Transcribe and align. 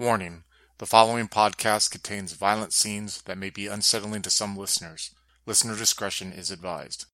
Warning 0.00 0.44
the 0.78 0.86
following 0.86 1.28
podcast 1.28 1.90
contains 1.90 2.32
violent 2.32 2.72
scenes 2.72 3.20
that 3.26 3.36
may 3.36 3.50
be 3.50 3.66
unsettling 3.66 4.22
to 4.22 4.30
some 4.30 4.56
listeners. 4.56 5.14
Listener 5.44 5.76
discretion 5.76 6.32
is 6.32 6.50
advised. 6.50 7.04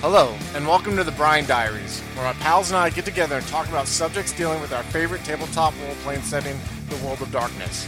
Hello, 0.00 0.36
and 0.56 0.66
welcome 0.66 0.96
to 0.96 1.04
the 1.04 1.12
Brian 1.12 1.46
Diaries, 1.46 2.00
where 2.00 2.24
my 2.24 2.32
pals 2.40 2.70
and 2.70 2.76
I 2.76 2.90
get 2.90 3.04
together 3.04 3.36
and 3.36 3.46
talk 3.46 3.68
about 3.68 3.86
subjects 3.86 4.32
dealing 4.32 4.60
with 4.60 4.72
our 4.72 4.82
favorite 4.82 5.22
tabletop 5.22 5.74
role 5.84 5.94
playing 6.02 6.22
setting, 6.22 6.58
the 6.88 6.96
World 7.06 7.22
of 7.22 7.30
Darkness. 7.30 7.84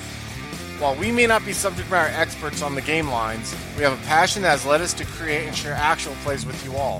While 0.78 0.94
we 0.94 1.10
may 1.10 1.26
not 1.26 1.44
be 1.44 1.52
subject 1.52 1.90
matter 1.90 2.14
experts 2.14 2.62
on 2.62 2.76
the 2.76 2.82
game 2.82 3.08
lines, 3.08 3.52
we 3.76 3.82
have 3.82 4.00
a 4.00 4.06
passion 4.06 4.42
that 4.42 4.50
has 4.50 4.64
led 4.64 4.80
us 4.80 4.94
to 4.94 5.04
create 5.04 5.48
and 5.48 5.56
share 5.56 5.74
actual 5.74 6.14
plays 6.22 6.46
with 6.46 6.64
you 6.64 6.76
all. 6.76 6.98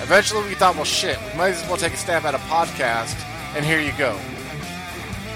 Eventually, 0.00 0.48
we 0.48 0.54
thought, 0.54 0.76
well, 0.76 0.86
shit, 0.86 1.18
we 1.20 1.36
might 1.36 1.50
as 1.52 1.68
well 1.68 1.76
take 1.76 1.92
a 1.92 1.98
stab 1.98 2.24
at 2.24 2.34
a 2.34 2.38
podcast, 2.38 3.22
and 3.54 3.62
here 3.62 3.82
you 3.82 3.92
go. 3.98 4.18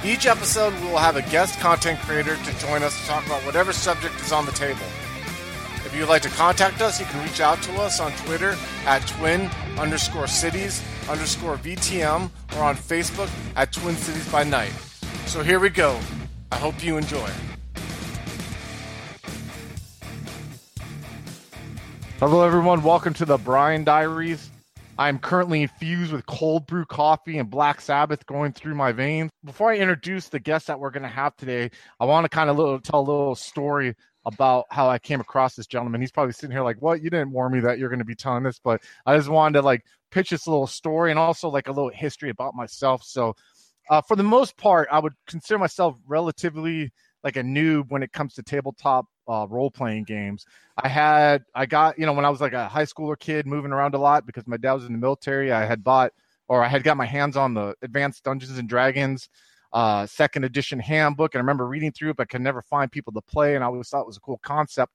Each 0.05 0.27
episode, 0.27 0.75
we 0.80 0.89
will 0.89 0.98
have 0.98 1.14
a 1.14 1.23
guest 1.30 1.61
content 1.61 1.96
creator 2.00 2.35
to 2.35 2.58
join 2.58 2.82
us 2.82 3.00
to 3.00 3.07
talk 3.07 3.25
about 3.25 3.40
whatever 3.46 3.72
subject 3.72 4.21
is 4.21 4.32
on 4.32 4.45
the 4.45 4.50
table. 4.50 4.81
If 5.86 5.95
you'd 5.95 6.09
like 6.09 6.22
to 6.22 6.29
contact 6.31 6.82
us, 6.82 6.99
you 6.99 7.07
can 7.07 7.22
reach 7.22 7.40
out 7.40 7.63
to 7.63 7.72
us 7.75 8.00
on 8.00 8.11
Twitter 8.12 8.57
at 8.85 9.07
twin 9.07 9.49
underscore 9.79 10.26
cities 10.26 10.82
underscore 11.09 11.57
VTM 11.57 12.31
or 12.57 12.62
on 12.64 12.75
Facebook 12.75 13.31
at 13.54 13.73
Twin 13.73 13.95
Cities 13.95 14.29
by 14.32 14.43
Night. 14.43 14.73
So 15.26 15.40
here 15.40 15.61
we 15.61 15.68
go. 15.68 15.96
I 16.50 16.57
hope 16.57 16.82
you 16.82 16.96
enjoy. 16.96 17.31
Hello, 22.18 22.45
everyone. 22.45 22.82
Welcome 22.82 23.14
to 23.14 23.25
the 23.25 23.39
Brian 23.39 23.84
Diaries. 23.84 24.51
I'm 24.99 25.19
currently 25.19 25.63
infused 25.63 26.13
with 26.13 26.27
cold 26.27 26.67
brew 26.67 26.85
coffee 26.85 27.39
and 27.39 27.49
Black 27.49 27.81
Sabbath 27.81 28.27
going 28.27 28.53
through 28.53 28.75
my 28.75 28.93
veins. 28.93 29.31
Before 29.45 29.73
I 29.73 29.77
introduce 29.77 30.29
the 30.29 30.39
guest 30.39 30.67
that 30.67 30.79
we're 30.79 30.91
going 30.91 31.03
to 31.03 31.09
have 31.09 31.35
today, 31.37 31.71
I 31.99 32.05
want 32.05 32.25
to 32.25 32.28
kind 32.28 32.51
of 32.51 32.59
little, 32.59 32.78
tell 32.78 33.01
a 33.01 33.03
little 33.03 33.34
story 33.34 33.95
about 34.27 34.67
how 34.71 34.89
I 34.89 34.99
came 34.99 35.21
across 35.21 35.57
this 35.57 35.67
gentleman. 35.67 36.01
He's 36.01 36.12
probably 36.12 36.34
sitting 36.34 36.53
here 36.53 36.62
like, 36.62 36.81
"What? 36.81 37.03
You 37.03 37.11
didn't 37.11 37.33
warn 37.33 37.53
me 37.53 37.61
that 37.61 37.79
you're 37.79 37.89
going 37.89 37.99
to 38.01 38.05
be 38.05 38.15
telling 38.15 38.43
this," 38.43 38.61
but 38.62 38.83
I 39.07 39.17
just 39.17 39.29
wanted 39.29 39.59
to 39.61 39.62
like 39.62 39.84
pitch 40.11 40.31
this 40.31 40.47
little 40.47 40.67
story 40.67 41.11
and 41.11 41.19
also 41.19 41.49
like 41.49 41.69
a 41.69 41.73
little 41.73 41.91
history 41.91 42.31
about 42.31 42.55
myself. 42.55 43.03
So, 43.03 43.34
uh, 43.91 44.03
for 44.03 44.15
the 44.15 44.23
most 44.23 44.56
part, 44.56 44.89
I 44.93 45.01
would 45.01 45.15
consider 45.27 45.59
myself 45.59 45.97
relatively 46.06 46.93
like 47.25 47.37
a 47.37 47.43
noob 47.43 47.87
when 47.89 48.03
it 48.03 48.12
comes 48.12 48.34
to 48.34 48.43
tabletop 48.43 49.06
uh, 49.33 49.47
role 49.47 49.70
playing 49.70 50.05
games. 50.05 50.44
I 50.77 50.88
had, 50.88 51.44
I 51.55 51.66
got, 51.66 51.98
you 51.98 52.06
know, 52.06 52.12
when 52.12 52.25
I 52.25 52.30
was 52.30 52.41
like 52.41 52.52
a 52.52 52.69
high 52.69 52.84
schooler 52.84 53.19
kid 53.19 53.47
moving 53.47 53.72
around 53.72 53.94
a 53.94 53.98
lot 53.98 54.27
because 54.27 54.47
my 54.47 54.56
dad 54.56 54.75
was 54.75 54.84
in 54.84 54.92
the 54.92 54.98
military, 54.98 55.52
I 55.52 55.64
had 55.64 55.83
bought 55.83 56.12
or 56.48 56.62
I 56.62 56.69
had 56.69 56.84
got 56.84 56.97
my 56.97 57.06
hands 57.06 57.36
on 57.36 57.55
the 57.55 57.75
Advanced 57.83 58.25
Dungeons 58.25 58.58
and 58.58 58.69
Dragons 58.69 59.28
uh, 59.72 60.06
second 60.06 60.44
edition 60.44 60.78
handbook. 60.78 61.34
And 61.34 61.41
I 61.41 61.42
remember 61.42 61.66
reading 61.66 61.92
through 61.92 62.10
it, 62.10 62.16
but 62.16 62.28
could 62.28 62.42
never 62.42 62.62
find 62.62 62.92
people 62.92 63.12
to 63.14 63.22
play. 63.22 63.55
And 63.55 63.64
I 63.64 63.69
always 63.69 63.88
thought 63.88 64.03
it 64.03 64.06
was 64.06 64.16
a 64.16 64.20
cool 64.20 64.41
concept. 64.42 64.92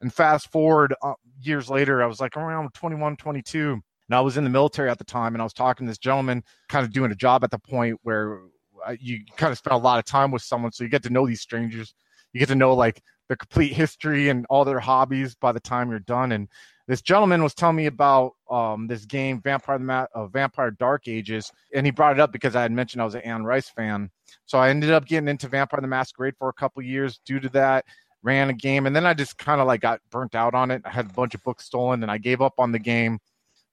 And 0.00 0.12
fast 0.12 0.50
forward 0.50 0.94
uh, 1.02 1.14
years 1.40 1.70
later, 1.70 2.02
I 2.02 2.06
was 2.06 2.20
like 2.20 2.36
around 2.36 2.74
21, 2.74 3.16
22. 3.16 3.72
And 4.08 4.14
I 4.14 4.20
was 4.20 4.36
in 4.36 4.44
the 4.44 4.50
military 4.50 4.90
at 4.90 4.98
the 4.98 5.04
time, 5.04 5.34
and 5.34 5.42
I 5.42 5.44
was 5.44 5.52
talking 5.52 5.86
to 5.86 5.90
this 5.90 5.98
gentleman, 5.98 6.44
kind 6.68 6.84
of 6.84 6.92
doing 6.92 7.10
a 7.10 7.16
job 7.16 7.42
at 7.42 7.50
the 7.50 7.58
point 7.58 7.98
where 8.02 8.40
uh, 8.86 8.94
you 9.00 9.24
kind 9.36 9.50
of 9.50 9.58
spend 9.58 9.74
a 9.74 9.78
lot 9.78 9.98
of 9.98 10.04
time 10.04 10.30
with 10.30 10.42
someone, 10.42 10.70
so 10.70 10.84
you 10.84 10.90
get 10.90 11.02
to 11.04 11.10
know 11.10 11.26
these 11.26 11.40
strangers. 11.40 11.92
You 12.36 12.40
get 12.40 12.48
to 12.48 12.54
know 12.54 12.74
like 12.74 13.02
their 13.28 13.36
complete 13.38 13.72
history 13.72 14.28
and 14.28 14.44
all 14.50 14.66
their 14.66 14.78
hobbies 14.78 15.34
by 15.34 15.52
the 15.52 15.60
time 15.60 15.88
you're 15.88 16.00
done. 16.00 16.32
And 16.32 16.48
this 16.86 17.00
gentleman 17.00 17.42
was 17.42 17.54
telling 17.54 17.76
me 17.76 17.86
about 17.86 18.32
um, 18.50 18.88
this 18.88 19.06
game, 19.06 19.40
Vampire 19.40 19.78
the 19.78 20.08
uh, 20.14 20.26
Vampire 20.26 20.70
Dark 20.70 21.08
Ages, 21.08 21.50
and 21.74 21.86
he 21.86 21.90
brought 21.90 22.12
it 22.12 22.20
up 22.20 22.32
because 22.32 22.54
I 22.54 22.60
had 22.60 22.72
mentioned 22.72 23.00
I 23.00 23.06
was 23.06 23.14
an 23.14 23.22
Anne 23.22 23.44
Rice 23.44 23.70
fan. 23.70 24.10
So 24.44 24.58
I 24.58 24.68
ended 24.68 24.90
up 24.90 25.06
getting 25.06 25.28
into 25.28 25.48
Vampire 25.48 25.80
the 25.80 25.86
Masquerade 25.86 26.34
for 26.38 26.50
a 26.50 26.52
couple 26.52 26.82
years 26.82 27.18
due 27.24 27.40
to 27.40 27.48
that. 27.50 27.86
Ran 28.22 28.50
a 28.50 28.52
game, 28.52 28.84
and 28.84 28.94
then 28.94 29.06
I 29.06 29.14
just 29.14 29.38
kind 29.38 29.62
of 29.62 29.66
like 29.66 29.80
got 29.80 30.00
burnt 30.10 30.34
out 30.34 30.54
on 30.54 30.70
it. 30.70 30.82
I 30.84 30.90
had 30.90 31.06
a 31.06 31.14
bunch 31.14 31.34
of 31.34 31.42
books 31.42 31.64
stolen, 31.64 32.02
and 32.02 32.12
I 32.12 32.18
gave 32.18 32.42
up 32.42 32.54
on 32.58 32.70
the 32.70 32.78
game 32.78 33.18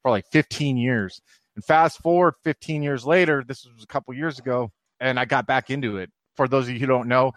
for 0.01 0.09
like 0.09 0.25
15 0.31 0.77
years. 0.77 1.21
And 1.57 1.65
fast 1.65 1.99
forward 1.99 2.35
15 2.45 2.81
years 2.81 3.05
later, 3.05 3.43
this 3.45 3.65
was 3.65 3.83
a 3.83 3.87
couple 3.87 4.13
years 4.13 4.39
ago, 4.39 4.71
and 5.01 5.19
I 5.19 5.25
got 5.25 5.47
back 5.47 5.69
into 5.69 5.97
it. 5.97 6.11
For 6.37 6.47
those 6.47 6.67
of 6.67 6.73
you 6.73 6.79
who 6.79 6.87
don't 6.87 7.09
know, 7.09 7.33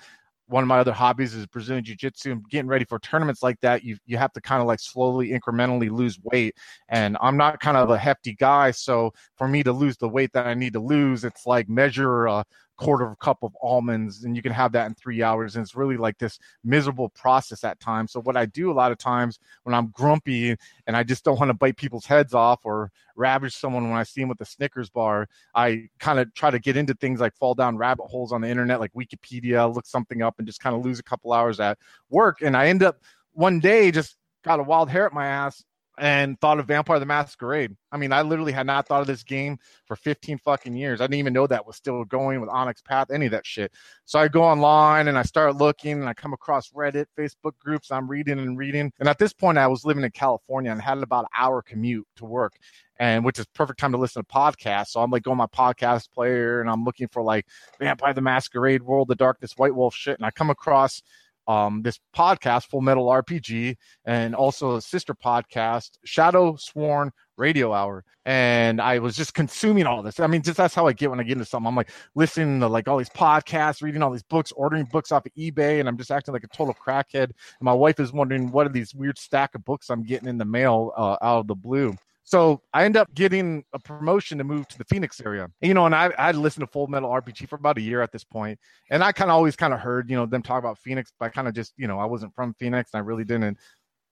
one 0.48 0.62
of 0.62 0.68
my 0.68 0.78
other 0.78 0.92
hobbies 0.92 1.34
is 1.34 1.46
Brazilian 1.46 1.84
Jiu 1.84 1.96
Jitsu. 1.96 2.32
And 2.32 2.48
getting 2.48 2.68
ready 2.68 2.84
for 2.84 2.98
tournaments 2.98 3.42
like 3.42 3.60
that, 3.60 3.84
you 3.84 3.96
you 4.06 4.16
have 4.16 4.32
to 4.34 4.40
kind 4.40 4.60
of 4.60 4.66
like 4.66 4.80
slowly, 4.80 5.30
incrementally 5.30 5.90
lose 5.90 6.18
weight. 6.22 6.56
And 6.88 7.16
I'm 7.20 7.36
not 7.36 7.60
kind 7.60 7.76
of 7.76 7.90
a 7.90 7.98
hefty 7.98 8.34
guy, 8.34 8.70
so 8.70 9.12
for 9.36 9.48
me 9.48 9.62
to 9.62 9.72
lose 9.72 9.96
the 9.96 10.08
weight 10.08 10.32
that 10.34 10.46
I 10.46 10.54
need 10.54 10.74
to 10.74 10.80
lose, 10.80 11.24
it's 11.24 11.46
like 11.46 11.68
measure 11.68 12.28
quarter 12.76 13.06
of 13.06 13.12
a 13.12 13.16
cup 13.16 13.38
of 13.42 13.56
almonds, 13.62 14.24
and 14.24 14.36
you 14.36 14.42
can 14.42 14.52
have 14.52 14.72
that 14.72 14.86
in 14.86 14.94
three 14.94 15.22
hours. 15.22 15.56
And 15.56 15.62
it's 15.62 15.74
really 15.74 15.96
like 15.96 16.18
this 16.18 16.38
miserable 16.64 17.08
process 17.10 17.64
at 17.64 17.80
times. 17.80 18.12
So 18.12 18.20
what 18.20 18.36
I 18.36 18.46
do 18.46 18.70
a 18.70 18.74
lot 18.74 18.92
of 18.92 18.98
times 18.98 19.38
when 19.64 19.74
I'm 19.74 19.88
grumpy 19.88 20.56
and 20.86 20.96
I 20.96 21.02
just 21.02 21.24
don't 21.24 21.38
want 21.38 21.48
to 21.48 21.54
bite 21.54 21.76
people's 21.76 22.06
heads 22.06 22.34
off 22.34 22.60
or 22.64 22.90
ravage 23.16 23.56
someone 23.56 23.88
when 23.88 23.98
I 23.98 24.02
see 24.02 24.20
them 24.20 24.28
with 24.28 24.40
a 24.40 24.44
Snickers 24.44 24.90
bar, 24.90 25.28
I 25.54 25.88
kind 25.98 26.18
of 26.18 26.32
try 26.34 26.50
to 26.50 26.58
get 26.58 26.76
into 26.76 26.94
things 26.94 27.20
like 27.20 27.34
fall 27.36 27.54
down 27.54 27.76
rabbit 27.76 28.04
holes 28.04 28.32
on 28.32 28.40
the 28.40 28.48
internet, 28.48 28.80
like 28.80 28.92
Wikipedia, 28.92 29.72
look 29.74 29.86
something 29.86 30.22
up, 30.22 30.34
and 30.38 30.46
just 30.46 30.60
kind 30.60 30.76
of 30.76 30.84
lose 30.84 30.98
a 30.98 31.04
couple 31.04 31.32
hours 31.32 31.60
at 31.60 31.78
work. 32.10 32.42
And 32.42 32.56
I 32.56 32.68
end 32.68 32.82
up 32.82 32.98
one 33.32 33.60
day 33.60 33.90
just 33.90 34.16
got 34.44 34.60
a 34.60 34.62
wild 34.62 34.88
hair 34.88 35.06
at 35.06 35.12
my 35.12 35.26
ass 35.26 35.64
and 35.98 36.38
thought 36.40 36.58
of 36.58 36.66
Vampire 36.66 36.98
the 36.98 37.06
Masquerade. 37.06 37.74
I 37.90 37.96
mean, 37.96 38.12
I 38.12 38.22
literally 38.22 38.52
had 38.52 38.66
not 38.66 38.86
thought 38.86 39.00
of 39.00 39.06
this 39.06 39.22
game 39.22 39.58
for 39.86 39.96
15 39.96 40.38
fucking 40.38 40.76
years. 40.76 41.00
I 41.00 41.04
didn't 41.04 41.20
even 41.20 41.32
know 41.32 41.46
that 41.46 41.66
was 41.66 41.76
still 41.76 42.04
going 42.04 42.40
with 42.40 42.50
Onyx 42.50 42.82
Path, 42.82 43.10
any 43.10 43.26
of 43.26 43.32
that 43.32 43.46
shit. 43.46 43.72
So 44.04 44.18
I 44.18 44.28
go 44.28 44.42
online 44.42 45.08
and 45.08 45.16
I 45.16 45.22
start 45.22 45.56
looking 45.56 45.92
and 45.92 46.08
I 46.08 46.14
come 46.14 46.34
across 46.34 46.70
Reddit, 46.70 47.06
Facebook 47.18 47.58
groups. 47.58 47.90
I'm 47.90 48.08
reading 48.08 48.38
and 48.38 48.58
reading. 48.58 48.92
And 49.00 49.08
at 49.08 49.18
this 49.18 49.32
point, 49.32 49.58
I 49.58 49.68
was 49.68 49.84
living 49.84 50.04
in 50.04 50.10
California 50.10 50.70
and 50.70 50.82
had 50.82 50.98
about 50.98 51.24
an 51.24 51.30
hour 51.36 51.62
commute 51.62 52.06
to 52.16 52.26
work. 52.26 52.54
And 52.98 53.26
which 53.26 53.38
is 53.38 53.46
perfect 53.46 53.78
time 53.78 53.92
to 53.92 53.98
listen 53.98 54.22
to 54.22 54.28
podcasts. 54.28 54.88
So 54.88 55.02
I'm 55.02 55.10
like 55.10 55.22
going 55.22 55.36
my 55.36 55.46
podcast 55.46 56.10
player 56.12 56.62
and 56.62 56.70
I'm 56.70 56.84
looking 56.84 57.08
for 57.08 57.22
like 57.22 57.46
Vampire 57.78 58.14
the 58.14 58.22
Masquerade, 58.22 58.82
World 58.82 59.10
of 59.10 59.18
Darkness, 59.18 59.52
White 59.56 59.74
Wolf 59.74 59.94
shit. 59.94 60.16
And 60.16 60.24
I 60.24 60.30
come 60.30 60.48
across 60.48 61.02
um, 61.46 61.82
this 61.82 61.98
podcast, 62.14 62.66
Full 62.66 62.80
Metal 62.80 63.06
RPG, 63.06 63.76
and 64.04 64.34
also 64.34 64.76
a 64.76 64.82
sister 64.82 65.14
podcast, 65.14 65.98
Shadow 66.04 66.56
Sworn 66.56 67.10
Radio 67.36 67.72
Hour. 67.72 68.04
And 68.24 68.80
I 68.80 68.98
was 68.98 69.14
just 69.14 69.34
consuming 69.34 69.86
all 69.86 70.02
this. 70.02 70.18
I 70.18 70.26
mean, 70.26 70.42
just 70.42 70.56
that's 70.56 70.74
how 70.74 70.86
I 70.86 70.92
get 70.92 71.10
when 71.10 71.20
I 71.20 71.22
get 71.22 71.32
into 71.32 71.44
something. 71.44 71.68
I'm 71.68 71.76
like 71.76 71.90
listening 72.14 72.60
to 72.60 72.68
like 72.68 72.88
all 72.88 72.98
these 72.98 73.10
podcasts, 73.10 73.82
reading 73.82 74.02
all 74.02 74.10
these 74.10 74.22
books, 74.24 74.52
ordering 74.52 74.84
books 74.84 75.12
off 75.12 75.26
of 75.26 75.32
eBay, 75.34 75.78
and 75.78 75.88
I'm 75.88 75.96
just 75.96 76.10
acting 76.10 76.34
like 76.34 76.44
a 76.44 76.48
total 76.48 76.74
crackhead. 76.74 77.24
And 77.24 77.34
my 77.60 77.72
wife 77.72 78.00
is 78.00 78.12
wondering 78.12 78.50
what 78.50 78.66
are 78.66 78.70
these 78.70 78.94
weird 78.94 79.18
stack 79.18 79.54
of 79.54 79.64
books 79.64 79.90
I'm 79.90 80.02
getting 80.02 80.28
in 80.28 80.38
the 80.38 80.44
mail 80.44 80.92
uh, 80.96 81.16
out 81.22 81.40
of 81.40 81.46
the 81.46 81.54
blue. 81.54 81.96
So 82.26 82.60
I 82.74 82.84
end 82.84 82.96
up 82.96 83.14
getting 83.14 83.64
a 83.72 83.78
promotion 83.78 84.38
to 84.38 84.44
move 84.44 84.66
to 84.68 84.78
the 84.78 84.84
Phoenix 84.84 85.20
area. 85.24 85.48
You 85.60 85.74
know, 85.74 85.86
and 85.86 85.94
I 85.94 86.12
I 86.18 86.32
listened 86.32 86.66
to 86.66 86.72
Full 86.72 86.88
Metal 86.88 87.08
RPG 87.08 87.48
for 87.48 87.54
about 87.54 87.78
a 87.78 87.80
year 87.80 88.02
at 88.02 88.10
this 88.10 88.24
point, 88.24 88.58
and 88.90 89.02
I 89.04 89.12
kind 89.12 89.30
of 89.30 89.36
always 89.36 89.54
kind 89.54 89.72
of 89.72 89.78
heard 89.78 90.10
you 90.10 90.16
know 90.16 90.26
them 90.26 90.42
talk 90.42 90.58
about 90.58 90.76
Phoenix, 90.78 91.12
but 91.18 91.26
I 91.26 91.28
kind 91.28 91.46
of 91.46 91.54
just 91.54 91.72
you 91.76 91.86
know 91.86 92.00
I 92.00 92.04
wasn't 92.04 92.34
from 92.34 92.52
Phoenix, 92.54 92.90
and 92.92 92.98
I 92.98 93.04
really 93.04 93.24
didn't 93.24 93.58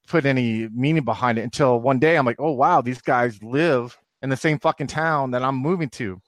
put 0.06 0.26
any 0.26 0.68
meaning 0.68 1.04
behind 1.04 1.38
it 1.38 1.42
until 1.42 1.80
one 1.80 1.98
day 1.98 2.16
I'm 2.16 2.24
like, 2.24 2.38
oh 2.38 2.52
wow, 2.52 2.80
these 2.80 3.02
guys 3.02 3.42
live 3.42 3.98
in 4.22 4.30
the 4.30 4.36
same 4.36 4.60
fucking 4.60 4.86
town 4.86 5.32
that 5.32 5.42
I'm 5.42 5.56
moving 5.56 5.90
to. 5.90 6.20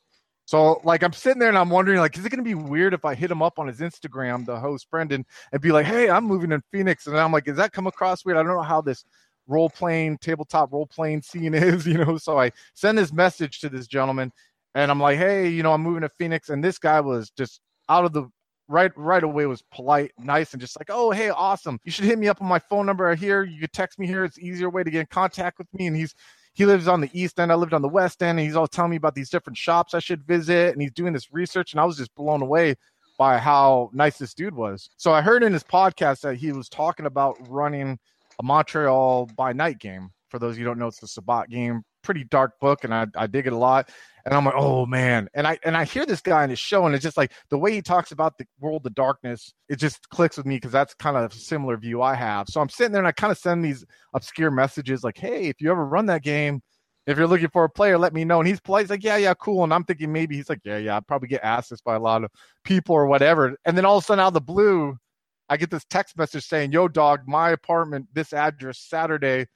So 0.45 0.81
like 0.83 1.05
I'm 1.05 1.13
sitting 1.13 1.39
there 1.39 1.51
and 1.51 1.59
I'm 1.59 1.71
wondering 1.71 2.01
like, 2.01 2.19
is 2.19 2.27
it 2.27 2.31
gonna 2.31 2.43
be 2.43 2.55
weird 2.57 2.95
if 2.95 3.05
I 3.05 3.15
hit 3.15 3.31
him 3.31 3.43
up 3.43 3.61
on 3.61 3.69
his 3.69 3.79
Instagram, 3.79 4.45
the 4.45 4.59
host 4.59 4.91
Brendan, 4.91 5.25
and 5.53 5.63
be 5.63 5.71
like, 5.71 5.87
hey, 5.87 6.11
I'm 6.11 6.25
moving 6.25 6.51
in 6.51 6.63
Phoenix, 6.73 7.07
and 7.07 7.17
I'm 7.17 7.31
like, 7.31 7.47
is 7.47 7.59
that 7.59 7.73
come 7.73 7.87
across 7.87 8.25
weird? 8.25 8.39
I 8.39 8.43
don't 8.43 8.57
know 8.57 8.63
how 8.63 8.81
this 8.81 9.05
role 9.47 9.71
playing 9.71 10.19
tabletop 10.19 10.73
role 10.73 10.87
playing 10.87 11.23
scene 11.23 11.55
is, 11.55 11.87
you 11.87 11.99
know. 11.99 12.19
So 12.19 12.39
I 12.39 12.53
send 12.75 12.99
this 12.99 13.13
message 13.13 13.61
to 13.61 13.69
this 13.69 13.87
gentleman, 13.87 14.33
and 14.75 14.91
I'm 14.91 15.01
like, 15.01 15.19
hey, 15.19 15.49
you 15.49 15.63
know, 15.63 15.73
I'm 15.73 15.83
moving 15.83 16.03
to 16.03 16.09
Phoenix, 16.09 16.49
and 16.49 16.63
this 16.63 16.79
guy 16.79 17.01
was 17.01 17.31
just 17.31 17.61
out 17.89 18.05
of 18.05 18.13
the 18.13 18.29
right 18.69 18.93
right 18.97 19.23
away 19.23 19.47
was 19.47 19.63
polite, 19.73 20.13
nice, 20.19 20.53
and 20.53 20.61
just 20.61 20.79
like, 20.79 20.91
oh, 20.91 21.11
hey, 21.11 21.31
awesome. 21.31 21.79
You 21.85 21.93
should 21.93 22.05
hit 22.05 22.19
me 22.19 22.29
up 22.29 22.41
on 22.43 22.49
my 22.49 22.59
phone 22.59 22.87
number 22.87 23.15
here. 23.15 23.45
You 23.45 23.61
could 23.61 23.73
text 23.73 23.99
me 23.99 24.07
here. 24.07 24.25
It's 24.25 24.39
easier 24.39 24.71
way 24.71 24.83
to 24.83 24.91
get 24.91 25.01
in 25.01 25.07
contact 25.07 25.59
with 25.59 25.73
me. 25.75 25.87
And 25.87 25.97
he's 25.97 26.15
he 26.55 26.65
lives 26.65 26.89
on 26.89 27.03
the 27.03 27.11
east 27.13 27.39
end. 27.39 27.53
I 27.53 27.55
lived 27.55 27.75
on 27.75 27.83
the 27.83 27.89
west 27.89 28.23
end, 28.23 28.39
and 28.39 28.47
he's 28.47 28.57
all 28.57 28.67
telling 28.67 28.91
me 28.91 28.97
about 28.97 29.15
these 29.15 29.31
different 29.31 29.59
shops 29.59 29.95
I 29.95 29.99
should 29.99 30.27
visit, 30.27 30.73
and 30.73 30.81
he's 30.81 30.93
doing 30.93 31.13
this 31.13 31.33
research, 31.33 31.73
and 31.73 31.81
I 31.81 31.85
was 31.85 31.99
just 31.99 32.15
blown 32.15 32.43
away 32.43 32.77
by 33.19 33.39
how 33.39 33.91
nice 33.93 34.19
this 34.19 34.35
dude 34.35 34.55
was. 34.55 34.89
So 34.97 35.13
I 35.13 35.23
heard 35.23 35.43
in 35.43 35.53
his 35.53 35.65
podcast 35.65 36.21
that 36.21 36.37
he 36.37 36.53
was 36.53 36.69
talking 36.69 37.07
about 37.07 37.37
running 37.49 37.99
a 38.39 38.43
Montreal 38.43 39.27
by 39.37 39.53
night 39.53 39.79
game. 39.79 40.11
For 40.31 40.39
those 40.39 40.59
you 40.59 40.65
don't 40.65 40.79
know, 40.79 40.89
it's 40.89 41.01
the 41.01 41.07
Sabbat 41.07 41.49
game. 41.49 41.83
Pretty 42.03 42.25
dark 42.25 42.53
book, 42.61 42.85
and 42.85 42.95
I, 42.95 43.07
I 43.17 43.27
dig 43.27 43.47
it 43.47 43.53
a 43.53 43.57
lot. 43.57 43.91
And 44.25 44.35
I'm 44.35 44.45
like, 44.45 44.55
oh 44.57 44.87
man. 44.87 45.29
And 45.35 45.47
I 45.47 45.59
and 45.65 45.77
I 45.77 45.85
hear 45.85 46.05
this 46.05 46.21
guy 46.21 46.43
in 46.45 46.51
his 46.51 46.59
show, 46.59 46.87
and 46.87 46.95
it's 46.95 47.03
just 47.03 47.17
like 47.17 47.33
the 47.51 47.59
way 47.59 47.73
he 47.73 47.83
talks 47.83 48.13
about 48.13 48.37
the 48.39 48.47
world 48.61 48.87
of 48.87 48.95
darkness, 48.95 49.53
it 49.69 49.77
just 49.77 50.09
clicks 50.09 50.37
with 50.37 50.47
me 50.47 50.57
because 50.57 50.73
that's 50.73 50.95
kind 50.95 51.17
of 51.17 51.33
a 51.33 51.35
similar 51.35 51.77
view 51.77 52.03
I 52.03 52.15
have. 52.15 52.49
So 52.49 52.61
I'm 52.61 52.69
sitting 52.69 52.93
there 52.93 53.01
and 53.01 53.09
I 53.09 53.13
kind 53.13 53.31
of 53.31 53.39
send 53.39 53.65
these 53.65 53.85
obscure 54.15 54.51
messages 54.51 55.05
like, 55.05 55.19
hey, 55.19 55.47
if 55.47 55.61
you 55.61 55.71
ever 55.71 55.87
run 55.87 56.07
that 56.07 56.23
game, 56.23 56.61
if 57.07 57.17
you're 57.17 57.29
looking 57.29 57.49
for 57.49 57.65
a 57.65 57.71
player, 57.71 57.97
let 57.99 58.13
me 58.13 58.25
know. 58.25 58.41
And 58.41 58.49
he's 58.49 58.61
polite. 58.61 58.83
He's 58.83 58.91
like, 58.91 59.05
yeah, 59.05 59.17
yeah, 59.17 59.35
cool. 59.35 59.63
And 59.63 59.73
I'm 59.73 59.85
thinking 59.85 60.13
maybe 60.13 60.37
he's 60.37 60.49
like, 60.49 60.61
yeah, 60.65 60.79
yeah, 60.79 60.97
I'd 60.97 61.07
probably 61.07 61.29
get 61.29 61.45
asked 61.45 61.71
this 61.71 61.81
by 61.81 61.95
a 61.95 62.01
lot 62.01 62.25
of 62.25 62.31
people 62.65 62.97
or 62.97 63.07
whatever. 63.07 63.57
And 63.65 63.77
then 63.77 63.85
all 63.85 63.99
of 63.99 64.05
a 64.05 64.07
sudden, 64.07 64.21
out 64.21 64.29
of 64.29 64.35
the 64.35 64.41
blue, 64.41 64.99
I 65.49 65.57
get 65.57 65.71
this 65.71 65.85
text 65.89 66.19
message 66.19 66.47
saying, 66.47 66.73
yo, 66.73 66.89
dog, 66.89 67.21
my 67.27 67.51
apartment, 67.51 68.09
this 68.13 68.33
address, 68.33 68.79
Saturday, 68.79 69.47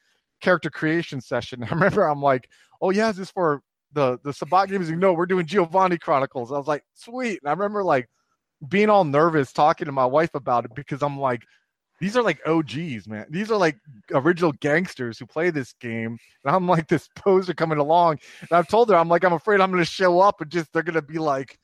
character 0.40 0.70
creation 0.70 1.20
session. 1.20 1.64
I 1.70 1.70
remember 1.70 2.04
I'm 2.04 2.22
like, 2.22 2.48
oh, 2.81 2.90
yeah, 2.90 3.10
is 3.10 3.16
this 3.16 3.31
for 3.31 3.62
the 3.92 4.19
the 4.25 4.32
Sabbat 4.32 4.69
games? 4.69 4.90
No, 4.90 5.12
we're 5.12 5.26
doing 5.26 5.46
Giovanni 5.46 5.98
Chronicles. 5.98 6.52
I 6.52 6.58
was 6.58 6.69
like, 6.69 6.84
sweet. 6.94 7.40
And 7.42 7.48
I 7.48 7.52
remember 7.52 7.82
like 7.84 8.08
being 8.69 8.90
all 8.90 9.04
nervous 9.04 9.52
talking 9.52 9.87
to 9.87 9.92
my 9.92 10.06
wife 10.06 10.34
about 10.34 10.64
it 10.64 10.75
because 10.75 11.02
I'm 11.02 11.19
like, 11.19 11.42
these 12.00 12.16
are 12.16 12.22
like 12.22 12.40
OGs, 12.46 13.06
man. 13.06 13.26
These 13.28 13.50
are 13.50 13.58
like 13.58 13.76
original 14.12 14.52
gangsters 14.52 15.19
who 15.19 15.26
play 15.26 15.50
this 15.50 15.75
game. 15.75 16.19
And 16.44 16.54
I'm 16.54 16.66
like 16.66 16.88
this 16.88 17.08
poser 17.14 17.54
coming 17.54 17.78
along. 17.78 18.19
And 18.40 18.52
I've 18.52 18.69
told 18.69 18.88
her, 18.88 18.96
I'm 18.96 19.08
like, 19.08 19.25
I'm 19.25 19.34
afraid 19.34 19.60
I'm 19.60 19.70
going 19.70 19.84
to 19.84 19.90
show 19.90 20.20
up 20.20 20.40
and 20.40 20.50
just 20.50 20.72
they're 20.72 20.82
going 20.82 20.94
to 20.94 21.02
be 21.02 21.19
like, 21.19 21.58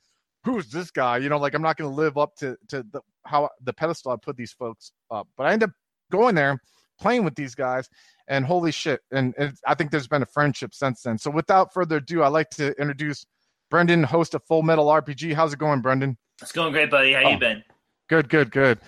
who's 0.47 0.69
this 0.69 0.91
guy? 0.91 1.17
You 1.17 1.29
know, 1.29 1.37
like 1.37 1.53
I'm 1.53 1.61
not 1.61 1.77
going 1.77 1.89
to 1.89 1.95
live 1.95 2.17
up 2.17 2.35
to 2.37 2.57
to 2.69 2.83
the, 2.91 3.01
how 3.25 3.49
the 3.61 3.73
pedestal 3.73 4.11
I 4.11 4.15
put 4.15 4.37
these 4.37 4.53
folks 4.53 4.91
up. 5.11 5.27
But 5.37 5.47
I 5.47 5.53
end 5.53 5.63
up 5.63 5.71
going 6.11 6.35
there, 6.35 6.61
playing 6.99 7.25
with 7.25 7.35
these 7.35 7.53
guys, 7.53 7.89
and 8.27 8.45
holy 8.45 8.71
shit! 8.71 9.01
And, 9.11 9.33
and 9.37 9.53
I 9.67 9.75
think 9.75 9.91
there's 9.91 10.07
been 10.07 10.23
a 10.23 10.27
friendship 10.27 10.73
since 10.73 11.01
then. 11.01 11.17
So 11.17 11.29
without 11.29 11.73
further 11.73 11.97
ado, 11.97 12.23
I'd 12.23 12.29
like 12.29 12.49
to 12.51 12.71
introduce 12.79 13.25
Brendan, 13.69 14.03
host 14.03 14.33
of 14.33 14.43
Full 14.45 14.63
Metal 14.63 14.87
RPG. 14.87 15.33
How's 15.33 15.53
it 15.53 15.59
going, 15.59 15.81
Brendan? 15.81 16.17
It's 16.41 16.51
going 16.51 16.71
great, 16.71 16.89
buddy. 16.89 17.13
How 17.13 17.23
oh, 17.25 17.29
you 17.31 17.39
been? 17.39 17.63
Good, 18.07 18.29
good, 18.29 18.51
good 18.51 18.79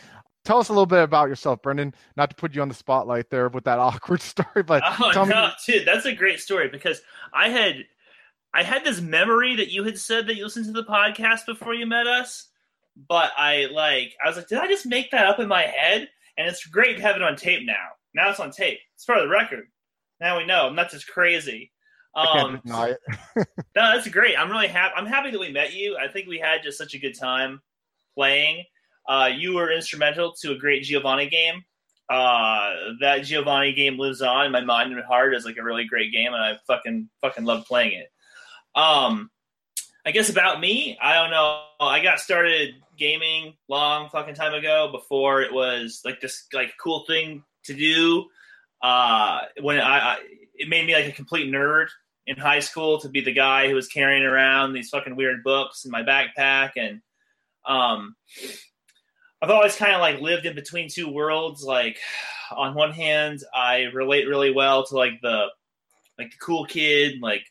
tell 0.45 0.57
us 0.57 0.69
a 0.69 0.71
little 0.71 0.87
bit 0.87 1.03
about 1.03 1.29
yourself, 1.29 1.61
Brendan. 1.61 1.93
Not 2.17 2.31
to 2.31 2.35
put 2.35 2.55
you 2.55 2.61
on 2.63 2.69
the 2.69 2.73
spotlight 2.73 3.29
there 3.29 3.49
with 3.49 3.65
that 3.65 3.77
awkward 3.79 4.21
story, 4.21 4.63
but 4.65 4.81
oh, 4.83 5.11
no, 5.13 5.25
me- 5.25 5.51
dude, 5.65 5.85
that's 5.85 6.05
a 6.05 6.13
great 6.13 6.39
story 6.39 6.69
because 6.69 7.01
I 7.33 7.49
had 7.49 7.85
I 8.53 8.63
had 8.63 8.83
this 8.83 9.01
memory 9.01 9.55
that 9.55 9.71
you 9.71 9.83
had 9.83 9.99
said 9.99 10.27
that 10.27 10.35
you 10.35 10.43
listened 10.43 10.65
to 10.65 10.71
the 10.71 10.83
podcast 10.83 11.45
before 11.45 11.73
you 11.73 11.85
met 11.85 12.07
us, 12.07 12.47
but 13.07 13.31
I 13.37 13.67
like 13.71 14.15
I 14.23 14.27
was 14.27 14.37
like, 14.37 14.47
did 14.47 14.57
I 14.57 14.67
just 14.67 14.85
make 14.85 15.11
that 15.11 15.27
up 15.27 15.39
in 15.39 15.47
my 15.47 15.63
head? 15.63 16.09
And 16.37 16.47
it's 16.47 16.65
great 16.65 16.97
to 16.97 17.03
have 17.03 17.15
it 17.15 17.21
on 17.21 17.35
tape 17.35 17.65
now. 17.65 17.87
Now 18.13 18.29
it's 18.29 18.39
on 18.39 18.51
tape. 18.51 18.79
It's 18.95 19.05
part 19.05 19.19
of 19.19 19.25
the 19.25 19.29
record. 19.29 19.67
Now 20.19 20.37
we 20.37 20.45
know 20.45 20.67
I'm 20.67 20.75
not 20.75 20.91
just 20.91 21.07
crazy. 21.07 21.71
Um, 22.15 22.59
no, 22.65 22.95
that's 23.75 24.07
great. 24.07 24.35
I'm 24.35 24.49
really 24.49 24.67
happy. 24.67 24.95
I'm 24.97 25.05
happy 25.05 25.29
that 25.29 25.39
we 25.39 25.51
met 25.51 25.73
you. 25.73 25.95
I 25.95 26.07
think 26.07 26.27
we 26.27 26.39
had 26.39 26.63
just 26.63 26.79
such 26.79 26.95
a 26.95 26.99
good 26.99 27.13
time 27.17 27.61
playing 28.15 28.65
uh, 29.09 29.29
you 29.35 29.55
were 29.55 29.71
instrumental 29.71 30.33
to 30.33 30.51
a 30.51 30.57
great 30.57 30.83
Giovanni 30.83 31.27
game. 31.27 31.63
Uh, 32.09 32.73
that 33.01 33.23
Giovanni 33.23 33.73
game 33.73 33.97
lives 33.97 34.21
on 34.21 34.45
in 34.45 34.51
my 34.51 34.63
mind 34.63 34.93
and 34.93 35.03
heart 35.03 35.33
as 35.33 35.45
like 35.45 35.57
a 35.57 35.63
really 35.63 35.85
great 35.85 36.11
game, 36.11 36.33
and 36.33 36.41
I 36.41 36.57
fucking 36.67 37.09
fucking 37.21 37.43
love 37.43 37.65
playing 37.65 37.93
it. 37.93 38.11
Um, 38.79 39.29
I 40.05 40.11
guess 40.11 40.29
about 40.29 40.61
me, 40.61 40.97
I 41.01 41.15
don't 41.15 41.31
know. 41.31 41.63
I 41.81 42.01
got 42.01 42.21
started 42.21 42.75
gaming 42.97 43.55
long 43.67 44.09
fucking 44.09 44.35
time 44.35 44.53
ago 44.53 44.89
before 44.91 45.41
it 45.41 45.53
was 45.53 46.01
like 46.05 46.21
this 46.21 46.47
like 46.53 46.71
cool 46.81 47.03
thing 47.05 47.43
to 47.65 47.73
do. 47.73 48.25
Uh, 48.81 49.39
when 49.61 49.79
I, 49.81 49.99
I 49.99 50.17
it 50.55 50.69
made 50.69 50.85
me 50.85 50.95
like 50.95 51.07
a 51.07 51.11
complete 51.11 51.51
nerd 51.51 51.87
in 52.25 52.37
high 52.37 52.61
school 52.61 53.01
to 53.01 53.09
be 53.09 53.19
the 53.21 53.33
guy 53.33 53.67
who 53.67 53.75
was 53.75 53.87
carrying 53.89 54.23
around 54.23 54.71
these 54.71 54.89
fucking 54.89 55.15
weird 55.15 55.43
books 55.43 55.83
in 55.83 55.91
my 55.91 56.03
backpack 56.03 56.71
and 56.77 57.01
um 57.65 58.15
I've 59.41 59.49
always 59.49 59.75
kind 59.75 59.93
of 59.93 59.99
like 59.99 60.21
lived 60.21 60.45
in 60.45 60.55
between 60.55 60.89
two 60.89 61.09
worlds. 61.09 61.63
Like 61.63 61.97
on 62.55 62.75
one 62.75 62.91
hand, 62.91 63.41
I 63.53 63.83
relate 63.93 64.27
really 64.27 64.51
well 64.51 64.85
to 64.85 64.95
like 64.95 65.19
the 65.21 65.47
like 66.17 66.31
the 66.31 66.37
cool 66.37 66.65
kid, 66.65 67.21
like 67.21 67.43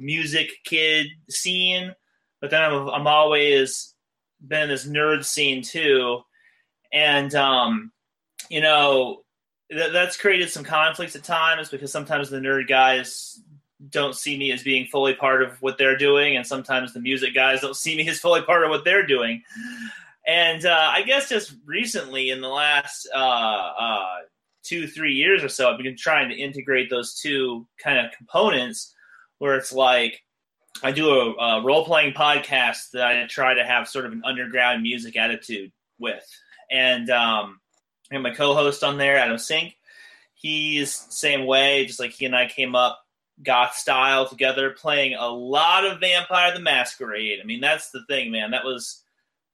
music 0.00 0.50
kid 0.64 1.08
scene, 1.28 1.94
but 2.40 2.50
then 2.50 2.62
I'm 2.62 2.88
I'm 2.88 3.06
always 3.06 3.94
been 4.46 4.62
in 4.62 4.68
this 4.68 4.86
nerd 4.86 5.24
scene 5.24 5.62
too, 5.62 6.20
and 6.92 7.32
um, 7.34 7.92
you 8.48 8.60
know 8.60 9.22
th- 9.70 9.92
that's 9.92 10.16
created 10.16 10.50
some 10.50 10.64
conflicts 10.64 11.14
at 11.14 11.22
times 11.22 11.68
because 11.68 11.92
sometimes 11.92 12.30
the 12.30 12.38
nerd 12.38 12.68
guys 12.68 13.40
don't 13.88 14.14
see 14.14 14.36
me 14.36 14.52
as 14.52 14.62
being 14.62 14.86
fully 14.86 15.14
part 15.14 15.42
of 15.42 15.60
what 15.62 15.78
they're 15.78 15.96
doing, 15.96 16.36
and 16.36 16.46
sometimes 16.46 16.92
the 16.92 17.00
music 17.00 17.34
guys 17.34 17.60
don't 17.60 17.76
see 17.76 17.96
me 17.96 18.08
as 18.08 18.18
fully 18.18 18.42
part 18.42 18.64
of 18.64 18.70
what 18.70 18.84
they're 18.84 19.06
doing. 19.06 19.42
And 20.26 20.64
uh, 20.66 20.90
I 20.92 21.02
guess 21.02 21.28
just 21.28 21.54
recently, 21.64 22.30
in 22.30 22.40
the 22.40 22.48
last 22.48 23.08
uh, 23.14 23.18
uh, 23.18 24.16
two, 24.62 24.86
three 24.86 25.14
years 25.14 25.42
or 25.42 25.48
so, 25.48 25.70
I've 25.70 25.78
been 25.78 25.96
trying 25.96 26.28
to 26.28 26.36
integrate 26.36 26.90
those 26.90 27.14
two 27.14 27.66
kind 27.82 27.98
of 27.98 28.12
components 28.12 28.94
where 29.40 29.56
it's 29.56 29.72
like 29.72 30.22
I 30.82 30.92
do 30.92 31.10
a, 31.10 31.34
a 31.34 31.62
role 31.62 31.84
playing 31.84 32.12
podcast 32.12 32.92
that 32.92 33.04
I 33.04 33.26
try 33.26 33.54
to 33.54 33.64
have 33.64 33.88
sort 33.88 34.06
of 34.06 34.12
an 34.12 34.22
underground 34.24 34.82
music 34.82 35.16
attitude 35.16 35.72
with. 35.98 36.24
And 36.70 37.10
um, 37.10 37.58
I 38.10 38.14
have 38.14 38.22
my 38.22 38.34
co 38.34 38.54
host 38.54 38.84
on 38.84 38.98
there, 38.98 39.16
Adam 39.18 39.38
Sink. 39.38 39.76
He's 40.34 40.94
same 41.10 41.46
way, 41.46 41.86
just 41.86 42.00
like 42.00 42.12
he 42.12 42.26
and 42.26 42.36
I 42.36 42.46
came 42.46 42.74
up 42.74 43.00
goth 43.42 43.74
style 43.74 44.28
together, 44.28 44.70
playing 44.70 45.14
a 45.14 45.28
lot 45.28 45.84
of 45.84 46.00
Vampire 46.00 46.54
the 46.54 46.60
Masquerade. 46.60 47.40
I 47.42 47.46
mean, 47.46 47.60
that's 47.60 47.90
the 47.90 48.04
thing, 48.08 48.30
man. 48.30 48.50
That 48.50 48.64
was 48.64 49.02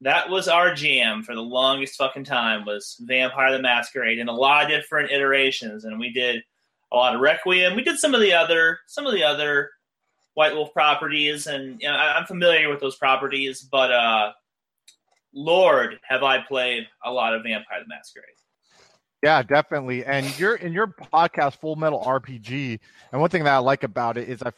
that 0.02 0.28
was 0.28 0.46
our 0.46 0.74
jam 0.74 1.22
for 1.22 1.34
the 1.34 1.42
longest 1.42 1.96
fucking 1.96 2.24
time 2.24 2.66
was 2.66 2.96
Vampire 3.00 3.52
the 3.52 3.62
Masquerade 3.62 4.18
in 4.18 4.28
a 4.28 4.32
lot 4.32 4.64
of 4.64 4.70
different 4.70 5.10
iterations, 5.10 5.84
and 5.84 5.98
we 5.98 6.10
did 6.12 6.42
a 6.92 6.96
lot 6.96 7.14
of 7.14 7.20
Requiem. 7.20 7.74
We 7.74 7.82
did 7.82 7.98
some 7.98 8.14
of 8.14 8.20
the 8.20 8.32
other 8.32 8.78
some 8.86 9.06
of 9.06 9.12
the 9.12 9.24
other 9.24 9.70
White 10.36 10.54
Wolf 10.54 10.70
properties, 10.74 11.46
and 11.46 11.80
you 11.80 11.88
know, 11.88 11.94
I, 11.94 12.18
am 12.18 12.26
familiar 12.26 12.68
with 12.68 12.78
those 12.78 12.96
properties, 12.96 13.62
but 13.62 13.90
uh, 13.90 14.32
Lord, 15.32 15.98
have 16.06 16.22
I 16.22 16.42
played 16.42 16.86
a 17.02 17.10
lot 17.10 17.34
of 17.34 17.42
Vampire 17.42 17.80
the 17.80 17.88
Masquerade. 17.88 18.26
Yeah, 19.22 19.42
definitely. 19.42 20.04
And 20.04 20.38
you're 20.38 20.56
in 20.56 20.74
your 20.74 20.88
podcast, 20.88 21.58
Full 21.60 21.74
Metal 21.76 22.02
RPG. 22.04 22.78
And 23.10 23.20
one 23.20 23.30
thing 23.30 23.44
that 23.44 23.54
I 23.54 23.58
like 23.58 23.82
about 23.82 24.18
it 24.18 24.28
is 24.28 24.42
I, 24.42 24.52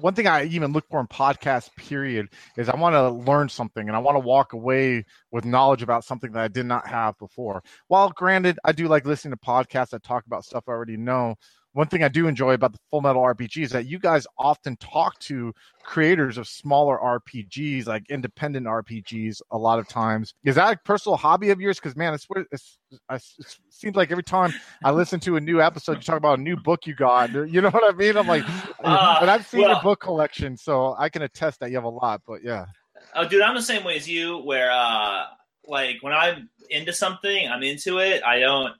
one 0.00 0.14
thing 0.14 0.26
I 0.26 0.46
even 0.46 0.72
look 0.72 0.88
for 0.88 1.00
in 1.00 1.06
podcast 1.06 1.76
period 1.76 2.30
is 2.56 2.70
I 2.70 2.76
want 2.76 2.94
to 2.94 3.10
learn 3.10 3.50
something 3.50 3.86
and 3.86 3.94
I 3.94 3.98
want 3.98 4.16
to 4.16 4.20
walk 4.20 4.54
away 4.54 5.04
with 5.30 5.44
knowledge 5.44 5.82
about 5.82 6.04
something 6.04 6.32
that 6.32 6.42
I 6.42 6.48
did 6.48 6.64
not 6.64 6.86
have 6.88 7.18
before. 7.18 7.62
While 7.88 8.08
granted, 8.08 8.58
I 8.64 8.72
do 8.72 8.88
like 8.88 9.04
listening 9.04 9.32
to 9.32 9.46
podcasts 9.46 9.90
that 9.90 10.02
talk 10.02 10.24
about 10.24 10.46
stuff 10.46 10.64
I 10.66 10.72
already 10.72 10.96
know 10.96 11.36
one 11.72 11.86
thing 11.86 12.02
I 12.02 12.08
do 12.08 12.26
enjoy 12.26 12.54
about 12.54 12.72
the 12.72 12.78
Full 12.90 13.00
Metal 13.00 13.22
RPG 13.22 13.62
is 13.62 13.70
that 13.70 13.86
you 13.86 13.98
guys 13.98 14.26
often 14.36 14.76
talk 14.76 15.18
to 15.20 15.52
creators 15.84 16.36
of 16.36 16.48
smaller 16.48 16.98
RPGs, 16.98 17.86
like 17.86 18.10
independent 18.10 18.66
RPGs, 18.66 19.40
a 19.50 19.58
lot 19.58 19.78
of 19.78 19.86
times. 19.86 20.34
Is 20.44 20.56
that 20.56 20.74
a 20.74 20.78
personal 20.84 21.16
hobby 21.16 21.50
of 21.50 21.60
yours? 21.60 21.78
Because 21.78 21.96
man, 21.96 22.12
it's, 22.12 22.26
it's, 22.50 22.78
it's, 23.10 23.36
it 23.38 23.56
seems 23.70 23.94
like 23.94 24.10
every 24.10 24.24
time 24.24 24.52
I 24.84 24.90
listen 24.90 25.20
to 25.20 25.36
a 25.36 25.40
new 25.40 25.60
episode, 25.60 25.98
you 25.98 26.02
talk 26.02 26.16
about 26.16 26.38
a 26.38 26.42
new 26.42 26.56
book 26.56 26.86
you 26.86 26.94
got. 26.94 27.30
You 27.32 27.60
know 27.60 27.70
what 27.70 27.94
I 27.94 27.96
mean? 27.96 28.16
I'm 28.16 28.26
like, 28.26 28.44
uh, 28.84 29.18
and 29.20 29.30
I've 29.30 29.46
seen 29.46 29.60
well, 29.60 29.70
your 29.70 29.82
book 29.82 30.00
collection, 30.00 30.56
so 30.56 30.96
I 30.98 31.08
can 31.08 31.22
attest 31.22 31.60
that 31.60 31.70
you 31.70 31.76
have 31.76 31.84
a 31.84 31.88
lot. 31.88 32.22
But 32.26 32.42
yeah. 32.42 32.66
Oh, 33.14 33.28
dude, 33.28 33.42
I'm 33.42 33.54
the 33.54 33.62
same 33.62 33.84
way 33.84 33.96
as 33.96 34.08
you. 34.08 34.38
Where 34.38 34.70
uh, 34.72 35.26
like 35.66 35.98
when 36.00 36.12
I'm 36.12 36.48
into 36.68 36.92
something, 36.92 37.48
I'm 37.48 37.62
into 37.62 37.98
it. 37.98 38.22
I 38.24 38.40
don't 38.40 38.72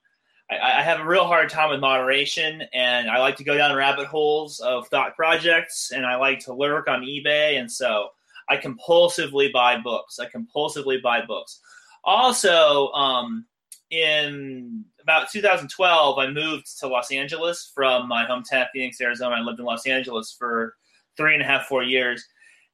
I, 0.51 0.79
I, 0.79 0.83
have 0.83 1.01
a 1.01 1.05
real 1.05 1.27
hard 1.27 1.49
time 1.49 1.71
with 1.71 1.81
moderation, 1.81 2.63
and 2.73 3.09
I 3.09 3.19
like 3.19 3.37
to 3.37 3.45
go 3.45 3.57
down 3.57 3.75
rabbit 3.77 4.07
holes 4.07 4.61
of 4.61 4.89
thought 4.89 5.17
projects, 5.17 5.93
and 5.95 6.05
I 6.05 6.17
like 6.17 6.41
to 6.41 6.53
lurk 6.53 6.89
on 6.89 7.03
eBay, 7.03 7.59
and 7.59 7.71
so 7.71 8.09
I 8.49 8.57
compulsively 8.57 9.53
buy 9.53 9.79
books. 9.79 10.19
I 10.19 10.27
compulsively 10.27 11.01
buy 11.01 11.25
books. 11.25 11.61
Also, 12.03 12.91
um, 12.93 13.47
in 13.91 14.85
about 15.03 15.31
2012, 15.31 16.19
I 16.19 16.31
moved 16.31 16.79
to 16.81 16.89
Los 16.89 17.11
Angeles 17.11 17.71
from 17.75 18.09
my 18.09 18.25
hometown, 18.25 18.67
Phoenix, 18.73 19.01
Arizona. 19.01 19.37
I 19.37 19.41
lived 19.41 19.61
in 19.61 19.65
Los 19.65 19.87
Angeles 19.87 20.35
for 20.37 20.77
three 21.17 21.35
and 21.35 21.43
a 21.43 21.47
half, 21.47 21.67
four 21.67 21.83
years. 21.83 22.25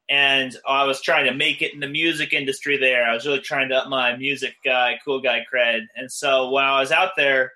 And 0.09 0.55
I 0.69 0.85
was 0.85 1.01
trying 1.01 1.25
to 1.25 1.35
make 1.35 1.63
it 1.63 1.75
in 1.75 1.81
the 1.81 1.89
music 1.89 2.33
industry 2.33 2.77
there. 2.77 3.05
I 3.05 3.15
was 3.15 3.27
really 3.27 3.41
trying 3.41 3.69
to 3.71 3.77
up 3.77 3.89
my 3.89 4.17
music 4.17 4.55
guy, 4.65 5.01
cool 5.05 5.21
guy 5.21 5.45
cred. 5.53 5.81
And 5.97 6.11
so 6.11 6.51
while 6.51 6.75
I 6.75 6.81
was 6.81 6.93
out 6.93 7.13
there, 7.17 7.53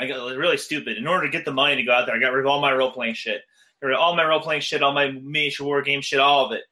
I 0.00 0.06
got 0.06 0.34
really 0.36 0.56
stupid. 0.56 0.96
In 0.96 1.06
order 1.06 1.26
to 1.26 1.32
get 1.32 1.44
the 1.44 1.52
money 1.52 1.76
to 1.76 1.82
go 1.82 1.92
out 1.92 2.06
there, 2.06 2.16
I 2.16 2.18
got 2.18 2.32
rid 2.32 2.46
of 2.46 2.50
all 2.50 2.60
my 2.60 2.72
role 2.72 2.90
playing 2.90 3.14
shit, 3.14 3.42
all 3.82 4.16
my 4.16 4.24
role 4.24 4.40
playing 4.40 4.62
shit, 4.62 4.82
all 4.82 4.94
my 4.94 5.10
miniature 5.10 5.66
war 5.66 5.82
game 5.82 6.00
shit, 6.00 6.20
all 6.20 6.46
of 6.46 6.52
it. 6.52 6.62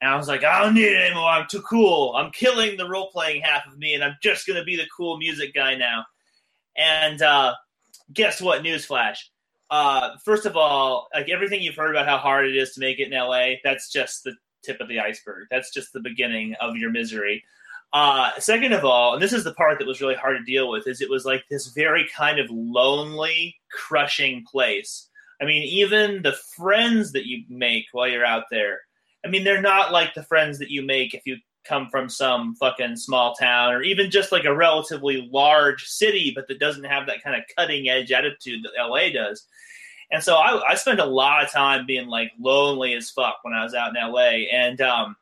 And 0.00 0.10
I 0.10 0.16
was 0.16 0.28
like, 0.28 0.44
I 0.44 0.62
don't 0.62 0.74
need 0.74 0.92
it 0.92 1.00
anymore. 1.00 1.28
I'm 1.28 1.48
too 1.50 1.62
cool. 1.62 2.14
I'm 2.14 2.30
killing 2.30 2.76
the 2.76 2.88
role 2.88 3.10
playing 3.10 3.42
half 3.42 3.66
of 3.66 3.76
me, 3.76 3.94
and 3.94 4.04
I'm 4.04 4.16
just 4.22 4.46
gonna 4.46 4.62
be 4.62 4.76
the 4.76 4.86
cool 4.96 5.18
music 5.18 5.52
guy 5.52 5.74
now. 5.74 6.04
And 6.76 7.20
uh, 7.22 7.54
guess 8.12 8.40
what? 8.40 8.62
Newsflash. 8.62 9.18
Uh, 9.68 10.10
first 10.24 10.46
of 10.46 10.56
all, 10.56 11.08
like 11.12 11.28
everything 11.28 11.62
you've 11.62 11.74
heard 11.74 11.90
about 11.90 12.06
how 12.06 12.18
hard 12.18 12.46
it 12.46 12.56
is 12.56 12.72
to 12.74 12.80
make 12.80 13.00
it 13.00 13.12
in 13.12 13.18
LA, 13.18 13.54
that's 13.64 13.90
just 13.90 14.22
the 14.22 14.34
tip 14.62 14.80
of 14.80 14.88
the 14.88 15.00
iceberg. 15.00 15.48
That's 15.50 15.72
just 15.72 15.92
the 15.92 16.00
beginning 16.00 16.54
of 16.60 16.76
your 16.76 16.90
misery. 16.90 17.42
Uh, 17.92 18.30
second 18.38 18.72
of 18.72 18.84
all, 18.84 19.14
and 19.14 19.22
this 19.22 19.32
is 19.32 19.44
the 19.44 19.54
part 19.54 19.78
that 19.78 19.86
was 19.86 20.00
really 20.00 20.14
hard 20.14 20.36
to 20.36 20.44
deal 20.44 20.70
with, 20.70 20.86
is 20.86 21.00
it 21.00 21.10
was 21.10 21.24
like 21.24 21.44
this 21.50 21.68
very 21.68 22.08
kind 22.14 22.38
of 22.38 22.50
lonely, 22.50 23.56
crushing 23.70 24.44
place. 24.50 25.08
I 25.40 25.44
mean, 25.44 25.62
even 25.62 26.22
the 26.22 26.36
friends 26.56 27.12
that 27.12 27.26
you 27.26 27.44
make 27.48 27.86
while 27.92 28.08
you're 28.08 28.24
out 28.24 28.44
there, 28.50 28.80
I 29.24 29.28
mean, 29.28 29.44
they're 29.44 29.62
not 29.62 29.92
like 29.92 30.14
the 30.14 30.22
friends 30.22 30.58
that 30.58 30.70
you 30.70 30.82
make 30.82 31.14
if 31.14 31.22
you 31.26 31.36
come 31.64 31.88
from 31.90 32.08
some 32.08 32.54
fucking 32.56 32.96
small 32.96 33.34
town 33.34 33.72
or 33.72 33.82
even 33.82 34.10
just 34.10 34.32
like 34.32 34.44
a 34.44 34.54
relatively 34.54 35.28
large 35.32 35.84
city, 35.84 36.32
but 36.34 36.46
that 36.48 36.60
doesn't 36.60 36.84
have 36.84 37.06
that 37.06 37.22
kind 37.22 37.36
of 37.36 37.42
cutting 37.56 37.88
edge 37.88 38.12
attitude 38.12 38.62
that 38.62 38.88
LA 38.88 39.10
does. 39.10 39.46
And 40.10 40.22
so 40.22 40.36
I, 40.36 40.70
I 40.70 40.74
spent 40.76 41.00
a 41.00 41.04
lot 41.04 41.42
of 41.42 41.50
time 41.50 41.86
being 41.86 42.06
like 42.06 42.30
lonely 42.38 42.94
as 42.94 43.10
fuck 43.10 43.38
when 43.42 43.54
I 43.54 43.64
was 43.64 43.74
out 43.74 43.96
in 43.96 44.02
LA. 44.02 44.46
And 44.52 44.80
um, 44.80 45.16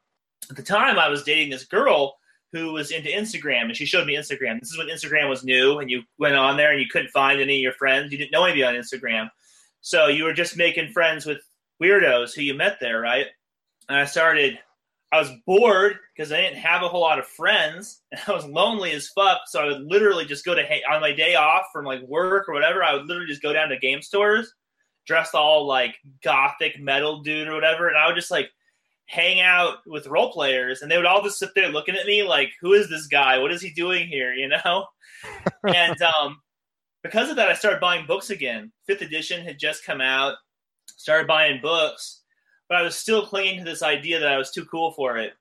at 0.50 0.56
the 0.56 0.62
time, 0.62 0.98
I 0.98 1.08
was 1.08 1.24
dating 1.24 1.50
this 1.50 1.64
girl 1.64 2.16
who 2.54 2.72
was 2.72 2.92
into 2.92 3.08
Instagram, 3.08 3.62
and 3.62 3.76
she 3.76 3.84
showed 3.84 4.06
me 4.06 4.14
Instagram. 4.14 4.60
This 4.60 4.70
is 4.70 4.78
when 4.78 4.86
Instagram 4.86 5.28
was 5.28 5.42
new, 5.42 5.80
and 5.80 5.90
you 5.90 6.04
went 6.18 6.36
on 6.36 6.56
there 6.56 6.70
and 6.70 6.80
you 6.80 6.86
couldn't 6.86 7.10
find 7.10 7.40
any 7.40 7.56
of 7.56 7.60
your 7.60 7.72
friends. 7.72 8.12
You 8.12 8.18
didn't 8.18 8.30
know 8.30 8.44
anybody 8.44 8.62
on 8.62 8.74
Instagram, 8.74 9.28
so 9.80 10.06
you 10.06 10.22
were 10.22 10.32
just 10.32 10.56
making 10.56 10.92
friends 10.92 11.26
with 11.26 11.38
weirdos 11.82 12.32
who 12.32 12.42
you 12.42 12.54
met 12.54 12.78
there, 12.80 13.00
right? 13.00 13.26
And 13.88 13.98
I 13.98 14.04
started. 14.04 14.58
I 15.10 15.18
was 15.18 15.30
bored 15.46 15.98
because 16.16 16.32
I 16.32 16.40
didn't 16.40 16.58
have 16.58 16.82
a 16.82 16.88
whole 16.88 17.00
lot 17.00 17.18
of 17.18 17.26
friends, 17.26 18.02
and 18.12 18.20
I 18.28 18.32
was 18.32 18.46
lonely 18.46 18.92
as 18.92 19.08
fuck. 19.08 19.40
So 19.46 19.60
I 19.60 19.66
would 19.66 19.82
literally 19.82 20.24
just 20.24 20.44
go 20.44 20.54
to 20.54 20.62
on 20.90 21.00
my 21.00 21.12
day 21.12 21.34
off 21.34 21.66
from 21.72 21.84
like 21.84 22.02
work 22.02 22.48
or 22.48 22.54
whatever. 22.54 22.84
I 22.84 22.94
would 22.94 23.06
literally 23.06 23.28
just 23.28 23.42
go 23.42 23.52
down 23.52 23.68
to 23.70 23.78
game 23.78 24.00
stores, 24.00 24.54
dressed 25.08 25.34
all 25.34 25.66
like 25.66 25.96
gothic 26.22 26.80
metal 26.80 27.20
dude 27.20 27.48
or 27.48 27.54
whatever, 27.54 27.88
and 27.88 27.98
I 27.98 28.06
would 28.06 28.16
just 28.16 28.30
like 28.30 28.48
hang 29.06 29.40
out 29.40 29.78
with 29.86 30.06
role 30.06 30.32
players 30.32 30.82
and 30.82 30.90
they 30.90 30.96
would 30.96 31.06
all 31.06 31.22
just 31.22 31.38
sit 31.38 31.50
there 31.54 31.68
looking 31.68 31.94
at 31.94 32.06
me 32.06 32.22
like 32.22 32.50
who 32.60 32.72
is 32.72 32.88
this 32.88 33.06
guy? 33.06 33.38
What 33.38 33.52
is 33.52 33.62
he 33.62 33.70
doing 33.70 34.08
here? 34.08 34.32
You 34.32 34.48
know? 34.48 34.86
And 35.66 36.00
um, 36.02 36.42
because 37.02 37.30
of 37.30 37.36
that 37.36 37.48
i 37.48 37.54
started 37.54 37.80
buying 37.80 38.06
books 38.06 38.28
again. 38.28 38.70
Fifth 38.86 39.00
edition 39.00 39.42
had 39.42 39.58
just 39.58 39.84
come 39.84 40.02
out. 40.02 40.34
Started 40.96 41.26
buying 41.26 41.60
books 41.62 42.24
but 42.68 42.76
i 42.78 42.82
was 42.82 42.94
still 42.94 43.26
clinging 43.26 43.58
to 43.58 43.64
this 43.64 43.82
idea 43.82 44.18
that 44.18 44.32
i 44.32 44.38
was 44.38 44.50
too 44.50 44.64
cool 44.66 44.92
for 44.92 45.18
it. 45.18 45.32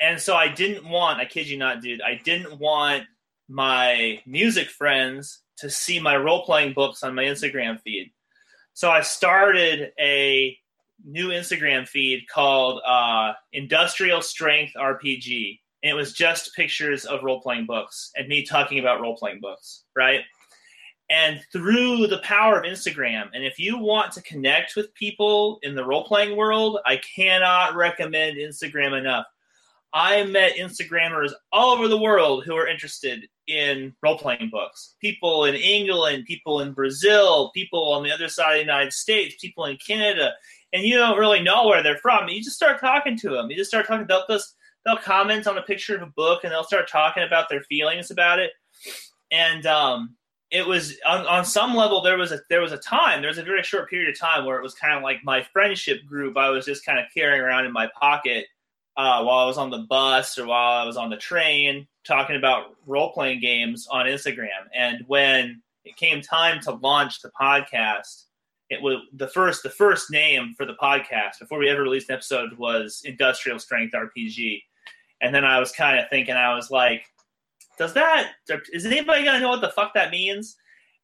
And 0.00 0.18
so 0.20 0.34
i 0.34 0.48
didn't 0.48 0.88
want 0.88 1.20
i 1.20 1.24
kid 1.24 1.48
you 1.48 1.58
not 1.58 1.82
dude 1.82 2.02
i 2.02 2.20
didn't 2.24 2.58
want 2.58 3.04
my 3.48 4.20
music 4.26 4.68
friends 4.68 5.40
to 5.58 5.68
see 5.68 6.00
my 6.00 6.16
role-playing 6.16 6.72
books 6.72 7.02
on 7.02 7.14
my 7.14 7.24
instagram 7.24 7.80
feed. 7.80 8.10
So 8.72 8.90
i 8.90 9.02
started 9.02 9.92
a 9.98 10.56
new 11.04 11.28
Instagram 11.28 11.88
feed 11.88 12.26
called 12.32 12.80
uh, 12.86 13.32
Industrial 13.52 14.20
Strength 14.22 14.74
RPG. 14.76 15.60
And 15.82 15.90
it 15.90 15.94
was 15.94 16.12
just 16.12 16.54
pictures 16.54 17.04
of 17.04 17.22
role 17.22 17.40
playing 17.40 17.66
books 17.66 18.10
and 18.16 18.28
me 18.28 18.44
talking 18.44 18.78
about 18.78 19.00
role 19.00 19.16
playing 19.16 19.40
books, 19.40 19.84
right? 19.96 20.20
And 21.10 21.40
through 21.52 22.06
the 22.06 22.18
power 22.18 22.60
of 22.60 22.64
Instagram, 22.64 23.30
and 23.34 23.44
if 23.44 23.58
you 23.58 23.78
want 23.78 24.12
to 24.12 24.22
connect 24.22 24.76
with 24.76 24.94
people 24.94 25.58
in 25.62 25.74
the 25.74 25.84
role 25.84 26.04
playing 26.04 26.36
world, 26.36 26.78
I 26.86 26.98
cannot 26.98 27.74
recommend 27.74 28.36
Instagram 28.36 28.96
enough. 28.96 29.26
I 29.92 30.22
met 30.22 30.56
Instagrammers 30.56 31.32
all 31.50 31.74
over 31.74 31.88
the 31.88 31.98
world 31.98 32.44
who 32.44 32.54
are 32.54 32.68
interested 32.68 33.26
in 33.48 33.92
role 34.04 34.18
playing 34.18 34.50
books. 34.52 34.94
People 35.00 35.46
in 35.46 35.56
England, 35.56 36.26
people 36.26 36.60
in 36.60 36.72
Brazil, 36.72 37.50
people 37.54 37.92
on 37.92 38.04
the 38.04 38.12
other 38.12 38.28
side 38.28 38.52
of 38.52 38.58
the 38.58 38.60
United 38.60 38.92
States, 38.92 39.34
people 39.40 39.64
in 39.64 39.76
Canada 39.84 40.32
and 40.72 40.84
you 40.84 40.96
don't 40.96 41.18
really 41.18 41.42
know 41.42 41.66
where 41.66 41.82
they're 41.82 41.98
from. 41.98 42.28
You 42.28 42.42
just 42.42 42.56
start 42.56 42.80
talking 42.80 43.16
to 43.18 43.30
them. 43.30 43.50
You 43.50 43.56
just 43.56 43.70
start 43.70 43.86
talking 43.86 44.04
about 44.04 44.28
this. 44.28 44.54
They'll 44.84 44.96
comment 44.96 45.46
on 45.46 45.58
a 45.58 45.62
picture 45.62 45.96
of 45.96 46.02
a 46.02 46.06
book 46.06 46.44
and 46.44 46.52
they'll 46.52 46.64
start 46.64 46.88
talking 46.88 47.22
about 47.22 47.48
their 47.48 47.62
feelings 47.62 48.10
about 48.10 48.38
it. 48.38 48.52
And 49.30 49.66
um, 49.66 50.16
it 50.50 50.66
was 50.66 50.96
on, 51.06 51.26
on 51.26 51.44
some 51.44 51.74
level 51.74 52.00
there 52.00 52.18
was 52.18 52.32
a 52.32 52.40
there 52.48 52.60
was 52.60 52.72
a 52.72 52.78
time 52.78 53.20
there 53.20 53.30
was 53.30 53.38
a 53.38 53.44
very 53.44 53.62
short 53.62 53.88
period 53.88 54.08
of 54.08 54.18
time 54.18 54.44
where 54.44 54.58
it 54.58 54.62
was 54.62 54.74
kind 54.74 54.96
of 54.96 55.02
like 55.02 55.18
my 55.22 55.42
friendship 55.52 56.04
group. 56.06 56.36
I 56.36 56.50
was 56.50 56.64
just 56.64 56.84
kind 56.84 56.98
of 56.98 57.06
carrying 57.14 57.40
around 57.40 57.66
in 57.66 57.72
my 57.72 57.88
pocket 57.98 58.46
uh, 58.96 59.22
while 59.22 59.38
I 59.38 59.46
was 59.46 59.58
on 59.58 59.70
the 59.70 59.86
bus 59.88 60.38
or 60.38 60.46
while 60.46 60.82
I 60.82 60.84
was 60.84 60.96
on 60.96 61.10
the 61.10 61.16
train 61.16 61.86
talking 62.06 62.36
about 62.36 62.76
role 62.86 63.12
playing 63.12 63.40
games 63.40 63.86
on 63.90 64.06
Instagram. 64.06 64.66
And 64.74 65.04
when 65.06 65.62
it 65.84 65.96
came 65.96 66.20
time 66.20 66.60
to 66.62 66.72
launch 66.72 67.20
the 67.20 67.30
podcast 67.40 68.24
it 68.70 68.80
was 68.80 68.98
the 69.12 69.28
first 69.28 69.62
the 69.64 69.70
first 69.70 70.10
name 70.10 70.54
for 70.56 70.64
the 70.64 70.74
podcast 70.74 71.40
before 71.40 71.58
we 71.58 71.68
ever 71.68 71.82
released 71.82 72.08
an 72.08 72.14
episode 72.14 72.56
was 72.56 73.02
Industrial 73.04 73.58
Strength 73.58 73.94
RPG, 73.94 74.62
and 75.20 75.34
then 75.34 75.44
I 75.44 75.58
was 75.58 75.72
kind 75.72 75.98
of 75.98 76.08
thinking 76.08 76.36
I 76.36 76.54
was 76.54 76.70
like, 76.70 77.04
does 77.76 77.92
that 77.94 78.32
is 78.72 78.86
anybody 78.86 79.24
gonna 79.24 79.40
know 79.40 79.50
what 79.50 79.60
the 79.60 79.70
fuck 79.70 79.92
that 79.94 80.12
means? 80.12 80.56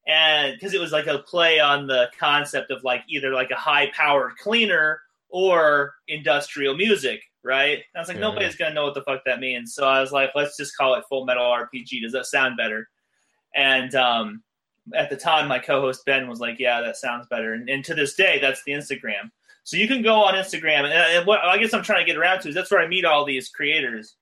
And 0.07 0.53
because 0.53 0.73
it 0.73 0.79
was 0.79 0.93
like 0.93 1.07
a 1.07 1.19
play 1.19 1.59
on 1.59 1.87
the 1.87 2.09
concept 2.17 2.71
of 2.71 2.83
like 2.85 3.03
either 3.09 3.33
like 3.33 3.51
a 3.51 3.55
high 3.55 3.91
powered 3.93 4.37
cleaner 4.37 5.01
or 5.29 5.93
industrial 6.07 6.77
music, 6.77 7.21
right? 7.43 7.79
And 7.79 7.97
I 7.97 7.99
was 7.99 8.07
like, 8.07 8.19
nobody's 8.19 8.55
gonna 8.55 8.73
know 8.73 8.85
what 8.85 8.93
the 8.93 9.01
fuck 9.01 9.25
that 9.25 9.41
means. 9.41 9.75
So 9.75 9.85
I 9.85 9.99
was 9.99 10.13
like, 10.13 10.31
let's 10.35 10.55
just 10.55 10.77
call 10.77 10.95
it 10.95 11.03
Full 11.09 11.25
Metal 11.25 11.43
RPG. 11.43 12.01
Does 12.01 12.13
that 12.13 12.27
sound 12.27 12.55
better? 12.55 12.87
And 13.53 13.93
um, 13.95 14.43
at 14.93 15.09
the 15.09 15.17
time, 15.17 15.47
my 15.47 15.59
co-host 15.59 16.05
Ben 16.05 16.27
was 16.27 16.39
like, 16.39 16.59
"Yeah, 16.59 16.81
that 16.81 16.97
sounds 16.97 17.27
better." 17.27 17.53
And, 17.53 17.69
and 17.69 17.83
to 17.85 17.93
this 17.93 18.15
day, 18.15 18.39
that's 18.39 18.63
the 18.63 18.73
Instagram. 18.73 19.31
So 19.63 19.77
you 19.77 19.87
can 19.87 20.01
go 20.01 20.23
on 20.23 20.33
Instagram, 20.33 20.85
and, 20.85 20.93
and, 20.93 21.27
what 21.27 21.39
I 21.43 21.57
guess 21.57 21.73
I'm 21.73 21.83
trying 21.83 22.05
to 22.05 22.11
get 22.11 22.17
around 22.17 22.41
to 22.41 22.49
is 22.49 22.55
that's 22.55 22.71
where 22.71 22.81
I 22.81 22.87
meet 22.87 23.05
all 23.05 23.25
these 23.25 23.49
creators. 23.49 24.15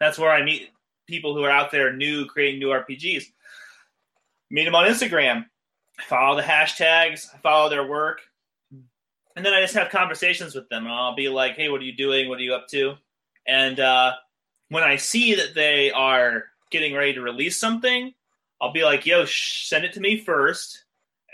That's 0.00 0.18
where 0.18 0.30
I 0.30 0.42
meet 0.42 0.70
people 1.06 1.34
who 1.34 1.42
are 1.44 1.50
out 1.50 1.70
there 1.70 1.92
new, 1.92 2.26
creating 2.26 2.60
new 2.60 2.68
RPGs. 2.68 3.24
Meet 4.50 4.64
them 4.64 4.74
on 4.74 4.88
Instagram. 4.88 5.46
Follow 6.08 6.36
the 6.36 6.42
hashtags. 6.42 7.26
Follow 7.42 7.68
their 7.68 7.86
work, 7.86 8.20
and 9.34 9.44
then 9.44 9.52
I 9.52 9.60
just 9.60 9.74
have 9.74 9.90
conversations 9.90 10.54
with 10.54 10.68
them. 10.68 10.84
And 10.84 10.92
I'll 10.92 11.14
be 11.14 11.28
like, 11.28 11.56
"Hey, 11.56 11.68
what 11.68 11.80
are 11.80 11.84
you 11.84 11.96
doing? 11.96 12.28
What 12.28 12.38
are 12.38 12.42
you 12.42 12.54
up 12.54 12.68
to?" 12.68 12.94
And 13.46 13.78
uh, 13.78 14.12
when 14.70 14.82
I 14.82 14.96
see 14.96 15.34
that 15.34 15.54
they 15.54 15.90
are 15.92 16.44
getting 16.70 16.94
ready 16.94 17.14
to 17.14 17.20
release 17.20 17.60
something, 17.60 18.12
I'll 18.60 18.72
be 18.72 18.84
like, 18.84 19.06
yo, 19.06 19.24
sh- 19.24 19.66
send 19.66 19.84
it 19.84 19.92
to 19.94 20.00
me 20.00 20.18
first 20.18 20.84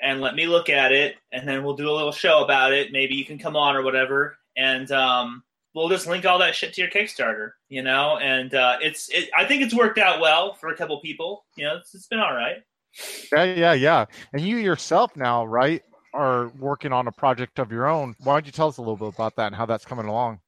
and 0.03 0.21
let 0.21 0.35
me 0.35 0.47
look 0.47 0.69
at 0.69 0.91
it, 0.91 1.15
and 1.31 1.47
then 1.47 1.63
we'll 1.63 1.77
do 1.77 1.89
a 1.89 1.95
little 1.95 2.13
show 2.13 2.43
about 2.43 2.73
it. 2.73 2.91
Maybe 2.91 3.15
you 3.15 3.25
can 3.25 3.39
come 3.39 3.57
on 3.57 3.77
or 3.77 3.83
whatever, 3.83 4.37
and 4.57 4.91
um, 4.91 5.45
we'll 5.75 5.89
just 5.89 6.09
link 6.09 6.27
all 6.27 6.41
that 6.41 6.57
shit 6.57 6.75
to 6.75 6.81
your 6.81 6.91
Kickstarter, 6.91 7.53
you 7.69 7.83
know. 7.83 8.19
And 8.19 8.53
uh, 8.53 8.79
it's, 8.81 9.09
it, 9.11 9.31
I 9.37 9.45
think 9.45 9.63
it's 9.63 9.75
worked 9.75 9.99
out 9.99 10.21
well 10.21 10.55
for 10.55 10.71
a 10.71 10.77
couple 10.77 11.01
people. 11.01 11.45
You 11.57 11.67
know, 11.67 11.77
it's, 11.77 11.95
it's 11.95 12.09
been 12.09 12.19
all 12.19 12.35
right. 12.35 12.57
Yeah, 13.33 13.45
yeah, 13.45 13.73
yeah. 13.73 14.05
And 14.33 14.43
you 14.43 14.57
yourself 14.57 15.17
now, 15.17 15.47
right, 15.47 15.83
are 16.13 16.49
working 16.59 16.93
on 16.93 17.07
a 17.07 17.13
project 17.13 17.59
of 17.59 17.71
your 17.71 17.87
own. 17.87 18.15
Why 18.19 18.35
don't 18.35 18.47
you 18.47 18.53
tell 18.53 18.69
us 18.69 18.79
a 18.79 18.83
little 18.83 18.97
bit 18.97 19.15
about 19.15 19.37
that 19.37 19.47
and 19.47 19.55
how 19.55 19.67
that's 19.67 19.85
coming 19.85 20.07
along? 20.07 20.41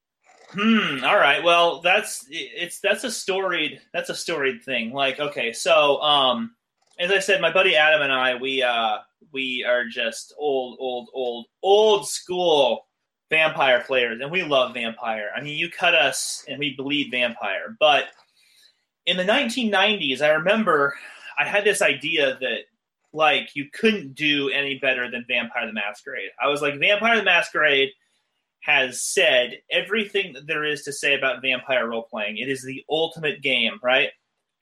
Hmm. 0.51 1.05
All 1.05 1.17
right. 1.17 1.43
Well, 1.43 1.81
that's 1.81 2.27
it's 2.29 2.81
that's 2.81 3.03
a 3.05 3.11
storied 3.11 3.81
that's 3.93 4.11
a 4.11 4.15
storied 4.15 4.63
thing. 4.63 4.93
Like, 4.93 5.19
okay, 5.19 5.53
so 5.53 6.01
um, 6.03 6.55
as 6.99 7.11
I 7.11 7.19
said, 7.19 7.41
my 7.41 7.53
buddy 7.53 7.77
Adam 7.77 8.03
and 8.03 8.13
I, 8.13 8.37
we 8.37 8.63
uh, 8.63 8.99
we 9.33 9.65
are 9.69 9.85
just 9.85 10.35
old, 10.39 10.77
old, 10.81 11.09
old, 11.13 11.47
old 11.63 12.09
school 12.09 12.87
vampire 13.31 13.81
players, 13.81 14.21
and 14.21 14.31
we 14.31 14.43
love 14.43 14.75
vampire. 14.75 15.31
I 15.35 15.41
mean, 15.41 15.59
you 15.59 15.71
cut 15.71 15.95
us, 15.95 16.45
and 16.49 16.59
we 16.59 16.77
bleed 16.77 17.11
vampire. 17.11 17.77
But 17.81 18.05
in 19.07 19.17
the 19.17 19.25
1990s, 19.25 20.23
I 20.23 20.31
remember 20.31 20.95
I 21.39 21.45
had 21.45 21.65
this 21.65 21.83
idea 21.83 22.39
that 22.41 22.61
like 23.13 23.51
you 23.55 23.67
couldn't 23.73 24.15
do 24.15 24.51
any 24.51 24.79
better 24.79 25.11
than 25.11 25.25
Vampire 25.29 25.67
the 25.67 25.73
Masquerade. 25.73 26.31
I 26.43 26.49
was 26.49 26.61
like, 26.61 26.79
Vampire 26.79 27.17
the 27.17 27.23
Masquerade 27.23 27.91
has 28.63 29.03
said 29.03 29.59
everything 29.71 30.33
that 30.33 30.47
there 30.47 30.65
is 30.65 30.83
to 30.83 30.93
say 30.93 31.15
about 31.15 31.43
vampire 31.43 31.87
role 31.87 32.07
playing. 32.11 32.39
It 32.39 32.49
is 32.49 32.65
the 32.65 32.83
ultimate 32.89 33.43
game, 33.43 33.79
right? 33.83 34.09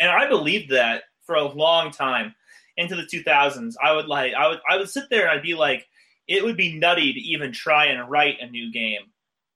And 0.00 0.10
I 0.10 0.28
believed 0.28 0.70
that 0.72 1.04
for 1.24 1.36
a 1.36 1.44
long 1.44 1.90
time 1.90 2.34
into 2.76 2.96
the 2.96 3.02
2000s. 3.02 3.74
I 3.82 3.92
would 3.92 4.06
like 4.06 4.34
I 4.34 4.48
would 4.48 4.60
I 4.68 4.76
would 4.76 4.90
sit 4.90 5.04
there 5.10 5.22
and 5.22 5.30
I'd 5.30 5.42
be 5.42 5.54
like, 5.54 5.86
it 6.28 6.42
would 6.44 6.56
be 6.56 6.78
nutty 6.78 7.12
to 7.12 7.20
even 7.20 7.52
try 7.52 7.86
and 7.86 8.10
write 8.10 8.40
a 8.40 8.48
new 8.48 8.72
game 8.72 9.02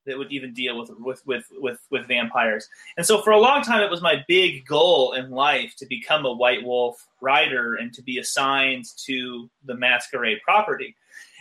that 0.06 0.16
would 0.16 0.32
even 0.32 0.54
deal 0.54 0.78
with 0.78 0.90
with 0.98 1.26
with 1.26 1.46
with, 1.52 1.80
with 1.90 2.06
vampires. 2.06 2.68
And 2.96 3.04
so 3.04 3.20
for 3.22 3.30
a 3.30 3.40
long 3.40 3.62
time, 3.62 3.82
it 3.82 3.90
was 3.90 4.02
my 4.02 4.24
big 4.28 4.66
goal 4.66 5.12
in 5.12 5.30
life 5.30 5.74
to 5.78 5.86
become 5.86 6.24
a 6.24 6.32
White 6.32 6.64
Wolf 6.64 7.06
writer 7.20 7.74
and 7.74 7.92
to 7.94 8.02
be 8.02 8.18
assigned 8.18 8.84
to 9.04 9.50
the 9.64 9.74
Masquerade 9.74 10.38
property. 10.44 10.96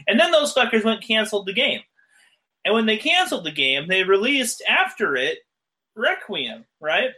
And 0.07 0.19
then 0.19 0.31
those 0.31 0.53
fuckers 0.53 0.83
went 0.83 1.03
canceled 1.03 1.45
the 1.45 1.53
game. 1.53 1.81
And 2.65 2.73
when 2.73 2.87
they 2.87 2.97
canceled 2.97 3.45
the 3.45 3.51
game, 3.51 3.87
they 3.87 4.03
released 4.03 4.63
after 4.67 5.15
it 5.15 5.39
Requiem, 5.95 6.65
right? 6.81 7.11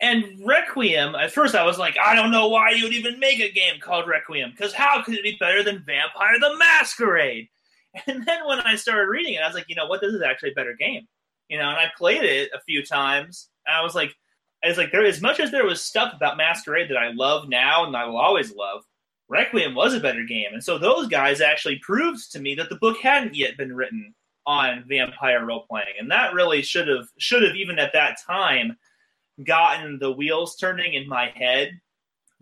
And 0.00 0.40
Requiem, 0.44 1.16
at 1.16 1.32
first 1.32 1.54
I 1.54 1.64
was 1.64 1.78
like, 1.78 1.96
I 1.98 2.14
don't 2.14 2.30
know 2.30 2.48
why 2.48 2.70
you 2.70 2.84
would 2.84 2.92
even 2.92 3.18
make 3.18 3.40
a 3.40 3.50
game 3.50 3.80
called 3.80 4.06
Requiem, 4.06 4.52
because 4.52 4.72
how 4.72 5.02
could 5.02 5.14
it 5.14 5.24
be 5.24 5.36
better 5.40 5.62
than 5.62 5.84
Vampire 5.84 6.38
the 6.38 6.56
Masquerade? 6.58 7.48
And 8.06 8.24
then 8.26 8.46
when 8.46 8.60
I 8.60 8.76
started 8.76 9.08
reading 9.08 9.34
it, 9.34 9.40
I 9.40 9.46
was 9.46 9.56
like, 9.56 9.64
you 9.66 9.74
know 9.74 9.86
what, 9.86 10.00
this 10.00 10.12
is 10.12 10.22
actually 10.22 10.52
a 10.52 10.54
better 10.54 10.76
game. 10.78 11.08
You 11.48 11.58
know, 11.58 11.68
and 11.68 11.78
I 11.78 11.86
played 11.96 12.22
it 12.22 12.50
a 12.54 12.60
few 12.60 12.84
times, 12.84 13.48
and 13.66 13.74
I 13.74 13.82
was 13.82 13.94
like, 13.94 14.14
I 14.62 14.68
was 14.68 14.76
like, 14.76 14.92
there 14.92 15.04
as 15.04 15.20
much 15.20 15.40
as 15.40 15.50
there 15.50 15.64
was 15.64 15.82
stuff 15.82 16.12
about 16.14 16.36
Masquerade 16.36 16.90
that 16.90 16.98
I 16.98 17.12
love 17.12 17.48
now 17.48 17.86
and 17.86 17.96
I 17.96 18.04
will 18.06 18.18
always 18.18 18.54
love, 18.54 18.84
Requiem 19.28 19.74
was 19.74 19.94
a 19.94 20.00
better 20.00 20.24
game. 20.24 20.52
And 20.52 20.62
so 20.62 20.78
those 20.78 21.06
guys 21.06 21.40
actually 21.40 21.78
proved 21.78 22.32
to 22.32 22.40
me 22.40 22.54
that 22.56 22.68
the 22.68 22.76
book 22.76 22.98
hadn't 22.98 23.36
yet 23.36 23.56
been 23.56 23.74
written 23.74 24.14
on 24.46 24.84
vampire 24.88 25.44
role 25.44 25.66
playing. 25.68 25.94
And 25.98 26.10
that 26.10 26.34
really 26.34 26.62
should 26.62 26.88
have 26.88 27.08
should 27.18 27.42
have 27.42 27.54
even 27.54 27.78
at 27.78 27.92
that 27.92 28.18
time 28.26 28.76
gotten 29.44 29.98
the 29.98 30.12
wheels 30.12 30.56
turning 30.56 30.94
in 30.94 31.08
my 31.08 31.30
head 31.34 31.80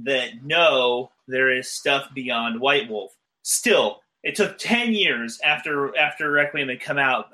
that 0.00 0.44
no, 0.44 1.10
there 1.28 1.50
is 1.50 1.70
stuff 1.70 2.08
beyond 2.14 2.60
White 2.60 2.90
Wolf. 2.90 3.12
Still, 3.42 4.00
it 4.22 4.34
took 4.34 4.58
10 4.58 4.92
years 4.92 5.38
after 5.44 5.96
after 5.96 6.30
Requiem 6.30 6.68
had 6.68 6.80
come 6.80 6.98
out 6.98 7.26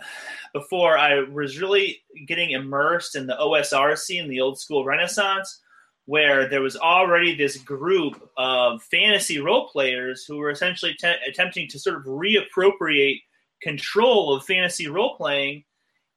before 0.52 0.98
I 0.98 1.20
was 1.22 1.60
really 1.60 2.02
getting 2.26 2.50
immersed 2.50 3.16
in 3.16 3.26
the 3.26 3.36
OSR 3.36 3.96
scene, 3.96 4.28
the 4.28 4.40
old 4.40 4.58
school 4.60 4.84
Renaissance, 4.84 5.60
where 6.04 6.48
there 6.48 6.60
was 6.60 6.76
already 6.76 7.34
this 7.34 7.56
group 7.56 8.28
of 8.36 8.82
fantasy 8.82 9.40
role 9.40 9.68
players 9.68 10.24
who 10.26 10.36
were 10.36 10.50
essentially 10.50 10.94
te- 11.00 11.14
attempting 11.26 11.68
to 11.68 11.78
sort 11.78 11.96
of 11.96 12.04
reappropriate 12.04 13.20
control 13.62 14.34
of 14.36 14.44
fantasy 14.44 14.88
role 14.88 15.16
playing 15.16 15.64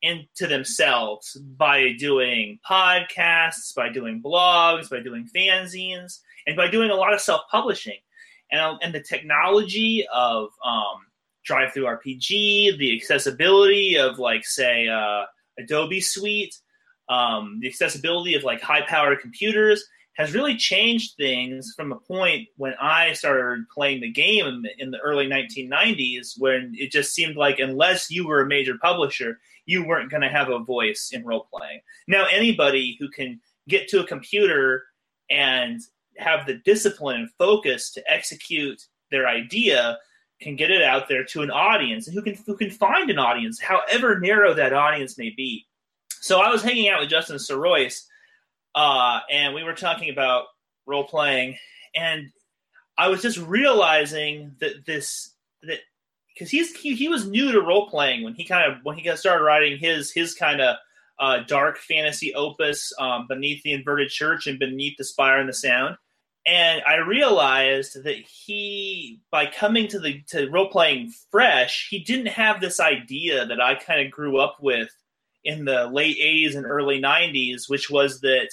into 0.06 0.48
themselves 0.48 1.36
by 1.58 1.94
doing 1.98 2.60
podcasts, 2.70 3.76
by 3.76 3.90
doing 3.90 4.22
blogs, 4.22 4.90
by 4.90 5.00
doing 5.02 5.28
fanzines, 5.36 6.20
and 6.46 6.56
by 6.56 6.70
doing 6.70 6.92
a 6.92 6.96
lot 6.96 7.14
of 7.14 7.22
self 7.22 7.42
publishing. 7.50 7.98
And, 8.52 8.78
and 8.82 8.94
the 8.94 9.02
technology 9.02 10.06
of 10.14 10.50
um, 10.64 11.08
RPG, 11.50 12.78
the 12.78 12.96
accessibility 12.96 13.98
of, 13.98 14.20
like, 14.20 14.46
say, 14.46 14.88
uh, 14.88 15.24
Adobe 15.58 16.02
Suite, 16.02 16.56
um, 17.10 17.60
the 17.62 17.68
accessibility 17.68 18.36
of 18.36 18.44
like 18.44 18.62
high 18.62 18.82
powered 18.82 19.20
computers 19.20 19.86
has 20.16 20.34
really 20.34 20.56
changed 20.56 21.16
things 21.18 21.74
from 21.76 21.92
a 21.92 22.00
point 22.00 22.48
when 22.56 22.74
I 22.82 23.14
started 23.14 23.66
playing 23.74 24.02
the 24.02 24.12
game 24.12 24.46
in 24.46 24.62
the, 24.62 24.70
in 24.80 24.92
the 24.92 25.00
early 25.00 25.28
1990s, 25.28 26.36
when 26.38 26.74
it 26.76 26.92
just 26.92 27.14
seemed 27.14 27.36
like 27.36 27.60
unless 27.60 28.10
you 28.10 28.26
were 28.26 28.42
a 28.42 28.48
major 28.48 28.76
publisher, 28.82 29.40
you 29.66 29.86
weren't 29.86 30.12
going 30.12 30.22
to 30.22 30.30
have 30.30 30.50
a 30.50 30.60
voice 30.60 31.12
in 31.12 31.26
role 31.26 31.48
playing. 31.54 31.80
Now, 32.08 32.26
anybody 32.32 32.98
who 33.00 33.10
can 33.10 33.40
get 33.68 33.88
to 33.90 34.02
a 34.02 34.08
computer 34.08 34.84
and 35.30 35.82
have 36.18 36.46
the 36.46 36.62
discipline 36.66 37.22
and 37.22 37.32
focus 37.38 37.92
to 37.92 38.12
execute 38.12 38.82
their 39.12 39.28
idea 39.28 39.98
can 40.42 40.56
get 40.56 40.70
it 40.70 40.82
out 40.82 41.08
there 41.08 41.24
to 41.24 41.42
an 41.42 41.50
audience 41.50 42.08
and 42.08 42.16
who 42.16 42.22
can 42.22 42.38
who 42.46 42.58
can 42.58 42.70
find 42.70 43.10
an 43.10 43.18
audience 43.18 43.60
however 43.60 44.20
narrow 44.20 44.54
that 44.54 44.74
audience 44.74 45.18
may 45.18 45.30
be 45.30 45.66
so 46.26 46.40
I 46.40 46.50
was 46.50 46.64
hanging 46.64 46.90
out 46.90 47.02
with 47.02 47.10
Justin 47.12 47.38
Sorois, 47.38 48.02
uh, 48.74 49.20
and 49.30 49.54
we 49.54 49.62
were 49.64 49.76
talking 49.76 50.10
about 50.10 50.46
role 50.88 51.04
playing, 51.04 51.56
and 51.94 52.32
I 52.98 53.10
was 53.10 53.22
just 53.22 53.38
realizing 53.38 54.56
that 54.60 54.88
this 54.88 55.36
that 55.62 55.82
because 56.36 56.52
he's 56.52 56.76
he, 56.76 56.96
he 56.96 57.08
was 57.08 57.28
new 57.28 57.52
to 57.52 57.62
role 57.62 57.90
playing 57.90 58.24
when 58.24 58.36
he 58.36 58.44
kind 58.44 58.72
of 58.72 58.80
when 58.84 58.98
he 58.98 59.16
started 59.16 59.44
writing 59.44 59.78
his 59.78 60.12
his 60.12 60.36
kind 60.36 60.62
of 60.62 60.76
uh, 61.18 61.40
dark 61.48 61.78
fantasy 61.78 62.36
opus 62.36 62.94
um, 63.00 63.26
beneath 63.28 63.64
the 63.64 63.72
inverted 63.72 64.10
church 64.10 64.48
and 64.48 64.60
beneath 64.60 64.98
the 64.98 65.04
spire 65.04 65.40
and 65.40 65.50
the 65.50 65.54
sound. 65.54 65.98
And 66.46 66.84
i 66.86 66.98
realized 66.98 68.04
that 68.04 68.18
he 68.18 69.20
by 69.32 69.48
coming 69.48 69.88
to 69.88 70.00
the 70.00 70.22
to 70.28 70.50
role 70.50 70.70
playing 70.70 71.12
fresh 71.32 71.88
he 71.90 72.00
didn't 72.04 72.28
have 72.28 72.62
this 72.62 72.80
idea 72.80 73.48
that 73.48 73.60
i 73.60 73.74
kind 73.74 74.06
of 74.06 74.12
grew 74.12 74.38
up 74.38 74.58
with 74.62 74.92
in 75.46 75.64
the 75.64 75.86
late 75.86 76.18
80s 76.18 76.56
and 76.56 76.66
early 76.66 77.00
90s, 77.00 77.70
which 77.70 77.90
was 77.90 78.20
that 78.22 78.50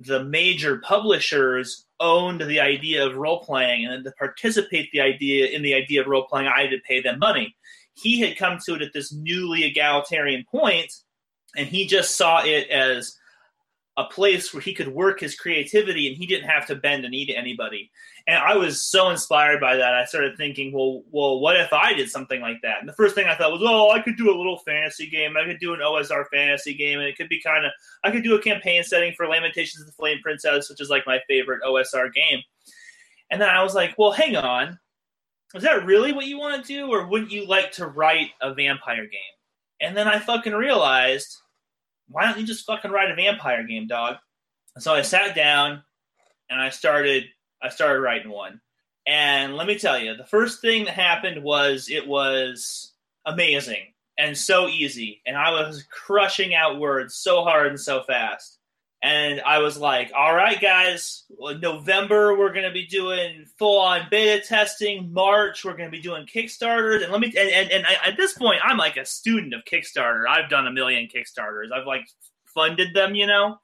the 0.00 0.22
major 0.24 0.78
publishers 0.78 1.86
owned 2.00 2.40
the 2.40 2.60
idea 2.60 3.06
of 3.06 3.16
role 3.16 3.40
playing, 3.40 3.86
and 3.86 4.04
to 4.04 4.12
participate 4.12 4.90
the 4.92 5.00
idea 5.00 5.48
in 5.48 5.62
the 5.62 5.74
idea 5.74 6.00
of 6.00 6.06
role 6.06 6.26
playing, 6.26 6.48
I 6.48 6.62
had 6.62 6.70
to 6.70 6.80
pay 6.86 7.00
them 7.00 7.18
money. 7.18 7.56
He 7.94 8.20
had 8.20 8.38
come 8.38 8.58
to 8.66 8.74
it 8.74 8.82
at 8.82 8.92
this 8.92 9.12
newly 9.12 9.64
egalitarian 9.64 10.44
point, 10.50 10.92
and 11.56 11.66
he 11.66 11.86
just 11.86 12.16
saw 12.16 12.42
it 12.44 12.68
as 12.70 13.17
a 13.98 14.04
place 14.04 14.54
where 14.54 14.60
he 14.60 14.72
could 14.72 14.86
work 14.86 15.18
his 15.18 15.34
creativity 15.34 16.06
and 16.06 16.16
he 16.16 16.24
didn't 16.24 16.48
have 16.48 16.64
to 16.64 16.76
bend 16.76 17.04
a 17.04 17.08
knee 17.08 17.26
to 17.26 17.32
anybody. 17.32 17.90
And 18.28 18.38
I 18.38 18.56
was 18.56 18.80
so 18.80 19.10
inspired 19.10 19.60
by 19.60 19.74
that. 19.74 19.92
I 19.92 20.04
started 20.04 20.36
thinking, 20.36 20.72
well, 20.72 21.02
well, 21.10 21.40
what 21.40 21.56
if 21.56 21.72
I 21.72 21.94
did 21.94 22.08
something 22.08 22.40
like 22.40 22.62
that? 22.62 22.78
And 22.78 22.88
the 22.88 22.92
first 22.92 23.16
thing 23.16 23.26
I 23.26 23.34
thought 23.34 23.50
was, 23.50 23.62
oh, 23.64 23.90
I 23.90 24.00
could 24.00 24.16
do 24.16 24.32
a 24.32 24.38
little 24.38 24.58
fantasy 24.58 25.10
game. 25.10 25.36
I 25.36 25.44
could 25.44 25.58
do 25.58 25.74
an 25.74 25.80
OSR 25.80 26.26
fantasy 26.32 26.74
game, 26.74 27.00
and 27.00 27.08
it 27.08 27.16
could 27.16 27.28
be 27.28 27.42
kind 27.42 27.66
of, 27.66 27.72
I 28.04 28.12
could 28.12 28.22
do 28.22 28.36
a 28.36 28.42
campaign 28.42 28.84
setting 28.84 29.14
for 29.16 29.26
Lamentations 29.26 29.80
of 29.80 29.86
the 29.88 29.92
Flame 29.94 30.20
Princess, 30.22 30.70
which 30.70 30.80
is 30.80 30.90
like 30.90 31.04
my 31.04 31.20
favorite 31.26 31.62
OSR 31.66 32.14
game. 32.14 32.40
And 33.32 33.40
then 33.40 33.48
I 33.48 33.64
was 33.64 33.74
like, 33.74 33.96
well, 33.98 34.12
hang 34.12 34.36
on, 34.36 34.78
is 35.54 35.64
that 35.64 35.84
really 35.84 36.12
what 36.12 36.26
you 36.26 36.38
want 36.38 36.64
to 36.64 36.68
do, 36.68 36.88
or 36.88 37.08
wouldn't 37.08 37.32
you 37.32 37.48
like 37.48 37.72
to 37.72 37.88
write 37.88 38.30
a 38.40 38.54
vampire 38.54 39.06
game? 39.06 39.34
And 39.80 39.96
then 39.96 40.06
I 40.06 40.20
fucking 40.20 40.52
realized 40.52 41.36
why 42.08 42.24
don't 42.24 42.38
you 42.38 42.46
just 42.46 42.66
fucking 42.66 42.90
write 42.90 43.10
a 43.10 43.14
vampire 43.14 43.64
game, 43.64 43.86
dog? 43.86 44.16
And 44.74 44.82
so 44.82 44.94
I 44.94 45.02
sat 45.02 45.34
down 45.34 45.82
and 46.50 46.60
I 46.60 46.70
started 46.70 47.24
I 47.62 47.68
started 47.68 48.00
writing 48.00 48.30
one. 48.30 48.60
And 49.06 49.56
let 49.56 49.66
me 49.66 49.78
tell 49.78 49.98
you, 49.98 50.16
the 50.16 50.26
first 50.26 50.60
thing 50.60 50.84
that 50.84 50.94
happened 50.94 51.42
was 51.42 51.88
it 51.90 52.06
was 52.06 52.92
amazing 53.24 53.94
and 54.18 54.36
so 54.36 54.68
easy. 54.68 55.22
And 55.26 55.36
I 55.36 55.50
was 55.50 55.84
crushing 55.90 56.54
out 56.54 56.78
words 56.78 57.14
so 57.14 57.42
hard 57.42 57.68
and 57.68 57.80
so 57.80 58.02
fast. 58.02 58.57
And 59.00 59.40
I 59.42 59.58
was 59.58 59.78
like, 59.78 60.10
all 60.16 60.34
right, 60.34 60.60
guys, 60.60 61.24
November, 61.38 62.36
we're 62.36 62.52
going 62.52 62.66
to 62.66 62.72
be 62.72 62.86
doing 62.86 63.44
full 63.56 63.80
on 63.80 64.08
beta 64.10 64.44
testing. 64.44 65.12
March, 65.12 65.64
we're 65.64 65.76
going 65.76 65.88
to 65.88 65.96
be 65.96 66.02
doing 66.02 66.26
Kickstarters. 66.26 67.04
And 67.04 67.12
let 67.12 67.20
me, 67.20 67.32
and, 67.38 67.48
and, 67.48 67.70
and 67.70 67.86
I, 67.86 68.08
at 68.08 68.16
this 68.16 68.32
point, 68.32 68.60
I'm 68.64 68.76
like 68.76 68.96
a 68.96 69.04
student 69.04 69.54
of 69.54 69.62
Kickstarter. 69.64 70.24
I've 70.28 70.50
done 70.50 70.66
a 70.66 70.72
million 70.72 71.08
Kickstarters. 71.14 71.70
I've 71.72 71.86
like 71.86 72.08
funded 72.46 72.92
them, 72.92 73.14
you 73.14 73.28
know? 73.28 73.58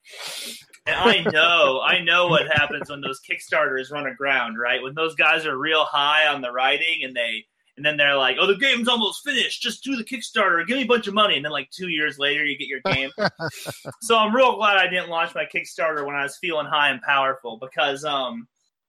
And 0.86 0.96
I 0.96 1.20
know, 1.32 1.80
I 1.80 2.00
know 2.00 2.28
what 2.28 2.46
happens 2.46 2.88
when 2.88 3.00
those 3.00 3.20
Kickstarters 3.28 3.90
run 3.90 4.06
aground, 4.06 4.56
right? 4.58 4.82
When 4.82 4.94
those 4.94 5.16
guys 5.16 5.46
are 5.46 5.58
real 5.58 5.84
high 5.84 6.28
on 6.28 6.42
the 6.42 6.52
writing 6.52 7.02
and 7.02 7.14
they, 7.14 7.46
and 7.76 7.84
then 7.84 7.96
they're 7.96 8.16
like, 8.16 8.36
"Oh, 8.38 8.46
the 8.46 8.56
game's 8.56 8.88
almost 8.88 9.24
finished. 9.24 9.62
Just 9.62 9.82
do 9.82 9.96
the 9.96 10.04
Kickstarter. 10.04 10.66
Give 10.66 10.76
me 10.76 10.84
a 10.84 10.86
bunch 10.86 11.06
of 11.06 11.14
money." 11.14 11.36
And 11.36 11.44
then 11.44 11.52
like 11.52 11.70
two 11.70 11.88
years 11.88 12.18
later, 12.18 12.44
you 12.44 12.56
get 12.56 12.68
your 12.68 12.80
game. 12.80 13.10
so 14.02 14.16
I'm 14.16 14.34
real 14.34 14.56
glad 14.56 14.76
I 14.76 14.88
didn't 14.88 15.08
launch 15.08 15.34
my 15.34 15.44
Kickstarter 15.44 16.06
when 16.06 16.14
I 16.14 16.22
was 16.22 16.38
feeling 16.38 16.66
high 16.66 16.90
and 16.90 17.02
powerful 17.02 17.58
because 17.60 18.04
um 18.04 18.46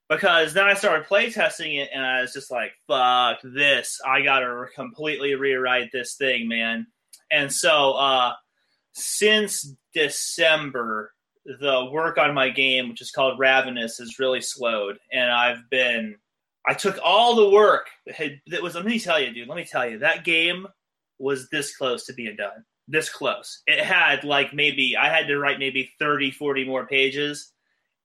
because 0.07 0.53
then 0.53 0.65
I 0.65 0.75
started 0.75 1.07
playtesting 1.07 1.81
it 1.81 1.89
and 1.93 2.05
I 2.05 2.21
was 2.21 2.33
just 2.33 2.51
like, 2.51 2.73
"Fuck 2.87 3.39
this! 3.43 3.99
I 4.05 4.21
gotta 4.21 4.65
completely 4.75 5.33
rewrite 5.35 5.91
this 5.91 6.15
thing, 6.15 6.47
man." 6.47 6.87
And 7.31 7.51
so 7.51 7.93
uh 7.93 8.33
since 8.93 9.73
December, 9.93 11.13
the 11.45 11.89
work 11.91 12.17
on 12.17 12.33
my 12.33 12.49
game, 12.49 12.89
which 12.89 13.01
is 13.01 13.11
called 13.11 13.39
Ravenous, 13.39 13.97
has 13.97 14.19
really 14.19 14.41
slowed, 14.41 14.97
and 15.11 15.31
I've 15.31 15.69
been 15.69 16.15
I 16.67 16.73
took 16.73 16.97
all 17.03 17.35
the 17.35 17.49
work 17.49 17.87
that, 18.05 18.15
had, 18.15 18.41
that 18.47 18.61
was. 18.61 18.75
Let 18.75 18.85
me 18.85 18.99
tell 18.99 19.19
you, 19.19 19.33
dude. 19.33 19.47
Let 19.47 19.57
me 19.57 19.65
tell 19.65 19.89
you, 19.89 19.99
that 19.99 20.25
game 20.25 20.67
was 21.19 21.49
this 21.49 21.75
close 21.75 22.05
to 22.05 22.13
being 22.13 22.35
done. 22.35 22.65
This 22.87 23.09
close. 23.09 23.61
It 23.67 23.83
had 23.83 24.23
like 24.23 24.53
maybe 24.53 24.95
I 24.97 25.09
had 25.09 25.27
to 25.27 25.39
write 25.39 25.59
maybe 25.59 25.91
30, 25.99 26.31
40 26.31 26.65
more 26.65 26.85
pages, 26.85 27.51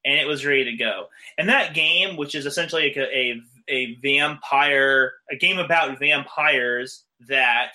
and 0.04 0.18
it 0.18 0.26
was 0.26 0.44
ready 0.44 0.64
to 0.64 0.76
go. 0.76 1.06
And 1.38 1.48
that 1.48 1.74
game, 1.74 2.16
which 2.16 2.34
is 2.34 2.46
essentially 2.46 2.92
a, 2.94 3.00
a, 3.00 3.40
a 3.68 3.94
vampire, 3.96 5.12
a 5.30 5.36
game 5.36 5.58
about 5.58 5.98
vampires 5.98 7.04
that 7.28 7.72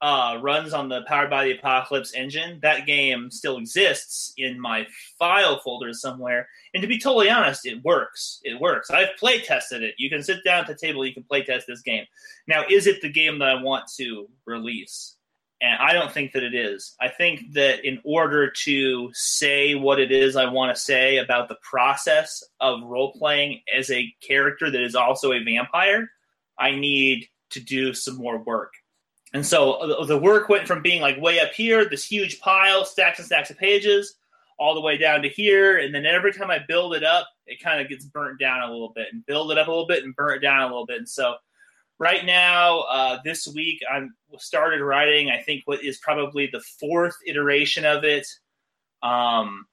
uh, 0.00 0.38
runs 0.40 0.72
on 0.72 0.88
the 0.88 1.02
Powered 1.02 1.30
by 1.30 1.44
the 1.44 1.58
Apocalypse 1.58 2.14
engine. 2.14 2.60
That 2.62 2.86
game 2.86 3.30
still 3.30 3.58
exists 3.58 4.32
in 4.36 4.60
my 4.60 4.86
file 5.18 5.60
folder 5.60 5.92
somewhere. 5.92 6.48
And 6.72 6.80
to 6.82 6.86
be 6.86 6.98
totally 6.98 7.30
honest, 7.30 7.66
it 7.66 7.82
works. 7.82 8.40
It 8.44 8.60
works. 8.60 8.90
I've 8.90 9.16
play 9.18 9.40
tested 9.40 9.82
it. 9.82 9.94
You 9.98 10.08
can 10.08 10.22
sit 10.22 10.44
down 10.44 10.60
at 10.60 10.66
the 10.66 10.74
table, 10.74 11.04
you 11.04 11.14
can 11.14 11.24
play 11.24 11.42
test 11.42 11.66
this 11.66 11.82
game. 11.82 12.04
Now, 12.46 12.64
is 12.68 12.86
it 12.86 13.02
the 13.02 13.12
game 13.12 13.38
that 13.40 13.48
I 13.48 13.62
want 13.62 13.88
to 13.96 14.28
release? 14.46 15.16
And 15.60 15.76
I 15.80 15.92
don't 15.92 16.12
think 16.12 16.32
that 16.32 16.44
it 16.44 16.54
is. 16.54 16.94
I 17.00 17.08
think 17.08 17.52
that 17.54 17.84
in 17.84 18.00
order 18.04 18.48
to 18.64 19.10
say 19.12 19.74
what 19.74 19.98
it 19.98 20.12
is 20.12 20.36
I 20.36 20.48
want 20.48 20.74
to 20.74 20.80
say 20.80 21.16
about 21.16 21.48
the 21.48 21.58
process 21.68 22.44
of 22.60 22.84
role 22.84 23.12
playing 23.12 23.62
as 23.76 23.90
a 23.90 24.14
character 24.20 24.70
that 24.70 24.80
is 24.80 24.94
also 24.94 25.32
a 25.32 25.42
vampire, 25.42 26.08
I 26.56 26.76
need 26.76 27.26
to 27.50 27.60
do 27.60 27.92
some 27.92 28.16
more 28.16 28.38
work. 28.38 28.72
And 29.34 29.44
so 29.44 29.72
uh, 29.72 30.04
the 30.04 30.18
work 30.18 30.48
went 30.48 30.66
from 30.66 30.82
being 30.82 31.02
like 31.02 31.20
way 31.20 31.40
up 31.40 31.52
here, 31.52 31.88
this 31.88 32.04
huge 32.04 32.40
pile, 32.40 32.84
stacks 32.84 33.18
and 33.18 33.26
stacks 33.26 33.50
of 33.50 33.58
pages, 33.58 34.14
all 34.58 34.74
the 34.74 34.80
way 34.80 34.96
down 34.96 35.22
to 35.22 35.28
here. 35.28 35.78
And 35.78 35.94
then 35.94 36.06
every 36.06 36.32
time 36.32 36.50
I 36.50 36.60
build 36.66 36.94
it 36.94 37.04
up, 37.04 37.28
it 37.46 37.62
kind 37.62 37.80
of 37.80 37.88
gets 37.88 38.04
burnt 38.04 38.40
down 38.40 38.62
a 38.62 38.72
little 38.72 38.92
bit 38.94 39.08
and 39.12 39.24
build 39.26 39.52
it 39.52 39.58
up 39.58 39.68
a 39.68 39.70
little 39.70 39.86
bit 39.86 40.04
and 40.04 40.16
burn 40.16 40.36
it 40.36 40.40
down 40.40 40.62
a 40.62 40.66
little 40.66 40.86
bit. 40.86 40.98
And 40.98 41.08
so 41.08 41.36
right 41.98 42.24
now, 42.24 42.80
uh, 42.80 43.18
this 43.24 43.46
week, 43.48 43.80
I'm 43.90 44.14
started 44.38 44.82
writing, 44.82 45.30
I 45.30 45.42
think 45.42 45.62
what 45.66 45.84
is 45.84 45.98
probably 45.98 46.48
the 46.50 46.60
fourth 46.60 47.16
iteration 47.26 47.84
of 47.84 48.04
it. 48.04 48.26
Um, 49.02 49.66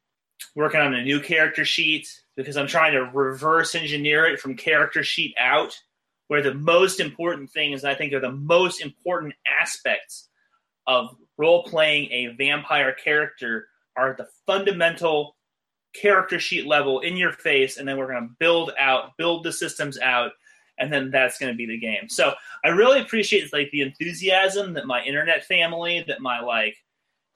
working 0.55 0.79
on 0.79 0.93
a 0.93 1.03
new 1.03 1.19
character 1.19 1.65
sheet 1.65 2.07
because 2.35 2.57
I'm 2.57 2.67
trying 2.67 2.93
to 2.93 3.09
reverse 3.13 3.75
engineer 3.75 4.25
it 4.25 4.39
from 4.39 4.55
character 4.55 5.03
sheet 5.03 5.33
out, 5.39 5.79
where 6.27 6.41
the 6.41 6.53
most 6.53 6.99
important 6.99 7.51
things 7.51 7.83
I 7.83 7.95
think 7.95 8.13
are 8.13 8.19
the 8.19 8.31
most 8.31 8.81
important 8.81 9.33
aspects 9.61 10.29
of 10.87 11.15
role 11.37 11.63
playing 11.63 12.11
a 12.11 12.35
vampire 12.35 12.93
character 12.93 13.67
are 13.97 14.15
the 14.17 14.27
fundamental 14.45 15.35
character 15.93 16.39
sheet 16.39 16.67
level 16.67 16.99
in 16.99 17.15
your 17.15 17.31
face, 17.31 17.77
and 17.77 17.87
then 17.87 17.97
we're 17.97 18.11
going 18.11 18.27
to 18.27 18.35
build 18.39 18.71
out, 18.77 19.17
build 19.17 19.43
the 19.43 19.53
systems 19.53 19.99
out, 19.99 20.31
and 20.77 20.91
then 20.91 21.09
that's 21.09 21.37
going 21.37 21.51
to 21.51 21.57
be 21.57 21.65
the 21.65 21.79
game. 21.79 22.09
So 22.09 22.33
I 22.63 22.69
really 22.69 22.99
appreciate 22.99 23.53
like 23.53 23.69
the 23.71 23.81
enthusiasm 23.81 24.73
that 24.73 24.87
my 24.87 25.01
internet 25.03 25.45
family, 25.45 26.03
that 26.07 26.21
my 26.21 26.41
like 26.41 26.75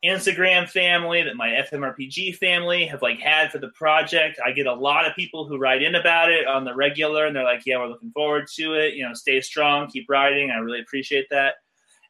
Instagram 0.03 0.69
family, 0.69 1.23
that 1.23 1.35
my 1.35 1.49
FMRPG 1.49 2.37
family 2.37 2.85
have 2.85 3.01
like 3.01 3.19
had 3.19 3.51
for 3.51 3.57
the 3.57 3.67
project. 3.69 4.39
I 4.43 4.51
get 4.51 4.65
a 4.65 4.73
lot 4.73 5.05
of 5.05 5.15
people 5.15 5.45
who 5.45 5.57
write 5.57 5.83
in 5.83 5.95
about 5.95 6.31
it 6.31 6.47
on 6.47 6.63
the 6.63 6.73
regular, 6.73 7.25
and 7.25 7.35
they're 7.35 7.43
like, 7.43 7.63
"Yeah, 7.65 7.77
we're 7.79 7.87
looking 7.87 8.11
forward 8.11 8.47
to 8.55 8.73
it. 8.75 8.93
You 8.93 9.07
know, 9.07 9.13
stay 9.13 9.41
strong, 9.41 9.89
keep 9.89 10.05
writing." 10.09 10.51
I 10.51 10.57
really 10.59 10.79
appreciate 10.79 11.27
that, 11.31 11.55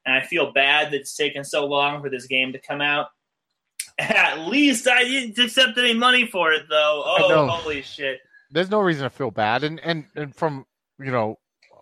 and 0.06 0.15
I 0.15 0.21
feel 0.21 0.52
bad 0.52 0.91
that 0.91 1.02
it's 1.02 1.15
taken 1.15 1.43
so 1.43 1.65
long 1.65 2.02
for 2.02 2.10
this 2.10 2.28
game 2.28 2.54
to 2.54 2.60
come 2.60 2.82
out. 2.82 3.08
At 3.97 4.47
least 4.47 4.88
I 4.88 5.04
didn't 5.04 5.43
accept 5.43 5.78
any 5.78 5.93
money 5.93 6.28
for 6.28 6.52
it, 6.52 6.63
though. 6.69 7.04
Oh, 7.06 7.47
holy 7.47 7.82
shit! 7.82 8.19
There's 8.52 8.69
no 8.69 8.82
reason 8.82 9.04
to 9.04 9.10
feel 9.10 9.32
bad, 9.32 9.63
and 9.63 9.80
and 9.80 10.06
and 10.15 10.36
from 10.36 10.67
you 10.99 11.12
know 11.12 11.39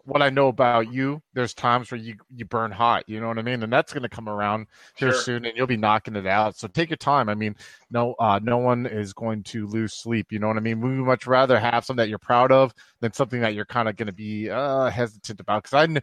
what 0.07 0.21
I 0.21 0.29
know 0.29 0.47
about 0.47 0.91
you, 0.91 1.21
there's 1.33 1.53
times 1.53 1.91
where 1.91 1.99
you 1.99 2.15
you 2.33 2.45
burn 2.45 2.71
hot. 2.71 3.03
You 3.07 3.19
know 3.19 3.27
what 3.27 3.37
I 3.37 3.41
mean, 3.41 3.61
and 3.61 3.71
that's 3.71 3.91
going 3.91 4.03
to 4.03 4.09
come 4.09 4.29
around 4.29 4.67
here 4.95 5.11
sure. 5.11 5.21
soon, 5.21 5.45
and 5.45 5.55
you'll 5.57 5.67
be 5.67 5.75
knocking 5.75 6.15
it 6.15 6.25
out. 6.25 6.55
So 6.55 6.69
take 6.69 6.89
your 6.89 6.97
time. 6.97 7.27
I 7.27 7.35
mean, 7.35 7.57
no, 7.91 8.15
uh, 8.17 8.39
no 8.41 8.57
one 8.57 8.85
is 8.85 9.11
going 9.11 9.43
to 9.43 9.67
lose 9.67 9.93
sleep. 9.93 10.31
You 10.31 10.39
know 10.39 10.47
what 10.47 10.55
I 10.55 10.61
mean? 10.61 10.79
We 10.79 10.97
would 10.97 11.05
much 11.05 11.27
rather 11.27 11.59
have 11.59 11.83
something 11.83 12.01
that 12.01 12.09
you're 12.09 12.19
proud 12.19 12.53
of 12.53 12.73
than 13.01 13.11
something 13.11 13.41
that 13.41 13.53
you're 13.53 13.65
kind 13.65 13.89
of 13.89 13.97
going 13.97 14.07
to 14.07 14.13
be 14.13 14.49
uh, 14.49 14.89
hesitant 14.89 15.41
about. 15.41 15.63
Because 15.63 15.89
I, 15.89 16.01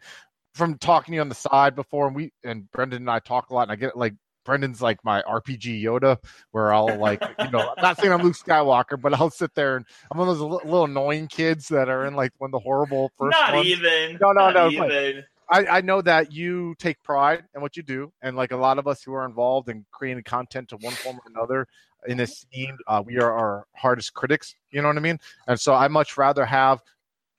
from 0.52 0.76
talking 0.76 1.12
to 1.12 1.16
you 1.16 1.20
on 1.22 1.30
the 1.30 1.34
side 1.34 1.74
before, 1.74 2.06
and 2.06 2.14
we 2.14 2.30
and 2.44 2.70
Brendan 2.72 3.02
and 3.02 3.10
I 3.10 3.20
talk 3.20 3.48
a 3.48 3.54
lot, 3.54 3.62
and 3.62 3.72
I 3.72 3.76
get 3.76 3.96
like 3.96 4.14
Brendan's 4.44 4.82
like 4.82 5.04
my 5.04 5.22
RPG 5.22 5.82
Yoda, 5.82 6.18
where 6.52 6.72
I'll 6.72 6.98
like, 6.98 7.22
you 7.40 7.50
know, 7.50 7.72
I'm 7.76 7.82
not 7.82 7.98
saying 7.98 8.12
I'm 8.12 8.22
Luke 8.22 8.36
Skywalker, 8.36 9.00
but 9.00 9.14
I'll 9.14 9.30
sit 9.30 9.54
there 9.54 9.76
and 9.76 9.86
I'm 10.10 10.18
one 10.18 10.28
of 10.28 10.38
those 10.38 10.62
little, 10.64 10.84
annoying 10.84 11.28
kids 11.28 11.68
that 11.68 11.88
are 11.88 12.06
in 12.06 12.14
like 12.14 12.32
one 12.38 12.48
of 12.48 12.52
the 12.52 12.58
horrible 12.58 13.10
first. 13.18 13.36
Not 13.38 13.54
ones. 13.54 13.66
even. 13.66 14.18
No, 14.20 14.32
no, 14.32 14.50
no. 14.50 14.68
Even. 14.68 15.24
I, 15.48 15.66
I 15.66 15.80
know 15.82 16.00
that 16.02 16.32
you 16.32 16.74
take 16.78 17.02
pride 17.02 17.44
in 17.54 17.60
what 17.60 17.76
you 17.76 17.82
do, 17.82 18.12
and 18.22 18.36
like 18.36 18.52
a 18.52 18.56
lot 18.56 18.78
of 18.78 18.86
us 18.86 19.02
who 19.02 19.12
are 19.12 19.26
involved 19.26 19.68
in 19.68 19.84
creating 19.90 20.24
content 20.24 20.70
to 20.70 20.76
one 20.78 20.94
form 20.94 21.16
or 21.16 21.22
another 21.26 21.66
in 22.06 22.16
this 22.16 22.44
scene, 22.52 22.76
uh, 22.86 23.02
we 23.04 23.18
are 23.18 23.32
our 23.32 23.66
hardest 23.74 24.14
critics. 24.14 24.54
You 24.70 24.82
know 24.82 24.88
what 24.88 24.96
I 24.96 25.00
mean? 25.00 25.18
And 25.46 25.58
so 25.58 25.74
I 25.74 25.88
much 25.88 26.16
rather 26.16 26.44
have 26.44 26.82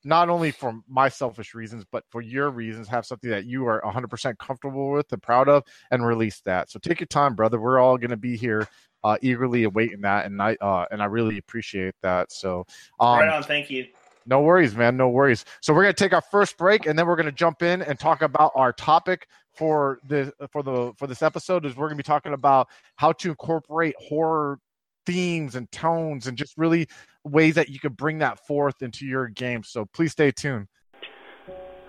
not 0.05 0.29
only 0.29 0.51
for 0.51 0.79
my 0.87 1.09
selfish 1.09 1.55
reasons, 1.55 1.83
but 1.91 2.03
for 2.09 2.21
your 2.21 2.51
reasons, 2.51 2.87
have 2.87 3.05
something 3.05 3.29
that 3.31 3.45
you 3.45 3.67
are 3.67 3.81
100% 3.81 4.37
comfortable 4.37 4.91
with 4.91 5.11
and 5.11 5.21
proud 5.21 5.49
of, 5.49 5.63
and 5.89 6.05
release 6.05 6.41
that. 6.41 6.69
So 6.69 6.79
take 6.79 6.99
your 6.99 7.07
time, 7.07 7.33
brother. 7.33 7.59
We're 7.59 7.79
all 7.79 7.97
going 7.97 8.11
to 8.11 8.17
be 8.17 8.37
here, 8.37 8.67
uh, 9.03 9.17
eagerly 9.21 9.63
awaiting 9.63 10.01
that, 10.01 10.27
and 10.27 10.41
I 10.41 10.55
uh, 10.61 10.85
and 10.91 11.01
I 11.01 11.05
really 11.05 11.39
appreciate 11.39 11.95
that. 12.03 12.31
So 12.31 12.65
um, 12.99 13.19
right 13.19 13.29
on, 13.29 13.43
thank 13.43 13.69
you. 13.71 13.87
No 14.27 14.41
worries, 14.41 14.75
man. 14.75 14.95
No 14.95 15.09
worries. 15.09 15.43
So 15.61 15.73
we're 15.73 15.83
going 15.83 15.93
to 15.93 16.03
take 16.03 16.13
our 16.13 16.21
first 16.21 16.57
break, 16.57 16.85
and 16.85 16.97
then 16.97 17.07
we're 17.07 17.15
going 17.15 17.27
to 17.27 17.31
jump 17.31 17.63
in 17.63 17.81
and 17.81 17.99
talk 17.99 18.21
about 18.21 18.51
our 18.55 18.73
topic 18.73 19.27
for 19.55 19.99
the 20.07 20.31
for 20.51 20.61
the 20.61 20.93
for 20.97 21.07
this 21.07 21.23
episode. 21.23 21.65
Is 21.65 21.75
we're 21.75 21.87
going 21.87 21.97
to 21.97 22.03
be 22.03 22.07
talking 22.07 22.33
about 22.33 22.67
how 22.95 23.11
to 23.13 23.29
incorporate 23.29 23.95
horror 23.99 24.59
themes 25.05 25.55
and 25.55 25.71
tones 25.71 26.27
and 26.27 26.37
just 26.37 26.57
really 26.57 26.87
ways 27.25 27.55
that 27.55 27.69
you 27.69 27.79
could 27.79 27.97
bring 27.97 28.19
that 28.19 28.45
forth 28.45 28.81
into 28.81 29.05
your 29.05 29.27
game. 29.27 29.63
So 29.63 29.85
please 29.85 30.11
stay 30.11 30.31
tuned. 30.31 30.67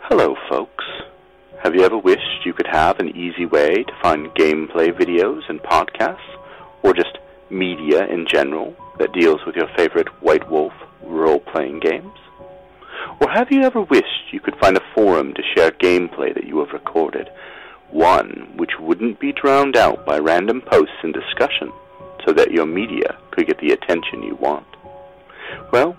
Hello, 0.02 0.36
folks. 0.48 0.84
Have 1.62 1.74
you 1.74 1.82
ever 1.82 1.98
wished 1.98 2.44
you 2.44 2.52
could 2.52 2.66
have 2.66 2.98
an 3.00 3.16
easy 3.16 3.46
way 3.46 3.74
to 3.74 3.92
find 4.02 4.28
gameplay 4.30 4.90
videos 4.90 5.42
and 5.48 5.60
podcasts, 5.60 6.18
or 6.82 6.94
just 6.94 7.18
media 7.50 8.06
in 8.06 8.26
general 8.26 8.74
that 8.98 9.12
deals 9.12 9.40
with 9.46 9.56
your 9.56 9.68
favorite 9.76 10.08
White 10.22 10.48
Wolf 10.50 10.72
role 11.02 11.40
playing 11.40 11.80
games? 11.80 12.16
Or 13.20 13.28
have 13.30 13.50
you 13.50 13.62
ever 13.62 13.82
wished 13.82 14.32
you 14.32 14.40
could 14.40 14.56
find 14.56 14.76
a 14.76 14.84
forum 14.94 15.34
to 15.34 15.42
share 15.54 15.70
gameplay 15.70 16.34
that 16.34 16.46
you 16.46 16.58
have 16.60 16.72
recorded, 16.72 17.28
one 17.90 18.52
which 18.56 18.72
wouldn't 18.78 19.18
be 19.18 19.32
drowned 19.32 19.76
out 19.76 20.06
by 20.06 20.18
random 20.18 20.60
posts 20.60 20.96
and 21.02 21.14
discussion? 21.14 21.72
so 22.26 22.32
that 22.32 22.50
your 22.50 22.66
media 22.66 23.16
could 23.30 23.46
get 23.46 23.58
the 23.60 23.70
attention 23.70 24.22
you 24.22 24.34
want? 24.36 24.66
Well, 25.72 25.96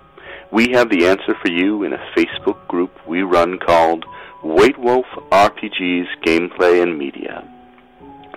we 0.51 0.69
have 0.73 0.89
the 0.89 1.05
answer 1.07 1.35
for 1.41 1.51
you 1.51 1.83
in 1.83 1.93
a 1.93 2.11
Facebook 2.15 2.67
group 2.67 2.91
we 3.07 3.21
run 3.21 3.59
called 3.59 4.05
White 4.41 4.77
Wolf 4.77 5.05
RPGs 5.31 6.07
Gameplay 6.25 6.81
and 6.81 6.97
Media. 6.97 7.47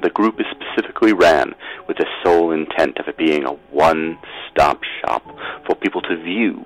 The 0.03 0.11
group 0.11 0.41
is 0.41 0.47
specifically 0.51 1.13
ran 1.13 1.55
with 1.87 1.99
the 1.99 2.07
sole 2.25 2.53
intent 2.53 2.99
of 2.99 3.07
it 3.09 3.19
being 3.19 3.45
a 3.45 3.53
one-stop 3.71 4.81
shop 5.01 5.23
for 5.67 5.75
people 5.77 6.01
to 6.03 6.23
view 6.23 6.65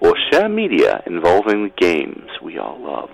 or 0.00 0.16
share 0.30 0.48
media 0.48 1.02
involving 1.06 1.64
the 1.64 1.74
games 1.76 2.28
we 2.42 2.58
all 2.58 2.80
love. 2.80 3.10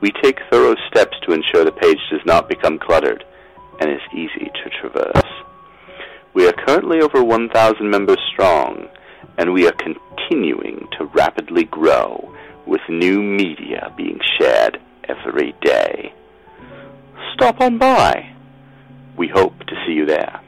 We 0.00 0.10
take 0.22 0.40
thorough 0.50 0.76
steps 0.88 1.16
to 1.22 1.32
ensure 1.32 1.64
the 1.64 1.72
page 1.72 1.98
does 2.10 2.24
not 2.26 2.48
become 2.48 2.78
cluttered 2.78 3.24
and 3.80 3.90
is 3.90 4.00
easy 4.12 4.50
to 4.50 4.70
traverse. 4.80 5.32
We 6.34 6.48
are 6.48 6.52
currently 6.52 7.00
over 7.00 7.22
1,000 7.22 7.88
members 7.88 8.18
strong, 8.32 8.88
and 9.38 9.52
we 9.52 9.66
are 9.66 9.72
continuing 9.72 10.86
to 10.98 11.06
rapidly 11.06 11.64
grow 11.64 12.34
with 12.66 12.80
new 12.88 13.22
media 13.22 13.92
being 13.96 14.18
shared 14.38 14.78
every 15.08 15.54
day. 15.60 16.12
Stop 17.34 17.60
on 17.60 17.78
by. 17.78 18.30
We 19.16 19.28
hope 19.28 19.58
to 19.58 19.74
see 19.86 19.92
you 19.92 20.06
there. 20.06 20.40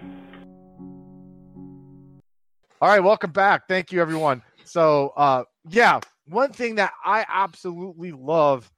All 2.80 2.88
right, 2.88 3.00
welcome 3.00 3.32
back. 3.32 3.68
Thank 3.68 3.90
you, 3.90 4.00
everyone. 4.00 4.42
So, 4.64 5.12
uh, 5.16 5.44
yeah, 5.68 6.00
one 6.28 6.52
thing 6.52 6.76
that 6.76 6.92
I 7.04 7.24
absolutely 7.28 8.12
love 8.12 8.70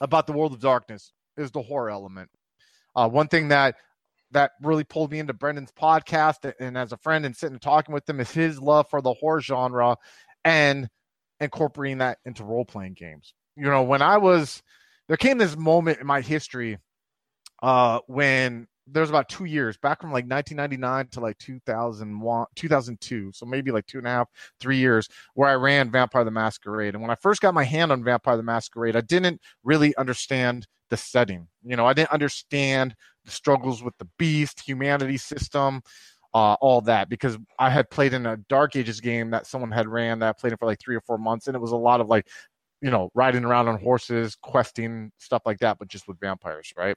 about 0.00 0.26
the 0.26 0.32
World 0.32 0.52
of 0.52 0.60
Darkness 0.60 1.12
is 1.36 1.50
the 1.50 1.62
horror 1.62 1.90
element. 1.90 2.28
Uh, 2.94 3.08
one 3.08 3.28
thing 3.28 3.48
that 3.48 3.76
that 4.36 4.52
really 4.62 4.84
pulled 4.84 5.10
me 5.10 5.18
into 5.18 5.32
Brendan's 5.32 5.72
podcast 5.72 6.52
and 6.60 6.76
as 6.76 6.92
a 6.92 6.96
friend 6.98 7.26
and 7.26 7.34
sitting 7.34 7.54
and 7.54 7.62
talking 7.62 7.92
with 7.92 8.08
him 8.08 8.20
is 8.20 8.30
his 8.30 8.60
love 8.60 8.88
for 8.88 9.00
the 9.00 9.14
horror 9.14 9.40
genre 9.40 9.96
and 10.44 10.88
incorporating 11.40 11.98
that 11.98 12.18
into 12.24 12.44
role 12.44 12.64
playing 12.64 12.94
games. 12.94 13.34
You 13.56 13.64
know, 13.64 13.82
when 13.82 14.02
I 14.02 14.18
was 14.18 14.62
there 15.08 15.16
came 15.16 15.38
this 15.38 15.56
moment 15.56 16.00
in 16.00 16.06
my 16.06 16.20
history 16.20 16.78
uh 17.62 18.00
when 18.06 18.66
there 18.86 19.00
was 19.00 19.10
about 19.10 19.28
two 19.28 19.46
years 19.46 19.76
back 19.78 20.00
from 20.00 20.10
like 20.12 20.26
1999 20.26 21.08
to 21.08 21.20
like 21.20 21.38
2001 21.38 22.46
2002 22.54 23.30
so 23.34 23.46
maybe 23.46 23.70
like 23.70 23.86
two 23.86 23.98
and 23.98 24.06
a 24.06 24.10
half 24.10 24.28
three 24.60 24.76
years 24.76 25.08
where 25.34 25.48
i 25.48 25.54
ran 25.54 25.90
vampire 25.90 26.24
the 26.24 26.30
masquerade 26.30 26.94
and 26.94 27.00
when 27.00 27.10
i 27.10 27.16
first 27.16 27.40
got 27.40 27.54
my 27.54 27.64
hand 27.64 27.90
on 27.90 28.04
vampire 28.04 28.36
the 28.36 28.42
masquerade 28.42 28.94
i 28.94 29.00
didn't 29.00 29.40
really 29.64 29.96
understand 29.96 30.66
the 30.90 30.96
setting 30.96 31.48
you 31.64 31.76
know 31.76 31.86
i 31.86 31.92
didn't 31.92 32.12
understand 32.12 32.94
the 33.26 33.32
struggles 33.32 33.82
with 33.82 33.96
the 33.98 34.08
beast, 34.18 34.60
humanity 34.60 35.18
system, 35.18 35.82
uh, 36.32 36.54
all 36.54 36.80
that. 36.82 37.08
Because 37.08 37.36
I 37.58 37.68
had 37.68 37.90
played 37.90 38.14
in 38.14 38.24
a 38.24 38.36
Dark 38.36 38.76
Ages 38.76 39.00
game 39.00 39.30
that 39.30 39.46
someone 39.46 39.70
had 39.70 39.88
ran 39.88 40.20
that 40.20 40.28
I 40.28 40.32
played 40.32 40.52
it 40.52 40.58
for 40.58 40.66
like 40.66 40.80
three 40.80 40.96
or 40.96 41.02
four 41.02 41.18
months, 41.18 41.46
and 41.46 41.54
it 41.54 41.60
was 41.60 41.72
a 41.72 41.76
lot 41.76 42.00
of 42.00 42.08
like, 42.08 42.26
you 42.80 42.90
know, 42.90 43.10
riding 43.14 43.44
around 43.44 43.68
on 43.68 43.80
horses, 43.80 44.36
questing, 44.40 45.10
stuff 45.18 45.42
like 45.44 45.58
that, 45.58 45.78
but 45.78 45.88
just 45.88 46.06
with 46.08 46.20
vampires, 46.20 46.72
right? 46.76 46.96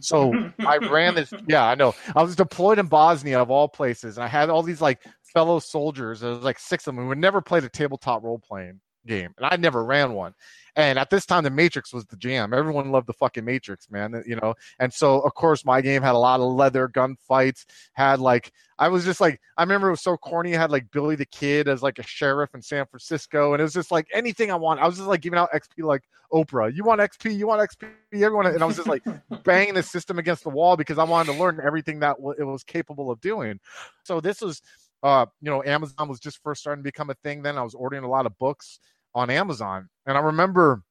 So 0.00 0.32
I 0.60 0.78
ran 0.78 1.14
this. 1.14 1.32
Yeah, 1.48 1.64
I 1.64 1.74
know. 1.74 1.94
I 2.14 2.22
was 2.22 2.36
deployed 2.36 2.78
in 2.78 2.86
Bosnia, 2.86 3.40
of 3.40 3.50
all 3.50 3.68
places, 3.68 4.18
and 4.18 4.24
I 4.24 4.28
had 4.28 4.50
all 4.50 4.62
these 4.62 4.80
like 4.80 5.02
fellow 5.32 5.58
soldiers. 5.58 6.20
There 6.20 6.30
was 6.30 6.42
like 6.44 6.58
six 6.58 6.86
of 6.86 6.94
them 6.94 7.04
who 7.04 7.10
had 7.10 7.18
never 7.18 7.40
played 7.40 7.64
a 7.64 7.68
tabletop 7.68 8.22
role 8.22 8.38
playing 8.38 8.80
game, 9.06 9.34
and 9.36 9.46
I 9.46 9.56
never 9.56 9.84
ran 9.84 10.12
one. 10.12 10.34
And 10.76 10.98
at 10.98 11.10
this 11.10 11.26
time, 11.26 11.44
the 11.44 11.50
Matrix 11.50 11.92
was 11.92 12.06
the 12.06 12.16
jam. 12.16 12.54
Everyone 12.54 12.90
loved 12.90 13.06
the 13.06 13.12
fucking 13.12 13.44
Matrix, 13.44 13.90
man. 13.90 14.22
You 14.26 14.36
know, 14.36 14.54
and 14.78 14.92
so 14.92 15.20
of 15.20 15.34
course 15.34 15.64
my 15.64 15.80
game 15.80 16.02
had 16.02 16.14
a 16.14 16.18
lot 16.18 16.40
of 16.40 16.52
leather 16.52 16.88
gunfights. 16.88 17.64
Had 17.92 18.20
like 18.20 18.52
I 18.78 18.88
was 18.88 19.04
just 19.04 19.20
like 19.20 19.40
I 19.56 19.62
remember 19.62 19.88
it 19.88 19.92
was 19.92 20.02
so 20.02 20.16
corny. 20.16 20.54
I 20.54 20.60
had 20.60 20.70
like 20.70 20.90
Billy 20.90 21.16
the 21.16 21.26
Kid 21.26 21.68
as 21.68 21.82
like 21.82 21.98
a 21.98 22.02
sheriff 22.02 22.54
in 22.54 22.62
San 22.62 22.86
Francisco, 22.86 23.52
and 23.52 23.60
it 23.60 23.64
was 23.64 23.74
just 23.74 23.90
like 23.90 24.06
anything 24.12 24.50
I 24.50 24.56
want. 24.56 24.80
I 24.80 24.86
was 24.86 24.96
just 24.96 25.08
like 25.08 25.20
giving 25.20 25.38
out 25.38 25.50
XP 25.52 25.84
like 25.84 26.02
Oprah. 26.32 26.74
You 26.74 26.84
want 26.84 27.00
XP? 27.00 27.36
You 27.36 27.46
want 27.46 27.60
XP? 27.60 27.88
Everyone, 28.12 28.46
and 28.46 28.62
I 28.62 28.66
was 28.66 28.76
just 28.76 28.88
like 28.88 29.04
banging 29.44 29.74
the 29.74 29.82
system 29.82 30.18
against 30.18 30.44
the 30.44 30.50
wall 30.50 30.76
because 30.76 30.98
I 30.98 31.04
wanted 31.04 31.32
to 31.32 31.38
learn 31.38 31.60
everything 31.62 32.00
that 32.00 32.16
it 32.38 32.44
was 32.44 32.64
capable 32.64 33.10
of 33.10 33.20
doing. 33.20 33.60
So 34.04 34.20
this 34.20 34.40
was 34.40 34.62
uh, 35.02 35.26
you 35.40 35.50
know, 35.50 35.62
Amazon 35.64 36.08
was 36.08 36.20
just 36.20 36.42
first 36.42 36.60
starting 36.60 36.82
to 36.82 36.88
become 36.88 37.10
a 37.10 37.14
thing 37.22 37.42
then. 37.42 37.58
I 37.58 37.62
was 37.62 37.74
ordering 37.74 38.04
a 38.04 38.08
lot 38.08 38.26
of 38.26 38.36
books 38.38 38.80
on 39.14 39.30
Amazon. 39.30 39.88
And 40.06 40.16
I 40.16 40.20
remember, 40.20 40.82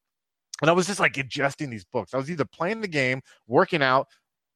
and 0.61 0.69
I 0.69 0.73
was 0.73 0.87
just 0.87 0.99
like 0.99 1.13
ingesting 1.13 1.69
these 1.69 1.85
books. 1.85 2.13
I 2.13 2.17
was 2.17 2.29
either 2.29 2.45
playing 2.45 2.81
the 2.81 2.87
game, 2.87 3.21
working 3.47 3.81
out, 3.81 4.07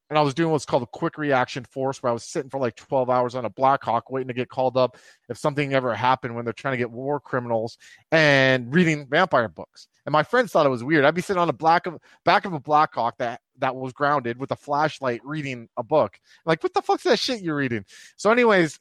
and 0.09 0.19
I 0.19 0.21
was 0.21 0.33
doing 0.33 0.51
what's 0.51 0.65
called 0.65 0.83
a 0.83 0.87
quick 0.87 1.17
reaction 1.17 1.63
force, 1.63 2.03
where 2.03 2.09
I 2.09 2.13
was 2.13 2.23
sitting 2.23 2.49
for 2.49 2.59
like 2.59 2.75
12 2.75 3.09
hours 3.09 3.35
on 3.35 3.45
a 3.45 3.49
Blackhawk 3.49 4.11
waiting 4.11 4.27
to 4.27 4.33
get 4.33 4.49
called 4.49 4.77
up 4.77 4.97
if 5.29 5.37
something 5.37 5.73
ever 5.73 5.95
happened 5.95 6.35
when 6.35 6.45
they're 6.45 6.53
trying 6.53 6.73
to 6.73 6.77
get 6.77 6.91
war 6.91 7.19
criminals 7.19 7.77
and 8.11 8.73
reading 8.73 9.07
vampire 9.09 9.47
books. 9.47 9.87
And 10.05 10.13
my 10.13 10.23
friends 10.23 10.51
thought 10.51 10.65
it 10.65 10.69
was 10.69 10.83
weird. 10.83 11.05
I'd 11.05 11.15
be 11.15 11.21
sitting 11.21 11.39
on 11.39 11.47
the 11.47 11.53
black 11.53 11.87
of 11.87 11.97
back 12.25 12.45
of 12.45 12.53
a 12.53 12.59
Blackhawk 12.59 13.17
that 13.19 13.41
that 13.59 13.75
was 13.75 13.93
grounded 13.93 14.37
with 14.39 14.51
a 14.51 14.55
flashlight 14.55 15.21
reading 15.23 15.69
a 15.77 15.83
book. 15.83 16.19
like, 16.45 16.61
what 16.61 16.73
the 16.73 16.81
fuck's 16.81 17.03
that 17.03 17.19
shit 17.19 17.41
you're 17.41 17.55
reading? 17.55 17.85
So, 18.17 18.29
anyways, 18.29 18.79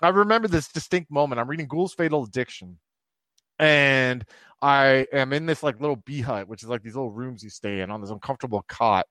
I 0.00 0.08
remember 0.08 0.48
this 0.48 0.68
distinct 0.68 1.10
moment. 1.10 1.40
I'm 1.40 1.48
reading 1.48 1.66
Ghoul's 1.66 1.94
Fatal 1.94 2.24
Addiction, 2.24 2.78
and 3.58 4.24
I 4.62 5.06
am 5.12 5.32
in 5.32 5.46
this 5.46 5.62
like 5.62 5.80
little 5.80 5.96
B-hut, 5.96 6.48
which 6.48 6.62
is 6.62 6.68
like 6.68 6.82
these 6.82 6.94
little 6.94 7.10
rooms 7.10 7.42
you 7.42 7.50
stay 7.50 7.80
in 7.80 7.90
on 7.90 8.00
this 8.00 8.10
uncomfortable 8.10 8.64
cot. 8.68 9.06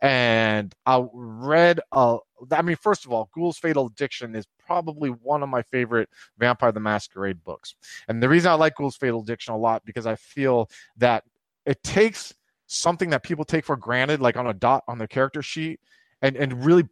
And 0.00 0.74
I 0.84 1.06
read, 1.12 1.80
uh, 1.92 2.18
I 2.50 2.62
mean, 2.62 2.74
first 2.74 3.04
of 3.04 3.12
all, 3.12 3.30
Ghoul's 3.32 3.58
Fatal 3.58 3.86
Addiction 3.86 4.34
is 4.34 4.46
probably 4.66 5.10
one 5.10 5.44
of 5.44 5.48
my 5.48 5.62
favorite 5.62 6.08
Vampire 6.38 6.72
the 6.72 6.80
Masquerade 6.80 7.44
books. 7.44 7.76
And 8.08 8.20
the 8.20 8.28
reason 8.28 8.50
I 8.50 8.54
like 8.54 8.74
Ghoul's 8.74 8.96
Fatal 8.96 9.22
Addiction 9.22 9.54
a 9.54 9.56
lot 9.56 9.84
because 9.84 10.06
I 10.06 10.16
feel 10.16 10.68
that 10.96 11.22
it 11.66 11.80
takes 11.84 12.34
something 12.66 13.10
that 13.10 13.22
people 13.22 13.44
take 13.44 13.64
for 13.64 13.76
granted, 13.76 14.20
like 14.20 14.36
on 14.36 14.48
a 14.48 14.54
dot 14.54 14.82
on 14.88 14.98
the 14.98 15.06
character 15.06 15.42
sheet, 15.42 15.78
and 16.20 16.36
and 16.36 16.64
really 16.64 16.88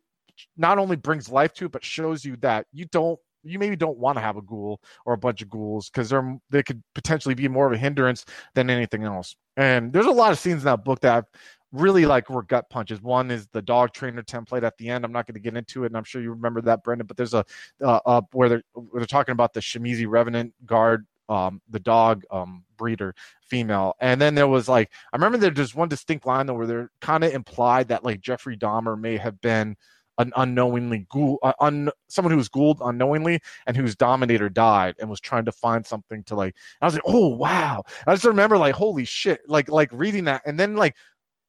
not 0.57 0.79
only 0.79 0.96
brings 0.96 1.29
life 1.29 1.53
to 1.55 1.66
it, 1.66 1.72
but 1.72 1.85
shows 1.85 2.24
you 2.24 2.37
that 2.37 2.66
you 2.72 2.87
don't 2.87 3.18
you 3.42 3.59
maybe 3.59 3.76
don't 3.76 3.96
want 3.96 4.18
to 4.18 4.22
have 4.22 4.37
a 4.37 4.42
ghoul 4.42 4.81
or 5.07 5.14
a 5.14 5.18
bunch 5.18 5.40
of 5.40 5.48
ghouls 5.48 5.88
because 5.88 6.11
they're 6.11 6.38
they 6.50 6.62
could 6.62 6.83
potentially 6.94 7.35
be 7.35 7.48
more 7.48 7.66
of 7.66 7.72
a 7.72 7.79
hindrance 7.79 8.24
than 8.55 8.68
anything 8.68 9.05
else. 9.05 9.35
And 9.57 9.92
there's 9.92 10.07
a 10.07 10.11
lot 10.11 10.33
of 10.33 10.38
scenes 10.38 10.62
in 10.62 10.66
that 10.66 10.85
book 10.85 11.00
that 11.00 11.16
I've 11.16 11.40
really 11.72 12.05
like 12.05 12.29
were 12.29 12.42
gut 12.42 12.68
punches. 12.68 13.00
One 13.00 13.31
is 13.31 13.46
the 13.48 13.62
dog 13.62 13.92
trainer 13.92 14.22
template 14.22 14.62
at 14.62 14.76
the 14.76 14.88
end. 14.88 15.05
I'm 15.05 15.12
not 15.12 15.26
going 15.26 15.35
to 15.35 15.40
get 15.40 15.57
into 15.57 15.85
it, 15.85 15.87
and 15.87 15.96
I'm 15.96 16.05
sure 16.05 16.20
you 16.20 16.31
remember 16.31 16.61
that, 16.62 16.83
Brendan. 16.83 17.07
But 17.07 17.16
there's 17.16 17.35
a 17.35 17.44
uh, 17.83 18.00
uh, 18.05 18.22
where 18.33 18.48
they're 18.48 18.62
where 18.74 19.00
they're 19.00 19.07
talking 19.07 19.33
about 19.33 19.55
the 19.55 19.61
Tzimisce 19.61 20.07
Revenant 20.07 20.53
guard 20.66 21.07
um, 21.31 21.62
the 21.70 21.79
dog 21.79 22.24
um, 22.31 22.64
breeder 22.76 23.14
female. 23.42 23.94
And 24.00 24.20
then 24.20 24.35
there 24.35 24.48
was 24.48 24.68
like, 24.68 24.90
I 25.12 25.16
remember 25.16 25.38
there 25.38 25.53
was 25.53 25.74
one 25.74 25.88
distinct 25.88 26.26
line 26.26 26.46
though 26.46 26.55
where 26.55 26.66
they're 26.66 26.90
kind 27.00 27.22
of 27.22 27.33
implied 27.33 27.88
that 27.88 28.05
like 28.05 28.20
Jeffrey 28.20 28.57
Dahmer 28.57 29.00
may 29.00 29.16
have 29.16 29.40
been 29.40 29.76
an 30.20 30.33
unknowingly 30.37 31.06
ghoul, 31.11 31.38
uh, 31.42 31.52
un, 31.61 31.90
someone 32.09 32.30
who 32.30 32.37
was 32.37 32.48
ghouled 32.48 32.80
unknowingly 32.83 33.40
and 33.66 33.76
whose 33.76 33.96
dominator 33.96 34.48
died 34.48 34.94
and 35.00 35.09
was 35.09 35.20
trying 35.20 35.44
to 35.44 35.52
find 35.52 35.87
something 35.87 36.22
to 36.24 36.35
like. 36.35 36.54
I 36.80 36.87
was 36.87 36.94
like, 36.94 37.02
oh 37.06 37.28
wow! 37.28 37.83
I 38.06 38.14
just 38.14 38.24
remember 38.24 38.59
like, 38.59 38.74
holy 38.74 39.04
shit! 39.04 39.40
Like 39.48 39.68
like 39.68 39.90
reading 39.92 40.24
that, 40.24 40.42
and 40.46 40.59
then 40.59 40.76
like, 40.76 40.96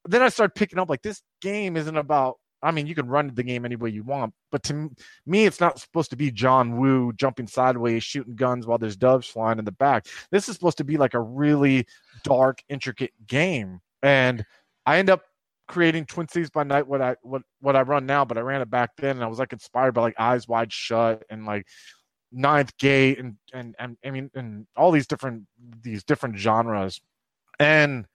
then 0.05 0.21
I 0.21 0.29
started 0.29 0.55
picking 0.55 0.79
up 0.79 0.89
like 0.89 1.01
this 1.01 1.21
game 1.41 1.77
isn't 1.77 1.97
about 1.97 2.37
I 2.63 2.71
mean, 2.71 2.85
you 2.85 2.95
can 2.95 3.07
run 3.07 3.33
the 3.33 3.43
game 3.43 3.65
any 3.65 3.75
way 3.75 3.89
you 3.89 4.03
want, 4.03 4.33
but 4.51 4.61
to 4.63 4.91
me, 5.25 5.45
it's 5.45 5.59
not 5.59 5.79
supposed 5.79 6.11
to 6.11 6.15
be 6.15 6.31
John 6.31 6.77
Woo 6.77 7.11
jumping 7.13 7.47
sideways, 7.47 8.03
shooting 8.03 8.35
guns 8.35 8.67
while 8.67 8.77
there's 8.77 8.95
doves 8.95 9.27
flying 9.27 9.57
in 9.57 9.65
the 9.65 9.71
back. 9.71 10.05
This 10.29 10.47
is 10.47 10.55
supposed 10.55 10.77
to 10.77 10.83
be 10.83 10.97
like 10.97 11.15
a 11.15 11.19
really 11.19 11.87
dark, 12.23 12.61
intricate 12.69 13.13
game. 13.25 13.79
And 14.03 14.45
I 14.85 14.97
end 14.97 15.09
up 15.09 15.23
creating 15.71 16.05
Twin 16.05 16.27
Cities 16.27 16.49
by 16.49 16.63
Night, 16.63 16.85
what 16.87 17.01
I 17.01 17.15
what 17.21 17.41
what 17.61 17.75
I 17.75 17.81
run 17.81 18.05
now, 18.05 18.25
but 18.25 18.37
I 18.37 18.41
ran 18.41 18.61
it 18.61 18.69
back 18.69 18.91
then, 18.97 19.15
and 19.15 19.23
I 19.23 19.27
was 19.27 19.39
like 19.39 19.53
inspired 19.53 19.93
by 19.93 20.01
like 20.01 20.19
Eyes 20.19 20.47
Wide 20.47 20.71
Shut 20.71 21.23
and 21.29 21.45
like 21.45 21.65
Ninth 22.31 22.77
Gate 22.77 23.17
and 23.17 23.37
and 23.53 23.73
and 23.79 23.97
I 24.05 24.11
mean 24.11 24.29
and 24.35 24.67
all 24.75 24.91
these 24.91 25.07
different 25.07 25.45
these 25.81 26.03
different 26.03 26.37
genres. 26.37 26.99
And 27.59 28.05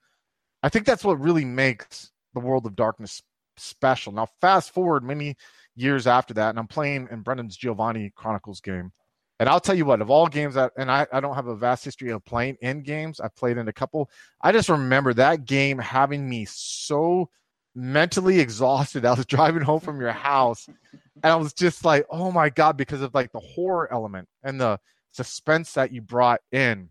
I 0.63 0.69
think 0.69 0.85
that's 0.85 1.03
what 1.03 1.19
really 1.19 1.45
makes 1.45 2.11
the 2.33 2.39
World 2.39 2.65
of 2.65 2.75
Darkness 2.75 3.21
special. 3.57 4.13
Now, 4.13 4.27
fast 4.39 4.73
forward 4.73 5.03
many 5.03 5.35
years 5.75 6.05
after 6.07 6.33
that, 6.35 6.49
and 6.49 6.59
I'm 6.59 6.67
playing 6.67 7.07
in 7.11 7.21
Brendan's 7.21 7.57
Giovanni 7.57 8.11
Chronicles 8.15 8.61
game. 8.61 8.91
And 9.39 9.47
I'll 9.47 9.59
tell 9.59 9.75
you 9.75 9.85
what, 9.85 10.01
of 10.01 10.09
all 10.09 10.27
games 10.27 10.55
that, 10.55 10.71
and 10.77 10.89
I, 10.89 11.05
I 11.13 11.19
don't 11.19 11.35
have 11.35 11.45
a 11.45 11.55
vast 11.55 11.85
history 11.85 12.09
of 12.09 12.25
playing 12.25 12.57
in 12.61 12.81
games, 12.81 13.19
I've 13.19 13.35
played 13.35 13.57
in 13.57 13.67
a 13.67 13.73
couple. 13.73 14.09
I 14.41 14.51
just 14.51 14.67
remember 14.67 15.13
that 15.13 15.45
game 15.45 15.77
having 15.77 16.27
me 16.27 16.45
so 16.49 17.29
mentally 17.77 18.39
exhausted. 18.39 19.05
I 19.05 19.13
was 19.13 19.25
driving 19.27 19.61
home 19.61 19.79
from 19.79 20.01
your 20.01 20.11
house 20.11 20.67
and 20.67 21.31
I 21.31 21.35
was 21.35 21.53
just 21.53 21.85
like, 21.85 22.05
oh 22.09 22.31
my 22.31 22.49
God, 22.49 22.75
because 22.75 23.01
of 23.01 23.13
like 23.13 23.31
the 23.31 23.39
horror 23.39 23.87
element 23.91 24.27
and 24.43 24.59
the 24.59 24.79
suspense 25.11 25.73
that 25.73 25.91
you 25.91 26.01
brought 26.01 26.41
in. 26.51 26.89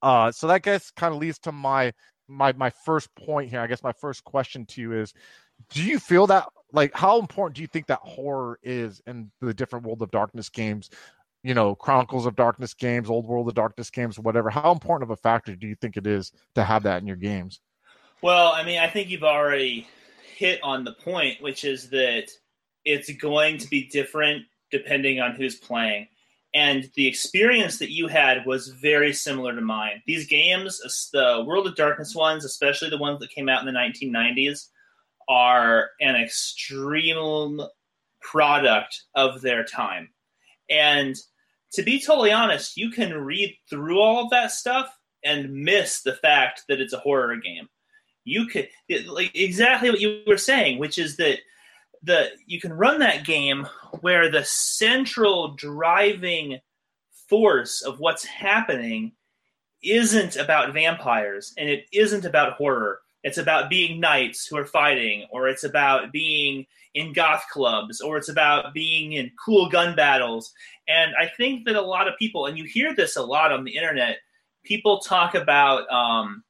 Uh, 0.00 0.32
so 0.32 0.46
that 0.48 0.62
guess 0.62 0.90
kind 0.90 1.14
of 1.14 1.20
leads 1.20 1.38
to 1.40 1.52
my 1.52 1.92
my 2.28 2.52
my 2.54 2.70
first 2.70 3.14
point 3.14 3.50
here. 3.50 3.60
I 3.60 3.66
guess 3.66 3.82
my 3.82 3.92
first 3.92 4.24
question 4.24 4.64
to 4.66 4.80
you 4.80 4.92
is 4.94 5.12
do 5.68 5.82
you 5.82 5.98
feel 5.98 6.26
that 6.28 6.48
like 6.72 6.94
how 6.94 7.18
important 7.18 7.54
do 7.54 7.62
you 7.62 7.68
think 7.68 7.86
that 7.86 8.00
horror 8.02 8.58
is 8.62 9.02
in 9.06 9.30
the 9.40 9.54
different 9.54 9.84
world 9.84 10.00
of 10.02 10.10
darkness 10.10 10.48
games 10.48 10.90
you 11.44 11.54
know 11.54 11.74
chronicles 11.74 12.26
of 12.26 12.34
darkness 12.34 12.74
games 12.74 13.08
old 13.08 13.26
world 13.26 13.46
of 13.46 13.54
darkness 13.54 13.90
games 13.90 14.18
whatever 14.18 14.50
how 14.50 14.72
important 14.72 15.08
of 15.08 15.10
a 15.10 15.20
factor 15.20 15.54
do 15.54 15.66
you 15.66 15.76
think 15.76 15.96
it 15.96 16.06
is 16.06 16.32
to 16.54 16.64
have 16.64 16.82
that 16.82 17.00
in 17.00 17.06
your 17.06 17.16
games 17.16 17.60
well 18.22 18.52
i 18.52 18.64
mean 18.64 18.78
i 18.78 18.88
think 18.88 19.08
you've 19.08 19.22
already 19.22 19.86
hit 20.32 20.60
on 20.62 20.84
the 20.84 20.94
point 20.94 21.42
which 21.42 21.64
is 21.64 21.90
that 21.90 22.28
it's 22.84 23.12
going 23.14 23.58
to 23.58 23.68
be 23.68 23.88
different 23.88 24.42
depending 24.70 25.20
on 25.20 25.34
who's 25.34 25.56
playing 25.56 26.06
and 26.54 26.90
the 26.96 27.06
experience 27.06 27.78
that 27.78 27.90
you 27.90 28.08
had 28.08 28.44
was 28.44 28.68
very 28.68 29.12
similar 29.12 29.54
to 29.54 29.60
mine 29.60 30.02
these 30.06 30.26
games 30.26 30.80
the 31.12 31.44
world 31.46 31.66
of 31.66 31.76
darkness 31.76 32.14
ones 32.14 32.44
especially 32.44 32.90
the 32.90 32.98
ones 32.98 33.20
that 33.20 33.30
came 33.30 33.48
out 33.48 33.66
in 33.66 33.72
the 33.72 33.78
1990s 33.78 34.68
are 35.28 35.90
an 36.00 36.16
extreme 36.16 37.60
product 38.20 39.02
of 39.14 39.40
their 39.40 39.64
time. 39.64 40.08
And 40.70 41.16
to 41.72 41.82
be 41.82 42.00
totally 42.00 42.32
honest, 42.32 42.76
you 42.76 42.90
can 42.90 43.12
read 43.14 43.56
through 43.68 44.00
all 44.00 44.24
of 44.24 44.30
that 44.30 44.52
stuff 44.52 44.96
and 45.24 45.52
miss 45.52 46.02
the 46.02 46.14
fact 46.14 46.62
that 46.68 46.80
it's 46.80 46.92
a 46.92 46.98
horror 46.98 47.36
game. 47.36 47.68
You 48.24 48.46
could 48.46 48.68
like 49.06 49.34
exactly 49.34 49.90
what 49.90 50.00
you 50.00 50.22
were 50.26 50.36
saying, 50.36 50.78
which 50.78 50.98
is 50.98 51.16
that 51.16 51.38
the 52.02 52.30
you 52.46 52.60
can 52.60 52.72
run 52.72 52.98
that 53.00 53.24
game 53.24 53.66
where 54.00 54.30
the 54.30 54.44
central 54.44 55.54
driving 55.54 56.58
force 57.28 57.82
of 57.82 58.00
what's 58.00 58.24
happening 58.24 59.12
isn't 59.82 60.36
about 60.36 60.72
vampires 60.72 61.52
and 61.58 61.68
it 61.68 61.86
isn't 61.92 62.24
about 62.24 62.52
horror 62.52 63.00
it's 63.22 63.38
about 63.38 63.70
being 63.70 64.00
knights 64.00 64.46
who 64.46 64.56
are 64.56 64.66
fighting, 64.66 65.26
or 65.30 65.48
it's 65.48 65.64
about 65.64 66.12
being 66.12 66.66
in 66.94 67.12
goth 67.12 67.44
clubs, 67.52 68.00
or 68.00 68.16
it's 68.16 68.28
about 68.28 68.74
being 68.74 69.12
in 69.12 69.30
cool 69.44 69.68
gun 69.68 69.94
battles. 69.94 70.52
And 70.88 71.12
I 71.18 71.30
think 71.36 71.64
that 71.66 71.76
a 71.76 71.82
lot 71.82 72.08
of 72.08 72.18
people, 72.18 72.46
and 72.46 72.58
you 72.58 72.64
hear 72.64 72.94
this 72.94 73.16
a 73.16 73.22
lot 73.22 73.52
on 73.52 73.64
the 73.64 73.76
internet, 73.76 74.18
people 74.64 74.98
talk 74.98 75.34
about 75.34 75.90
um, 75.90 76.42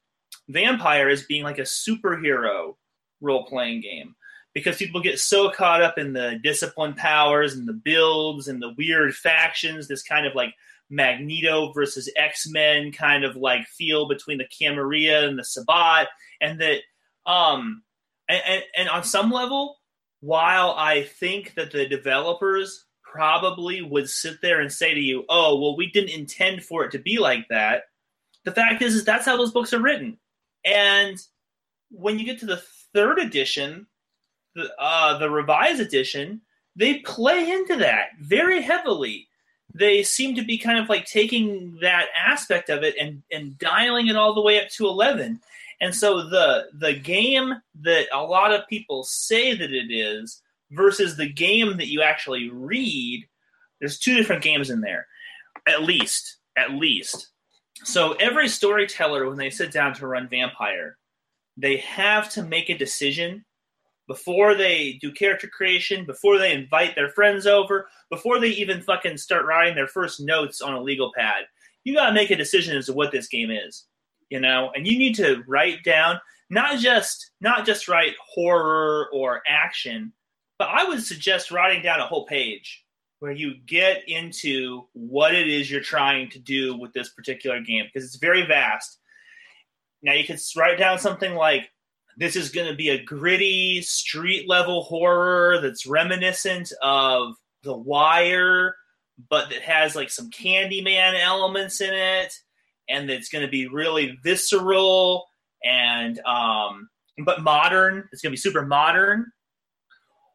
Vampire 0.53 1.09
as 1.09 1.25
being 1.25 1.43
like 1.43 1.59
a 1.59 1.63
superhero 1.63 2.77
role 3.21 3.45
playing 3.45 3.81
game. 3.81 4.15
Because 4.55 4.77
people 4.77 5.01
get 5.01 5.19
so 5.19 5.51
caught 5.51 5.81
up 5.83 5.97
in 5.97 6.13
the 6.13 6.39
discipline 6.43 6.93
powers 6.93 7.55
and 7.55 7.67
the 7.67 7.73
builds 7.73 8.49
and 8.49 8.61
the 8.61 8.75
weird 8.77 9.15
factions, 9.15 9.89
this 9.89 10.03
kind 10.03 10.27
of 10.27 10.35
like 10.35 10.53
Magneto 10.91 11.73
versus 11.73 12.11
X 12.17 12.47
Men 12.47 12.93
kind 12.93 13.25
of 13.25 13.35
like 13.35 13.67
feel 13.67 14.07
between 14.07 14.37
the 14.37 14.47
Camarilla 14.47 15.27
and 15.27 15.39
the 15.39 15.45
Sabbat, 15.45 16.09
and 16.41 16.61
that 16.61 16.81
um 17.25 17.83
and, 18.29 18.63
and 18.77 18.89
on 18.91 19.05
some 19.05 19.31
level, 19.31 19.79
while 20.21 20.75
I 20.77 21.05
think 21.05 21.55
that 21.55 21.73
the 21.73 21.87
developers 21.87 22.85
probably 23.03 23.81
would 23.81 24.09
sit 24.09 24.41
there 24.43 24.61
and 24.61 24.71
say 24.71 24.93
to 24.93 25.01
you, 25.01 25.25
"Oh, 25.31 25.59
well, 25.59 25.77
we 25.77 25.91
didn't 25.91 26.11
intend 26.11 26.63
for 26.63 26.85
it 26.85 26.93
to 26.93 26.99
be 26.99 27.19
like 27.19 27.49
that," 27.49 27.85
the 28.45 28.53
fact 28.53 28.83
is, 28.83 28.95
is 28.95 29.05
that's 29.05 29.25
how 29.25 29.39
those 29.39 29.53
books 29.53 29.73
are 29.73 29.81
written, 29.81 30.19
and 30.65 31.19
when 31.91 32.19
you 32.19 32.25
get 32.25 32.39
to 32.41 32.47
the 32.47 32.63
third 32.95 33.19
edition, 33.19 33.87
the 34.55 34.71
uh, 34.79 35.19
the 35.19 35.31
revised 35.31 35.81
edition, 35.81 36.41
they 36.77 36.99
play 36.99 37.51
into 37.51 37.77
that 37.77 38.11
very 38.21 38.63
heavily. 38.63 39.29
They 39.75 40.03
seem 40.03 40.35
to 40.37 40.45
be 40.45 40.59
kind 40.59 40.79
of 40.79 40.89
like 40.89 41.07
taking 41.07 41.79
that 41.81 42.07
aspect 42.17 42.69
of 42.69 42.83
it 42.83 42.95
and, 43.01 43.23
and 43.33 43.57
dialing 43.59 44.09
it 44.09 44.17
all 44.17 44.35
the 44.35 44.43
way 44.43 44.61
up 44.61 44.69
to 44.71 44.87
11 44.87 45.41
and 45.81 45.95
so 45.95 46.29
the 46.29 46.69
the 46.75 46.93
game 46.93 47.55
that 47.81 48.07
a 48.13 48.23
lot 48.23 48.53
of 48.53 48.69
people 48.69 49.03
say 49.03 49.55
that 49.55 49.73
it 49.73 49.91
is 49.93 50.43
versus 50.71 51.17
the 51.17 51.29
game 51.29 51.79
that 51.79 51.89
you 51.89 52.03
actually 52.03 52.51
read 52.51 53.27
there's 53.83 53.99
two 53.99 54.17
different 54.17 54.43
games 54.45 54.71
in 54.71 54.81
there. 54.81 55.09
At 55.67 55.83
least 55.83 56.39
at 56.57 56.71
least 56.71 57.31
so 57.85 58.13
every 58.15 58.49
storyteller 58.49 59.29
when 59.29 59.37
they 59.39 59.51
sit 59.51 59.73
down 59.73 59.95
to 59.95 60.07
run 60.07 60.29
vampire 60.29 60.97
they 61.57 61.77
have 61.79 62.31
to 62.31 62.43
make 62.43 62.71
a 62.71 62.79
decision 62.79 63.45
before 64.09 64.55
they 64.55 64.99
do 65.01 65.13
character 65.13 65.47
creation, 65.49 66.05
before 66.05 66.39
they 66.39 66.53
invite 66.53 66.95
their 66.95 67.09
friends 67.11 67.47
over, 67.47 67.89
before 68.11 68.41
they 68.41 68.49
even 68.49 68.83
fucking 68.83 69.17
start 69.17 69.47
writing 69.47 69.75
their 69.75 69.87
first 69.87 70.21
notes 70.21 70.61
on 70.61 70.75
a 70.75 70.83
legal 70.83 71.13
pad. 71.17 71.45
You 71.85 71.95
got 71.95 72.09
to 72.09 72.15
make 72.15 72.31
a 72.31 72.37
decision 72.37 72.77
as 72.77 72.87
to 72.87 72.93
what 72.93 73.13
this 73.13 73.29
game 73.29 73.51
is, 73.51 73.87
you 74.29 74.41
know, 74.41 74.71
and 74.75 74.87
you 74.87 74.99
need 74.99 75.15
to 75.17 75.43
write 75.47 75.83
down 75.85 76.21
not 76.51 76.79
just 76.79 77.31
not 77.41 77.65
just 77.65 77.89
write 77.89 78.15
horror 78.23 79.09
or 79.13 79.41
action, 79.49 80.13
But 80.59 80.69
I 80.69 80.85
would 80.85 81.03
suggest 81.03 81.51
writing 81.51 81.83
down 81.83 82.01
a 82.01 82.07
whole 82.07 82.27
page 82.27 82.85
where 83.23 83.31
you 83.31 83.55
get 83.69 84.03
into 84.09 84.83
what 84.95 85.33
it 85.33 85.47
is 85.47 85.71
you're 85.71 85.81
trying 85.81 86.29
to 86.29 86.41
do 86.41 86.77
with 86.77 86.93
this 86.93 87.11
particular 87.11 87.61
game 87.61 87.85
because 87.85 88.05
it's 88.05 88.17
very 88.17 88.45
vast. 88.45 88.99
Now 90.03 90.15
you 90.15 90.25
could 90.25 90.41
write 90.57 90.77
down 90.77 90.99
something 90.99 91.37
like 91.37 91.71
this 92.17 92.35
is 92.35 92.51
going 92.51 92.67
to 92.67 92.75
be 92.75 92.89
a 92.89 93.01
gritty 93.05 93.81
street 93.81 94.49
level 94.49 94.83
horror 94.83 95.61
that's 95.61 95.87
reminiscent 95.87 96.73
of 96.83 97.35
The 97.63 97.77
Wire, 97.77 98.75
but 99.31 99.51
that 99.51 99.63
has 99.63 99.95
like 99.95 100.11
some 100.11 100.29
Candyman 100.29 101.15
elements 101.15 101.81
in 101.81 101.95
it, 101.95 102.35
and 102.89 103.09
that's 103.09 103.29
going 103.29 103.47
to 103.47 103.51
be 103.51 103.69
really 103.69 104.19
visceral 104.25 105.27
and 105.63 106.19
um, 106.27 106.89
but 107.25 107.41
modern. 107.41 108.09
It's 108.11 108.21
going 108.21 108.33
to 108.33 108.37
be 108.37 108.37
super 108.37 108.67
modern. 108.67 109.27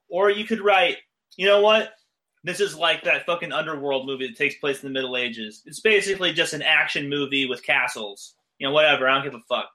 Or 0.10 0.30
you 0.30 0.46
could 0.46 0.62
write, 0.62 1.00
you 1.36 1.48
know 1.48 1.62
what? 1.62 1.92
This 2.44 2.60
is 2.60 2.78
like 2.78 3.04
that 3.04 3.26
fucking 3.26 3.52
underworld 3.52 4.06
movie 4.06 4.28
that 4.28 4.38
takes 4.38 4.56
place 4.56 4.82
in 4.82 4.88
the 4.88 4.94
Middle 4.94 5.18
Ages. 5.18 5.64
It's 5.66 5.80
basically 5.80 6.34
just 6.34 6.54
an 6.54 6.62
action 6.62 7.10
movie 7.10 7.48
with 7.48 7.64
castles. 7.64 8.36
You 8.60 8.68
know, 8.68 8.74
whatever. 8.74 9.08
I 9.08 9.16
don't 9.16 9.24
give 9.24 9.40
a 9.40 9.44
fuck. 9.48 9.70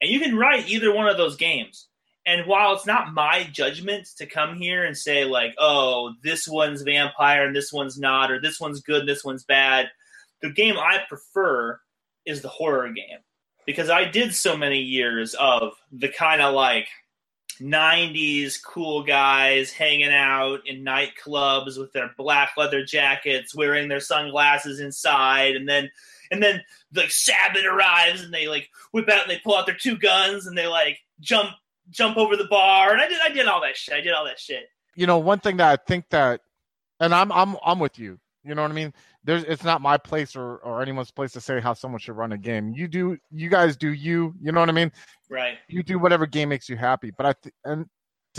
And 0.00 0.10
you 0.10 0.20
can 0.20 0.36
write 0.36 0.68
either 0.68 0.92
one 0.94 1.08
of 1.08 1.16
those 1.16 1.36
games. 1.36 1.88
And 2.26 2.46
while 2.46 2.74
it's 2.74 2.86
not 2.86 3.14
my 3.14 3.44
judgment 3.50 4.08
to 4.18 4.26
come 4.26 4.56
here 4.56 4.84
and 4.84 4.96
say, 4.96 5.24
like, 5.24 5.54
oh, 5.58 6.12
this 6.22 6.46
one's 6.46 6.82
vampire 6.82 7.46
and 7.46 7.56
this 7.56 7.72
one's 7.72 7.98
not, 7.98 8.30
or 8.30 8.40
this 8.40 8.60
one's 8.60 8.80
good 8.80 9.00
and 9.00 9.08
this 9.08 9.24
one's 9.24 9.44
bad, 9.44 9.88
the 10.42 10.50
game 10.50 10.76
I 10.78 10.98
prefer 11.08 11.80
is 12.26 12.42
the 12.42 12.48
horror 12.48 12.92
game. 12.92 13.18
Because 13.66 13.90
I 13.90 14.04
did 14.04 14.34
so 14.34 14.56
many 14.56 14.80
years 14.80 15.34
of 15.34 15.74
the 15.92 16.08
kind 16.08 16.42
of 16.42 16.54
like 16.54 16.88
90s 17.60 18.62
cool 18.62 19.02
guys 19.02 19.70
hanging 19.72 20.12
out 20.12 20.66
in 20.66 20.84
nightclubs 20.84 21.78
with 21.78 21.92
their 21.92 22.10
black 22.16 22.52
leather 22.56 22.84
jackets, 22.84 23.54
wearing 23.54 23.88
their 23.88 24.00
sunglasses 24.00 24.80
inside, 24.80 25.56
and 25.56 25.68
then 25.68 25.90
and 26.30 26.42
then 26.42 26.62
like 26.94 27.10
Sabbath 27.10 27.64
arrives 27.64 28.22
and 28.22 28.32
they 28.32 28.48
like 28.48 28.68
whip 28.92 29.08
out 29.08 29.22
and 29.22 29.30
they 29.30 29.38
pull 29.38 29.56
out 29.56 29.66
their 29.66 29.76
two 29.76 29.98
guns 29.98 30.46
and 30.46 30.56
they 30.56 30.66
like 30.66 30.98
jump 31.20 31.50
jump 31.90 32.16
over 32.16 32.36
the 32.36 32.46
bar 32.48 32.92
and 32.92 33.00
I 33.00 33.08
did 33.08 33.18
I 33.22 33.30
did 33.30 33.46
all 33.46 33.62
that 33.62 33.76
shit. 33.76 33.94
I 33.94 34.00
did 34.00 34.12
all 34.12 34.24
that 34.24 34.38
shit. 34.38 34.68
You 34.94 35.06
know, 35.06 35.18
one 35.18 35.40
thing 35.40 35.58
that 35.58 35.70
I 35.70 35.82
think 35.82 36.08
that 36.10 36.40
and 37.00 37.14
I'm 37.14 37.30
I'm 37.32 37.56
I'm 37.64 37.78
with 37.78 37.98
you. 37.98 38.18
You 38.42 38.54
know 38.54 38.62
what 38.62 38.70
I 38.70 38.74
mean? 38.74 38.94
There's 39.22 39.44
it's 39.44 39.64
not 39.64 39.82
my 39.82 39.98
place 39.98 40.34
or, 40.34 40.56
or 40.58 40.80
anyone's 40.80 41.10
place 41.10 41.32
to 41.32 41.40
say 41.40 41.60
how 41.60 41.74
someone 41.74 41.98
should 41.98 42.16
run 42.16 42.32
a 42.32 42.38
game. 42.38 42.72
You 42.74 42.88
do 42.88 43.18
you 43.30 43.50
guys 43.50 43.76
do 43.76 43.92
you, 43.92 44.34
you 44.40 44.52
know 44.52 44.60
what 44.60 44.68
I 44.68 44.72
mean? 44.72 44.92
Right. 45.30 45.58
You 45.68 45.82
do 45.82 45.98
whatever 45.98 46.26
game 46.26 46.48
makes 46.48 46.68
you 46.68 46.76
happy. 46.76 47.12
But 47.16 47.26
I 47.26 47.32
th- 47.42 47.54
and 47.64 47.86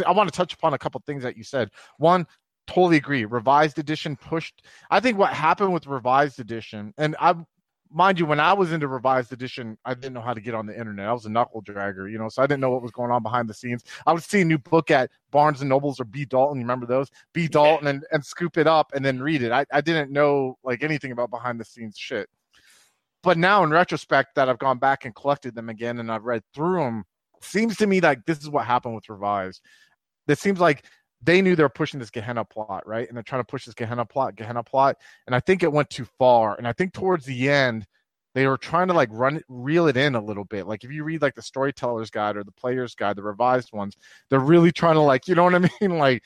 I 0.06 0.12
want 0.12 0.32
to 0.32 0.36
touch 0.36 0.54
upon 0.54 0.74
a 0.74 0.78
couple 0.78 1.02
things 1.06 1.24
that 1.24 1.38
you 1.38 1.44
said. 1.44 1.70
One, 1.98 2.28
totally 2.68 2.98
agree. 2.98 3.26
Revised 3.26 3.80
edition 3.80 4.16
pushed. 4.16 4.66
I 4.90 5.00
think 5.00 5.18
what 5.18 5.34
happened 5.34 5.74
with 5.74 5.88
revised 5.88 6.40
edition, 6.40 6.94
and 6.98 7.16
I 7.20 7.36
mind 7.94 8.20
you, 8.20 8.26
when 8.26 8.40
I 8.40 8.54
was 8.54 8.72
into 8.72 8.88
revised 8.88 9.34
edition, 9.34 9.78
I 9.86 9.94
didn't 9.94 10.14
know 10.14 10.22
how 10.22 10.34
to 10.34 10.42
get 10.42 10.54
on 10.54 10.66
the 10.66 10.78
internet. 10.78 11.08
I 11.08 11.14
was 11.14 11.26
a 11.26 11.30
knuckle 11.30 11.62
dragger, 11.62 12.10
you 12.10 12.18
know, 12.18 12.30
so 12.30 12.42
I 12.42 12.48
didn't 12.48 12.62
know 12.62 12.72
what 12.72 12.82
was 12.82 12.92
going 12.92 13.12
on 13.12 13.22
behind 13.24 13.50
the 13.50 13.54
scenes. 13.54 13.84
I 14.06 14.14
would 14.14 14.24
see 14.24 14.42
a 14.42 14.46
new 14.46 14.58
book 14.58 14.92
at 14.92 15.12
Barnes 15.32 15.62
and 15.62 15.70
Nobles 15.70 16.00
or 16.00 16.06
B 16.06 16.26
Dalton. 16.26 16.58
You 16.58 16.64
remember 16.64 16.86
those? 16.86 17.10
B 17.34 17.48
Dalton 17.48 17.88
and, 17.88 18.06
and 18.12 18.26
scoop 18.26 18.58
it 18.58 18.68
up 18.68 18.92
and 18.94 19.04
then 19.04 19.22
read 19.22 19.44
it. 19.44 19.52
I, 19.52 19.66
I 19.72 19.82
didn't 19.82 20.12
know 20.12 20.58
like 20.64 20.84
anything 20.84 21.12
about 21.12 21.30
behind 21.30 21.60
the 21.60 21.66
scenes 21.66 21.98
shit. 21.98 22.30
But 23.24 23.38
now 23.38 23.64
in 23.64 23.70
retrospect 23.70 24.36
that 24.36 24.50
I've 24.50 24.60
gone 24.60 24.80
back 24.80 25.06
and 25.06 25.16
collected 25.16 25.56
them 25.56 25.70
again 25.70 26.00
and 26.00 26.12
I've 26.12 26.26
read 26.26 26.44
through 26.54 26.84
them, 26.84 27.04
seems 27.42 27.78
to 27.78 27.88
me 27.88 28.02
like 28.02 28.26
this 28.26 28.40
is 28.40 28.50
what 28.50 28.66
happened 28.66 28.96
with 28.96 29.10
revised. 29.10 29.62
It 30.28 30.40
seems 30.40 30.60
like 30.60 30.86
they 31.22 31.42
knew 31.42 31.56
they 31.56 31.64
were 31.64 31.70
pushing 31.70 32.00
this 32.00 32.10
Gehenna 32.10 32.46
plot, 32.46 32.88
right? 32.88 33.08
And 33.08 33.16
they're 33.16 33.24
trying 33.24 33.42
to 33.42 33.48
push 33.48 33.66
this 33.66 33.76
Gehenna 33.76 34.06
plot, 34.06 34.36
Gehenna 34.36 34.64
plot. 34.64 34.98
And 35.28 35.36
I 35.36 35.40
think 35.40 35.62
it 35.62 35.72
went 35.72 35.90
too 35.90 36.08
far. 36.18 36.56
And 36.56 36.68
I 36.68 36.74
think 36.74 36.94
towards 36.94 37.26
the 37.26 37.50
end, 37.50 37.86
they 38.34 38.48
were 38.48 38.58
trying 38.58 38.88
to 38.88 38.94
like 38.94 39.10
run 39.12 39.38
it, 39.38 39.46
reel 39.48 39.88
it 39.88 39.98
in 39.98 40.16
a 40.16 40.24
little 40.24 40.46
bit. 40.46 40.66
Like 40.66 40.84
if 40.84 40.92
you 40.92 41.04
read 41.04 41.22
like 41.22 41.36
the 41.36 41.42
storyteller's 41.42 42.10
guide 42.10 42.38
or 42.38 42.44
the 42.44 42.52
player's 42.52 42.96
guide, 42.96 43.18
the 43.18 43.24
revised 43.24 43.74
ones, 43.74 43.98
they're 44.30 44.40
really 44.40 44.72
trying 44.72 44.96
to 44.96 45.02
like, 45.02 45.28
you 45.28 45.36
know 45.36 45.44
what 45.44 45.56
I 45.56 45.60
mean? 45.60 45.98
Like 46.00 46.24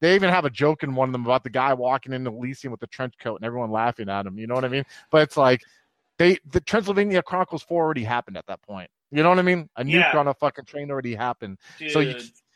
they 0.00 0.14
even 0.14 0.30
have 0.30 0.44
a 0.44 0.50
joke 0.50 0.84
in 0.84 0.94
one 0.94 1.08
of 1.08 1.12
them 1.12 1.24
about 1.24 1.42
the 1.42 1.50
guy 1.50 1.74
walking 1.74 2.12
into 2.12 2.30
Elysium 2.30 2.70
with 2.70 2.80
the 2.80 2.86
trench 2.86 3.14
coat 3.20 3.36
and 3.36 3.44
everyone 3.44 3.72
laughing 3.72 4.08
at 4.08 4.26
him. 4.26 4.38
You 4.38 4.46
know 4.46 4.54
what 4.54 4.64
I 4.64 4.68
mean? 4.68 4.84
But 5.10 5.22
it's 5.22 5.36
like 5.36 5.62
they 6.18 6.38
the 6.50 6.60
Transylvania 6.60 7.22
Chronicles 7.22 7.62
4 7.62 7.82
already 7.82 8.04
happened 8.04 8.36
at 8.36 8.46
that 8.46 8.62
point. 8.62 8.90
You 9.10 9.22
know 9.22 9.30
what 9.30 9.38
I 9.38 9.42
mean? 9.42 9.68
A 9.76 9.84
nuke 9.84 10.12
Yeah. 10.12 10.18
on 10.18 10.28
a 10.28 10.34
fucking 10.34 10.66
train 10.66 10.90
already 10.90 11.14
happened. 11.14 11.58
Dude. 11.78 11.90
So 11.90 12.00
you 12.00 12.14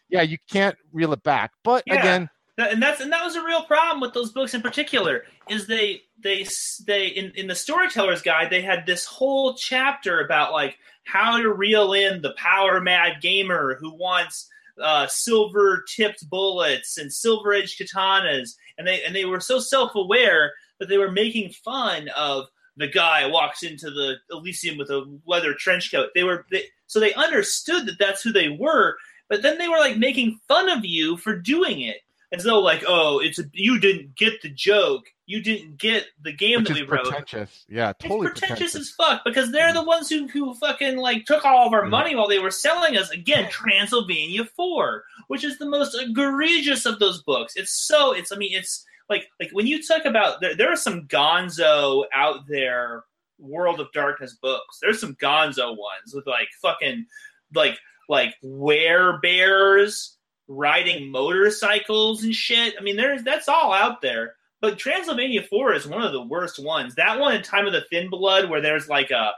yeah, 0.08 0.22
you 0.22 0.36
can't 0.50 0.76
reel 0.92 1.12
it 1.12 1.22
back. 1.22 1.52
But 1.64 1.84
Yeah. 1.86 1.94
again, 1.94 2.30
and 2.58 2.82
that's 2.82 3.00
and 3.00 3.10
that 3.12 3.24
was 3.24 3.34
a 3.36 3.42
real 3.42 3.64
problem 3.64 4.00
with 4.00 4.12
those 4.12 4.30
books 4.32 4.52
in 4.52 4.60
particular 4.60 5.24
is 5.48 5.66
they 5.66 6.02
they 6.22 6.46
they 6.86 7.06
in, 7.06 7.32
in 7.34 7.46
the 7.46 7.54
storyteller's 7.54 8.20
guide 8.20 8.50
they 8.50 8.60
had 8.60 8.84
this 8.84 9.06
whole 9.06 9.54
chapter 9.54 10.20
about 10.20 10.52
like 10.52 10.76
how 11.04 11.40
to 11.40 11.50
reel 11.50 11.94
in 11.94 12.20
the 12.20 12.34
power 12.36 12.80
mad 12.80 13.22
gamer 13.22 13.76
who 13.80 13.94
wants 13.94 14.48
uh, 14.80 15.06
silver 15.06 15.84
tipped 15.96 16.28
bullets 16.28 16.98
and 16.98 17.12
silver 17.12 17.52
edged 17.54 17.80
katanas 17.80 18.50
and 18.76 18.86
they 18.86 19.02
and 19.02 19.14
they 19.16 19.24
were 19.24 19.40
so 19.40 19.58
self 19.58 19.94
aware 19.94 20.52
that 20.78 20.88
they 20.88 20.98
were 20.98 21.10
making 21.10 21.50
fun 21.50 22.08
of 22.16 22.46
the 22.76 22.88
guy 22.88 23.26
walks 23.26 23.62
into 23.62 23.90
the 23.90 24.16
Elysium 24.30 24.78
with 24.78 24.90
a 24.90 25.04
leather 25.26 25.54
trench 25.54 25.90
coat. 25.92 26.10
They 26.14 26.24
were 26.24 26.46
they, 26.50 26.64
so 26.86 27.00
they 27.00 27.12
understood 27.14 27.86
that 27.86 27.98
that's 27.98 28.22
who 28.22 28.32
they 28.32 28.48
were, 28.48 28.96
but 29.28 29.42
then 29.42 29.58
they 29.58 29.68
were 29.68 29.78
like 29.78 29.96
making 29.98 30.40
fun 30.48 30.68
of 30.68 30.84
you 30.84 31.16
for 31.16 31.36
doing 31.38 31.80
it 31.80 31.98
as 32.32 32.44
though 32.44 32.60
like 32.60 32.82
oh 32.88 33.18
it's 33.18 33.38
a, 33.38 33.44
you 33.52 33.78
didn't 33.78 34.14
get 34.14 34.40
the 34.40 34.48
joke 34.48 35.04
you 35.26 35.42
didn't 35.42 35.76
get 35.78 36.06
the 36.22 36.32
game 36.32 36.58
which 36.60 36.68
that 36.68 36.74
we 36.74 36.82
wrote 36.82 37.04
pretentious. 37.04 37.64
Yeah, 37.68 37.92
totally 37.92 38.26
it's 38.28 38.40
pretentious, 38.40 38.72
pretentious. 38.72 38.74
as 38.76 38.90
fuck 38.90 39.22
because 39.24 39.52
they're 39.52 39.72
the 39.74 39.84
ones 39.84 40.08
who, 40.08 40.26
who 40.28 40.52
fucking 40.54 40.96
like 40.96 41.26
took 41.26 41.44
all 41.44 41.66
of 41.66 41.72
our 41.74 41.84
Mhm. 41.84 41.90
money 41.90 42.14
while 42.16 42.28
they 42.28 42.38
were 42.38 42.50
selling 42.50 42.96
us 42.96 43.10
again 43.10 43.48
Transylvania 43.50 44.44
4 44.56 45.04
which 45.28 45.44
is 45.44 45.58
the 45.58 45.68
most 45.68 45.94
egregious 45.94 46.86
of 46.86 46.98
those 46.98 47.22
books 47.22 47.54
it's 47.56 47.72
so 47.72 48.12
it's 48.12 48.32
I 48.32 48.36
mean 48.36 48.52
it's 48.54 48.84
like 49.08 49.28
like 49.40 49.50
when 49.52 49.66
you 49.66 49.82
talk 49.82 50.04
about 50.04 50.40
there, 50.40 50.56
there 50.56 50.72
are 50.72 50.76
some 50.76 51.06
gonzo 51.08 52.04
out 52.14 52.46
there 52.48 53.04
World 53.38 53.80
of 53.80 53.90
Darkness 53.92 54.36
books 54.40 54.78
there's 54.80 55.00
some 55.00 55.16
gonzo 55.16 55.76
ones 55.76 56.14
with 56.14 56.26
like 56.26 56.48
fucking 56.60 57.06
like 57.54 57.78
like 58.08 58.34
werebears 58.44 60.16
riding 60.48 61.10
motorcycles 61.10 62.24
and 62.24 62.34
shit. 62.34 62.74
I 62.78 62.82
mean, 62.82 62.96
there's 62.96 63.22
that's 63.22 63.48
all 63.48 63.72
out 63.72 64.00
there. 64.00 64.34
But 64.60 64.78
Transylvania 64.78 65.42
4 65.42 65.74
is 65.74 65.88
one 65.88 66.02
of 66.02 66.12
the 66.12 66.22
worst 66.22 66.62
ones. 66.62 66.94
That 66.94 67.18
one 67.18 67.34
in 67.34 67.42
Time 67.42 67.66
of 67.66 67.72
the 67.72 67.84
Thin 67.90 68.08
Blood, 68.08 68.48
where 68.48 68.60
there's 68.60 68.88
like 68.88 69.10
a 69.10 69.32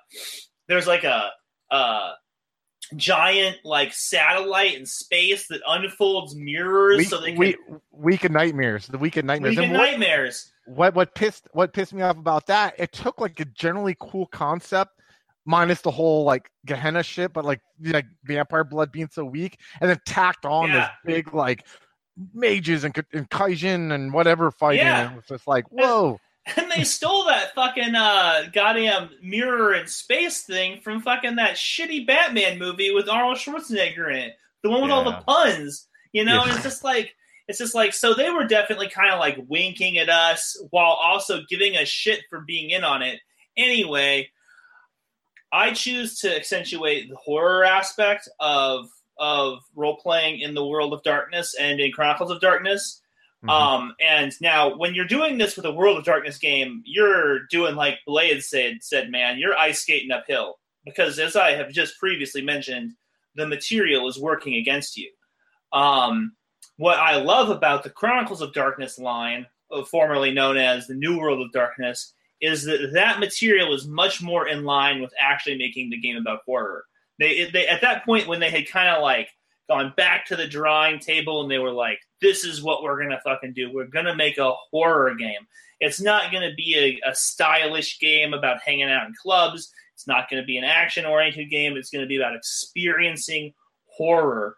there's 0.68 0.86
like 0.86 1.04
a 1.04 1.30
uh 1.70 2.12
giant 2.96 3.56
like 3.64 3.92
satellite 3.92 4.74
in 4.76 4.86
space 4.86 5.48
that 5.48 5.60
unfolds 5.66 6.34
mirrors 6.36 6.98
Week, 6.98 7.08
so 7.08 7.20
they 7.20 7.30
can 7.30 7.38
week, 7.38 7.56
week 7.92 8.24
of 8.24 8.32
nightmares. 8.32 8.86
The 8.86 8.98
week 8.98 9.16
of 9.16 9.24
nightmares. 9.24 9.50
Week 9.56 9.58
of 9.58 9.64
And 9.64 9.72
what- 9.78 9.90
nightmares. 9.90 10.52
what 10.66 10.94
what 10.94 11.14
pissed 11.14 11.48
what 11.52 11.72
pissed 11.72 11.92
me 11.94 12.02
off 12.02 12.16
about 12.18 12.46
that 12.46 12.74
it 12.78 12.92
took 12.92 13.20
like 13.20 13.38
a 13.40 13.44
generally 13.46 13.96
cool 14.00 14.26
concept 14.26 14.92
minus 15.46 15.82
the 15.82 15.90
whole 15.90 16.24
like 16.24 16.50
gehenna 16.64 17.02
shit 17.02 17.32
but 17.34 17.44
like 17.44 17.60
like 17.82 18.06
vampire 18.24 18.64
blood 18.64 18.90
being 18.90 19.08
so 19.12 19.24
weak 19.26 19.58
and 19.80 19.90
then 19.90 19.98
tacked 20.06 20.46
on 20.46 20.68
Yeah. 20.70 20.74
this 20.80 20.88
big 21.04 21.34
like 21.34 21.66
mages 22.32 22.84
and, 22.84 22.94
and 23.12 23.28
Kuei-jin 23.28 23.92
and 23.92 24.12
whatever 24.12 24.50
fighting 24.50 24.86
Yeah. 24.86 25.02
and 25.02 25.12
it 25.12 25.16
was 25.16 25.26
just 25.26 25.46
like 25.46 25.66
whoa 25.70 26.18
And 26.56 26.70
they 26.70 26.84
stole 26.84 27.24
that 27.24 27.54
fucking 27.54 27.94
uh 27.94 28.42
goddamn 28.52 29.08
mirror 29.22 29.72
in 29.74 29.86
space 29.86 30.42
thing 30.42 30.80
from 30.82 31.00
fucking 31.00 31.36
that 31.36 31.56
shitty 31.56 32.06
Batman 32.06 32.58
movie 32.58 32.90
with 32.90 33.08
Arnold 33.08 33.38
Schwarzenegger 33.38 34.10
in 34.10 34.16
it. 34.16 34.34
The 34.62 34.70
one 34.70 34.82
with 34.82 34.90
all 34.90 35.04
the 35.04 35.22
puns. 35.26 35.86
You 36.12 36.24
know, 36.24 36.36
Yeah. 36.36 36.42
and 36.42 36.50
it's 36.52 36.62
just 36.62 36.84
like 36.84 37.14
it's 37.48 37.58
just 37.58 37.74
like 37.74 37.94
so 37.94 38.12
they 38.14 38.30
were 38.30 38.46
definitely 38.46 38.88
kind 38.88 39.10
of 39.12 39.20
like 39.20 39.38
winking 39.48 39.98
at 39.98 40.08
us 40.10 40.62
while 40.70 40.92
also 40.92 41.40
giving 41.48 41.76
us 41.76 41.88
shit 41.88 42.20
for 42.28 42.40
being 42.42 42.70
in 42.70 42.84
on 42.84 43.00
it. 43.02 43.20
Anyway, 43.56 44.28
I 45.52 45.72
choose 45.72 46.18
to 46.20 46.34
accentuate 46.36 47.08
the 47.08 47.16
horror 47.16 47.64
aspect 47.64 48.28
of 48.40 48.88
of 49.18 49.60
role 49.74 49.96
playing 49.96 50.40
in 50.40 50.54
the 50.54 50.66
world 50.66 50.92
of 50.92 51.02
darkness 51.04 51.54
and 51.58 51.80
in 51.80 51.92
Chronicles 51.92 52.30
of 52.30 52.40
Darkness. 52.40 53.00
Mhm. 53.44 53.50
Um, 53.50 53.94
and 54.00 54.32
now 54.40 54.74
when 54.76 54.94
you're 54.94 55.04
doing 55.04 55.38
this 55.38 55.56
with 55.56 55.66
a 55.66 55.72
World 55.72 55.98
of 55.98 56.04
Darkness 56.04 56.38
game, 56.38 56.82
you're 56.86 57.46
doing 57.46 57.76
like 57.76 57.98
Blade 58.06 58.42
said, 58.42 58.78
said 58.82 59.10
man, 59.10 59.38
you're 59.38 59.56
ice 59.56 59.82
skating 59.82 60.10
uphill 60.10 60.58
because 60.84 61.18
as 61.18 61.36
I 61.36 61.52
have 61.52 61.70
just 61.70 61.98
previously 61.98 62.42
mentioned, 62.42 62.92
the 63.34 63.46
material 63.46 64.08
is 64.08 64.18
working 64.18 64.54
against 64.54 64.96
you. 64.96 65.10
Um, 65.72 66.36
what 66.76 66.98
I 66.98 67.16
love 67.16 67.50
about 67.50 67.82
the 67.82 67.90
Chronicles 67.90 68.40
of 68.40 68.52
Darkness 68.52 68.98
line, 68.98 69.46
uh, 69.70 69.84
formerly 69.84 70.30
known 70.30 70.56
as 70.56 70.86
the 70.86 70.94
New 70.94 71.18
World 71.18 71.40
of 71.40 71.52
Darkness, 71.52 72.14
is 72.40 72.64
that 72.64 72.92
that 72.92 73.20
material 73.20 73.74
is 73.74 73.86
much 73.86 74.22
more 74.22 74.48
in 74.48 74.64
line 74.64 75.00
with 75.00 75.12
actually 75.18 75.58
making 75.58 75.90
the 75.90 76.00
game 76.00 76.16
about 76.16 76.40
horror. 76.46 76.84
They, 77.18 77.48
they 77.50 77.66
at 77.66 77.80
that 77.82 78.04
point 78.04 78.26
when 78.26 78.40
they 78.40 78.50
had 78.50 78.68
kind 78.68 78.88
of 78.88 79.02
like 79.02 79.28
gone 79.68 79.92
back 79.96 80.26
to 80.26 80.36
the 80.36 80.46
drawing 80.46 80.98
table 80.98 81.42
and 81.42 81.50
they 81.50 81.58
were 81.58 81.72
like, 81.72 82.00
"This 82.20 82.44
is 82.44 82.62
what 82.62 82.82
we're 82.82 83.02
gonna 83.02 83.20
fucking 83.24 83.54
do. 83.54 83.72
We're 83.72 83.86
gonna 83.86 84.14
make 84.14 84.38
a 84.38 84.52
horror 84.70 85.14
game. 85.14 85.46
It's 85.80 86.00
not 86.00 86.32
gonna 86.32 86.54
be 86.54 87.00
a, 87.04 87.10
a 87.10 87.14
stylish 87.14 87.98
game 87.98 88.34
about 88.34 88.62
hanging 88.62 88.90
out 88.90 89.06
in 89.06 89.14
clubs. 89.20 89.72
It's 89.94 90.06
not 90.06 90.28
gonna 90.30 90.44
be 90.44 90.58
an 90.58 90.64
action-oriented 90.64 91.50
game. 91.50 91.76
It's 91.76 91.90
gonna 91.90 92.06
be 92.06 92.16
about 92.16 92.36
experiencing 92.36 93.54
horror." 93.86 94.56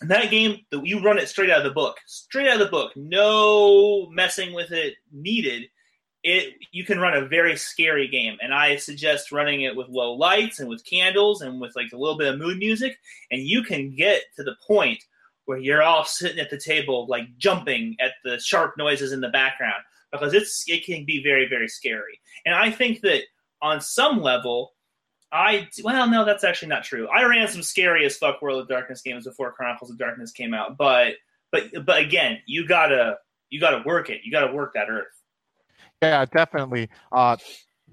And 0.00 0.10
that 0.10 0.30
game, 0.30 0.60
you 0.72 1.02
run 1.02 1.18
it 1.18 1.28
straight 1.28 1.50
out 1.50 1.58
of 1.58 1.64
the 1.64 1.70
book, 1.70 1.98
straight 2.06 2.48
out 2.48 2.60
of 2.60 2.66
the 2.66 2.70
book. 2.70 2.92
No 2.96 4.08
messing 4.10 4.52
with 4.52 4.72
it 4.72 4.94
needed 5.12 5.68
it 6.24 6.54
you 6.72 6.84
can 6.84 6.98
run 6.98 7.14
a 7.14 7.26
very 7.26 7.54
scary 7.54 8.08
game 8.08 8.36
and 8.42 8.52
i 8.52 8.76
suggest 8.76 9.30
running 9.30 9.60
it 9.60 9.76
with 9.76 9.88
low 9.88 10.12
lights 10.14 10.58
and 10.58 10.68
with 10.68 10.84
candles 10.84 11.42
and 11.42 11.60
with 11.60 11.76
like 11.76 11.92
a 11.92 11.96
little 11.96 12.16
bit 12.18 12.32
of 12.32 12.40
mood 12.40 12.58
music 12.58 12.98
and 13.30 13.42
you 13.42 13.62
can 13.62 13.94
get 13.94 14.22
to 14.34 14.42
the 14.42 14.56
point 14.66 15.04
where 15.44 15.58
you're 15.58 15.82
all 15.82 16.04
sitting 16.04 16.40
at 16.40 16.50
the 16.50 16.58
table 16.58 17.06
like 17.08 17.24
jumping 17.36 17.94
at 18.00 18.12
the 18.24 18.38
sharp 18.38 18.74
noises 18.78 19.12
in 19.12 19.20
the 19.20 19.28
background 19.28 19.82
because 20.10 20.32
it's 20.32 20.64
it 20.66 20.84
can 20.84 21.04
be 21.04 21.22
very 21.22 21.46
very 21.48 21.68
scary. 21.68 22.20
And 22.46 22.54
i 22.54 22.70
think 22.70 23.02
that 23.02 23.22
on 23.60 23.80
some 23.80 24.22
level 24.22 24.72
i 25.32 25.68
well 25.82 26.08
no 26.08 26.24
that's 26.24 26.44
actually 26.44 26.68
not 26.68 26.84
true. 26.84 27.08
I 27.08 27.24
ran 27.24 27.48
some 27.48 27.62
scary 27.62 28.06
as 28.06 28.16
fuck 28.16 28.40
world 28.40 28.62
of 28.62 28.68
darkness 28.68 29.02
games 29.02 29.26
before 29.26 29.52
chronicles 29.52 29.90
of 29.90 29.98
darkness 29.98 30.32
came 30.32 30.54
out 30.54 30.78
but 30.78 31.14
but 31.52 31.64
but 31.84 32.00
again 32.00 32.38
you 32.46 32.66
gotta 32.66 33.18
you 33.50 33.60
gotta 33.60 33.82
work 33.84 34.08
it. 34.08 34.22
You 34.24 34.32
gotta 34.32 34.52
work 34.52 34.72
that 34.74 34.88
earth 34.88 35.13
yeah, 36.02 36.24
definitely. 36.24 36.88
Uh, 37.12 37.36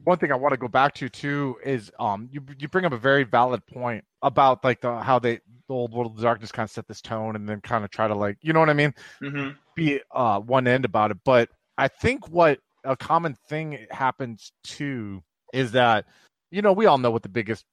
one 0.03 0.17
thing 0.17 0.31
I 0.31 0.35
want 0.35 0.53
to 0.53 0.57
go 0.57 0.67
back 0.67 0.93
to 0.95 1.09
too 1.09 1.57
is 1.63 1.91
um, 1.99 2.29
you 2.31 2.41
you 2.57 2.67
bring 2.67 2.85
up 2.85 2.93
a 2.93 2.97
very 2.97 3.23
valid 3.23 3.65
point 3.67 4.03
about 4.21 4.63
like 4.63 4.81
the 4.81 4.99
how 4.99 5.19
they 5.19 5.39
the 5.67 5.73
old 5.73 5.93
world 5.93 6.15
of 6.15 6.21
darkness 6.21 6.51
kind 6.51 6.65
of 6.65 6.71
set 6.71 6.87
this 6.87 7.01
tone 7.01 7.35
and 7.35 7.47
then 7.47 7.61
kind 7.61 7.83
of 7.83 7.91
try 7.91 8.07
to 8.07 8.15
like 8.15 8.37
you 8.41 8.53
know 8.53 8.59
what 8.59 8.69
I 8.69 8.73
mean, 8.73 8.93
mm-hmm. 9.21 9.49
be 9.75 10.01
uh, 10.11 10.39
one 10.39 10.67
end 10.67 10.85
about 10.85 11.11
it. 11.11 11.17
But 11.23 11.49
I 11.77 11.87
think 11.87 12.27
what 12.29 12.59
a 12.83 12.95
common 12.97 13.35
thing 13.47 13.85
happens 13.91 14.51
too 14.63 15.21
is 15.53 15.71
that 15.73 16.05
you 16.49 16.61
know 16.61 16.73
we 16.73 16.85
all 16.85 16.97
know 16.97 17.11
what 17.11 17.23
the 17.23 17.29
biggest 17.29 17.65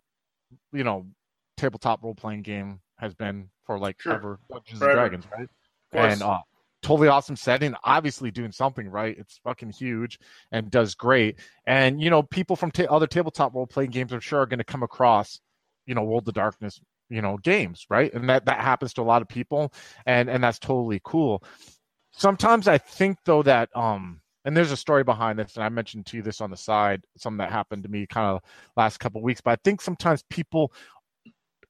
you 0.72 0.84
know 0.84 1.06
tabletop 1.56 2.02
role 2.02 2.14
playing 2.14 2.42
game 2.42 2.80
has 2.98 3.14
been 3.14 3.48
for 3.64 3.78
like 3.78 4.00
sure. 4.00 4.14
ever 4.14 4.40
Dungeons 4.50 4.82
and 4.82 4.92
Dragons, 4.92 5.24
right? 5.36 5.48
And 5.92 6.22
uh, 6.22 6.40
totally 6.82 7.08
awesome 7.08 7.36
setting 7.36 7.74
obviously 7.84 8.30
doing 8.30 8.52
something 8.52 8.88
right 8.88 9.16
it's 9.18 9.40
fucking 9.44 9.70
huge 9.70 10.18
and 10.52 10.70
does 10.70 10.94
great. 10.94 11.38
And 11.66 12.00
you 12.00 12.10
know 12.10 12.22
people 12.22 12.56
from 12.56 12.70
ta- 12.70 12.84
other 12.84 13.06
tabletop 13.06 13.54
role 13.54 13.66
playing 13.66 13.90
games 13.90 14.12
i'm 14.12 14.20
sure 14.20 14.40
are 14.40 14.46
going 14.46 14.58
to 14.58 14.64
come 14.64 14.82
across 14.82 15.40
you 15.86 15.94
know 15.94 16.04
world 16.04 16.28
of 16.28 16.34
darkness 16.34 16.80
you 17.10 17.22
know 17.22 17.36
games 17.38 17.86
right? 17.90 18.12
And 18.12 18.28
that 18.28 18.44
that 18.46 18.60
happens 18.60 18.94
to 18.94 19.02
a 19.02 19.04
lot 19.04 19.22
of 19.22 19.28
people 19.28 19.72
and 20.06 20.28
and 20.30 20.42
that's 20.42 20.58
totally 20.58 21.00
cool. 21.04 21.42
Sometimes 22.12 22.68
i 22.68 22.78
think 22.78 23.18
though 23.24 23.42
that 23.42 23.68
um 23.76 24.20
and 24.44 24.56
there's 24.56 24.72
a 24.72 24.76
story 24.76 25.04
behind 25.04 25.38
this 25.38 25.56
and 25.56 25.64
i 25.64 25.68
mentioned 25.68 26.06
to 26.06 26.16
you 26.16 26.22
this 26.22 26.40
on 26.40 26.50
the 26.50 26.56
side 26.56 27.02
something 27.16 27.38
that 27.38 27.52
happened 27.52 27.82
to 27.82 27.88
me 27.88 28.06
kind 28.06 28.26
of 28.26 28.40
last 28.76 28.98
couple 28.98 29.22
weeks 29.22 29.40
but 29.40 29.50
i 29.50 29.56
think 29.62 29.80
sometimes 29.80 30.24
people 30.30 30.72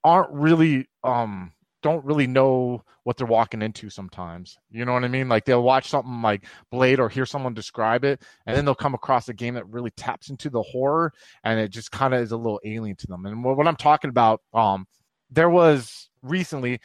aren't 0.05 0.31
really 0.31 0.87
um 1.03 1.53
don't 1.83 2.05
really 2.05 2.27
know 2.27 2.83
what 3.05 3.17
they're 3.17 3.27
walking 3.27 3.63
into 3.63 3.89
sometimes. 3.89 4.59
You 4.71 4.85
know 4.85 4.93
what 4.93 5.05
I 5.05 5.09
mean? 5.09 5.29
Like 5.29 5.45
they'll 5.45 5.63
watch 5.63 5.89
something 5.89 6.23
like 6.23 6.45
Blade 6.71 7.01
or 7.01 7.09
hear 7.09 7.27
someone 7.27 7.55
describe 7.55 8.05
it, 8.05 8.23
and 8.47 8.57
then 8.57 8.65
they'll 8.65 8.75
come 8.75 8.95
across 8.95 9.29
a 9.29 9.35
game 9.35 9.55
that 9.55 9.69
really 9.69 9.91
taps 9.93 10.31
into 10.31 10.51
the 10.51 10.63
horror, 10.63 11.13
and 11.45 11.59
it 11.61 11.71
just 11.71 11.91
kind 11.91 12.15
of 12.15 12.21
is 12.21 12.33
a 12.33 12.37
little 12.37 12.61
alien 12.65 12.97
to 12.97 13.07
them. 13.07 13.27
And 13.27 13.43
what 13.45 13.67
I'm 13.67 13.77
talking 13.77 14.11
about, 14.11 14.43
um, 14.53 14.87
there 15.31 15.51
was 15.51 16.11
recently, 16.23 16.81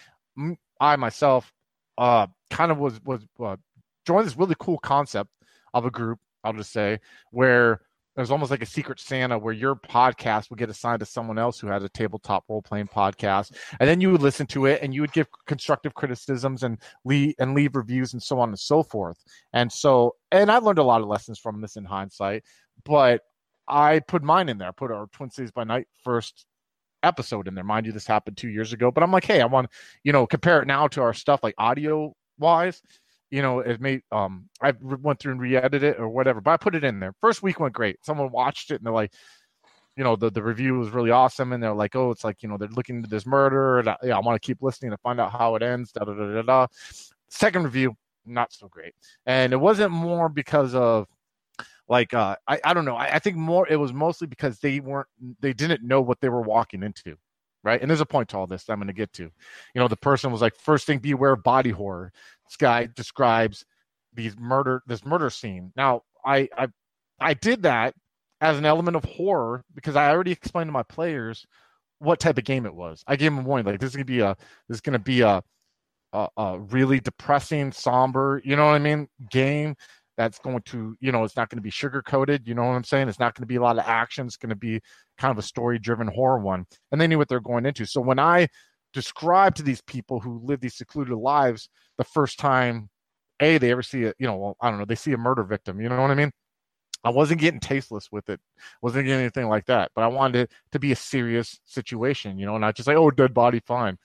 I 0.80 0.96
myself, 0.96 1.52
uh, 1.98 2.28
kind 2.50 2.72
of 2.72 2.78
was 2.78 3.00
was 3.04 3.26
uh, 3.44 3.58
joined 4.06 4.28
this 4.28 4.38
really 4.38 4.56
cool 4.60 4.78
concept 4.78 5.30
of 5.74 5.86
a 5.86 5.91
group. 5.91 6.20
I'll 6.44 6.54
just 6.54 6.74
say 6.74 7.00
where 7.32 7.82
it 8.16 8.20
was 8.20 8.32
almost 8.32 8.51
like 8.51 8.61
a 8.61 8.68
secret 8.68 8.99
Santa 8.99 9.38
where 9.38 9.53
your 9.53 9.76
podcast 9.76 10.49
would 10.49 10.59
get 10.59 10.70
assigned 10.70 10.99
to 10.99 11.05
someone 11.05 11.39
else 11.39 11.59
who 11.59 11.68
had 11.68 11.82
a 11.82 11.89
tabletop 11.89 12.43
role 12.47 12.61
playing 12.61 12.88
podcast, 12.88 13.55
and 13.80 13.89
then 13.89 14.01
you 14.01 14.11
would 14.11 14.22
listen 14.22 14.45
to 14.47 14.68
it 14.68 14.82
and 14.84 14.93
you 14.93 15.01
would 15.01 15.14
give 15.14 15.28
constructive 15.47 15.95
criticisms 15.95 16.64
and 16.64 16.78
leave 17.05 17.34
and 17.39 17.55
leave 17.55 17.76
reviews 17.76 18.14
and 18.14 18.22
so 18.22 18.39
on 18.39 18.49
and 18.49 18.59
so 18.59 18.84
forth. 18.84 19.18
And 19.53 19.72
so, 19.72 20.16
and 20.32 20.51
I 20.51 20.57
learned 20.57 20.80
a 20.80 20.84
lot 20.84 21.01
of 21.01 21.07
lessons 21.07 21.39
from 21.39 21.59
this 21.59 21.76
in 21.76 21.86
hindsight, 21.86 22.43
but 22.86 23.22
I 23.68 23.99
put 23.99 24.22
mine 24.24 24.49
in 24.49 24.57
there. 24.57 24.68
I 24.68 24.72
put 24.72 24.91
our 24.91 25.07
Twin 25.07 25.32
Cities 25.32 25.51
by 25.51 25.64
Night 25.64 25.88
first 26.03 26.45
episode 27.01 27.47
in 27.47 27.55
there. 27.55 27.64
Mind 27.64 27.86
you, 27.88 27.91
this 27.91 28.07
happened 28.07 28.38
two 28.38 28.49
years 28.49 28.74
ago, 28.74 28.91
but 28.91 29.03
I'm 29.03 29.11
like, 29.11 29.26
hey, 29.26 29.41
I 29.41 29.45
want 29.45 29.70
you 30.03 30.11
know 30.11 30.28
compare 30.28 30.61
it 30.61 30.68
now 30.68 30.88
to 30.89 31.01
our 31.01 31.14
stuff 31.14 31.39
like 31.41 31.55
audio 31.57 32.14
wise 32.38 32.82
you 33.34 33.42
know, 33.42 33.62
it 33.62 33.82
may 33.82 34.00
um 34.12 34.48
I 34.62 34.74
went 34.80 35.20
through 35.20 35.32
and 35.32 35.42
re-edited 35.42 35.82
it 35.84 36.00
or 36.00 36.08
whatever, 36.08 36.40
but 36.40 36.52
I 36.52 36.58
put 36.58 36.76
it 36.76 36.84
in 36.84 37.00
there. 37.00 37.16
First 37.20 37.42
week 37.42 37.60
went 37.60 37.74
great. 37.74 37.98
Someone 38.06 38.32
watched 38.32 38.70
it 38.70 38.76
and 38.76 38.86
they're 38.86 38.94
like, 38.94 39.12
you 39.98 40.04
know, 40.04 40.16
the 40.16 40.30
the 40.30 40.44
review 40.44 40.76
was 40.78 40.92
really 40.92 41.10
awesome, 41.10 41.52
and 41.52 41.62
they're 41.64 41.74
like, 41.74 41.96
oh, 41.96 42.12
it's 42.12 42.24
like 42.24 42.44
you 42.44 42.50
know 42.50 42.58
they're 42.58 42.68
looking 42.70 42.98
into 42.98 43.10
this 43.10 43.26
murder, 43.26 43.80
and 43.80 43.90
I, 43.90 43.98
yeah, 44.04 44.18
I 44.18 44.20
want 44.20 44.40
to 44.40 44.46
keep 44.46 44.62
listening 44.62 44.92
to 44.92 44.98
find 44.98 45.20
out 45.20 45.32
how 45.32 45.56
it 45.56 45.64
ends. 45.64 45.92
Da 45.92 46.06
da 46.06 46.14
da 46.14 46.34
da 46.34 46.42
da. 46.44 46.68
Second 47.30 47.64
review, 47.64 47.96
not 48.26 48.54
so 48.54 48.68
great, 48.68 48.94
and 49.26 49.52
it 49.52 49.58
wasn't 49.60 49.92
more 49.92 50.30
because 50.30 50.76
of 50.76 51.08
like 51.90 52.14
uh 52.14 52.36
I, 52.48 52.60
I 52.64 52.74
don't 52.74 52.86
know 52.86 52.96
I, 52.96 53.16
I 53.16 53.20
think 53.20 53.36
more 53.36 53.68
it 53.68 53.76
was 53.78 53.94
mostly 53.94 54.28
because 54.28 54.60
they 54.60 54.80
weren't 54.80 55.08
they 55.42 55.54
didn't 55.54 55.84
know 55.84 56.02
what 56.02 56.22
they 56.22 56.30
were 56.30 56.42
walking 56.42 56.84
into 56.84 57.18
right? 57.64 57.82
And 57.82 57.90
there's 57.90 58.02
a 58.02 58.06
point 58.06 58.30
to 58.30 58.38
all 58.38 58.48
this 58.48 58.70
I'm 58.70 58.78
going 58.78 58.88
to 58.88 58.94
get 58.94 59.14
to. 59.14 59.24
You 59.24 59.32
know, 59.76 59.88
the 59.88 59.96
person 59.98 60.32
was 60.32 60.42
like, 60.42 60.56
first 60.56 60.86
thing, 60.86 61.00
beware 61.00 61.34
of 61.34 61.44
body 61.44 61.70
horror. 61.70 62.12
Guy 62.58 62.88
describes 62.95 63.66
these 64.14 64.38
murder, 64.38 64.82
this 64.88 65.06
murder 65.06 65.30
scene. 65.30 65.72
Now, 65.76 66.01
I, 66.26 66.49
I, 66.58 66.68
I 67.20 67.34
did 67.34 67.64
that 67.64 67.95
as 68.41 68.58
an 68.58 68.66
element 68.66 68.97
of 68.97 69.06
horror 69.06 69.64
because 69.74 69.95
I 69.95 70.10
already 70.10 70.32
explained 70.32 70.68
to 70.68 70.74
my 70.74 70.84
players 70.84 71.45
what 71.99 72.20
type 72.20 72.38
of 72.38 72.43
game 72.43 72.66
it 72.66 72.76
was. 72.76 73.04
I 73.08 73.16
gave 73.16 73.32
them 73.32 73.45
a 73.45 73.47
warning, 73.47 73.66
like 73.66 73.80
this 73.80 73.91
is 73.91 73.95
gonna 73.95 74.06
be 74.06 74.20
a, 74.20 74.36
this 74.68 74.78
is 74.78 74.82
gonna 74.82 74.99
be 74.99 75.22
a, 75.22 75.41
a, 76.14 76.28
a 76.38 76.60
really 76.60 76.99
depressing, 76.99 77.72
somber, 77.72 78.41
you 78.43 78.56
know 78.56 78.66
what 78.66 78.76
I 78.76 78.80
mean, 78.80 79.08
game 79.32 79.76
that's 80.18 80.39
going 80.39 80.62
to, 80.62 80.95
you 80.99 81.12
know, 81.12 81.24
it's 81.24 81.36
not 81.36 81.49
going 81.49 81.58
to 81.58 81.64
be 81.64 81.72
sugar 81.72 82.01
coated. 82.01 82.47
You 82.47 82.54
know 82.54 82.64
what 82.64 82.74
I'm 82.74 82.84
saying? 82.84 83.10
It's 83.10 83.20
not 83.20 83.34
going 83.34 83.43
to 83.43 83.47
be 83.47 83.56
a 83.56 83.62
lot 83.62 83.80
of 83.80 83.86
action. 83.86 84.28
It's 84.28 84.38
going 84.38 84.51
to 84.51 84.56
be 84.56 84.80
kind 85.18 85.32
of 85.32 85.38
a 85.38 85.41
story 85.41 85.80
driven 85.80 86.08
horror 86.08 86.39
one. 86.39 86.66
And 86.91 87.01
they 87.01 87.08
knew 87.08 87.18
what 87.18 87.28
they're 87.28 87.39
going 87.39 87.66
into. 87.66 87.86
So 87.86 88.01
when 88.01 88.20
I 88.20 88.47
describe 88.94 89.56
to 89.56 89.64
these 89.64 89.82
people 89.82 90.20
who 90.20 90.41
live 90.44 90.62
these 90.62 90.76
secluded 90.76 91.16
lives 91.16 91.70
the 91.98 92.04
first 92.04 92.39
time, 92.39 92.89
A, 93.39 93.58
they 93.58 93.72
ever 93.72 93.84
see 93.84 94.06
a, 94.06 94.14
you 94.20 94.28
know, 94.28 94.36
well, 94.38 94.58
I 94.62 94.70
don't 94.70 94.80
know, 94.80 94.86
they 94.86 94.96
see 94.96 95.14
a 95.14 95.18
murder 95.18 95.44
victim. 95.44 95.82
You 95.82 95.89
know 95.89 96.02
what 96.02 96.12
I 96.12 96.16
mean? 96.16 96.32
I 97.04 97.10
wasn't 97.10 97.41
getting 97.41 97.60
tasteless 97.60 98.10
with 98.12 98.30
it, 98.30 98.39
wasn't 98.82 99.06
getting 99.06 99.20
anything 99.20 99.50
like 99.50 99.66
that. 99.66 99.91
But 99.94 100.04
I 100.04 100.08
wanted 100.08 100.41
it 100.41 100.52
to 100.72 100.80
be 100.80 100.94
a 100.94 100.96
serious 100.96 101.60
situation, 101.66 102.38
you 102.38 102.46
know, 102.46 102.56
and 102.56 102.62
not 102.62 102.76
just 102.76 102.88
like, 102.88 102.98
oh, 102.98 103.12
dead 103.12 103.34
body, 103.34 103.60
fine 103.60 103.98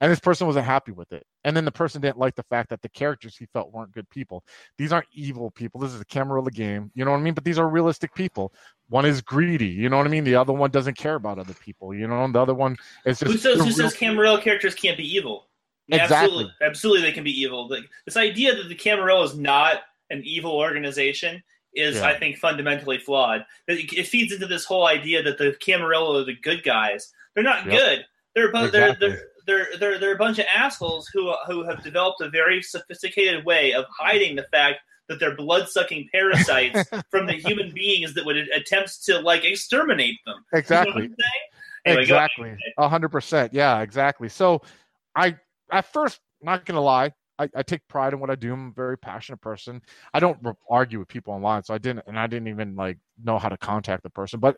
and 0.00 0.10
this 0.10 0.20
person 0.20 0.46
wasn't 0.46 0.64
happy 0.64 0.92
with 0.92 1.12
it. 1.12 1.26
And 1.44 1.54
then 1.56 1.64
the 1.64 1.72
person 1.72 2.00
didn't 2.00 2.18
like 2.18 2.34
the 2.34 2.42
fact 2.44 2.70
that 2.70 2.80
the 2.80 2.88
characters 2.88 3.36
he 3.36 3.46
felt 3.46 3.72
weren't 3.72 3.92
good 3.92 4.08
people. 4.08 4.44
These 4.78 4.92
aren't 4.92 5.08
evil 5.12 5.50
people. 5.50 5.80
This 5.80 5.92
is 5.92 6.00
a 6.00 6.06
camarilla 6.06 6.50
game. 6.50 6.90
You 6.94 7.04
know 7.04 7.10
what 7.10 7.18
i 7.18 7.22
mean? 7.22 7.34
But 7.34 7.44
these 7.44 7.58
are 7.58 7.68
realistic 7.68 8.14
people. 8.14 8.52
One 8.88 9.04
is 9.04 9.20
greedy. 9.20 9.68
You 9.68 9.88
know 9.88 9.98
what 9.98 10.06
i 10.06 10.10
mean? 10.10 10.24
The 10.24 10.36
other 10.36 10.52
one 10.52 10.70
doesn't 10.70 10.96
care 10.96 11.16
about 11.16 11.38
other 11.38 11.54
people. 11.54 11.94
You 11.94 12.06
know 12.06 12.24
and 12.24 12.34
the 12.34 12.40
other 12.40 12.54
one 12.54 12.76
is 13.04 13.18
just 13.18 13.30
who 13.30 13.38
says 13.38 13.60
who 13.60 13.70
says 13.70 13.94
camarilla 13.94 14.40
characters 14.40 14.74
can't 14.74 14.96
be 14.96 15.06
evil? 15.06 15.46
Exactly. 15.88 16.16
absolutely 16.16 16.52
absolutely 16.62 17.02
they 17.02 17.12
can 17.12 17.24
be 17.24 17.38
evil. 17.38 17.68
Like 17.68 17.84
this 18.06 18.16
idea 18.16 18.54
that 18.54 18.68
the 18.68 18.74
camarilla 18.74 19.24
is 19.24 19.36
not 19.36 19.82
an 20.08 20.22
evil 20.24 20.52
organization 20.52 21.42
is 21.72 21.96
yeah. 21.96 22.06
i 22.06 22.18
think 22.18 22.38
fundamentally 22.38 22.98
flawed. 22.98 23.44
It 23.68 24.06
feeds 24.06 24.32
into 24.32 24.46
this 24.46 24.64
whole 24.64 24.86
idea 24.86 25.22
that 25.22 25.36
the 25.36 25.56
camarilla 25.60 26.22
are 26.22 26.24
the 26.24 26.36
good 26.36 26.62
guys. 26.62 27.12
They're 27.34 27.44
not 27.44 27.66
yep. 27.66 27.78
good. 27.78 28.06
They're, 28.34 28.46
exactly. 28.46 28.70
they're, 28.80 28.94
they're 28.94 29.29
they're 29.46 29.68
they're 29.78 29.98
they're 29.98 30.14
a 30.14 30.18
bunch 30.18 30.38
of 30.38 30.46
assholes 30.54 31.08
who 31.12 31.32
who 31.46 31.64
have 31.64 31.82
developed 31.82 32.20
a 32.20 32.28
very 32.28 32.62
sophisticated 32.62 33.44
way 33.44 33.72
of 33.72 33.84
hiding 33.98 34.36
the 34.36 34.46
fact 34.50 34.80
that 35.08 35.18
they're 35.18 35.34
blood 35.34 35.68
sucking 35.68 36.08
parasites 36.12 36.88
from 37.10 37.26
the 37.26 37.32
human 37.32 37.72
beings 37.74 38.14
that 38.14 38.24
would 38.24 38.36
attempt 38.36 39.04
to 39.04 39.18
like 39.20 39.44
exterminate 39.44 40.16
them. 40.24 40.36
Exactly. 40.52 41.02
You 41.02 41.08
know 41.08 41.14
anyway, 41.84 42.02
exactly. 42.02 42.56
A 42.78 42.88
hundred 42.88 43.10
percent. 43.10 43.52
Yeah, 43.52 43.80
exactly. 43.80 44.28
So 44.28 44.62
I 45.16 45.36
at 45.72 45.92
first 45.92 46.20
not 46.42 46.64
gonna 46.64 46.80
lie, 46.80 47.12
I, 47.38 47.48
I, 47.54 47.62
take 47.62 47.86
pride 47.88 48.12
in 48.12 48.20
what 48.20 48.30
I 48.30 48.34
do. 48.34 48.52
I'm 48.52 48.68
a 48.68 48.72
very 48.72 48.98
passionate 48.98 49.40
person. 49.40 49.82
I 50.12 50.20
don't 50.20 50.38
argue 50.70 50.98
with 50.98 51.08
people 51.08 51.32
online, 51.32 51.64
so 51.64 51.74
I 51.74 51.78
didn't, 51.78 52.04
and 52.06 52.18
I 52.18 52.26
didn't 52.26 52.48
even 52.48 52.76
like 52.76 52.98
know 53.22 53.38
how 53.38 53.48
to 53.48 53.56
contact 53.56 54.02
the 54.02 54.10
person. 54.10 54.40
But 54.40 54.56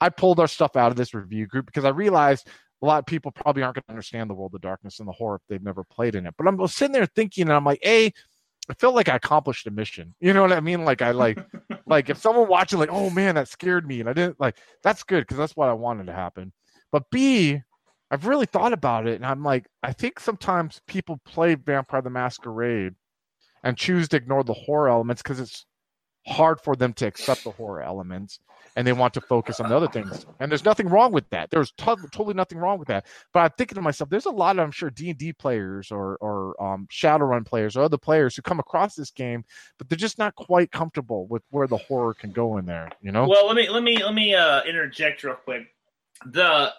I 0.00 0.08
pulled 0.10 0.40
our 0.40 0.46
stuff 0.46 0.76
out 0.76 0.90
of 0.90 0.96
this 0.96 1.14
review 1.14 1.46
group 1.46 1.66
because 1.66 1.84
I 1.84 1.90
realized 1.90 2.48
a 2.82 2.86
lot 2.86 2.98
of 2.98 3.06
people 3.06 3.32
probably 3.32 3.62
aren't 3.62 3.76
going 3.76 3.84
to 3.84 3.90
understand 3.90 4.30
the 4.30 4.34
world 4.34 4.54
of 4.54 4.60
darkness 4.60 4.98
and 4.98 5.08
the 5.08 5.12
horror 5.12 5.36
if 5.36 5.42
they've 5.48 5.62
never 5.62 5.84
played 5.84 6.14
in 6.14 6.26
it. 6.26 6.34
But 6.38 6.46
I'm 6.46 6.66
sitting 6.68 6.92
there 6.92 7.06
thinking, 7.06 7.42
and 7.42 7.52
I'm 7.52 7.64
like, 7.64 7.80
a, 7.84 8.12
I 8.70 8.74
feel 8.74 8.94
like 8.94 9.08
I 9.08 9.16
accomplished 9.16 9.66
a 9.66 9.70
mission. 9.70 10.14
You 10.20 10.32
know 10.32 10.42
what 10.42 10.52
I 10.52 10.60
mean? 10.60 10.84
Like 10.84 11.02
I 11.02 11.10
like, 11.10 11.38
like 11.86 12.10
if 12.10 12.18
someone 12.18 12.48
watching, 12.48 12.78
like, 12.78 12.92
oh 12.92 13.10
man, 13.10 13.34
that 13.34 13.48
scared 13.48 13.86
me, 13.86 14.00
and 14.00 14.08
I 14.08 14.12
didn't 14.12 14.40
like, 14.40 14.56
that's 14.82 15.02
good 15.02 15.22
because 15.22 15.38
that's 15.38 15.56
what 15.56 15.68
I 15.68 15.72
wanted 15.72 16.06
to 16.06 16.12
happen. 16.12 16.52
But 16.92 17.10
B, 17.10 17.60
I've 18.10 18.26
really 18.26 18.46
thought 18.46 18.72
about 18.72 19.06
it, 19.06 19.16
and 19.16 19.26
I'm 19.26 19.42
like, 19.42 19.66
I 19.82 19.92
think 19.92 20.20
sometimes 20.20 20.80
people 20.86 21.20
play 21.24 21.56
Vampire 21.56 22.00
the 22.00 22.10
Masquerade 22.10 22.94
and 23.64 23.76
choose 23.76 24.08
to 24.08 24.16
ignore 24.16 24.44
the 24.44 24.54
horror 24.54 24.88
elements 24.88 25.20
because 25.22 25.40
it's 25.40 25.66
hard 26.26 26.60
for 26.60 26.76
them 26.76 26.92
to 26.94 27.06
accept 27.06 27.44
the 27.44 27.50
horror 27.50 27.82
elements 27.82 28.40
and 28.76 28.86
they 28.86 28.92
want 28.92 29.14
to 29.14 29.20
focus 29.20 29.60
on 29.60 29.68
the 29.68 29.76
other 29.76 29.88
things. 29.88 30.24
And 30.40 30.50
there's 30.50 30.64
nothing 30.64 30.88
wrong 30.88 31.10
with 31.10 31.28
that. 31.30 31.50
There's 31.50 31.72
t- 31.72 31.84
totally 32.12 32.34
nothing 32.34 32.58
wrong 32.58 32.78
with 32.78 32.88
that. 32.88 33.06
But 33.32 33.40
i'm 33.40 33.50
thinking 33.58 33.76
to 33.76 33.82
myself 33.82 34.10
there's 34.10 34.26
a 34.26 34.30
lot 34.30 34.58
of 34.58 34.64
i'm 34.64 34.70
sure 34.70 34.90
d&d 34.90 35.32
players 35.34 35.90
or, 35.90 36.16
or 36.16 36.62
um, 36.62 36.86
shadowrun 36.90 37.44
players 37.44 37.76
or 37.76 37.82
other 37.82 37.98
players 37.98 38.36
who 38.36 38.42
come 38.42 38.60
across 38.60 38.94
this 38.94 39.10
game 39.10 39.44
but 39.78 39.88
they're 39.88 39.96
just 39.96 40.18
not 40.18 40.34
quite 40.34 40.70
comfortable 40.70 41.26
with 41.26 41.42
where 41.50 41.66
the 41.66 41.76
horror 41.76 42.14
can 42.14 42.30
go 42.30 42.58
in 42.58 42.66
there 42.66 42.88
you 43.02 43.10
know? 43.10 43.26
Well 43.26 43.46
let 43.46 43.56
me 43.56 43.68
let 43.68 43.82
me 43.82 44.02
let 44.02 44.14
me 44.14 44.34
uh, 44.34 44.62
interject 44.62 45.24
real 45.24 45.34
quick. 45.34 45.66
The 46.26 46.72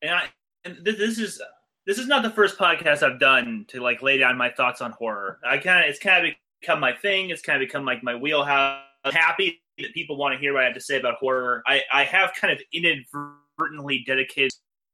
and 0.00 0.12
i 0.12 0.24
and 0.64 0.78
this 0.82 1.18
is 1.18 1.40
this 1.86 1.98
is 1.98 2.06
not 2.06 2.22
the 2.22 2.30
first 2.30 2.58
podcast 2.58 3.02
I've 3.02 3.18
done 3.18 3.64
to 3.68 3.80
like 3.80 4.02
lay 4.02 4.18
down 4.18 4.36
my 4.36 4.50
thoughts 4.50 4.80
on 4.80 4.92
horror. 4.92 5.38
I 5.44 5.58
kind 5.58 5.84
of 5.84 5.90
it's 5.90 5.98
kind 5.98 6.26
of 6.26 6.34
become 6.62 6.80
my 6.80 6.92
thing. 6.92 7.30
It's 7.30 7.42
kind 7.42 7.60
of 7.60 7.66
become 7.66 7.84
like 7.84 8.02
my 8.02 8.14
wheelhouse. 8.14 8.82
I'm 9.04 9.12
happy 9.12 9.60
that 9.78 9.92
people 9.92 10.16
want 10.16 10.32
to 10.32 10.38
hear 10.38 10.54
what 10.54 10.62
I 10.62 10.66
have 10.66 10.74
to 10.74 10.80
say 10.80 10.98
about 10.98 11.16
horror. 11.16 11.62
I, 11.66 11.82
I 11.92 12.04
have 12.04 12.32
kind 12.34 12.52
of 12.52 12.60
inadvertently 12.72 14.04
dedicated, 14.06 14.52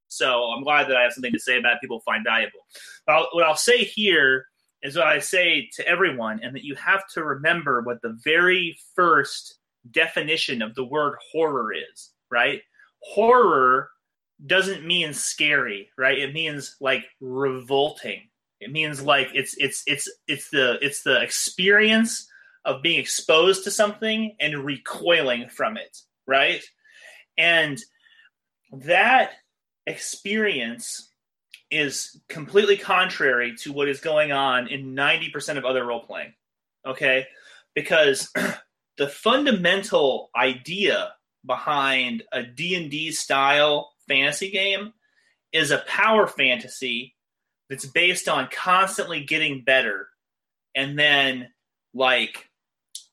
so 0.09 0.45
I'm 0.45 0.65
glad 0.65 0.89
that 0.89 0.97
I 0.97 1.03
have 1.03 1.13
something 1.13 1.33
to 1.33 1.39
say 1.39 1.59
about 1.59 1.75
it 1.75 1.81
people 1.81 2.01
find 2.01 2.25
valuable. 2.25 2.61
But 3.07 3.13
I'll, 3.17 3.29
what 3.33 3.45
I'll 3.45 3.57
say 3.57 3.85
here 3.85 4.47
is 4.83 4.97
what 4.97 5.07
I 5.07 5.19
say 5.19 5.69
to 5.75 5.87
everyone, 5.87 6.41
and 6.43 6.55
that 6.55 6.65
you 6.65 6.75
have 6.77 7.07
to 7.15 7.25
remember 7.25 7.83
what 7.83 8.01
the 8.01 8.19
very 8.25 8.79
first 8.95 9.59
definition 9.91 10.63
of 10.63 10.75
the 10.75 10.85
word 10.85 11.17
horror 11.33 11.73
is, 11.73 12.13
right? 12.31 12.63
Horror 13.03 13.91
doesn't 14.47 14.87
mean 14.87 15.13
scary, 15.13 15.91
right? 15.99 16.19
It 16.19 16.33
means 16.33 16.77
like 16.81 17.05
revolting. 17.21 18.29
It 18.61 18.73
means 18.73 19.03
like 19.03 19.29
it's 19.35 19.55
it's 19.59 19.83
it's 19.87 20.11
it's 20.27 20.51
the 20.51 20.79
it's 20.83 21.03
the 21.03 21.21
experience 21.23 22.29
of 22.65 22.83
being 22.83 23.01
exposed 23.01 23.65
to 23.65 23.71
something 23.71 24.37
and 24.41 24.65
recoiling 24.65 25.49
from 25.49 25.77
it, 25.77 25.97
right? 26.27 26.63
And 27.37 27.81
that 28.73 29.33
experience 29.87 31.13
is 31.71 32.21
completely 32.29 32.77
contrary 32.77 33.55
to 33.57 33.73
what 33.73 33.89
is 33.89 34.01
going 34.01 34.33
on 34.33 34.69
in 34.69 34.95
90% 34.95 35.57
of 35.57 35.65
other 35.65 35.85
role 35.85 36.03
playing. 36.03 36.33
Okay? 36.87 37.27
Because 37.75 38.31
the 38.99 39.09
fundamental 39.09 40.31
idea 40.37 41.13
behind 41.47 42.23
a 42.33 42.43
D&D 42.43 43.13
style 43.13 43.93
fantasy 44.09 44.51
game 44.51 44.93
is 45.53 45.71
a 45.71 45.85
power 45.87 46.27
fantasy 46.27 47.15
that's 47.69 47.87
based 47.87 48.29
on 48.29 48.49
constantly 48.53 49.25
getting 49.25 49.63
better 49.63 50.09
and 50.75 50.99
then 50.99 51.49
like 51.95 52.49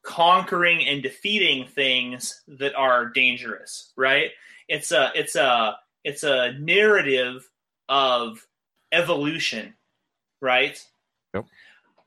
conquering 0.04 0.86
and 0.86 1.02
defeating 1.02 1.68
things 1.68 2.42
that 2.48 2.76
are 2.76 3.08
dangerous 3.08 3.92
right 3.98 4.32
it's 4.68 4.92
a 4.92 5.12
it's 5.16 5.36
a 5.36 5.76
it's 6.04 6.24
a 6.24 6.54
narrative 6.60 7.50
of 7.90 8.46
evolution 8.92 9.74
right 10.42 10.86
yep. 11.34 11.46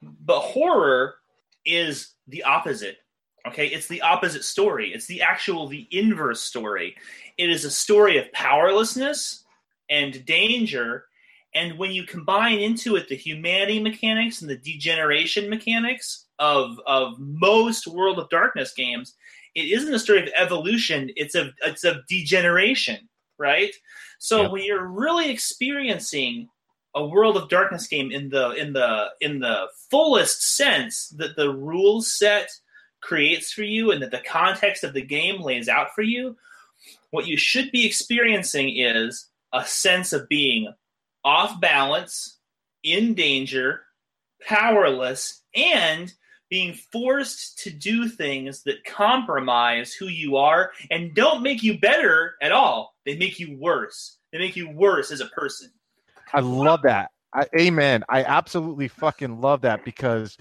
but 0.03 0.41
horror 0.41 1.17
is 1.65 2.15
the 2.29 2.45
opposite 2.45 2.99
okay 3.47 3.67
it's 3.67 3.89
the 3.89 4.03
opposite 4.03 4.45
story 4.45 4.93
it's 4.93 5.07
the 5.07 5.23
actual 5.23 5.67
the 5.67 5.89
inverse 5.91 6.41
story 6.41 6.95
it 7.37 7.51
is 7.51 7.65
a 7.65 7.71
story 7.71 8.19
of 8.19 8.31
powerlessness 8.33 9.45
and 9.89 10.25
danger. 10.25 11.05
And 11.59 11.77
when 11.77 11.91
you 11.91 12.05
combine 12.05 12.61
into 12.61 12.95
it 12.95 13.09
the 13.09 13.17
humanity 13.17 13.81
mechanics 13.81 14.41
and 14.41 14.49
the 14.49 14.57
degeneration 14.57 15.51
mechanics 15.51 16.27
of 16.39 16.81
of 16.87 17.19
most 17.19 17.89
World 17.89 18.21
of 18.21 18.31
Darkness 18.31 18.73
games, 18.73 19.15
it 19.57 19.63
isn't 19.63 19.93
a 19.93 19.99
story 19.99 20.23
of 20.23 20.29
evolution. 20.37 21.11
It's 21.17 21.35
of 21.35 21.49
it's 21.67 21.83
of 21.83 22.07
degeneration, 22.07 23.09
right? 23.39 23.75
So 24.21 24.43
yeah. 24.43 24.49
when 24.49 24.63
you're 24.63 24.87
really 24.87 25.31
experiencing 25.31 26.49
a 26.95 27.05
World 27.05 27.37
of 27.37 27.49
Darkness 27.49 27.89
game 27.89 28.13
in 28.13 28.29
the 28.29 28.53
in 28.53 28.73
the 28.73 29.09
in 29.21 29.41
the 29.41 29.67
fullest 29.91 30.57
sense 30.57 31.09
that 31.17 31.35
the 31.35 31.53
rule 31.53 32.03
set 32.03 32.51
creates 33.01 33.53
for 33.53 33.65
you 33.65 33.91
and 33.91 34.01
that 34.03 34.13
the 34.13 34.21
context 34.21 34.85
of 34.85 34.93
the 34.93 35.03
game 35.03 35.41
lays 35.41 35.69
out 35.69 35.89
for 35.93 36.03
you, 36.03 36.37
what 37.11 37.27
you 37.27 37.37
should 37.37 37.73
be 37.73 37.85
experiencing 37.85 38.77
is 38.79 39.29
a 39.53 39.65
sense 39.65 40.13
of 40.13 40.29
being 40.29 40.73
off 41.25 41.61
balance, 41.61 42.39
in 42.83 43.15
danger, 43.15 43.83
powerless, 44.47 45.43
and 45.55 46.13
being 46.51 46.73
forced 46.73 47.59
to 47.59 47.71
do 47.71 48.09
things 48.09 48.63
that 48.63 48.85
compromise 48.85 49.93
who 49.93 50.07
you 50.07 50.37
are 50.37 50.73
and 50.91 51.15
don't 51.15 51.43
make 51.43 51.63
you 51.63 51.79
better 51.79 52.37
at 52.41 52.53
all. 52.53 52.95
They 53.05 53.17
make 53.17 53.39
you 53.39 53.57
worse. 53.59 54.19
They 54.33 54.39
make 54.39 54.57
you 54.57 54.71
worse 54.71 55.11
as 55.11 55.21
a 55.21 55.27
person. 55.27 55.71
I 56.33 56.41
love 56.41 56.83
that. 56.83 57.11
I, 57.35 57.47
amen. 57.59 58.05
I 58.09 58.25
absolutely 58.25 58.89
fucking 58.89 59.41
love 59.41 59.63
that 59.63 59.85
because, 59.85 60.39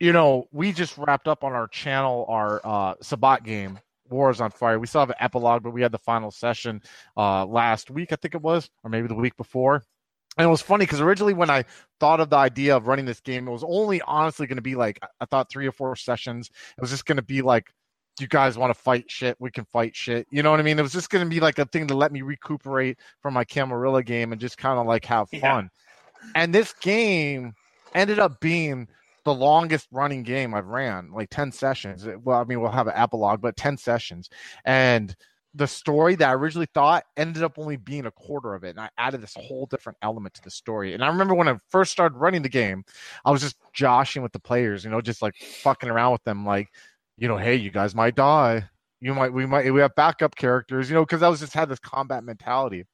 you 0.00 0.12
know, 0.12 0.48
we 0.50 0.72
just 0.72 0.98
wrapped 0.98 1.28
up 1.28 1.44
on 1.44 1.52
our 1.52 1.68
channel 1.68 2.26
our 2.28 2.60
uh, 2.64 2.94
Sabbat 3.00 3.44
game 3.44 3.78
War 4.10 4.30
is 4.30 4.40
on 4.40 4.50
Fire. 4.50 4.78
We 4.78 4.86
still 4.86 5.00
have 5.00 5.10
an 5.10 5.16
epilogue, 5.20 5.62
but 5.62 5.70
we 5.70 5.82
had 5.82 5.92
the 5.92 5.98
final 5.98 6.30
session 6.30 6.82
uh, 7.16 7.46
last 7.46 7.90
week, 7.90 8.12
I 8.12 8.16
think 8.16 8.34
it 8.34 8.42
was, 8.42 8.70
or 8.82 8.90
maybe 8.90 9.08
the 9.08 9.14
week 9.14 9.36
before. 9.36 9.82
And 10.38 10.46
it 10.46 10.50
was 10.50 10.62
funny 10.62 10.84
because 10.84 11.00
originally 11.00 11.34
when 11.34 11.50
I 11.50 11.64
thought 11.98 12.20
of 12.20 12.30
the 12.30 12.36
idea 12.36 12.76
of 12.76 12.86
running 12.86 13.04
this 13.04 13.20
game, 13.20 13.48
it 13.48 13.50
was 13.50 13.64
only 13.64 14.00
honestly 14.02 14.46
going 14.46 14.56
to 14.56 14.62
be 14.62 14.76
like 14.76 15.00
I 15.20 15.24
thought 15.24 15.50
three 15.50 15.66
or 15.66 15.72
four 15.72 15.96
sessions. 15.96 16.50
It 16.76 16.80
was 16.80 16.90
just 16.90 17.04
going 17.04 17.16
to 17.16 17.22
be 17.22 17.42
like, 17.42 17.72
you 18.20 18.28
guys 18.28 18.56
want 18.56 18.74
to 18.74 18.80
fight 18.80 19.10
shit? 19.10 19.36
We 19.40 19.50
can 19.50 19.64
fight 19.64 19.96
shit. 19.96 20.26
You 20.30 20.42
know 20.42 20.50
what 20.50 20.60
I 20.60 20.62
mean? 20.62 20.78
It 20.78 20.82
was 20.82 20.92
just 20.92 21.10
going 21.10 21.24
to 21.24 21.30
be 21.30 21.40
like 21.40 21.58
a 21.58 21.64
thing 21.64 21.86
to 21.88 21.96
let 21.96 22.12
me 22.12 22.22
recuperate 22.22 22.98
from 23.20 23.34
my 23.34 23.44
Camarilla 23.44 24.02
game 24.02 24.32
and 24.32 24.40
just 24.40 24.58
kind 24.58 24.78
of 24.78 24.86
like 24.86 25.04
have 25.06 25.28
fun. 25.30 25.70
Yeah. 26.22 26.30
And 26.34 26.54
this 26.54 26.74
game 26.74 27.54
ended 27.94 28.18
up 28.18 28.40
being 28.40 28.88
the 29.24 29.34
longest 29.34 29.88
running 29.90 30.22
game 30.22 30.54
I've 30.54 30.66
ran, 30.66 31.12
like 31.12 31.30
10 31.30 31.52
sessions. 31.52 32.06
Well, 32.22 32.40
I 32.40 32.44
mean, 32.44 32.60
we'll 32.60 32.70
have 32.70 32.86
an 32.86 32.94
epilogue, 32.96 33.40
but 33.40 33.56
10 33.56 33.76
sessions. 33.76 34.28
And 34.64 35.14
the 35.54 35.66
story 35.66 36.14
that 36.14 36.28
I 36.28 36.34
originally 36.34 36.68
thought 36.72 37.04
ended 37.16 37.42
up 37.42 37.58
only 37.58 37.76
being 37.76 38.06
a 38.06 38.10
quarter 38.12 38.54
of 38.54 38.62
it. 38.64 38.70
And 38.70 38.80
I 38.80 38.88
added 38.98 39.20
this 39.20 39.34
whole 39.36 39.66
different 39.66 39.98
element 40.02 40.34
to 40.34 40.42
the 40.42 40.50
story. 40.50 40.94
And 40.94 41.04
I 41.04 41.08
remember 41.08 41.34
when 41.34 41.48
I 41.48 41.58
first 41.68 41.90
started 41.90 42.16
running 42.16 42.42
the 42.42 42.48
game, 42.48 42.84
I 43.24 43.30
was 43.30 43.40
just 43.40 43.56
joshing 43.72 44.22
with 44.22 44.32
the 44.32 44.38
players, 44.38 44.84
you 44.84 44.90
know, 44.90 45.00
just 45.00 45.22
like 45.22 45.34
fucking 45.36 45.90
around 45.90 46.12
with 46.12 46.24
them, 46.24 46.46
like, 46.46 46.68
you 47.16 47.26
know, 47.26 47.36
hey, 47.36 47.56
you 47.56 47.70
guys 47.70 47.94
might 47.94 48.14
die. 48.14 48.68
You 49.00 49.14
might, 49.14 49.32
we 49.32 49.46
might, 49.46 49.72
we 49.72 49.80
have 49.80 49.94
backup 49.94 50.36
characters, 50.36 50.88
you 50.88 50.94
know, 50.94 51.04
because 51.04 51.22
I 51.22 51.28
was 51.28 51.40
just 51.40 51.54
had 51.54 51.68
this 51.68 51.78
combat 51.78 52.22
mentality. 52.22 52.84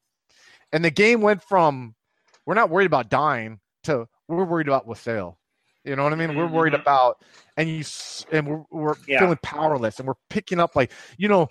And 0.72 0.85
the 0.85 0.91
game 0.91 1.20
went 1.20 1.43
from 1.43 1.95
we're 2.47 2.55
not 2.55 2.70
worried 2.70 2.87
about 2.87 3.11
dying 3.11 3.61
to 3.85 4.07
we're 4.29 4.45
worried 4.45 4.68
about 4.68 4.87
Wassail. 4.87 5.39
You 5.87 5.95
know 5.95 6.03
what 6.03 6.12
I 6.12 6.16
mean? 6.16 6.37
We're 6.37 6.49
worried 6.49 6.72
mm-hmm. 6.72 6.82
about, 6.82 7.22
and 7.57 7.68
you, 7.68 7.84
and 8.32 8.47
we're, 8.47 8.64
we're 8.70 8.95
yeah. 9.07 9.20
feeling 9.20 9.39
powerless, 9.43 9.99
and 9.99 10.09
we're 10.09 10.14
picking 10.28 10.59
up 10.59 10.74
like, 10.74 10.91
you 11.16 11.28
know, 11.28 11.49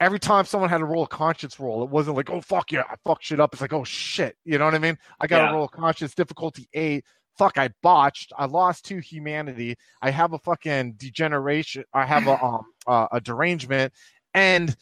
every 0.00 0.18
time 0.18 0.46
someone 0.46 0.70
had 0.70 0.78
to 0.78 0.86
roll 0.86 1.04
a 1.04 1.08
conscience 1.08 1.60
roll, 1.60 1.82
it 1.82 1.90
wasn't 1.90 2.16
like, 2.16 2.30
oh 2.30 2.40
fuck 2.40 2.72
yeah, 2.72 2.84
I 2.88 2.96
fucked 3.04 3.24
shit 3.24 3.40
up. 3.40 3.52
It's 3.52 3.60
like, 3.60 3.72
oh 3.74 3.84
shit, 3.84 4.36
you 4.44 4.58
know 4.58 4.64
what 4.64 4.74
I 4.74 4.78
mean? 4.78 4.98
I 5.20 5.26
got 5.26 5.44
yeah. 5.44 5.52
roll 5.52 5.64
of 5.64 5.70
conscience 5.70 6.14
difficulty 6.14 6.68
eight. 6.72 7.04
Fuck, 7.36 7.58
I 7.58 7.70
botched. 7.82 8.32
I 8.38 8.46
lost 8.46 8.86
to 8.86 8.98
humanity. 8.98 9.76
I 10.00 10.10
have 10.10 10.32
a 10.32 10.38
fucking 10.38 10.94
degeneration. 10.96 11.84
I 11.92 12.06
have 12.06 12.26
a 12.26 12.42
um 12.44 12.64
uh, 12.86 13.08
a 13.12 13.20
derangement, 13.20 13.92
and 14.32 14.74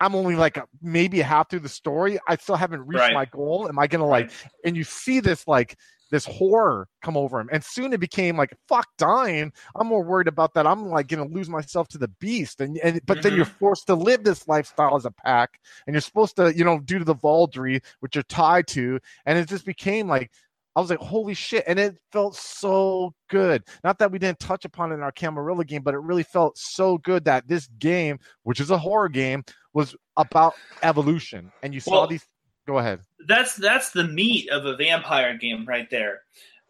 I'm 0.00 0.14
only 0.14 0.34
like 0.34 0.58
maybe 0.82 1.20
a 1.20 1.24
half 1.24 1.50
through 1.50 1.60
the 1.60 1.68
story. 1.68 2.18
I 2.26 2.36
still 2.36 2.56
haven't 2.56 2.86
reached 2.86 3.00
right. 3.00 3.14
my 3.14 3.26
goal. 3.26 3.68
Am 3.68 3.78
I 3.78 3.86
gonna 3.86 4.06
like? 4.06 4.30
And 4.64 4.76
you 4.76 4.82
see 4.82 5.20
this 5.20 5.46
like 5.46 5.76
this 6.10 6.24
horror 6.24 6.88
come 7.02 7.16
over 7.16 7.40
him. 7.40 7.48
And 7.52 7.64
soon 7.64 7.92
it 7.92 8.00
became 8.00 8.36
like, 8.36 8.54
fuck 8.68 8.86
dying. 8.98 9.52
I'm 9.76 9.86
more 9.86 10.02
worried 10.02 10.28
about 10.28 10.54
that. 10.54 10.66
I'm 10.66 10.88
like 10.88 11.08
gonna 11.08 11.26
lose 11.26 11.48
myself 11.48 11.88
to 11.88 11.98
the 11.98 12.08
beast. 12.20 12.60
And, 12.60 12.78
and 12.78 13.00
but 13.06 13.18
mm-hmm. 13.18 13.22
then 13.22 13.36
you're 13.36 13.46
mm-hmm. 13.46 13.58
forced 13.58 13.86
to 13.86 13.94
live 13.94 14.24
this 14.24 14.46
lifestyle 14.48 14.96
as 14.96 15.04
a 15.04 15.10
pack, 15.10 15.58
and 15.86 15.94
you're 15.94 16.00
supposed 16.00 16.36
to, 16.36 16.54
you 16.56 16.64
know, 16.64 16.80
do 16.80 16.98
to 16.98 17.04
the 17.04 17.14
Vaulderie, 17.14 17.82
which 18.00 18.16
you're 18.16 18.22
tied 18.24 18.66
to. 18.68 18.98
And 19.26 19.38
it 19.38 19.48
just 19.48 19.64
became 19.64 20.08
like 20.08 20.30
I 20.76 20.80
was 20.80 20.90
like, 20.90 21.00
holy 21.00 21.34
shit. 21.34 21.64
And 21.66 21.78
it 21.78 21.96
felt 22.12 22.36
so 22.36 23.12
good. 23.28 23.64
Not 23.82 23.98
that 23.98 24.12
we 24.12 24.18
didn't 24.18 24.38
touch 24.38 24.64
upon 24.64 24.92
it 24.92 24.96
in 24.96 25.02
our 25.02 25.12
Camarilla 25.12 25.64
game, 25.64 25.82
but 25.82 25.94
it 25.94 25.98
really 25.98 26.22
felt 26.22 26.56
so 26.56 26.98
good 26.98 27.24
that 27.24 27.48
this 27.48 27.66
game, 27.78 28.18
which 28.44 28.60
is 28.60 28.70
a 28.70 28.78
horror 28.78 29.08
game, 29.08 29.44
was 29.72 29.96
about 30.16 30.54
evolution. 30.82 31.50
And 31.62 31.74
you 31.74 31.80
well, 31.86 32.02
saw 32.02 32.06
these 32.06 32.24
Go 32.66 32.78
ahead. 32.78 33.00
That's 33.26 33.56
that's 33.56 33.90
the 33.90 34.04
meat 34.04 34.50
of 34.50 34.66
a 34.66 34.76
vampire 34.76 35.36
game 35.36 35.66
right 35.66 35.88
there. 35.90 36.22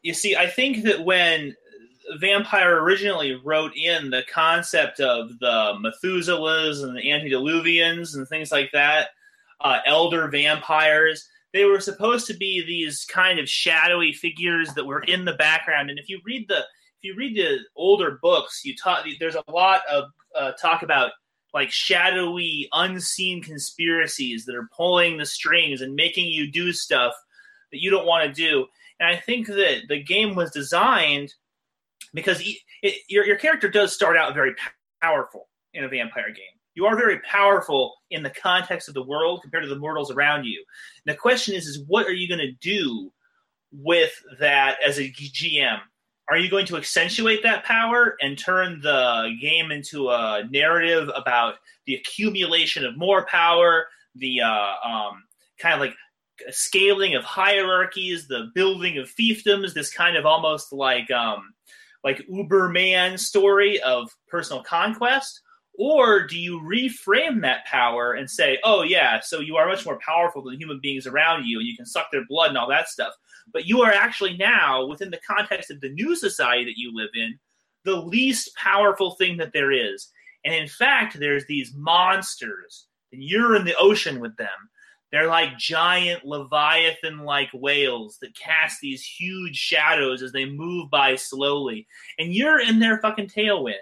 You 0.02 0.14
see, 0.14 0.36
I 0.36 0.46
think 0.46 0.84
that 0.84 1.04
when 1.04 1.54
Vampire 2.18 2.82
originally 2.82 3.34
wrote 3.34 3.72
in 3.76 4.10
the 4.10 4.22
concept 4.32 5.00
of 5.00 5.38
the 5.38 5.74
Methuselahs 5.78 6.82
and 6.82 6.96
the 6.96 7.02
antediluvians 7.02 8.16
and 8.16 8.26
things 8.28 8.50
like 8.50 8.70
that, 8.72 9.10
uh, 9.60 9.78
elder 9.86 10.28
vampires, 10.28 11.28
they 11.52 11.64
were 11.64 11.80
supposed 11.80 12.26
to 12.26 12.34
be 12.34 12.64
these 12.64 13.04
kind 13.04 13.38
of 13.38 13.48
shadowy 13.48 14.12
figures 14.12 14.72
that 14.74 14.86
were 14.86 15.02
in 15.02 15.24
the 15.24 15.34
background. 15.34 15.90
And 15.90 15.98
if 15.98 16.08
you 16.08 16.20
read 16.24 16.48
the 16.48 16.58
if 16.58 17.04
you 17.04 17.14
read 17.16 17.36
the 17.36 17.58
older 17.76 18.18
books, 18.22 18.62
you 18.64 18.74
talk 18.76 19.04
there's 19.18 19.36
a 19.36 19.50
lot 19.50 19.82
of 19.90 20.04
uh, 20.34 20.52
talk 20.52 20.82
about 20.82 21.12
like 21.52 21.70
shadowy, 21.70 22.68
unseen 22.72 23.42
conspiracies 23.42 24.44
that 24.46 24.54
are 24.54 24.68
pulling 24.76 25.16
the 25.16 25.26
strings 25.26 25.80
and 25.80 25.94
making 25.94 26.28
you 26.28 26.50
do 26.50 26.72
stuff 26.72 27.12
that 27.72 27.82
you 27.82 27.90
don't 27.90 28.06
want 28.06 28.26
to 28.26 28.32
do. 28.32 28.66
And 28.98 29.08
I 29.08 29.16
think 29.16 29.46
that 29.46 29.82
the 29.88 30.02
game 30.02 30.34
was 30.34 30.50
designed 30.50 31.32
because 32.12 32.40
it, 32.40 32.56
it, 32.82 32.94
your 33.08 33.24
your 33.24 33.36
character 33.36 33.68
does 33.68 33.92
start 33.92 34.16
out 34.16 34.34
very 34.34 34.54
powerful 35.00 35.48
in 35.72 35.84
a 35.84 35.88
vampire 35.88 36.28
game. 36.28 36.44
You 36.74 36.86
are 36.86 36.96
very 36.96 37.18
powerful 37.20 37.94
in 38.10 38.22
the 38.22 38.30
context 38.30 38.88
of 38.88 38.94
the 38.94 39.02
world 39.02 39.42
compared 39.42 39.64
to 39.64 39.68
the 39.68 39.78
mortals 39.78 40.10
around 40.10 40.44
you. 40.44 40.64
And 41.04 41.14
the 41.14 41.18
question 41.18 41.54
is, 41.54 41.66
is 41.66 41.82
what 41.86 42.06
are 42.06 42.12
you 42.12 42.28
going 42.28 42.40
to 42.40 42.52
do 42.52 43.12
with 43.72 44.12
that 44.38 44.76
as 44.84 44.98
a 44.98 45.10
GM? 45.10 45.80
Are 46.30 46.38
you 46.38 46.48
going 46.48 46.66
to 46.66 46.76
accentuate 46.76 47.42
that 47.42 47.64
power 47.64 48.16
and 48.20 48.38
turn 48.38 48.80
the 48.80 49.36
game 49.40 49.72
into 49.72 50.10
a 50.10 50.44
narrative 50.48 51.10
about 51.16 51.56
the 51.86 51.96
accumulation 51.96 52.86
of 52.86 52.96
more 52.96 53.26
power, 53.26 53.86
the 54.14 54.40
uh, 54.40 54.74
um, 54.88 55.24
kind 55.58 55.74
of 55.74 55.80
like 55.80 55.96
scaling 56.50 57.16
of 57.16 57.24
hierarchies, 57.24 58.28
the 58.28 58.50
building 58.54 58.96
of 58.98 59.10
fiefdoms, 59.12 59.74
this 59.74 59.92
kind 59.92 60.16
of 60.16 60.24
almost 60.24 60.72
like 60.72 61.10
um, 61.10 61.52
like 62.04 62.24
Uberman 62.30 63.18
story 63.18 63.80
of 63.80 64.14
personal 64.28 64.62
conquest? 64.62 65.40
Or 65.78 66.26
do 66.26 66.38
you 66.38 66.60
reframe 66.60 67.40
that 67.42 67.64
power 67.64 68.12
and 68.12 68.30
say, 68.30 68.58
oh, 68.64 68.82
yeah, 68.82 69.18
so 69.20 69.40
you 69.40 69.56
are 69.56 69.66
much 69.66 69.84
more 69.86 69.98
powerful 70.04 70.42
than 70.42 70.60
human 70.60 70.78
beings 70.80 71.06
around 71.06 71.44
you 71.46 71.58
and 71.58 71.66
you 71.66 71.76
can 71.76 71.86
suck 71.86 72.10
their 72.12 72.26
blood 72.28 72.50
and 72.50 72.58
all 72.58 72.68
that 72.68 72.88
stuff? 72.88 73.14
But 73.52 73.66
you 73.66 73.82
are 73.82 73.92
actually 73.92 74.36
now, 74.36 74.86
within 74.86 75.10
the 75.10 75.20
context 75.26 75.70
of 75.70 75.80
the 75.80 75.90
new 75.90 76.14
society 76.16 76.64
that 76.64 76.78
you 76.78 76.92
live 76.94 77.10
in, 77.14 77.38
the 77.84 77.96
least 77.96 78.54
powerful 78.56 79.12
thing 79.12 79.36
that 79.38 79.52
there 79.52 79.72
is. 79.72 80.08
And 80.44 80.54
in 80.54 80.68
fact, 80.68 81.18
there's 81.18 81.46
these 81.46 81.74
monsters, 81.74 82.86
and 83.12 83.22
you're 83.22 83.56
in 83.56 83.64
the 83.64 83.76
ocean 83.78 84.20
with 84.20 84.36
them. 84.36 84.48
They're 85.12 85.26
like 85.26 85.58
giant 85.58 86.24
leviathan 86.24 87.24
like 87.24 87.50
whales 87.52 88.18
that 88.22 88.38
cast 88.38 88.80
these 88.80 89.04
huge 89.04 89.56
shadows 89.56 90.22
as 90.22 90.30
they 90.30 90.44
move 90.44 90.88
by 90.88 91.16
slowly. 91.16 91.88
And 92.18 92.32
you're 92.32 92.60
in 92.60 92.78
their 92.78 92.98
fucking 92.98 93.28
tailwind. 93.28 93.74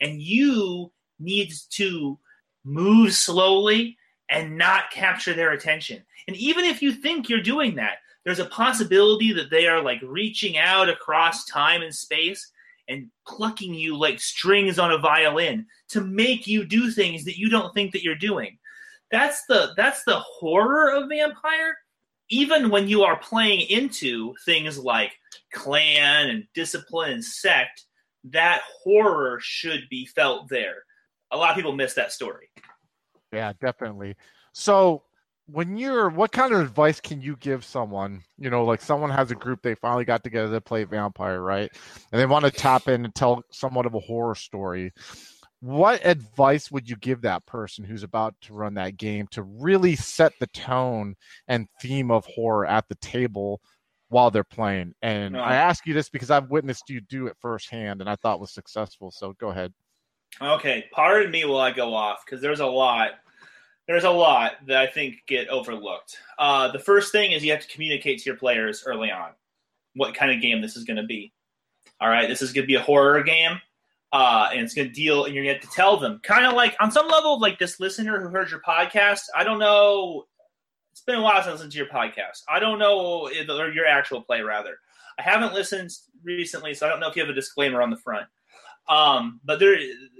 And 0.00 0.20
you 0.20 0.90
needs 1.20 1.66
to 1.66 2.18
move 2.64 3.12
slowly 3.12 3.96
and 4.28 4.58
not 4.58 4.90
capture 4.90 5.34
their 5.34 5.52
attention. 5.52 6.02
And 6.26 6.36
even 6.36 6.64
if 6.64 6.82
you 6.82 6.92
think 6.92 7.28
you're 7.28 7.40
doing 7.40 7.76
that, 7.76 7.98
there's 8.24 8.38
a 8.38 8.46
possibility 8.46 9.32
that 9.32 9.50
they 9.50 9.66
are 9.66 9.82
like 9.82 10.00
reaching 10.02 10.58
out 10.58 10.88
across 10.88 11.44
time 11.46 11.82
and 11.82 11.94
space 11.94 12.50
and 12.88 13.08
plucking 13.26 13.74
you 13.74 13.96
like 13.96 14.20
strings 14.20 14.78
on 14.78 14.92
a 14.92 14.98
violin 14.98 15.66
to 15.88 16.00
make 16.00 16.46
you 16.46 16.64
do 16.64 16.90
things 16.90 17.24
that 17.24 17.38
you 17.38 17.48
don't 17.48 17.72
think 17.74 17.92
that 17.92 18.02
you're 18.02 18.14
doing. 18.14 18.58
That's 19.10 19.44
the 19.46 19.72
that's 19.76 20.04
the 20.04 20.18
horror 20.18 20.90
of 20.90 21.08
vampire. 21.08 21.76
Even 22.28 22.70
when 22.70 22.88
you 22.88 23.02
are 23.02 23.18
playing 23.18 23.68
into 23.68 24.34
things 24.44 24.78
like 24.78 25.12
clan 25.52 26.30
and 26.30 26.44
discipline 26.54 27.12
and 27.12 27.24
sect, 27.24 27.84
that 28.24 28.62
horror 28.82 29.38
should 29.40 29.82
be 29.90 30.06
felt 30.06 30.48
there 30.48 30.84
a 31.32 31.36
lot 31.36 31.50
of 31.50 31.56
people 31.56 31.72
miss 31.72 31.94
that 31.94 32.12
story. 32.12 32.50
Yeah, 33.32 33.52
definitely. 33.60 34.16
So 34.52 35.02
when 35.46 35.76
you're 35.76 36.08
what 36.08 36.32
kind 36.32 36.52
of 36.52 36.60
advice 36.60 37.00
can 37.00 37.20
you 37.20 37.36
give 37.36 37.64
someone 37.64 38.22
you 38.38 38.48
know 38.48 38.64
like 38.64 38.80
someone 38.80 39.10
has 39.10 39.30
a 39.30 39.34
group 39.34 39.60
they 39.62 39.74
finally 39.74 40.04
got 40.04 40.22
together 40.22 40.52
to 40.52 40.60
play 40.60 40.84
vampire 40.84 41.40
right 41.40 41.70
and 42.12 42.20
they 42.20 42.26
want 42.26 42.44
to 42.44 42.50
tap 42.50 42.88
in 42.88 43.04
and 43.04 43.14
tell 43.14 43.42
somewhat 43.50 43.86
of 43.86 43.94
a 43.94 44.00
horror 44.00 44.34
story 44.34 44.92
what 45.60 46.04
advice 46.04 46.70
would 46.70 46.88
you 46.88 46.96
give 46.96 47.22
that 47.22 47.44
person 47.46 47.84
who's 47.84 48.02
about 48.02 48.34
to 48.40 48.52
run 48.52 48.74
that 48.74 48.96
game 48.96 49.26
to 49.28 49.42
really 49.42 49.96
set 49.96 50.32
the 50.38 50.46
tone 50.48 51.14
and 51.48 51.68
theme 51.80 52.10
of 52.10 52.24
horror 52.26 52.66
at 52.66 52.88
the 52.88 52.96
table 52.96 53.60
while 54.10 54.30
they're 54.30 54.44
playing 54.44 54.94
and 55.02 55.34
no. 55.34 55.40
i 55.40 55.54
ask 55.54 55.86
you 55.86 55.94
this 55.94 56.08
because 56.08 56.30
i've 56.30 56.50
witnessed 56.50 56.88
you 56.88 57.00
do 57.00 57.26
it 57.26 57.36
firsthand 57.40 58.00
and 58.00 58.08
i 58.08 58.14
thought 58.16 58.40
was 58.40 58.52
successful 58.52 59.10
so 59.10 59.32
go 59.40 59.48
ahead 59.48 59.72
Okay, 60.40 60.86
pardon 60.92 61.30
me 61.30 61.44
while 61.44 61.60
I 61.60 61.72
go 61.72 61.94
off 61.94 62.24
because 62.24 62.40
there's 62.40 62.60
a 62.60 62.66
lot. 62.66 63.10
There's 63.92 64.04
a 64.04 64.10
lot 64.10 64.52
that 64.68 64.78
I 64.78 64.86
think 64.86 65.16
get 65.26 65.48
overlooked. 65.50 66.16
Uh, 66.38 66.72
the 66.72 66.78
first 66.78 67.12
thing 67.12 67.32
is 67.32 67.44
you 67.44 67.50
have 67.50 67.60
to 67.60 67.68
communicate 67.68 68.20
to 68.20 68.24
your 68.24 68.38
players 68.38 68.84
early 68.86 69.10
on 69.10 69.32
what 69.94 70.14
kind 70.14 70.32
of 70.32 70.40
game 70.40 70.62
this 70.62 70.76
is 70.78 70.84
going 70.84 70.96
to 70.96 71.02
be. 71.02 71.30
All 72.00 72.08
right, 72.08 72.26
this 72.26 72.40
is 72.40 72.54
going 72.54 72.62
to 72.62 72.66
be 72.66 72.76
a 72.76 72.80
horror 72.80 73.22
game, 73.22 73.60
uh, 74.10 74.48
and 74.50 74.62
it's 74.62 74.72
going 74.72 74.88
to 74.88 74.94
deal, 74.94 75.26
and 75.26 75.34
you're 75.34 75.44
going 75.44 75.54
to 75.54 75.60
have 75.60 75.70
to 75.70 75.76
tell 75.76 75.98
them, 75.98 76.20
kind 76.22 76.46
of 76.46 76.54
like 76.54 76.74
on 76.80 76.90
some 76.90 77.06
level, 77.06 77.38
like 77.38 77.58
this 77.58 77.80
listener 77.80 78.18
who 78.18 78.28
heard 78.28 78.50
your 78.50 78.62
podcast. 78.66 79.24
I 79.36 79.44
don't 79.44 79.58
know. 79.58 80.24
It's 80.92 81.02
been 81.02 81.16
a 81.16 81.22
while 81.22 81.42
since 81.42 81.48
I 81.48 81.52
listened 81.52 81.72
to 81.72 81.78
your 81.78 81.88
podcast. 81.88 82.44
I 82.48 82.60
don't 82.60 82.78
know 82.78 83.28
or 83.28 83.68
your 83.72 83.86
actual 83.86 84.22
play 84.22 84.40
rather. 84.40 84.78
I 85.18 85.22
haven't 85.22 85.52
listened 85.52 85.90
recently, 86.24 86.72
so 86.72 86.86
I 86.86 86.88
don't 86.88 86.98
know 86.98 87.10
if 87.10 87.16
you 87.16 87.20
have 87.20 87.30
a 87.30 87.34
disclaimer 87.34 87.82
on 87.82 87.90
the 87.90 87.98
front. 87.98 88.24
Um, 88.88 89.38
but 89.44 89.58
there, 89.58 89.76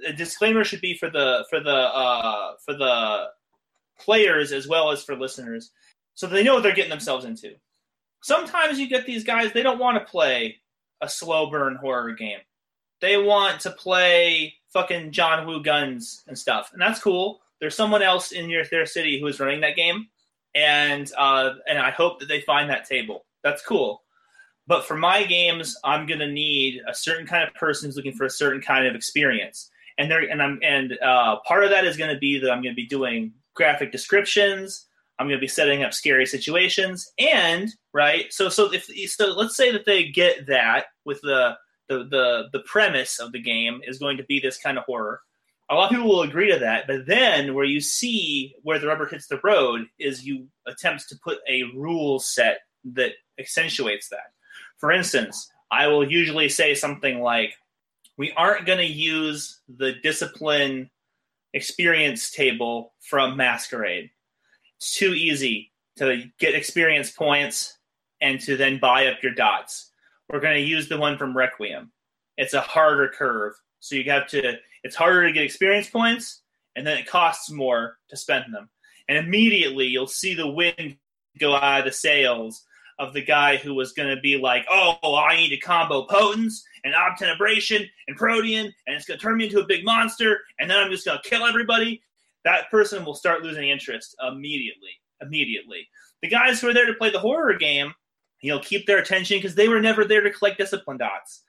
a 0.06 0.12
disclaimer 0.12 0.62
should 0.62 0.82
be 0.82 0.92
for 0.92 1.08
the 1.08 1.46
for 1.48 1.58
the 1.58 1.70
uh, 1.74 2.52
for 2.66 2.74
the 2.74 3.28
players 4.02 4.52
as 4.52 4.68
well 4.68 4.90
as 4.90 5.02
for 5.02 5.16
listeners, 5.16 5.70
so 6.14 6.26
they 6.26 6.42
know 6.42 6.54
what 6.54 6.62
they're 6.62 6.74
getting 6.74 6.90
themselves 6.90 7.24
into. 7.24 7.54
Sometimes 8.22 8.78
you 8.78 8.88
get 8.88 9.06
these 9.06 9.24
guys; 9.24 9.52
they 9.52 9.62
don't 9.62 9.78
want 9.78 9.98
to 9.98 10.10
play 10.10 10.56
a 11.00 11.08
slow 11.08 11.50
burn 11.50 11.76
horror 11.76 12.12
game. 12.12 12.38
They 13.00 13.16
want 13.16 13.60
to 13.60 13.70
play 13.70 14.54
fucking 14.72 15.10
John 15.10 15.46
Woo 15.46 15.62
guns 15.62 16.22
and 16.28 16.38
stuff, 16.38 16.70
and 16.72 16.80
that's 16.80 17.00
cool. 17.00 17.40
There's 17.60 17.74
someone 17.74 18.02
else 18.02 18.32
in 18.32 18.48
your 18.48 18.64
their 18.64 18.86
city 18.86 19.20
who 19.20 19.26
is 19.26 19.40
running 19.40 19.60
that 19.60 19.76
game, 19.76 20.08
and 20.54 21.10
uh, 21.16 21.54
and 21.68 21.78
I 21.78 21.90
hope 21.90 22.20
that 22.20 22.28
they 22.28 22.40
find 22.40 22.70
that 22.70 22.88
table. 22.88 23.24
That's 23.42 23.64
cool. 23.64 24.02
But 24.66 24.84
for 24.84 24.96
my 24.96 25.24
games, 25.24 25.76
I'm 25.84 26.06
gonna 26.06 26.30
need 26.30 26.80
a 26.88 26.94
certain 26.94 27.26
kind 27.26 27.46
of 27.46 27.54
person 27.54 27.88
who's 27.88 27.96
looking 27.96 28.14
for 28.14 28.24
a 28.24 28.30
certain 28.30 28.62
kind 28.62 28.86
of 28.86 28.94
experience, 28.94 29.70
and 29.98 30.10
there 30.10 30.20
and 30.20 30.42
I'm 30.42 30.60
and 30.62 30.98
uh, 31.00 31.36
part 31.46 31.64
of 31.64 31.70
that 31.70 31.84
is 31.84 31.96
gonna 31.96 32.18
be 32.18 32.38
that 32.38 32.50
I'm 32.50 32.62
gonna 32.62 32.74
be 32.74 32.86
doing 32.86 33.32
graphic 33.54 33.92
descriptions. 33.92 34.86
I'm 35.18 35.28
gonna 35.28 35.38
be 35.38 35.48
setting 35.48 35.82
up 35.82 35.92
scary 35.92 36.26
situations, 36.26 37.12
and 37.18 37.68
right. 37.92 38.32
So 38.32 38.48
so 38.48 38.72
if 38.72 38.86
so, 39.10 39.26
let's 39.26 39.56
say 39.56 39.70
that 39.72 39.86
they 39.86 40.08
get 40.08 40.46
that 40.46 40.86
with 41.04 41.20
the 41.22 41.56
the 41.88 42.04
the 42.04 42.48
the 42.52 42.60
premise 42.60 43.18
of 43.18 43.32
the 43.32 43.40
game 43.40 43.80
is 43.86 43.98
going 43.98 44.16
to 44.16 44.24
be 44.24 44.40
this 44.40 44.58
kind 44.58 44.78
of 44.78 44.84
horror. 44.84 45.20
A 45.70 45.74
lot 45.74 45.90
of 45.90 45.96
people 45.96 46.08
will 46.08 46.22
agree 46.22 46.52
to 46.52 46.58
that, 46.58 46.86
but 46.86 47.06
then 47.06 47.54
where 47.54 47.64
you 47.64 47.80
see 47.80 48.54
where 48.62 48.78
the 48.78 48.88
rubber 48.88 49.06
hits 49.06 49.26
the 49.28 49.40
road 49.42 49.86
is 49.98 50.26
you 50.26 50.48
attempt 50.66 51.08
to 51.08 51.18
put 51.22 51.38
a 51.48 51.62
rule 51.74 52.18
set 52.18 52.60
that 52.84 53.12
accentuates 53.38 54.08
that. 54.08 54.32
For 54.76 54.92
instance, 54.92 55.50
I 55.70 55.86
will 55.86 56.10
usually 56.10 56.48
say 56.48 56.74
something 56.74 57.20
like, 57.20 57.54
we 58.18 58.32
aren't 58.32 58.66
going 58.66 58.78
to 58.78 58.84
use 58.84 59.60
the 59.68 59.94
discipline 60.02 60.90
experience 61.54 62.30
table 62.30 62.94
from 63.00 63.36
Masquerade. 63.36 64.10
It's 64.78 64.94
too 64.94 65.14
easy 65.14 65.72
to 65.96 66.24
get 66.38 66.54
experience 66.54 67.10
points 67.10 67.78
and 68.20 68.40
to 68.40 68.56
then 68.56 68.78
buy 68.78 69.06
up 69.06 69.22
your 69.22 69.34
dots. 69.34 69.90
We're 70.28 70.40
going 70.40 70.54
to 70.54 70.68
use 70.68 70.88
the 70.88 70.98
one 70.98 71.18
from 71.18 71.36
Requiem. 71.36 71.92
It's 72.36 72.54
a 72.54 72.60
harder 72.60 73.08
curve. 73.08 73.54
So 73.80 73.96
you 73.96 74.10
have 74.10 74.28
to, 74.28 74.54
it's 74.82 74.96
harder 74.96 75.26
to 75.26 75.32
get 75.32 75.44
experience 75.44 75.88
points, 75.88 76.42
and 76.76 76.86
then 76.86 76.96
it 76.98 77.06
costs 77.06 77.50
more 77.50 77.98
to 78.08 78.16
spend 78.16 78.54
them. 78.54 78.70
And 79.08 79.18
immediately 79.18 79.86
you'll 79.86 80.06
see 80.06 80.34
the 80.34 80.48
wind 80.48 80.96
go 81.38 81.54
out 81.54 81.80
of 81.80 81.84
the 81.84 81.92
sails 81.92 82.64
of 82.98 83.12
the 83.12 83.22
guy 83.22 83.56
who 83.56 83.74
was 83.74 83.92
going 83.92 84.14
to 84.14 84.20
be 84.20 84.38
like, 84.38 84.64
oh, 84.70 85.16
I 85.16 85.36
need 85.36 85.50
to 85.50 85.58
combo 85.58 86.04
Potence 86.04 86.64
and 86.84 86.94
Obtenebration 86.94 87.88
and 88.08 88.16
Protean, 88.16 88.72
and 88.86 88.96
it's 88.96 89.04
going 89.04 89.18
to 89.18 89.22
turn 89.22 89.36
me 89.36 89.44
into 89.44 89.60
a 89.60 89.66
big 89.66 89.84
monster, 89.84 90.40
and 90.58 90.70
then 90.70 90.78
I'm 90.78 90.90
just 90.90 91.04
going 91.04 91.18
to 91.22 91.28
kill 91.28 91.44
everybody. 91.44 92.02
That 92.44 92.70
person 92.70 93.04
will 93.04 93.14
start 93.14 93.42
losing 93.42 93.68
interest 93.68 94.16
immediately. 94.26 94.90
Immediately. 95.20 95.88
The 96.22 96.28
guys 96.28 96.60
who 96.60 96.68
are 96.68 96.74
there 96.74 96.86
to 96.86 96.94
play 96.94 97.10
the 97.10 97.18
horror 97.18 97.54
game, 97.54 97.94
you'll 98.40 98.60
keep 98.60 98.86
their 98.86 98.98
attention 98.98 99.38
because 99.38 99.54
they 99.54 99.68
were 99.68 99.80
never 99.80 100.04
there 100.04 100.22
to 100.22 100.30
collect 100.30 100.58
discipline 100.58 100.98
dots. 100.98 101.42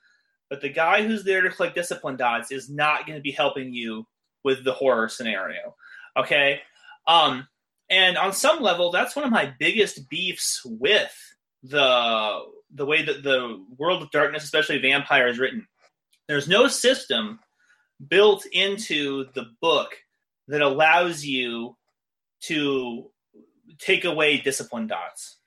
But 0.49 0.61
the 0.61 0.69
guy 0.69 1.03
who's 1.03 1.23
there 1.23 1.41
to 1.41 1.49
collect 1.49 1.73
discipline 1.73 2.15
dots 2.15 2.51
is 2.51 2.69
not 2.69 3.07
going 3.07 3.17
to 3.17 3.23
be 3.23 3.31
helping 3.31 3.73
you 3.73 4.05
with 4.43 4.63
the 4.63 4.73
horror 4.73 5.09
scenario. 5.09 5.75
Okay? 6.15 6.61
Um, 7.07 7.47
and 7.89 8.17
on 8.17 8.33
some 8.33 8.61
level, 8.61 8.91
that's 8.91 9.15
one 9.15 9.25
of 9.25 9.31
my 9.31 9.51
biggest 9.57 10.09
beefs 10.09 10.61
with 10.63 11.15
the 11.63 12.41
the 12.73 12.85
way 12.85 13.03
that 13.03 13.23
the 13.23 13.63
world 13.77 14.01
of 14.01 14.11
darkness, 14.11 14.43
especially 14.43 14.79
vampire, 14.79 15.27
is 15.27 15.39
written. 15.39 15.67
There's 16.27 16.47
no 16.47 16.67
system 16.67 17.39
built 18.09 18.45
into 18.51 19.25
the 19.33 19.51
book 19.61 19.95
that 20.47 20.61
allows 20.61 21.25
you 21.25 21.77
to 22.41 23.09
take 23.79 24.05
away 24.05 24.37
discipline 24.37 24.87
dots. 24.87 25.37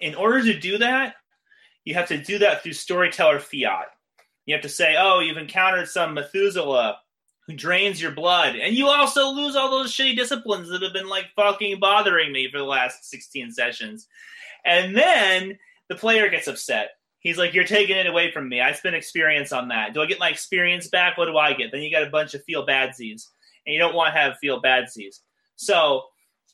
in 0.00 0.14
order 0.14 0.42
to 0.42 0.58
do 0.58 0.78
that, 0.78 1.16
you 1.84 1.92
have 1.92 2.08
to 2.08 2.16
do 2.16 2.38
that 2.38 2.62
through 2.62 2.72
storyteller 2.72 3.38
fiat. 3.38 3.88
You 4.46 4.54
have 4.54 4.62
to 4.62 4.68
say, 4.68 4.96
"Oh, 4.98 5.20
you've 5.20 5.36
encountered 5.36 5.88
some 5.88 6.14
Methuselah 6.14 6.98
who 7.46 7.52
drains 7.52 8.00
your 8.00 8.12
blood, 8.12 8.56
and 8.56 8.74
you 8.74 8.88
also 8.88 9.28
lose 9.28 9.56
all 9.56 9.70
those 9.70 9.92
shitty 9.92 10.16
disciplines 10.16 10.70
that 10.70 10.82
have 10.82 10.94
been 10.94 11.08
like 11.08 11.34
fucking 11.36 11.80
bothering 11.80 12.32
me 12.32 12.50
for 12.50 12.56
the 12.58 12.64
last 12.64 13.10
16 13.10 13.52
sessions." 13.52 14.08
And 14.64 14.96
then 14.96 15.58
the 15.90 15.96
player 15.96 16.30
gets 16.30 16.48
upset. 16.48 16.92
He's 17.18 17.36
like, 17.36 17.52
"You're 17.52 17.64
taking 17.64 17.96
it 17.96 18.06
away 18.06 18.30
from 18.30 18.48
me. 18.48 18.62
I 18.62 18.72
spent 18.72 18.96
experience 18.96 19.52
on 19.52 19.68
that. 19.68 19.92
Do 19.92 20.00
I 20.00 20.06
get 20.06 20.18
my 20.18 20.30
experience 20.30 20.88
back? 20.88 21.18
What 21.18 21.26
do 21.26 21.36
I 21.36 21.52
get?" 21.52 21.70
Then 21.70 21.82
you 21.82 21.90
got 21.90 22.02
a 22.06 22.10
bunch 22.10 22.32
of 22.32 22.42
feel 22.44 22.66
badsies, 22.66 23.26
and 23.66 23.74
you 23.74 23.78
don't 23.78 23.94
want 23.94 24.14
to 24.14 24.18
have 24.18 24.38
feel 24.38 24.62
badsies. 24.62 25.16
So 25.56 26.04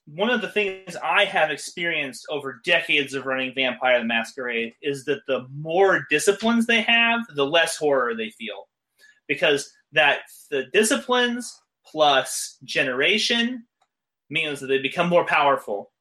one 0.07 0.30
of 0.30 0.41
the 0.41 0.49
things 0.49 0.97
I 0.97 1.24
have 1.24 1.51
experienced 1.51 2.26
over 2.30 2.61
decades 2.64 3.14
of 3.14 3.26
running 3.26 3.55
Vampire 3.55 3.99
the 3.99 4.05
Masquerade 4.05 4.72
is 4.82 5.05
that 5.05 5.20
the 5.26 5.47
more 5.53 6.07
disciplines 6.11 6.66
they 6.66 6.80
have, 6.82 7.20
the 7.34 7.47
less 7.47 7.76
horror 7.76 8.14
they 8.14 8.30
feel. 8.30 8.68
Because 9.28 9.72
that 9.93 10.20
the 10.51 10.64
disciplines 10.72 11.61
plus 11.84 12.59
generation 12.64 13.66
means 14.30 14.61
that 14.61 14.68
they 14.68 14.78
become 14.78 15.09
more 15.09 15.26
powerful. 15.26 15.93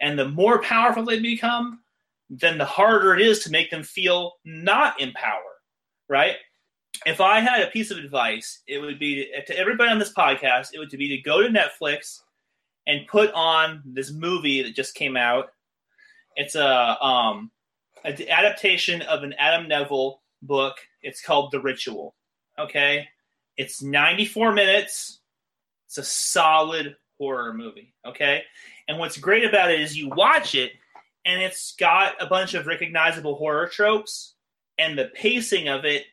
And 0.00 0.18
the 0.18 0.28
more 0.28 0.62
powerful 0.62 1.04
they 1.04 1.20
become, 1.20 1.80
then 2.30 2.58
the 2.58 2.64
harder 2.64 3.14
it 3.14 3.20
is 3.20 3.40
to 3.40 3.50
make 3.50 3.70
them 3.70 3.82
feel 3.82 4.34
not 4.44 5.00
in 5.00 5.12
power, 5.12 5.58
right? 6.08 6.36
If 7.04 7.20
I 7.20 7.40
had 7.40 7.62
a 7.62 7.70
piece 7.70 7.90
of 7.90 7.98
advice, 7.98 8.60
it 8.68 8.78
would 8.78 8.98
be 8.98 9.26
to, 9.26 9.44
to 9.46 9.58
everybody 9.58 9.90
on 9.90 9.98
this 9.98 10.12
podcast, 10.12 10.68
it 10.72 10.78
would 10.78 10.90
be 10.90 11.08
to 11.08 11.18
go 11.18 11.42
to 11.42 11.48
Netflix 11.48 12.20
and 12.86 13.06
put 13.08 13.32
on 13.32 13.82
this 13.84 14.12
movie 14.12 14.62
that 14.62 14.74
just 14.74 14.94
came 14.94 15.16
out. 15.16 15.50
It's 16.36 16.54
a 16.54 17.04
um 17.04 17.50
an 18.04 18.16
adaptation 18.28 19.02
of 19.02 19.24
an 19.24 19.34
Adam 19.38 19.68
Nevill 19.68 20.20
book. 20.42 20.76
It's 21.02 21.20
called 21.20 21.50
The 21.50 21.60
Ritual. 21.60 22.14
Okay, 22.58 23.08
it's 23.56 23.82
94 23.82 24.52
minutes. 24.52 25.20
It's 25.86 25.98
a 25.98 26.04
solid 26.04 26.96
horror 27.18 27.52
movie. 27.52 27.92
Okay, 28.06 28.42
and 28.88 28.98
what's 28.98 29.18
great 29.18 29.44
about 29.44 29.70
it 29.70 29.80
is 29.80 29.96
you 29.96 30.08
watch 30.10 30.54
it 30.54 30.72
and 31.24 31.42
it's 31.42 31.74
got 31.76 32.14
a 32.20 32.26
bunch 32.26 32.54
of 32.54 32.66
recognizable 32.66 33.36
horror 33.36 33.68
tropes, 33.68 34.34
and 34.78 34.98
the 34.98 35.10
pacing 35.14 35.68
of 35.68 35.84
it 35.84 36.04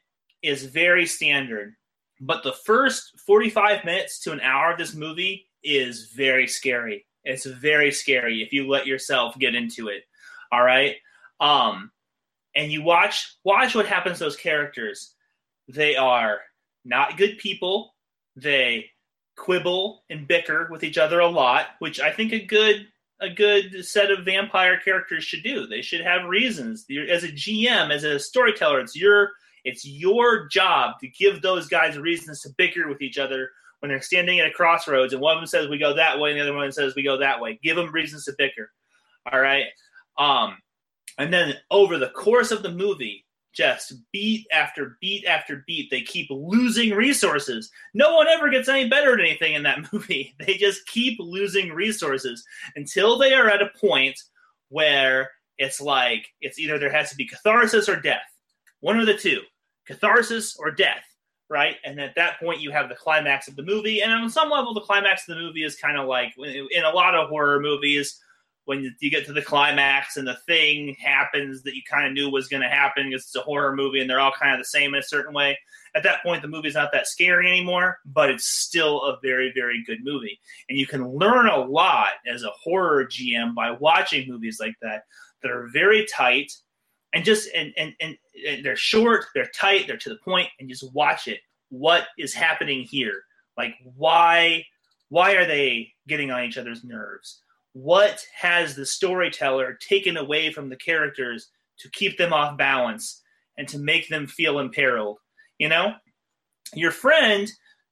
is 0.42 0.66
very 0.66 1.06
standard. 1.06 1.76
But 2.20 2.44
the 2.44 2.54
first 2.54 3.20
45 3.26 3.86
minutes 3.86 4.20
to 4.22 4.32
an 4.32 4.42
hour 4.42 4.72
of 4.72 4.78
this 4.78 4.96
movie 4.96 5.50
is 5.64 6.12
very 6.16 6.48
scary. 6.48 7.06
It's 7.24 7.46
very 7.46 7.92
scary 7.92 8.42
if 8.42 8.54
you 8.54 8.68
let 8.68 8.88
yourself 8.88 9.38
get 9.38 9.56
into 9.56 9.90
it. 9.90 10.04
All 10.52 10.64
right. 10.64 10.96
Um, 11.40 11.92
and 12.56 12.72
you 12.72 12.82
watch 12.82 13.38
watch 13.44 13.76
what 13.76 13.86
happens 13.86 14.18
to 14.18 14.24
those 14.24 14.36
characters. 14.36 15.14
They 15.68 15.96
are 15.96 16.40
not 16.86 17.18
good 17.18 17.38
people. 17.38 17.94
They 18.36 18.90
quibble 19.36 20.04
and 20.10 20.28
bicker 20.28 20.68
with 20.72 20.84
each 20.84 20.98
other 20.98 21.20
a 21.20 21.28
lot, 21.28 21.68
which 21.80 22.00
I 22.00 22.12
think 22.12 22.34
a 22.34 22.40
good 22.40 22.88
a 23.20 23.30
good 23.30 23.86
set 23.86 24.12
of 24.12 24.26
vampire 24.26 24.80
characters 24.80 25.24
should 25.24 25.44
do. 25.44 25.66
They 25.66 25.82
should 25.82 26.02
have 26.02 26.28
reasons. 26.28 26.86
As 27.10 27.24
a 27.24 27.30
GM, 27.30 27.92
as 27.92 28.04
a 28.04 28.20
storyteller, 28.20 28.80
it's 28.80 28.96
your 28.96 29.32
it's 29.64 29.86
your 29.86 30.48
job 30.48 30.96
to 31.02 31.08
give 31.08 31.42
those 31.42 31.68
guys 31.68 31.98
reasons 31.98 32.42
to 32.42 32.50
bicker 32.58 32.88
with 32.88 33.02
each 33.02 33.18
other 33.18 33.50
when 33.80 33.90
they're 33.90 34.02
standing 34.02 34.40
at 34.40 34.48
a 34.48 34.52
crossroads 34.52 35.14
and 35.14 35.22
one 35.22 35.36
of 35.36 35.42
them 35.42 35.48
says 35.48 35.68
we 35.68 35.78
go 35.78 35.94
that 35.94 36.20
way 36.20 36.32
and 36.32 36.40
the 36.40 36.44
other 36.44 36.54
one 36.54 36.72
says 36.72 36.96
we 36.96 37.04
go 37.04 37.18
that 37.18 37.42
way. 37.42 37.60
Give 37.62 37.76
them 37.76 37.92
reasons 37.92 38.26
to 38.26 38.34
bicker. 38.38 38.72
All 39.32 39.40
right. 39.40 39.66
Um, 40.18 40.58
and 41.18 41.34
then 41.34 41.56
over 41.70 41.98
the 41.98 42.10
course 42.10 42.52
of 42.52 42.64
the 42.64 42.72
movie, 42.72 43.26
just 43.58 43.96
beat 44.14 44.46
after 44.52 44.98
beat 45.02 45.26
after 45.26 45.64
beat, 45.66 45.90
they 45.90 46.02
keep 46.02 46.28
losing 46.30 46.94
resources. 46.94 47.72
No 47.96 48.16
one 48.16 48.28
ever 48.28 48.50
gets 48.50 48.70
any 48.70 48.88
better 48.88 49.14
at 49.14 49.20
anything 49.20 49.56
in 49.56 49.64
that 49.64 49.92
movie. 49.94 50.36
They 50.40 50.54
just 50.54 50.86
keep 50.88 51.18
losing 51.20 51.74
resources 51.74 52.46
until 52.76 53.18
they 53.18 53.34
are 53.34 53.50
at 53.50 53.64
a 53.64 53.72
point 53.80 54.18
where 54.70 55.32
it's 55.58 55.82
like 55.82 56.28
it's 56.40 56.60
either 56.60 56.78
there 56.78 56.92
has 56.92 57.10
to 57.10 57.16
be 57.16 57.28
catharsis 57.28 57.90
or 57.90 58.00
death. 58.00 58.22
One 58.82 59.00
of 59.00 59.08
the 59.08 59.18
two, 59.18 59.42
catharsis 59.88 60.56
or 60.58 60.72
death 60.72 61.04
right? 61.50 61.78
And 61.86 62.00
at 62.00 62.16
that 62.16 62.40
point, 62.40 62.62
you 62.62 62.72
have 62.72 62.90
the 62.90 62.96
climax 62.96 63.48
of 63.48 63.56
the 63.56 63.64
movie. 63.64 64.02
And 64.02 64.12
on 64.12 64.30
some 64.30 64.50
level, 64.50 64.74
the 64.74 64.82
climax 64.82 65.28
of 65.28 65.36
the 65.36 65.42
movie 65.42 65.64
is 65.64 65.78
kind 65.78 65.98
of 65.98 66.08
like 66.08 66.34
in 66.38 66.84
a 66.84 66.92
lot 66.92 67.16
of 67.16 67.30
horror 67.30 67.60
movies, 67.60 68.20
when 68.68 68.94
you 69.00 69.10
get 69.10 69.26
to 69.26 69.32
the 69.32 69.42
climax 69.42 70.18
and 70.18 70.28
the 70.28 70.38
thing 70.46 70.94
happens 71.00 71.64
that 71.64 71.74
you 71.74 71.82
kind 71.90 72.06
of 72.06 72.12
knew 72.12 72.30
was 72.30 72.50
going 72.50 72.62
to 72.62 72.68
happen 72.68 73.10
because 73.10 73.24
it's 73.24 73.36
a 73.38 73.40
horror 73.40 73.74
movie 73.74 74.02
and 74.02 74.10
they're 74.10 74.20
all 74.20 74.34
kind 74.38 74.52
of 74.52 74.60
the 74.60 74.66
same 74.66 74.94
in 74.94 75.00
a 75.00 75.04
certain 75.04 75.34
way. 75.34 75.58
At 75.96 76.04
that 76.04 76.22
point, 76.22 76.42
the 76.42 76.50
movie's 76.50 76.74
not 76.74 76.92
that 76.92 77.08
scary 77.08 77.48
anymore, 77.48 78.00
but 78.06 78.30
it's 78.30 78.46
still 78.46 79.04
a 79.04 79.20
very, 79.22 79.54
very 79.56 79.86
good 79.86 80.04
movie. 80.04 80.38
And 80.68 80.78
you 80.78 80.86
can 80.86 81.08
learn 81.08 81.48
a 81.48 81.60
lot 81.60 82.10
as 82.30 82.44
a 82.44 82.50
horror 82.62 83.06
GM 83.06 83.56
by 83.56 83.72
watching 83.72 84.28
movies 84.30 84.58
like 84.60 84.76
that 84.82 85.04
that 85.44 85.52
are 85.52 85.70
very 85.72 86.06
tight 86.14 86.52
and 87.14 87.24
just 87.24 87.48
and, 87.56 87.74
and 87.78 87.94
and 88.02 88.18
they're 88.66 88.76
short, 88.76 89.28
they're 89.34 89.50
tight, 89.56 89.88
they're 89.88 89.96
to 89.96 90.10
the 90.10 90.20
point, 90.26 90.50
and 90.60 90.68
just 90.68 90.94
watch 90.94 91.30
it. 91.30 91.40
What 91.70 92.08
is 92.18 92.34
happening 92.34 92.84
here? 92.84 93.22
Like 93.56 93.76
why 93.96 94.66
why 95.08 95.36
are 95.36 95.48
they 95.48 95.94
getting 96.06 96.32
on 96.32 96.44
each 96.44 96.58
other's 96.58 96.84
nerves? 96.84 97.44
What 97.78 98.26
has 98.36 98.76
the 98.76 98.88
storyteller 98.88 99.78
taken 99.88 100.18
away 100.18 100.52
from 100.52 100.70
the 100.70 100.76
characters 100.76 101.50
to 101.80 101.92
keep 101.92 102.18
them 102.18 102.34
off 102.34 102.58
balance 102.58 103.22
and 103.56 103.68
to 103.68 103.78
make 103.78 104.10
them 104.10 104.26
feel 104.26 104.58
imperiled? 104.58 105.20
You 105.60 105.70
know, 105.70 105.94
your 106.74 106.90
friend 106.90 107.48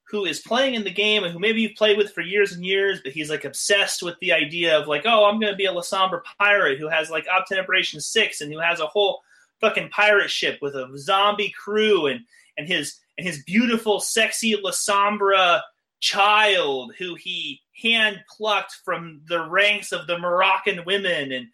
who 0.10 0.26
is 0.26 0.40
playing 0.40 0.74
in 0.74 0.84
the 0.84 0.92
game 0.92 1.24
and 1.24 1.32
who 1.32 1.40
maybe 1.40 1.62
you've 1.62 1.76
played 1.76 1.98
with 1.98 2.12
for 2.14 2.22
years 2.22 2.52
and 2.54 2.66
years, 2.66 3.00
but 3.04 3.12
he's 3.12 3.30
like 3.30 3.46
obsessed 3.46 4.02
with 4.02 4.16
the 4.22 4.34
idea 4.34 4.76
of 4.76 4.88
like, 4.88 5.04
oh, 5.06 5.26
I'm 5.26 5.40
going 5.40 5.54
to 5.54 5.58
be 5.58 5.66
a 5.66 5.74
Lasombra 5.74 6.22
pirate 6.40 6.80
who 6.80 6.90
has 6.90 7.12
like 7.12 7.28
Operation 7.28 8.02
6 8.02 8.42
and 8.42 8.52
who 8.52 8.60
has 8.60 8.80
a 8.80 8.88
whole 8.88 9.22
fucking 9.62 9.90
pirate 9.90 10.32
ship 10.32 10.58
with 10.64 10.76
a 10.76 10.90
zombie 10.98 11.54
crew 11.56 12.08
and 12.08 12.22
and 12.58 12.68
his 12.68 13.00
and 13.18 13.28
his 13.28 13.44
beautiful, 13.44 14.00
sexy 14.00 14.56
Lasombra 14.56 15.62
child 16.00 16.94
who 16.98 17.16
he 17.16 17.62
hand 17.82 18.20
plucked 18.36 18.74
from 18.84 19.22
the 19.28 19.48
ranks 19.48 19.92
of 19.92 20.08
the 20.08 20.18
Moroccan 20.18 20.84
women 20.86 21.32
and 21.32 21.48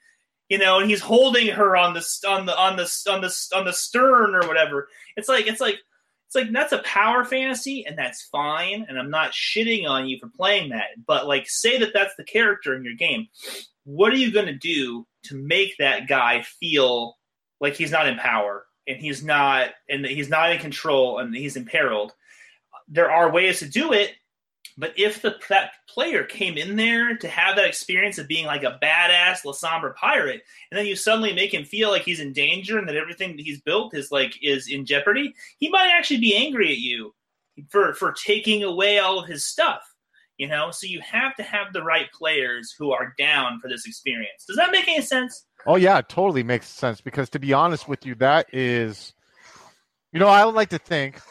you 0.49 0.57
know 0.57 0.79
and 0.79 0.89
he's 0.89 1.01
holding 1.01 1.47
her 1.47 1.75
on 1.75 1.93
the 1.93 2.05
on 2.27 2.45
the 2.45 2.57
on 2.57 2.75
the 2.75 2.89
on 3.09 3.21
the 3.21 3.47
on 3.55 3.65
the 3.65 3.73
stern 3.73 4.35
or 4.35 4.47
whatever. 4.47 4.87
It's 5.15 5.29
like 5.29 5.47
it's 5.47 5.61
like 5.61 5.79
it's 6.27 6.35
like 6.35 6.51
that's 6.51 6.73
a 6.73 6.79
power 6.79 7.25
fantasy 7.25 7.85
and 7.85 7.97
that's 7.97 8.29
fine 8.31 8.85
and 8.87 8.97
i'm 8.97 9.09
not 9.09 9.33
shitting 9.33 9.85
on 9.85 10.07
you 10.07 10.17
for 10.19 10.29
playing 10.29 10.69
that. 10.69 10.87
But 11.05 11.27
like 11.27 11.49
say 11.49 11.77
that 11.79 11.93
that's 11.93 12.15
the 12.15 12.23
character 12.23 12.75
in 12.75 12.83
your 12.83 12.95
game. 12.95 13.27
What 13.83 14.13
are 14.13 14.17
you 14.17 14.31
going 14.31 14.45
to 14.45 14.53
do 14.53 15.05
to 15.25 15.35
make 15.35 15.75
that 15.79 16.07
guy 16.07 16.43
feel 16.59 17.17
like 17.59 17.75
he's 17.75 17.91
not 17.91 18.07
in 18.07 18.17
power 18.17 18.65
and 18.87 18.97
he's 18.97 19.23
not 19.23 19.69
and 19.89 20.05
he's 20.05 20.29
not 20.29 20.51
in 20.51 20.59
control 20.59 21.19
and 21.19 21.35
he's 21.35 21.55
imperiled? 21.55 22.13
There 22.87 23.11
are 23.11 23.31
ways 23.31 23.59
to 23.59 23.69
do 23.69 23.93
it 23.93 24.11
but 24.77 24.97
if 24.97 25.21
the 25.21 25.35
that 25.49 25.71
player 25.87 26.23
came 26.23 26.57
in 26.57 26.75
there 26.75 27.17
to 27.17 27.27
have 27.27 27.55
that 27.55 27.65
experience 27.67 28.17
of 28.17 28.27
being 28.27 28.45
like 28.45 28.63
a 28.63 28.79
badass 28.81 29.43
Lasombra 29.45 29.95
pirate, 29.95 30.41
and 30.71 30.77
then 30.77 30.85
you 30.85 30.95
suddenly 30.95 31.33
make 31.33 31.53
him 31.53 31.65
feel 31.65 31.89
like 31.89 32.03
he's 32.03 32.19
in 32.19 32.33
danger 32.33 32.77
and 32.77 32.87
that 32.87 32.95
everything 32.95 33.35
that 33.35 33.43
he's 33.43 33.61
built 33.61 33.95
is 33.95 34.11
like 34.11 34.37
is 34.41 34.67
in 34.67 34.85
jeopardy, 34.85 35.33
he 35.59 35.69
might 35.69 35.91
actually 35.91 36.19
be 36.19 36.35
angry 36.35 36.71
at 36.71 36.79
you 36.79 37.13
for 37.69 37.93
for 37.93 38.13
taking 38.13 38.63
away 38.63 38.99
all 38.99 39.19
of 39.19 39.27
his 39.27 39.45
stuff. 39.45 39.81
You 40.37 40.47
know, 40.47 40.71
so 40.71 40.87
you 40.87 41.01
have 41.01 41.35
to 41.35 41.43
have 41.43 41.71
the 41.71 41.83
right 41.83 42.11
players 42.11 42.73
who 42.77 42.91
are 42.91 43.13
down 43.19 43.59
for 43.59 43.67
this 43.67 43.85
experience. 43.85 44.45
Does 44.47 44.57
that 44.57 44.71
make 44.71 44.87
any 44.87 45.01
sense? 45.01 45.45
Oh 45.67 45.75
yeah, 45.75 45.99
it 45.99 46.09
totally 46.09 46.41
makes 46.41 46.67
sense 46.67 47.01
because 47.01 47.29
to 47.31 47.39
be 47.39 47.53
honest 47.53 47.87
with 47.87 48.05
you, 48.05 48.15
that 48.15 48.47
is, 48.51 49.13
you 50.11 50.19
know, 50.19 50.27
I 50.27 50.43
would 50.43 50.55
like 50.55 50.69
to 50.69 50.79
think 50.79 51.21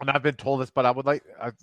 and 0.00 0.10
I've 0.10 0.22
been 0.22 0.34
told 0.34 0.60
this, 0.60 0.70
but 0.70 0.86
I 0.86 0.90
would 0.90 1.06
like, 1.06 1.22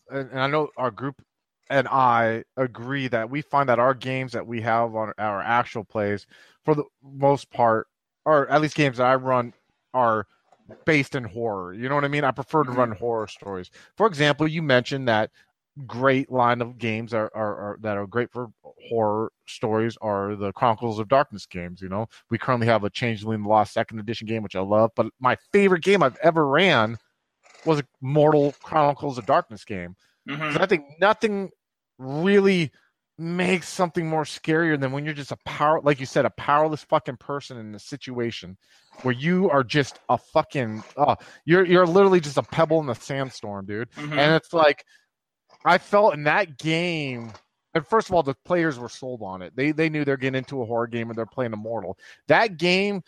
and 0.09 0.39
I 0.39 0.47
know 0.47 0.69
our 0.77 0.91
group 0.91 1.21
and 1.69 1.87
I 1.87 2.43
agree 2.55 3.07
that 3.09 3.29
we 3.29 3.41
find 3.41 3.67
that 3.69 3.79
our 3.79 3.93
games 3.93 4.31
that 4.33 4.45
we 4.45 4.61
have 4.61 4.95
on 4.95 5.11
our 5.17 5.41
actual 5.41 5.83
plays, 5.83 6.25
for 6.63 6.75
the 6.75 6.85
most 7.03 7.51
part, 7.51 7.87
or 8.25 8.49
at 8.49 8.61
least 8.61 8.75
games 8.75 8.97
that 8.97 9.07
I 9.07 9.15
run, 9.15 9.53
are 9.93 10.27
based 10.85 11.15
in 11.15 11.23
horror. 11.23 11.73
You 11.73 11.89
know 11.89 11.95
what 11.95 12.05
I 12.05 12.09
mean? 12.09 12.23
I 12.23 12.31
prefer 12.31 12.63
to 12.63 12.71
run 12.71 12.91
mm-hmm. 12.91 12.99
horror 12.99 13.27
stories. 13.27 13.69
For 13.95 14.07
example, 14.07 14.47
you 14.47 14.61
mentioned 14.61 15.07
that 15.07 15.31
great 15.85 16.31
line 16.31 16.61
of 16.61 16.77
games 16.77 17.13
are, 17.13 17.31
are, 17.35 17.55
are, 17.55 17.77
that 17.81 17.97
are 17.97 18.07
great 18.07 18.31
for 18.31 18.49
horror 18.89 19.31
stories 19.47 19.97
are 20.01 20.35
the 20.35 20.51
Chronicles 20.53 20.99
of 20.99 21.07
Darkness 21.07 21.45
games. 21.45 21.81
You 21.81 21.89
know, 21.89 22.07
we 22.29 22.37
currently 22.37 22.67
have 22.67 22.83
a 22.83 22.89
Changeling 22.89 23.43
Lost 23.43 23.73
Second 23.73 23.99
Edition 23.99 24.27
game, 24.27 24.43
which 24.43 24.55
I 24.55 24.61
love. 24.61 24.91
But 24.95 25.07
my 25.19 25.37
favorite 25.51 25.83
game 25.83 26.01
I've 26.01 26.17
ever 26.17 26.47
ran 26.47 26.97
was 27.67 27.79
a 27.79 27.83
Mortal 28.01 28.53
Chronicles 28.63 29.17
of 29.17 29.25
Darkness 29.25 29.65
game. 29.65 29.95
Mm-hmm. 30.27 30.61
I 30.61 30.65
think 30.65 30.85
nothing 30.99 31.51
really 31.99 32.71
makes 33.19 33.67
something 33.67 34.07
more 34.07 34.23
scarier 34.23 34.79
than 34.79 34.91
when 34.91 35.03
you're 35.03 35.13
just 35.13 35.31
a 35.31 35.37
power, 35.37 35.81
like 35.81 35.99
you 35.99 36.05
said, 36.05 36.25
a 36.25 36.29
powerless 36.31 36.83
fucking 36.83 37.17
person 37.17 37.57
in 37.57 37.73
a 37.73 37.79
situation 37.79 38.57
where 39.01 39.13
you 39.13 39.49
are 39.49 39.63
just 39.63 39.99
a 40.09 40.17
fucking, 40.17 40.83
uh, 40.97 41.15
you're 41.45 41.65
you're 41.65 41.87
literally 41.87 42.19
just 42.19 42.37
a 42.37 42.43
pebble 42.43 42.79
in 42.79 42.85
the 42.85 42.93
sandstorm, 42.95 43.65
dude. 43.65 43.89
Mhm. 43.91 44.11
And 44.17 44.35
it's 44.35 44.53
like, 44.53 44.85
I 45.65 45.77
felt 45.77 46.13
in 46.13 46.23
that 46.25 46.57
game. 46.57 47.31
And 47.73 47.85
first 47.85 48.09
of 48.09 48.15
all, 48.15 48.23
the 48.23 48.35
players 48.45 48.79
were 48.79 48.89
sold 48.89 49.21
on 49.23 49.41
it. 49.41 49.55
They 49.55 49.71
they 49.71 49.89
knew 49.89 50.05
they're 50.05 50.17
getting 50.17 50.37
into 50.37 50.61
a 50.61 50.65
horror 50.65 50.87
game 50.87 51.09
and 51.09 51.17
they're 51.17 51.25
playing 51.25 51.53
Immortal. 51.53 51.97
That 52.27 52.57
game, 52.57 53.01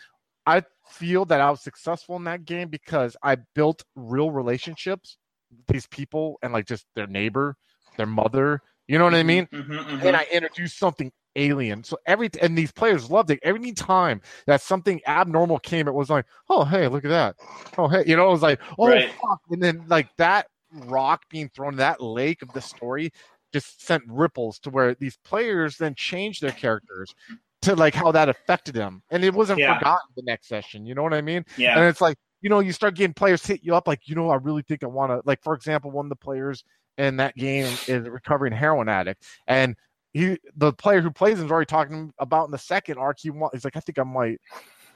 I 0.45 0.63
feel 0.87 1.25
that 1.25 1.41
I 1.41 1.49
was 1.51 1.61
successful 1.61 2.15
in 2.15 2.23
that 2.25 2.45
game 2.45 2.69
because 2.69 3.15
I 3.23 3.37
built 3.55 3.83
real 3.95 4.31
relationships 4.31 5.17
with 5.55 5.67
these 5.67 5.87
people 5.87 6.37
and 6.41 6.53
like 6.53 6.65
just 6.65 6.85
their 6.95 7.07
neighbor, 7.07 7.55
their 7.97 8.07
mother. 8.07 8.61
You 8.87 8.97
know 8.97 9.03
what 9.05 9.15
I 9.15 9.23
mean? 9.23 9.47
Mhm, 9.51 9.85
mhm. 9.85 10.05
and 10.07 10.15
I 10.15 10.25
introduced 10.31 10.77
something 10.79 11.11
alien. 11.35 11.83
So 11.83 11.97
every 12.05 12.29
and 12.41 12.57
these 12.57 12.71
players 12.71 13.09
loved 13.09 13.31
it. 13.31 13.39
Every 13.43 13.71
time 13.71 14.21
that 14.47 14.61
something 14.61 15.01
abnormal 15.07 15.59
came, 15.59 15.87
it 15.87 15.93
was 15.93 16.09
like, 16.09 16.25
oh 16.49 16.63
hey, 16.65 16.87
look 16.87 17.05
at 17.05 17.09
that. 17.09 17.35
Oh 17.77 17.87
hey, 17.87 18.03
you 18.05 18.15
know, 18.15 18.27
it 18.27 18.31
was 18.31 18.41
like, 18.41 18.59
oh 18.79 18.87
Right. 18.89 19.09
fuck. 19.21 19.39
And 19.49 19.61
then 19.61 19.85
like 19.87 20.09
that 20.17 20.47
rock 20.73 21.23
being 21.29 21.49
thrown 21.49 21.73
in 21.73 21.77
that 21.77 22.01
lake 22.01 22.41
of 22.41 22.51
the 22.53 22.61
story 22.61 23.11
just 23.53 23.83
sent 23.85 24.03
ripples 24.07 24.59
to 24.59 24.69
where 24.69 24.93
these 24.95 25.17
players 25.23 25.77
then 25.77 25.95
changed 25.95 26.41
their 26.41 26.51
characters 26.51 27.13
to 27.63 27.75
like 27.75 27.93
how 27.93 28.11
that 28.11 28.29
affected 28.29 28.75
him, 28.75 29.01
And 29.11 29.23
it 29.23 29.33
wasn't 29.33 29.59
Yeah. 29.59 29.75
forgotten 29.75 30.09
the 30.15 30.23
next 30.23 30.47
session. 30.47 30.85
You 30.85 30.95
know 30.95 31.03
what 31.03 31.13
I 31.13 31.21
mean? 31.21 31.45
yeah. 31.57 31.77
And 31.77 31.85
it's 31.85 32.01
like, 32.01 32.17
you 32.41 32.49
know, 32.49 32.59
you 32.59 32.71
start 32.71 32.95
getting 32.95 33.13
players 33.13 33.45
hit 33.45 33.61
you 33.63 33.75
up 33.75 33.87
like, 33.87 34.07
you 34.07 34.15
know, 34.15 34.29
I 34.29 34.35
really 34.35 34.61
think 34.61 34.83
I 34.83 34.87
want 34.87 35.11
to 35.11 35.21
like 35.25 35.43
for 35.43 35.53
example, 35.53 35.91
one 35.91 36.05
of 36.05 36.09
the 36.09 36.15
players 36.15 36.63
in 36.97 37.17
that 37.17 37.35
game 37.35 37.77
is 37.87 38.05
a 38.05 38.11
recovering 38.11 38.53
heroin 38.53 38.87
addict. 38.89 39.23
And 39.47 39.75
he 40.13 40.37
the 40.55 40.73
player 40.73 41.01
who 41.01 41.11
plays 41.11 41.39
him 41.39 41.45
is 41.45 41.51
already 41.51 41.65
talking 41.65 42.13
about 42.19 42.45
in 42.45 42.51
the 42.51 42.57
second 42.57 42.97
arc, 42.97 43.19
he 43.19 43.29
want 43.29 43.53
he's 43.53 43.65
like, 43.65 43.75
I 43.75 43.81
think 43.81 43.99
I 43.99 44.03
might 44.03 44.39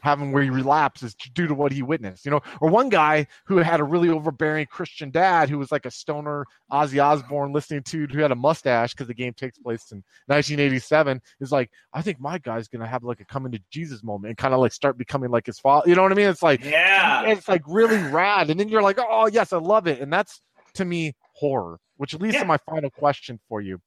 him 0.04 0.32
where 0.32 0.44
he 0.44 0.50
relapses 0.50 1.16
due 1.34 1.48
to 1.48 1.54
what 1.54 1.72
he 1.72 1.82
witnessed, 1.82 2.26
you 2.26 2.32
know. 2.32 2.42
Or 2.62 2.70
one 2.70 2.90
guy 2.90 3.28
who 3.46 3.58
had 3.58 3.80
a 3.80 3.84
really 3.84 4.10
overbearing 4.10 4.68
Christian 4.68 5.12
dad 5.12 5.50
who 5.50 5.58
was 5.58 5.72
like 5.72 5.86
a 5.86 5.92
stoner 5.92 6.46
Ozzy 6.72 7.04
Osbourne 7.04 7.54
listening 7.54 7.84
to 7.84 8.08
who 8.08 8.20
had 8.20 8.32
a 8.32 8.36
mustache 8.36 8.94
because 8.94 9.08
the 9.08 9.14
game 9.14 9.34
takes 9.34 9.58
place 9.58 9.92
in 9.92 10.04
1987 10.28 11.22
is 11.40 11.52
like, 11.52 11.70
I 11.94 12.02
think 12.02 12.20
my 12.20 12.38
guy's 12.38 12.68
gonna 12.68 12.88
have 12.88 13.04
like 13.04 13.22
a 13.22 13.26
coming 13.26 13.52
to 13.54 13.60
Jesus 13.72 14.04
moment 14.04 14.30
and 14.30 14.38
kind 14.38 14.54
of 14.54 14.60
like 14.60 14.74
start 14.74 14.98
becoming 14.98 15.32
like 15.32 15.46
his 15.46 15.60
father. 15.60 15.90
You 15.90 15.96
know 15.96 16.04
what 16.04 16.12
I 16.12 16.16
mean? 16.16 16.30
It's 16.30 16.44
like 16.44 16.64
yeah. 16.64 17.24
it's 17.24 17.48
like 17.48 17.64
really 17.68 17.98
rad. 18.12 18.50
And 18.50 18.60
then 18.60 18.70
you're 18.70 18.82
like, 18.82 19.00
oh 19.00 19.28
yes, 19.28 19.54
I 19.54 19.58
love 19.58 19.88
it. 19.88 20.02
And 20.02 20.12
that's 20.12 20.42
to 20.76 20.86
me 20.86 21.14
horror, 21.34 21.80
which 21.98 22.14
leads 22.16 22.36
Yeah. 22.36 22.42
to 22.42 22.46
my 22.48 22.58
final 22.70 22.90
question 22.90 23.40
for 23.48 23.62
you. 23.62 23.80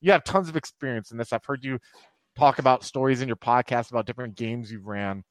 You 0.00 0.12
have 0.12 0.24
tons 0.24 0.48
of 0.48 0.56
experience 0.56 1.12
in 1.12 1.18
this. 1.18 1.32
I've 1.32 1.44
heard 1.44 1.64
you 1.64 1.78
talk 2.36 2.58
about 2.58 2.84
stories 2.84 3.20
in 3.22 3.28
your 3.28 3.36
podcast 3.36 3.90
about 3.90 4.06
different 4.06 4.34
games 4.34 4.70
you've 4.70 4.86
ran. 4.86 5.22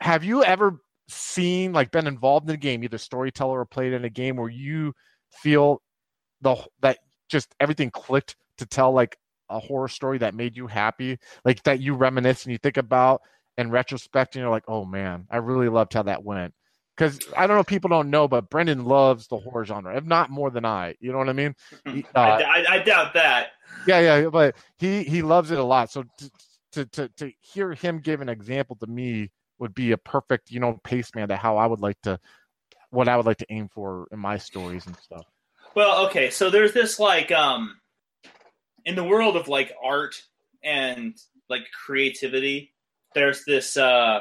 Have 0.00 0.24
you 0.24 0.44
ever 0.44 0.78
seen 1.08 1.72
like 1.72 1.90
been 1.90 2.06
involved 2.06 2.48
in 2.48 2.54
a 2.54 2.58
game, 2.58 2.84
either 2.84 2.98
storyteller 2.98 3.60
or 3.60 3.66
played 3.66 3.92
in 3.92 4.04
a 4.04 4.10
game 4.10 4.36
where 4.36 4.48
you 4.48 4.92
feel 5.30 5.82
the 6.40 6.56
that 6.80 6.98
just 7.28 7.54
everything 7.60 7.90
clicked 7.90 8.36
to 8.58 8.66
tell 8.66 8.92
like 8.92 9.16
a 9.50 9.58
horror 9.58 9.88
story 9.88 10.18
that 10.18 10.34
made 10.34 10.56
you 10.56 10.66
happy, 10.66 11.18
like 11.44 11.62
that 11.64 11.80
you 11.80 11.94
reminisce 11.94 12.44
and 12.44 12.52
you 12.52 12.58
think 12.58 12.76
about 12.76 13.22
in 13.56 13.70
retrospect, 13.70 14.34
and 14.36 14.42
you're 14.42 14.50
like, 14.50 14.64
oh 14.68 14.84
man, 14.84 15.26
I 15.30 15.38
really 15.38 15.68
loved 15.68 15.94
how 15.94 16.02
that 16.04 16.22
went. 16.22 16.54
Because 16.96 17.20
I 17.36 17.46
don't 17.46 17.56
know, 17.56 17.64
people 17.64 17.88
don't 17.90 18.10
know, 18.10 18.26
but 18.26 18.50
Brendan 18.50 18.84
loves 18.84 19.28
the 19.28 19.36
horror 19.38 19.64
genre, 19.64 19.96
if 19.96 20.04
not 20.04 20.30
more 20.30 20.50
than 20.50 20.64
I. 20.64 20.96
You 21.00 21.12
know 21.12 21.18
what 21.18 21.28
I 21.28 21.32
mean? 21.32 21.54
He- 21.84 22.04
I, 22.14 22.20
uh, 22.20 22.42
I, 22.44 22.64
I 22.70 22.78
doubt 22.80 23.14
that. 23.14 23.48
yeah, 23.86 24.00
yeah, 24.00 24.28
but 24.28 24.56
he 24.78 25.02
he 25.04 25.22
loves 25.22 25.50
it 25.50 25.58
a 25.58 25.64
lot. 25.64 25.90
So 25.90 26.04
to 26.18 26.30
to 26.72 26.84
to, 26.86 27.08
to 27.16 27.32
hear 27.40 27.72
him 27.72 28.00
give 28.00 28.20
an 28.20 28.28
example 28.28 28.76
to 28.76 28.86
me 28.86 29.30
would 29.58 29.74
be 29.74 29.92
a 29.92 29.98
perfect, 29.98 30.50
you 30.50 30.60
know, 30.60 30.80
pace 30.84 31.14
man 31.14 31.28
to 31.28 31.36
how 31.36 31.56
I 31.56 31.66
would 31.66 31.80
like 31.80 32.00
to, 32.02 32.18
what 32.90 33.08
I 33.08 33.16
would 33.16 33.26
like 33.26 33.38
to 33.38 33.46
aim 33.50 33.68
for 33.68 34.08
in 34.12 34.18
my 34.18 34.38
stories 34.38 34.86
and 34.86 34.96
stuff. 34.96 35.26
Well, 35.74 36.06
okay, 36.06 36.30
so 36.30 36.50
there's 36.50 36.72
this 36.72 36.98
like 36.98 37.30
um 37.30 37.76
in 38.84 38.94
the 38.94 39.04
world 39.04 39.36
of 39.36 39.48
like 39.48 39.72
art 39.82 40.20
and 40.62 41.14
like 41.48 41.66
creativity, 41.72 42.74
there's 43.14 43.44
this 43.44 43.76
uh 43.76 44.20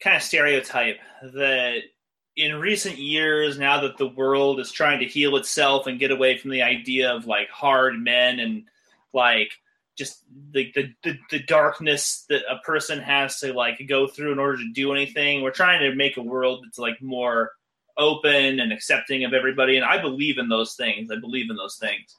kind 0.00 0.16
of 0.16 0.22
stereotype 0.22 0.98
that 1.34 1.78
in 2.36 2.54
recent 2.56 2.98
years, 2.98 3.58
now 3.58 3.82
that 3.82 3.98
the 3.98 4.08
world 4.08 4.58
is 4.58 4.72
trying 4.72 5.00
to 5.00 5.06
heal 5.06 5.36
itself 5.36 5.86
and 5.86 5.98
get 5.98 6.10
away 6.10 6.38
from 6.38 6.50
the 6.50 6.62
idea 6.62 7.12
of 7.12 7.26
like 7.26 7.50
hard 7.50 7.98
men 7.98 8.38
and 8.38 8.64
like 9.12 9.52
just 10.02 10.24
the, 10.50 10.72
the, 10.74 10.92
the, 11.04 11.18
the 11.30 11.42
darkness 11.44 12.24
that 12.28 12.42
a 12.50 12.58
person 12.58 12.98
has 12.98 13.38
to 13.40 13.52
like 13.52 13.80
go 13.88 14.06
through 14.08 14.32
in 14.32 14.38
order 14.38 14.58
to 14.58 14.72
do 14.72 14.92
anything. 14.92 15.42
We're 15.42 15.50
trying 15.52 15.80
to 15.80 15.94
make 15.94 16.16
a 16.16 16.22
world 16.22 16.64
that's 16.64 16.78
like 16.78 17.00
more 17.00 17.52
open 17.96 18.58
and 18.58 18.72
accepting 18.72 19.24
of 19.24 19.32
everybody. 19.32 19.76
And 19.76 19.84
I 19.84 20.00
believe 20.00 20.38
in 20.38 20.48
those 20.48 20.74
things. 20.74 21.10
I 21.10 21.16
believe 21.20 21.50
in 21.50 21.56
those 21.56 21.76
things. 21.76 22.16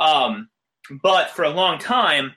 Um, 0.00 0.48
but 1.02 1.30
for 1.30 1.44
a 1.44 1.50
long 1.50 1.78
time, 1.78 2.34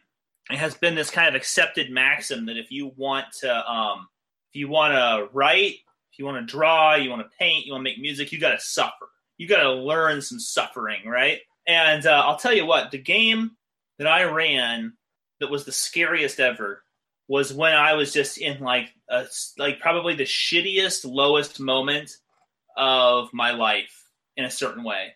it 0.49 0.57
has 0.57 0.75
been 0.75 0.95
this 0.95 1.11
kind 1.11 1.29
of 1.29 1.35
accepted 1.35 1.89
maxim 1.91 2.47
that 2.47 2.57
if 2.57 2.71
you 2.71 2.91
want 2.97 3.27
to, 3.39 3.71
um, 3.71 4.07
if 4.49 4.55
you 4.55 4.67
want 4.67 4.93
to 4.93 5.29
write, 5.33 5.75
if 6.11 6.19
you 6.19 6.25
want 6.25 6.45
to 6.45 6.51
draw, 6.51 6.95
you 6.95 7.09
want 7.09 7.21
to 7.21 7.37
paint, 7.39 7.65
you 7.65 7.71
want 7.71 7.85
to 7.85 7.89
make 7.89 7.99
music, 7.99 8.31
you 8.31 8.39
got 8.39 8.51
to 8.51 8.59
suffer. 8.59 9.07
You 9.37 9.47
got 9.47 9.63
to 9.63 9.71
learn 9.71 10.21
some 10.21 10.39
suffering, 10.39 11.07
right? 11.07 11.39
And 11.67 12.05
uh, 12.05 12.23
I'll 12.25 12.37
tell 12.37 12.53
you 12.53 12.65
what, 12.65 12.91
the 12.91 12.97
game 12.97 13.51
that 14.01 14.07
I 14.07 14.23
ran 14.23 14.93
that 15.39 15.51
was 15.51 15.63
the 15.63 15.71
scariest 15.71 16.39
ever 16.39 16.81
was 17.27 17.53
when 17.53 17.73
I 17.73 17.93
was 17.93 18.11
just 18.11 18.39
in 18.39 18.59
like 18.59 18.91
a, 19.07 19.25
like 19.59 19.79
probably 19.79 20.15
the 20.15 20.23
shittiest, 20.23 21.05
lowest 21.05 21.59
moment 21.59 22.17
of 22.75 23.29
my 23.31 23.51
life 23.51 24.07
in 24.35 24.43
a 24.43 24.49
certain 24.49 24.83
way. 24.83 25.13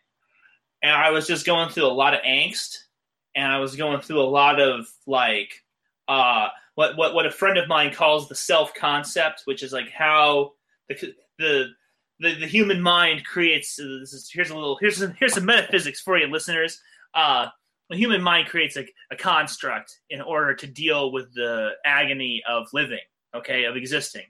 And 0.83 0.91
I 0.91 1.09
was 1.09 1.25
just 1.25 1.47
going 1.47 1.69
through 1.69 1.87
a 1.87 1.87
lot 1.87 2.13
of 2.13 2.19
angst 2.21 2.77
and 3.35 3.51
I 3.51 3.57
was 3.57 3.75
going 3.75 4.01
through 4.01 4.21
a 4.21 4.29
lot 4.29 4.61
of 4.61 4.85
like 5.07 5.63
uh 6.07 6.49
what 6.75 6.95
what 6.95 7.15
what 7.15 7.25
a 7.25 7.31
friend 7.31 7.57
of 7.57 7.67
mine 7.67 7.91
calls 7.91 8.29
the 8.29 8.35
self 8.35 8.75
concept, 8.75 9.41
which 9.45 9.63
is 9.63 9.73
like 9.73 9.89
how 9.89 10.51
the 10.89 11.15
the 11.39 11.65
the, 12.19 12.35
the 12.35 12.47
human 12.47 12.83
mind 12.83 13.25
creates. 13.25 13.77
This 13.77 14.13
is, 14.13 14.29
here's 14.31 14.51
a 14.51 14.55
little 14.55 14.77
here's 14.79 14.97
some, 14.97 15.15
here's 15.17 15.33
some 15.33 15.45
metaphysics 15.45 16.01
for 16.01 16.19
you, 16.19 16.27
listeners. 16.27 16.79
Uh, 17.15 17.47
the 17.89 17.97
human 17.97 18.21
mind 18.21 18.47
creates 18.47 18.77
a, 18.77 18.85
a 19.11 19.15
construct 19.15 19.99
in 20.09 20.21
order 20.21 20.53
to 20.55 20.67
deal 20.67 21.11
with 21.11 21.33
the 21.33 21.71
agony 21.85 22.41
of 22.47 22.67
living, 22.73 22.99
okay, 23.35 23.65
of 23.65 23.75
existing. 23.75 24.25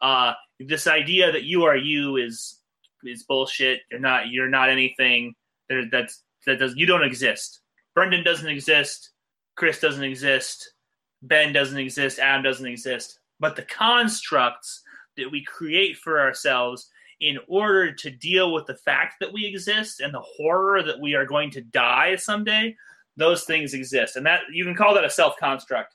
Uh, 0.00 0.34
this 0.60 0.86
idea 0.86 1.32
that 1.32 1.44
you 1.44 1.64
are 1.64 1.76
you 1.76 2.16
is 2.16 2.60
is 3.04 3.24
bullshit. 3.24 3.80
You're 3.90 4.00
not. 4.00 4.28
You're 4.28 4.48
not 4.48 4.70
anything. 4.70 5.34
There, 5.68 5.84
that's 5.90 6.22
that 6.46 6.58
does. 6.58 6.74
You 6.76 6.86
don't 6.86 7.04
exist. 7.04 7.60
Brendan 7.94 8.24
doesn't 8.24 8.48
exist. 8.48 9.10
Chris 9.56 9.80
doesn't 9.80 10.04
exist. 10.04 10.74
Ben 11.22 11.52
doesn't 11.52 11.78
exist. 11.78 12.18
Adam 12.18 12.42
doesn't 12.42 12.66
exist. 12.66 13.18
But 13.40 13.56
the 13.56 13.62
constructs 13.62 14.82
that 15.16 15.30
we 15.30 15.44
create 15.44 15.96
for 15.96 16.20
ourselves 16.20 16.90
in 17.20 17.38
order 17.48 17.92
to 17.92 18.10
deal 18.10 18.52
with 18.52 18.66
the 18.66 18.76
fact 18.76 19.14
that 19.20 19.32
we 19.32 19.46
exist 19.46 20.00
and 20.00 20.12
the 20.12 20.20
horror 20.20 20.82
that 20.82 21.00
we 21.00 21.14
are 21.14 21.26
going 21.26 21.50
to 21.52 21.60
die 21.60 22.16
someday, 22.16 22.76
those 23.16 23.44
things 23.44 23.74
exist. 23.74 24.16
And 24.16 24.26
that 24.26 24.40
you 24.52 24.64
can 24.64 24.74
call 24.74 24.94
that 24.94 25.04
a 25.04 25.10
self 25.10 25.36
construct. 25.38 25.94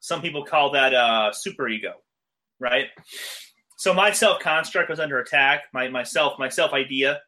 Some 0.00 0.22
people 0.22 0.44
call 0.44 0.70
that 0.72 0.94
uh, 0.94 1.30
a 1.30 1.34
super 1.34 1.68
ego, 1.68 1.94
right? 2.60 2.86
So 3.76 3.92
my 3.92 4.10
self 4.10 4.40
construct 4.40 4.90
was 4.90 5.00
under 5.00 5.18
attack. 5.18 5.64
My 5.72 5.88
myself, 5.88 6.38
my 6.38 6.48
self 6.48 6.72
idea 6.72 7.20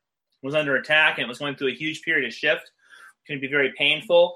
was 0.43 0.55
under 0.55 0.77
attack 0.77 1.19
and 1.19 1.25
it 1.25 1.29
was 1.29 1.39
going 1.39 1.57
through 1.57 1.69
a 1.69 1.75
huge 1.75 2.03
period 2.03 2.27
of 2.27 2.33
shift. 2.33 2.63
It 2.63 3.33
can 3.33 3.41
be 3.41 3.49
very 3.49 3.73
painful. 3.77 4.35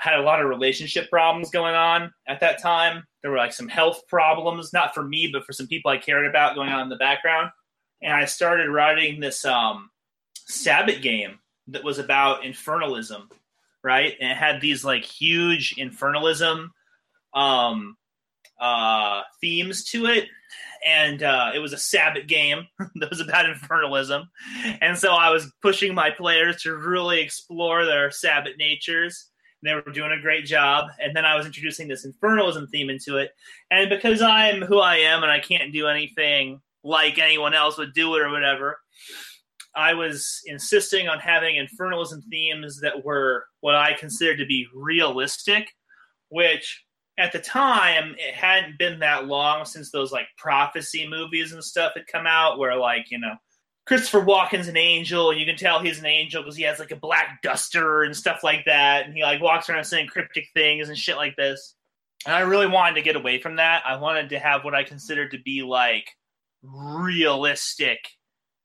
I 0.00 0.10
had 0.10 0.18
a 0.18 0.22
lot 0.22 0.40
of 0.40 0.48
relationship 0.48 1.08
problems 1.10 1.50
going 1.50 1.74
on 1.74 2.12
at 2.26 2.40
that 2.40 2.60
time. 2.60 3.04
There 3.22 3.30
were 3.30 3.36
like 3.36 3.52
some 3.52 3.68
health 3.68 4.02
problems, 4.08 4.72
not 4.72 4.94
for 4.94 5.04
me, 5.04 5.28
but 5.32 5.44
for 5.44 5.52
some 5.52 5.68
people 5.68 5.90
I 5.90 5.98
cared 5.98 6.26
about 6.26 6.56
going 6.56 6.70
on 6.70 6.80
in 6.80 6.88
the 6.88 6.96
background. 6.96 7.50
And 8.02 8.12
I 8.12 8.24
started 8.24 8.68
writing 8.68 9.20
this 9.20 9.44
um, 9.44 9.90
Sabbath 10.46 11.00
game 11.02 11.38
that 11.68 11.84
was 11.84 11.98
about 11.98 12.42
infernalism, 12.42 13.30
right? 13.84 14.14
And 14.20 14.30
it 14.30 14.36
had 14.36 14.60
these 14.60 14.84
like 14.84 15.04
huge 15.04 15.76
infernalism 15.76 16.68
um, 17.34 17.96
uh, 18.60 19.22
themes 19.40 19.84
to 19.90 20.06
it. 20.06 20.28
And 20.84 21.22
uh, 21.22 21.52
it 21.54 21.60
was 21.60 21.72
a 21.72 21.78
Sabbath 21.78 22.26
game 22.26 22.66
that 22.96 23.10
was 23.10 23.20
about 23.20 23.46
infernalism. 23.46 24.24
And 24.80 24.98
so 24.98 25.12
I 25.12 25.30
was 25.30 25.52
pushing 25.62 25.94
my 25.94 26.10
players 26.10 26.62
to 26.62 26.76
really 26.76 27.20
explore 27.20 27.84
their 27.84 28.10
Sabbath 28.10 28.54
natures. 28.58 29.28
And 29.62 29.70
they 29.70 29.74
were 29.74 29.92
doing 29.92 30.10
a 30.10 30.20
great 30.20 30.44
job. 30.44 30.86
And 30.98 31.14
then 31.14 31.24
I 31.24 31.36
was 31.36 31.46
introducing 31.46 31.86
this 31.86 32.04
infernalism 32.04 32.68
theme 32.70 32.90
into 32.90 33.18
it. 33.18 33.30
And 33.70 33.88
because 33.88 34.20
I'm 34.20 34.62
who 34.62 34.80
I 34.80 34.96
am 34.96 35.22
and 35.22 35.30
I 35.30 35.38
can't 35.38 35.72
do 35.72 35.86
anything 35.86 36.60
like 36.84 37.18
anyone 37.18 37.54
else 37.54 37.78
would 37.78 37.94
do 37.94 38.14
it 38.16 38.22
or 38.22 38.30
whatever, 38.30 38.78
I 39.74 39.94
was 39.94 40.40
insisting 40.46 41.08
on 41.08 41.18
having 41.18 41.56
infernalism 41.56 42.22
themes 42.30 42.80
that 42.80 43.04
were 43.04 43.46
what 43.60 43.74
I 43.74 43.94
considered 43.94 44.38
to 44.38 44.46
be 44.46 44.66
realistic, 44.74 45.70
which 46.28 46.84
at 47.18 47.32
the 47.32 47.38
time 47.38 48.14
it 48.18 48.34
hadn't 48.34 48.78
been 48.78 48.98
that 49.00 49.26
long 49.26 49.64
since 49.64 49.90
those 49.90 50.12
like 50.12 50.26
prophecy 50.36 51.06
movies 51.06 51.52
and 51.52 51.62
stuff 51.62 51.92
had 51.94 52.06
come 52.06 52.26
out 52.26 52.58
where 52.58 52.74
like 52.76 53.10
you 53.10 53.18
know 53.18 53.34
christopher 53.86 54.20
walken's 54.20 54.68
an 54.68 54.76
angel 54.76 55.30
and 55.30 55.38
you 55.38 55.44
can 55.44 55.56
tell 55.56 55.80
he's 55.80 55.98
an 55.98 56.06
angel 56.06 56.42
because 56.42 56.56
he 56.56 56.62
has 56.62 56.78
like 56.78 56.90
a 56.90 56.96
black 56.96 57.42
duster 57.42 58.04
and 58.04 58.16
stuff 58.16 58.40
like 58.42 58.64
that. 58.64 59.04
And 59.06 59.14
he 59.14 59.22
like 59.22 59.42
walks 59.42 59.68
around 59.68 59.84
saying 59.84 60.08
cryptic 60.08 60.48
things 60.54 60.88
and 60.88 60.96
shit 60.96 61.16
like 61.16 61.36
this. 61.36 61.74
And 62.24 62.34
i 62.34 62.40
really 62.40 62.68
wanted 62.68 62.94
to 62.94 63.02
get 63.02 63.16
away 63.16 63.40
from 63.40 63.56
that. 63.56 63.82
I 63.86 63.96
wanted 63.96 64.30
to 64.30 64.38
have 64.38 64.64
what 64.64 64.74
i 64.74 64.84
considered 64.84 65.32
to 65.32 65.38
be 65.42 65.62
like 65.62 66.08
realistic 66.62 67.98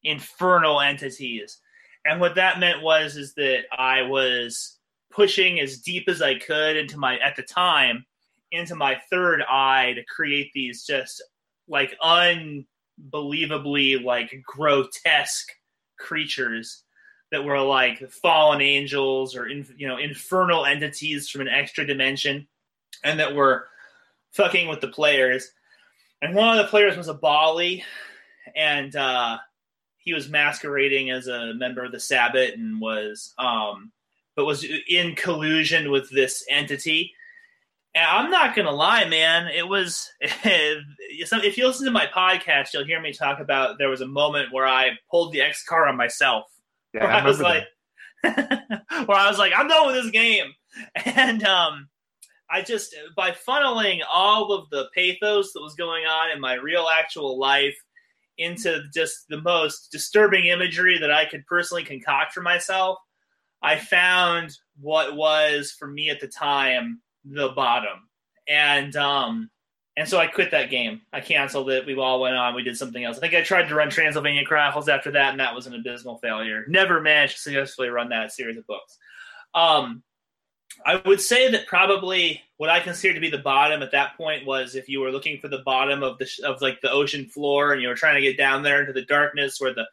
infernal 0.03 0.81
entities. 0.81 1.59
And 2.05 2.21
what 2.21 2.35
that 2.35 2.59
meant 2.59 2.81
was 2.81 3.17
is 3.17 3.33
that 3.33 3.63
i 3.77 4.01
was 4.01 4.77
pushing 5.11 5.59
as 5.59 5.79
deep 5.79 6.07
as 6.07 6.21
i 6.21 6.37
could 6.37 6.77
into 6.77 6.97
my 6.97 7.17
at 7.19 7.35
the 7.35 7.43
time 7.43 8.05
into 8.51 8.75
my 8.75 8.95
third 9.09 9.41
eye 9.41 9.93
to 9.95 10.03
create 10.05 10.51
these 10.53 10.85
just 10.85 11.21
like 11.67 11.97
unbelievably 12.01 13.97
like 13.99 14.41
grotesque 14.45 15.49
creatures 15.99 16.83
that 17.31 17.43
were 17.43 17.59
like 17.59 18.09
fallen 18.09 18.61
angels 18.61 19.35
or 19.35 19.47
in, 19.47 19.65
you 19.75 19.87
know 19.87 19.97
infernal 19.97 20.65
entities 20.65 21.29
from 21.29 21.41
an 21.41 21.49
extra 21.49 21.85
dimension 21.85 22.47
and 23.03 23.19
that 23.19 23.35
were 23.35 23.67
fucking 24.31 24.67
with 24.67 24.79
the 24.81 24.87
players 24.87 25.51
and 26.21 26.35
one 26.35 26.57
of 26.57 26.63
the 26.63 26.69
players 26.69 26.97
was 26.97 27.07
a 27.07 27.13
baali 27.13 27.83
and 28.55 28.95
uh 28.95 29.37
he 29.97 30.13
was 30.13 30.29
masquerading 30.29 31.09
as 31.09 31.27
a 31.27 31.53
member 31.55 31.83
of 31.83 31.91
the 31.91 31.99
sabbat 31.99 32.53
and 32.53 32.79
was 32.79 33.33
um 33.37 33.91
but 34.35 34.45
was 34.45 34.65
in 34.87 35.15
collusion 35.15 35.91
with 35.91 36.09
this 36.09 36.45
entity 36.49 37.13
and 37.97 38.05
I'm 38.05 38.29
not 38.29 38.55
gonna 38.55 38.71
lie, 38.71 39.05
man. 39.05 39.47
It 39.47 39.67
was 39.67 40.11
if 40.21 41.57
you 41.57 41.67
listen 41.67 41.85
to 41.85 41.91
my 41.91 42.05
podcast, 42.05 42.73
you'll 42.73 42.85
hear 42.85 43.01
me 43.01 43.11
talk 43.11 43.39
about 43.39 43.79
there 43.79 43.89
was 43.89 44.01
a 44.01 44.07
moment 44.07 44.53
where 44.53 44.67
I 44.67 44.91
pulled 45.09 45.33
the 45.33 45.41
X 45.41 45.63
car 45.63 45.87
on 45.87 45.97
myself. 45.97 46.45
Yeah, 46.93 47.05
where 47.05 47.11
I, 47.11 47.19
I 47.19 47.25
was 47.25 47.41
like, 47.41 47.63
where 48.21 49.17
I 49.17 49.27
was 49.27 49.39
like, 49.39 49.53
I'm 49.55 49.67
done 49.67 49.87
with 49.87 49.95
this 49.95 50.11
game, 50.11 50.53
and 51.05 51.43
um, 51.43 51.89
I 52.49 52.61
just 52.61 52.95
by 53.15 53.31
funneling 53.31 54.01
all 54.11 54.53
of 54.53 54.69
the 54.69 54.87
pathos 54.95 55.51
that 55.53 55.61
was 55.61 55.75
going 55.75 56.05
on 56.05 56.31
in 56.31 56.39
my 56.39 56.53
real 56.53 56.87
actual 56.91 57.37
life 57.39 57.75
into 58.37 58.83
just 58.93 59.27
the 59.29 59.41
most 59.41 59.91
disturbing 59.91 60.45
imagery 60.45 60.97
that 60.99 61.11
I 61.11 61.25
could 61.25 61.45
personally 61.45 61.83
concoct 61.83 62.33
for 62.33 62.41
myself, 62.41 62.99
I 63.61 63.77
found 63.77 64.55
what 64.79 65.15
was 65.15 65.75
for 65.77 65.87
me 65.87 66.09
at 66.09 66.19
the 66.19 66.27
time 66.27 67.01
the 67.25 67.49
bottom. 67.49 68.09
And 68.47 68.95
um 68.95 69.49
and 69.97 70.07
so 70.07 70.19
I 70.19 70.27
quit 70.27 70.51
that 70.51 70.69
game. 70.69 71.01
I 71.11 71.21
canceled 71.21 71.71
it. 71.71 71.87
We 71.87 71.97
all 71.97 72.21
went 72.21 72.35
on. 72.35 72.53
We 72.53 72.61
did 72.61 72.77
something 72.77 73.03
else. 73.03 73.17
I 73.17 73.21
think 73.21 73.33
I 73.33 73.41
tried 73.41 73.67
to 73.67 73.73
run 73.73 73.89
Transylvania 73.89 74.45
Chronicles 74.45 74.89
after 74.89 75.09
that, 75.11 75.31
and 75.31 75.39
that 75.39 75.55
was 75.55 75.65
an 75.65 75.73
abysmal 75.73 76.19
failure. 76.19 76.65
Never 76.67 77.01
managed 77.01 77.37
to 77.37 77.41
successfully 77.41 77.89
run 77.89 78.09
that 78.09 78.31
series 78.31 78.57
of 78.57 78.67
books. 78.67 78.95
Um, 79.55 80.03
I 80.85 81.01
would 81.05 81.21
say 81.21 81.51
that 81.51 81.67
probably 81.67 82.41
what 82.57 82.69
I 82.69 82.79
consider 82.79 83.13
to 83.13 83.19
be 83.19 83.29
the 83.29 83.37
bottom 83.37 83.81
at 83.81 83.91
that 83.91 84.17
point 84.17 84.45
was 84.45 84.75
if 84.75 84.89
you 84.89 84.99
were 84.99 85.11
looking 85.11 85.39
for 85.39 85.47
the 85.47 85.63
bottom 85.65 86.03
of 86.03 86.17
the 86.17 86.29
of 86.45 86.61
like 86.61 86.81
the 86.81 86.91
ocean 86.91 87.25
floor, 87.25 87.73
and 87.73 87.81
you 87.81 87.87
were 87.87 87.95
trying 87.95 88.15
to 88.15 88.21
get 88.21 88.37
down 88.37 88.63
there 88.63 88.81
into 88.81 88.93
the 88.93 89.05
darkness 89.05 89.59
where 89.59 89.73
the 89.73 89.85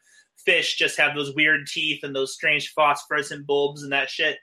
fish 0.45 0.77
just 0.77 0.97
have 0.97 1.15
those 1.15 1.35
weird 1.35 1.67
teeth 1.67 2.03
and 2.03 2.15
those 2.15 2.33
strange 2.33 2.73
phosphorescent 2.73 3.45
bulbs 3.45 3.83
and 3.83 3.91
that 3.91 4.09
shit. 4.09 4.37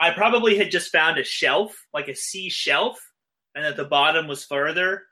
I 0.00 0.10
probably 0.12 0.56
had 0.56 0.70
just 0.70 0.92
found 0.92 1.18
a 1.18 1.24
shelf, 1.24 1.74
like 1.92 2.08
a 2.08 2.14
sea 2.14 2.50
shelf, 2.50 2.98
and 3.54 3.64
at 3.64 3.76
the 3.76 3.84
bottom 3.84 4.28
was 4.28 4.44
further. 4.44 5.02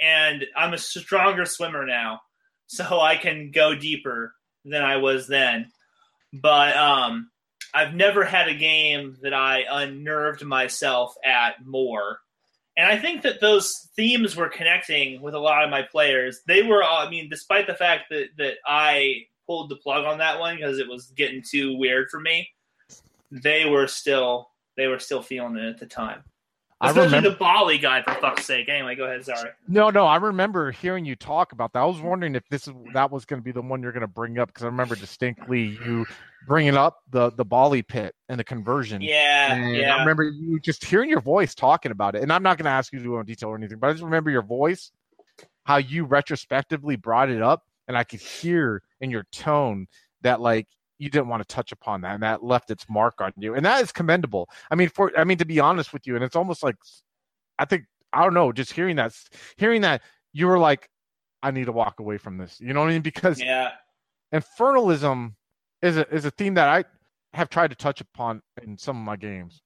And 0.00 0.44
I'm 0.54 0.74
a 0.74 0.78
stronger 0.78 1.46
swimmer 1.46 1.84
now, 1.86 2.20
so 2.66 3.00
I 3.00 3.16
can 3.16 3.50
go 3.50 3.74
deeper 3.74 4.34
than 4.64 4.82
I 4.82 4.98
was 4.98 5.26
then. 5.26 5.72
But 6.32 6.76
um, 6.76 7.30
I've 7.76 7.94
never 7.94 8.24
had 8.24 8.48
a 8.48 8.54
game 8.54 9.16
that 9.22 9.34
I 9.34 9.64
unnerved 9.70 10.44
myself 10.44 11.14
at 11.24 11.64
more. 11.64 12.20
And 12.76 12.86
I 12.86 12.98
think 12.98 13.22
that 13.22 13.40
those 13.40 13.88
themes 13.96 14.36
were 14.36 14.48
connecting 14.48 15.22
with 15.22 15.34
a 15.34 15.38
lot 15.38 15.64
of 15.64 15.70
my 15.70 15.82
players. 15.82 16.40
They 16.46 16.62
were, 16.62 16.82
I 16.82 17.08
mean, 17.08 17.28
despite 17.28 17.66
the 17.66 17.74
fact 17.74 18.04
that, 18.10 18.28
that 18.38 18.54
I 18.66 19.26
pulled 19.46 19.70
the 19.70 19.76
plug 19.76 20.04
on 20.04 20.18
that 20.18 20.40
one 20.40 20.56
because 20.56 20.78
it 20.78 20.88
was 20.88 21.06
getting 21.16 21.42
too 21.42 21.76
weird 21.76 22.08
for 22.10 22.20
me 22.20 22.48
they 23.30 23.66
were 23.66 23.86
still 23.86 24.50
they 24.76 24.86
were 24.86 24.98
still 24.98 25.22
feeling 25.22 25.56
it 25.56 25.68
at 25.68 25.78
the 25.78 25.86
time. 25.86 26.22
Especially 26.82 27.00
I 27.00 27.04
remember 27.06 27.30
the 27.30 27.36
Baali 27.36 27.80
guy, 27.80 28.02
for 28.02 28.12
fuck's 28.14 28.44
sake. 28.44 28.68
Anyway, 28.68 28.96
go 28.96 29.04
ahead. 29.04 29.24
Sorry. 29.24 29.50
No, 29.66 29.88
no, 29.88 30.04
I 30.04 30.16
remember 30.16 30.70
hearing 30.70 31.06
you 31.06 31.16
talk 31.16 31.52
about 31.52 31.72
that. 31.72 31.78
I 31.78 31.84
was 31.86 32.02
wondering 32.02 32.34
if 32.34 32.46
this 32.50 32.68
is 32.68 32.74
that 32.92 33.10
was 33.10 33.24
going 33.24 33.40
to 33.40 33.44
be 33.44 33.50
the 33.50 33.62
one 33.62 33.82
you're 33.82 33.92
going 33.92 34.02
to 34.02 34.06
bring 34.06 34.38
up 34.38 34.48
because 34.48 34.62
I 34.62 34.66
remember 34.66 34.94
distinctly 34.94 35.78
you 35.84 36.04
bringing 36.46 36.76
up 36.76 36.98
the 37.10 37.30
the 37.30 37.46
Baali 37.46 37.86
pit 37.86 38.14
and 38.28 38.38
the 38.38 38.44
conversion. 38.44 39.00
Yeah, 39.00 39.54
and 39.54 39.74
yeah. 39.74 39.96
I 39.96 40.00
remember 40.00 40.24
you 40.24 40.60
just 40.60 40.84
hearing 40.84 41.08
your 41.08 41.22
voice 41.22 41.54
talking 41.54 41.92
about 41.92 42.14
it, 42.14 42.22
and 42.22 42.30
I'm 42.30 42.42
not 42.42 42.58
going 42.58 42.66
to 42.66 42.70
ask 42.70 42.92
you 42.92 42.98
to 42.98 43.04
go 43.06 43.20
in 43.20 43.26
detail 43.26 43.48
or 43.48 43.56
anything, 43.56 43.78
but 43.78 43.88
I 43.88 43.92
just 43.92 44.04
remember 44.04 44.30
your 44.30 44.42
voice, 44.42 44.92
how 45.64 45.78
you 45.78 46.04
retrospectively 46.04 46.96
brought 46.96 47.30
it 47.30 47.40
up, 47.40 47.64
and 47.88 47.96
I 47.96 48.04
could 48.04 48.20
hear 48.20 48.82
in 49.00 49.10
your 49.10 49.24
tone 49.32 49.86
that 50.20 50.42
like 50.42 50.66
you 50.98 51.10
didn't 51.10 51.28
want 51.28 51.46
to 51.46 51.54
touch 51.54 51.72
upon 51.72 52.00
that 52.00 52.14
and 52.14 52.22
that 52.22 52.42
left 52.42 52.70
its 52.70 52.86
mark 52.88 53.14
on 53.20 53.32
you 53.36 53.54
and 53.54 53.64
that 53.64 53.82
is 53.82 53.92
commendable. 53.92 54.48
I 54.70 54.74
mean 54.74 54.88
for 54.88 55.12
i 55.18 55.24
mean 55.24 55.38
to 55.38 55.44
be 55.44 55.60
honest 55.60 55.92
with 55.92 56.06
you 56.06 56.14
and 56.14 56.24
it's 56.24 56.36
almost 56.36 56.62
like 56.62 56.76
i 57.58 57.64
think 57.64 57.84
i 58.12 58.22
don't 58.22 58.34
know 58.34 58.52
just 58.52 58.72
hearing 58.72 58.96
that 58.96 59.14
hearing 59.56 59.82
that 59.82 60.02
you 60.32 60.46
were 60.46 60.58
like 60.58 60.88
i 61.42 61.50
need 61.50 61.66
to 61.66 61.72
walk 61.72 62.00
away 62.00 62.18
from 62.18 62.38
this 62.38 62.58
you 62.60 62.72
know 62.72 62.80
what 62.80 62.90
i 62.90 62.92
mean? 62.92 63.02
Because 63.02 63.40
yeah. 63.40 63.72
infernalism 64.32 65.34
is 65.82 65.96
a 65.96 66.08
is 66.14 66.24
a 66.24 66.30
theme 66.30 66.54
that 66.54 66.68
i 66.68 66.84
have 67.36 67.50
tried 67.50 67.68
to 67.68 67.76
touch 67.76 68.00
upon 68.00 68.40
in 68.62 68.78
some 68.78 68.96
of 68.96 69.04
my 69.04 69.16
games. 69.16 69.60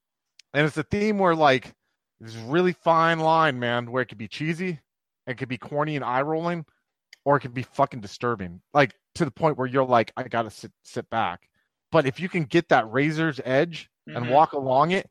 And 0.52 0.66
it's 0.66 0.76
a 0.76 0.82
theme 0.82 1.18
where 1.18 1.36
like 1.36 1.72
this 2.18 2.34
really 2.34 2.72
fine 2.72 3.20
line 3.20 3.58
man 3.58 3.90
where 3.90 4.02
it 4.02 4.06
could 4.06 4.18
be 4.18 4.28
cheesy 4.28 4.80
it 5.26 5.38
could 5.38 5.48
be 5.48 5.56
corny 5.56 5.96
and 5.96 6.04
eye 6.04 6.22
rolling 6.22 6.64
or 7.24 7.36
it 7.36 7.40
can 7.40 7.52
be 7.52 7.62
fucking 7.62 8.00
disturbing. 8.00 8.60
Like 8.72 8.94
to 9.16 9.24
the 9.24 9.30
point 9.30 9.58
where 9.58 9.66
you're 9.66 9.84
like, 9.84 10.12
I 10.16 10.24
gotta 10.24 10.50
sit 10.50 10.72
sit 10.82 11.08
back. 11.10 11.48
But 11.92 12.06
if 12.06 12.20
you 12.20 12.28
can 12.28 12.44
get 12.44 12.68
that 12.68 12.90
razor's 12.90 13.40
edge 13.44 13.90
mm-hmm. 14.08 14.16
and 14.16 14.30
walk 14.30 14.52
along 14.52 14.92
it, 14.92 15.08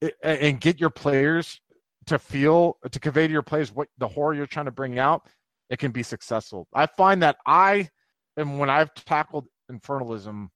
it, 0.00 0.14
and 0.22 0.60
get 0.60 0.80
your 0.80 0.90
players 0.90 1.60
to 2.06 2.18
feel 2.18 2.78
to 2.90 3.00
convey 3.00 3.26
to 3.26 3.32
your 3.32 3.42
players 3.42 3.72
what 3.72 3.88
the 3.98 4.08
horror 4.08 4.34
you're 4.34 4.46
trying 4.46 4.66
to 4.66 4.72
bring 4.72 4.98
out, 4.98 5.26
it 5.70 5.78
can 5.78 5.92
be 5.92 6.02
successful. 6.02 6.66
I 6.74 6.86
find 6.86 7.22
that 7.22 7.36
I 7.46 7.88
and 8.36 8.58
when 8.58 8.70
I've 8.70 8.92
tackled 8.94 9.46
infernalism, 9.70 10.48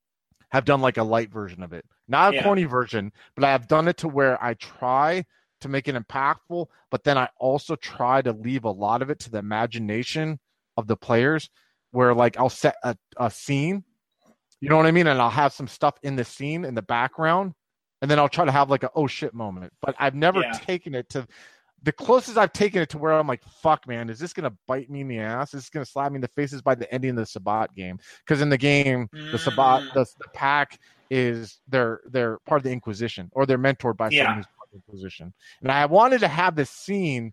have 0.50 0.64
done 0.64 0.80
like 0.80 0.96
a 0.96 1.04
light 1.04 1.32
version 1.32 1.62
of 1.62 1.72
it, 1.72 1.84
not 2.08 2.32
a 2.32 2.36
yeah. 2.36 2.42
corny 2.42 2.64
version, 2.64 3.12
but 3.34 3.44
I 3.44 3.52
have 3.52 3.68
done 3.68 3.88
it 3.88 3.98
to 3.98 4.08
where 4.08 4.42
I 4.42 4.54
try 4.54 5.24
to 5.60 5.68
make 5.68 5.88
it 5.88 5.94
impactful, 5.94 6.66
but 6.90 7.04
then 7.04 7.18
I 7.18 7.28
also 7.38 7.76
try 7.76 8.22
to 8.22 8.32
leave 8.32 8.64
a 8.64 8.70
lot 8.70 9.02
of 9.02 9.10
it 9.10 9.20
to 9.20 9.30
the 9.30 9.38
imagination 9.38 10.38
of 10.80 10.88
the 10.88 10.96
players 10.96 11.48
where 11.92 12.14
like 12.14 12.36
I'll 12.38 12.48
set 12.48 12.74
a, 12.82 12.96
a 13.16 13.30
scene, 13.30 13.84
you 14.60 14.68
know 14.68 14.76
what 14.76 14.86
I 14.86 14.90
mean? 14.90 15.06
And 15.06 15.20
I'll 15.20 15.30
have 15.30 15.52
some 15.52 15.68
stuff 15.68 15.94
in 16.02 16.16
the 16.16 16.24
scene 16.24 16.64
in 16.64 16.74
the 16.74 16.82
background, 16.82 17.52
and 18.02 18.10
then 18.10 18.18
I'll 18.18 18.28
try 18.28 18.44
to 18.44 18.52
have 18.52 18.70
like 18.70 18.82
a 18.82 18.90
oh 18.94 19.06
shit 19.06 19.34
moment. 19.34 19.72
But 19.80 19.94
I've 19.98 20.14
never 20.14 20.40
yeah. 20.40 20.52
taken 20.52 20.94
it 20.94 21.08
to 21.10 21.26
the 21.82 21.92
closest 21.92 22.36
I've 22.36 22.52
taken 22.52 22.82
it 22.82 22.90
to 22.90 22.98
where 22.98 23.12
I'm 23.12 23.26
like, 23.26 23.42
fuck, 23.62 23.86
man, 23.88 24.10
is 24.10 24.18
this 24.18 24.32
gonna 24.32 24.52
bite 24.66 24.90
me 24.90 25.00
in 25.00 25.08
the 25.08 25.18
ass? 25.18 25.54
Is 25.54 25.62
this 25.62 25.70
gonna 25.70 25.86
slap 25.86 26.12
me 26.12 26.16
in 26.16 26.20
the 26.20 26.28
faces 26.28 26.60
by 26.60 26.74
the 26.74 26.92
ending 26.92 27.10
of 27.10 27.16
the 27.16 27.26
Sabbat 27.26 27.74
game? 27.74 27.98
Because 28.24 28.42
in 28.42 28.50
the 28.50 28.58
game, 28.58 29.08
mm. 29.14 29.32
the 29.32 29.38
Sabbat, 29.38 29.94
the, 29.94 30.04
the 30.18 30.28
pack 30.34 30.78
is 31.10 31.60
they're 31.68 32.00
they're 32.10 32.38
part 32.46 32.60
of 32.60 32.64
the 32.64 32.70
Inquisition 32.70 33.30
or 33.32 33.46
they're 33.46 33.58
mentored 33.58 33.96
by 33.96 34.10
yeah. 34.10 34.24
someone 34.24 34.36
who's 34.36 34.46
part 34.46 34.68
of 34.68 34.70
the 34.72 34.76
Inquisition. 34.76 35.32
And 35.62 35.72
I 35.72 35.86
wanted 35.86 36.20
to 36.20 36.28
have 36.28 36.54
this 36.54 36.70
scene 36.70 37.32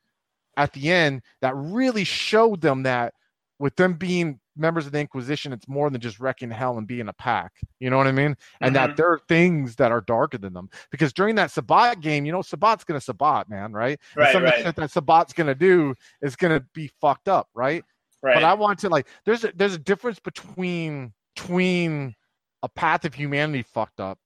at 0.56 0.74
the 0.74 0.92
end 0.92 1.22
that 1.42 1.56
really 1.56 2.04
showed 2.04 2.62
them 2.62 2.84
that 2.84 3.14
with 3.60 3.76
them 3.76 3.94
being 3.94 4.40
members 4.56 4.86
of 4.86 4.92
the 4.92 5.00
Inquisition, 5.00 5.54
it's 5.54 5.68
more 5.68 5.90
than 5.90 6.02
just 6.02 6.20
wrecking 6.20 6.52
hell 6.52 6.78
and 6.78 6.88
being 6.88 7.08
a 7.08 7.14
pack. 7.14 7.54
You 7.80 7.90
know 7.90 7.98
what 7.98 8.08
I 8.08 8.12
mean? 8.12 8.36
And 8.62 8.76
mm-hmm. 8.76 8.88
that 8.88 8.98
there 8.98 9.12
are 9.12 9.20
things 9.28 9.76
that 9.78 9.92
are 9.92 10.02
darker 10.02 10.38
than 10.38 10.54
them. 10.54 10.70
Because 10.92 11.14
during 11.14 11.36
that 11.36 11.52
Sabbat 11.52 12.02
game, 12.02 12.26
you 12.26 12.32
know, 12.32 12.42
Sabbat's 12.42 12.84
gonna 12.84 13.02
Sabbat, 13.02 13.50
man, 13.50 13.74
right? 13.74 14.00
Right. 14.16 14.26
And 14.28 14.34
some 14.34 14.44
right. 14.44 14.64
that, 14.64 14.76
that 14.76 14.92
Sabbat's 14.92 15.34
gonna 15.34 15.56
do 15.56 15.96
is 16.22 16.36
gonna 16.36 16.64
be 16.74 16.92
fucked 17.02 17.30
up, 17.30 17.50
right? 17.54 17.84
Right. 18.22 18.36
But 18.36 18.44
I 18.44 18.54
want 18.54 18.80
to 18.80 18.90
like 18.90 19.08
there's 19.26 19.44
a 19.44 19.52
there's 19.56 19.76
a 19.76 19.80
difference 19.80 20.20
between 20.20 21.14
between 21.36 22.16
a 22.64 22.70
path 22.70 23.06
of 23.06 23.14
humanity 23.14 23.64
fucked 23.64 24.00
up 24.00 24.18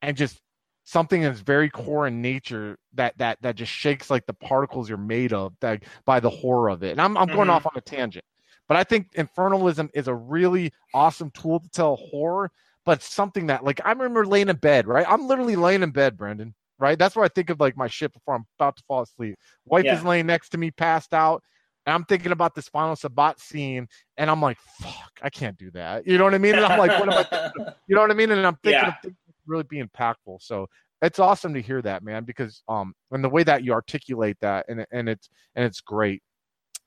and 0.00 0.16
just 0.16 0.40
something 0.84 1.22
that's 1.22 1.40
very 1.40 1.70
core 1.70 2.06
in 2.06 2.20
nature 2.20 2.78
that 2.94 3.16
that 3.18 3.38
that 3.42 3.56
just 3.56 3.72
shakes 3.72 4.10
like 4.10 4.26
the 4.26 4.34
particles 4.34 4.88
you're 4.88 4.98
made 4.98 5.32
of 5.32 5.52
that 5.60 5.82
by 6.04 6.20
the 6.20 6.30
horror 6.30 6.68
of 6.68 6.82
it. 6.82 6.92
And 6.92 7.00
I'm 7.00 7.16
I'm 7.16 7.26
going 7.26 7.40
mm-hmm. 7.40 7.50
off 7.50 7.66
on 7.66 7.72
a 7.76 7.80
tangent. 7.80 8.24
But 8.68 8.76
I 8.76 8.84
think 8.84 9.12
infernalism 9.12 9.90
is 9.94 10.08
a 10.08 10.14
really 10.14 10.72
awesome 10.92 11.30
tool 11.30 11.60
to 11.60 11.68
tell 11.68 11.96
horror, 11.96 12.50
but 12.84 13.02
something 13.02 13.46
that 13.48 13.64
like 13.64 13.80
I 13.84 13.90
remember 13.92 14.26
laying 14.26 14.48
in 14.48 14.56
bed, 14.56 14.86
right? 14.86 15.06
I'm 15.08 15.26
literally 15.26 15.56
laying 15.56 15.82
in 15.82 15.90
bed, 15.90 16.16
Brendan, 16.16 16.54
right? 16.78 16.98
That's 16.98 17.14
what 17.16 17.24
I 17.24 17.28
think 17.34 17.50
of 17.50 17.60
like 17.60 17.76
my 17.76 17.88
shit 17.88 18.12
before 18.12 18.34
I'm 18.34 18.46
about 18.58 18.76
to 18.76 18.82
fall 18.88 19.02
asleep. 19.02 19.36
Wife 19.66 19.84
Yeah. 19.84 19.94
is 19.94 20.04
laying 20.04 20.26
next 20.26 20.50
to 20.50 20.58
me, 20.58 20.70
passed 20.70 21.12
out. 21.14 21.42
And 21.86 21.92
I'm 21.94 22.04
thinking 22.04 22.32
about 22.32 22.54
this 22.54 22.68
final 22.68 22.96
Sabbat 22.96 23.38
scene, 23.38 23.86
and 24.16 24.30
I'm 24.30 24.40
like, 24.40 24.58
"Fuck, 24.58 25.12
I 25.22 25.28
can't 25.28 25.58
do 25.58 25.70
that." 25.72 26.06
You 26.06 26.16
know 26.16 26.24
what 26.24 26.34
I 26.34 26.38
mean? 26.38 26.56
And 26.56 26.64
I'm 26.64 26.78
like, 26.78 26.98
"What 26.98 27.08
am 27.08 27.18
I?" 27.18 27.26
You 27.86 27.94
know 27.94 28.00
what 28.00 28.10
I 28.10 28.14
mean? 28.14 28.30
And 28.30 28.46
I'm 28.46 28.56
thinking 28.64 28.80
Yeah. 28.80 28.88
of 28.88 28.94
things 29.02 29.16
really 29.46 29.64
being 29.64 29.86
impactful. 29.86 30.40
So 30.40 30.66
it's 31.02 31.18
awesome 31.18 31.52
to 31.52 31.60
hear 31.60 31.82
that, 31.82 32.02
man, 32.02 32.24
because 32.24 32.62
um, 32.68 32.94
and 33.10 33.22
the 33.22 33.28
way 33.28 33.42
that 33.44 33.62
you 33.62 33.72
articulate 33.74 34.38
that, 34.40 34.64
and 34.70 34.86
and 34.90 35.06
it's 35.08 35.28
and 35.54 35.64
it's 35.66 35.82
great. 35.82 36.22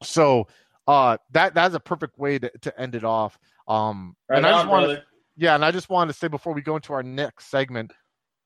So 0.04 0.48
uh, 0.88 1.18
that 1.32 1.54
that's 1.54 1.76
a 1.76 1.80
perfect 1.80 2.18
way 2.18 2.40
to, 2.40 2.52
to 2.62 2.80
end 2.80 2.96
it 2.96 3.04
off. 3.04 3.38
Um, 3.68 4.16
right 4.30 4.38
and 4.38 4.48
I 4.48 4.52
just 4.52 4.68
want 4.68 5.00
yeah, 5.36 5.56
and 5.56 5.64
I 5.64 5.72
just 5.72 5.90
wanted 5.90 6.14
to 6.14 6.18
say 6.18 6.28
before 6.28 6.54
we 6.54 6.62
go 6.62 6.76
into 6.76 6.94
our 6.94 7.04
next 7.04 7.50
segment, 7.52 7.94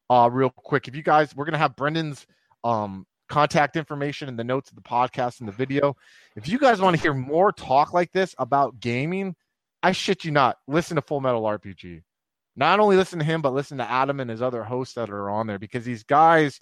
uh, 0.09 0.29
real 0.31 0.49
quick, 0.49 0.87
if 0.87 0.95
you 0.95 1.03
guys, 1.03 1.35
we're 1.35 1.45
gonna 1.45 1.57
have 1.57 1.75
Brendan's 1.75 2.25
um 2.63 3.05
contact 3.29 3.77
information 3.77 4.27
in 4.27 4.35
the 4.35 4.43
notes 4.43 4.69
of 4.69 4.75
the 4.75 4.81
podcast 4.81 5.39
and 5.39 5.47
the 5.47 5.53
video. 5.53 5.95
If 6.35 6.49
you 6.49 6.59
guys 6.59 6.81
want 6.81 6.97
to 6.97 7.01
hear 7.01 7.13
more 7.13 7.51
talk 7.53 7.93
like 7.93 8.11
this 8.11 8.35
about 8.37 8.79
gaming, 8.79 9.35
I 9.81 9.93
shit 9.93 10.25
you 10.25 10.31
not, 10.31 10.57
listen 10.67 10.95
to 10.95 11.01
Full 11.01 11.21
Metal 11.21 11.41
RPG. 11.41 12.03
Not 12.57 12.81
only 12.81 12.97
listen 12.97 13.19
to 13.19 13.25
him, 13.25 13.41
but 13.41 13.53
listen 13.53 13.77
to 13.77 13.89
Adam 13.89 14.19
and 14.19 14.29
his 14.29 14.41
other 14.41 14.63
hosts 14.63 14.95
that 14.95 15.09
are 15.09 15.29
on 15.29 15.47
there 15.47 15.57
because 15.57 15.85
these 15.85 16.03
guys, 16.03 16.59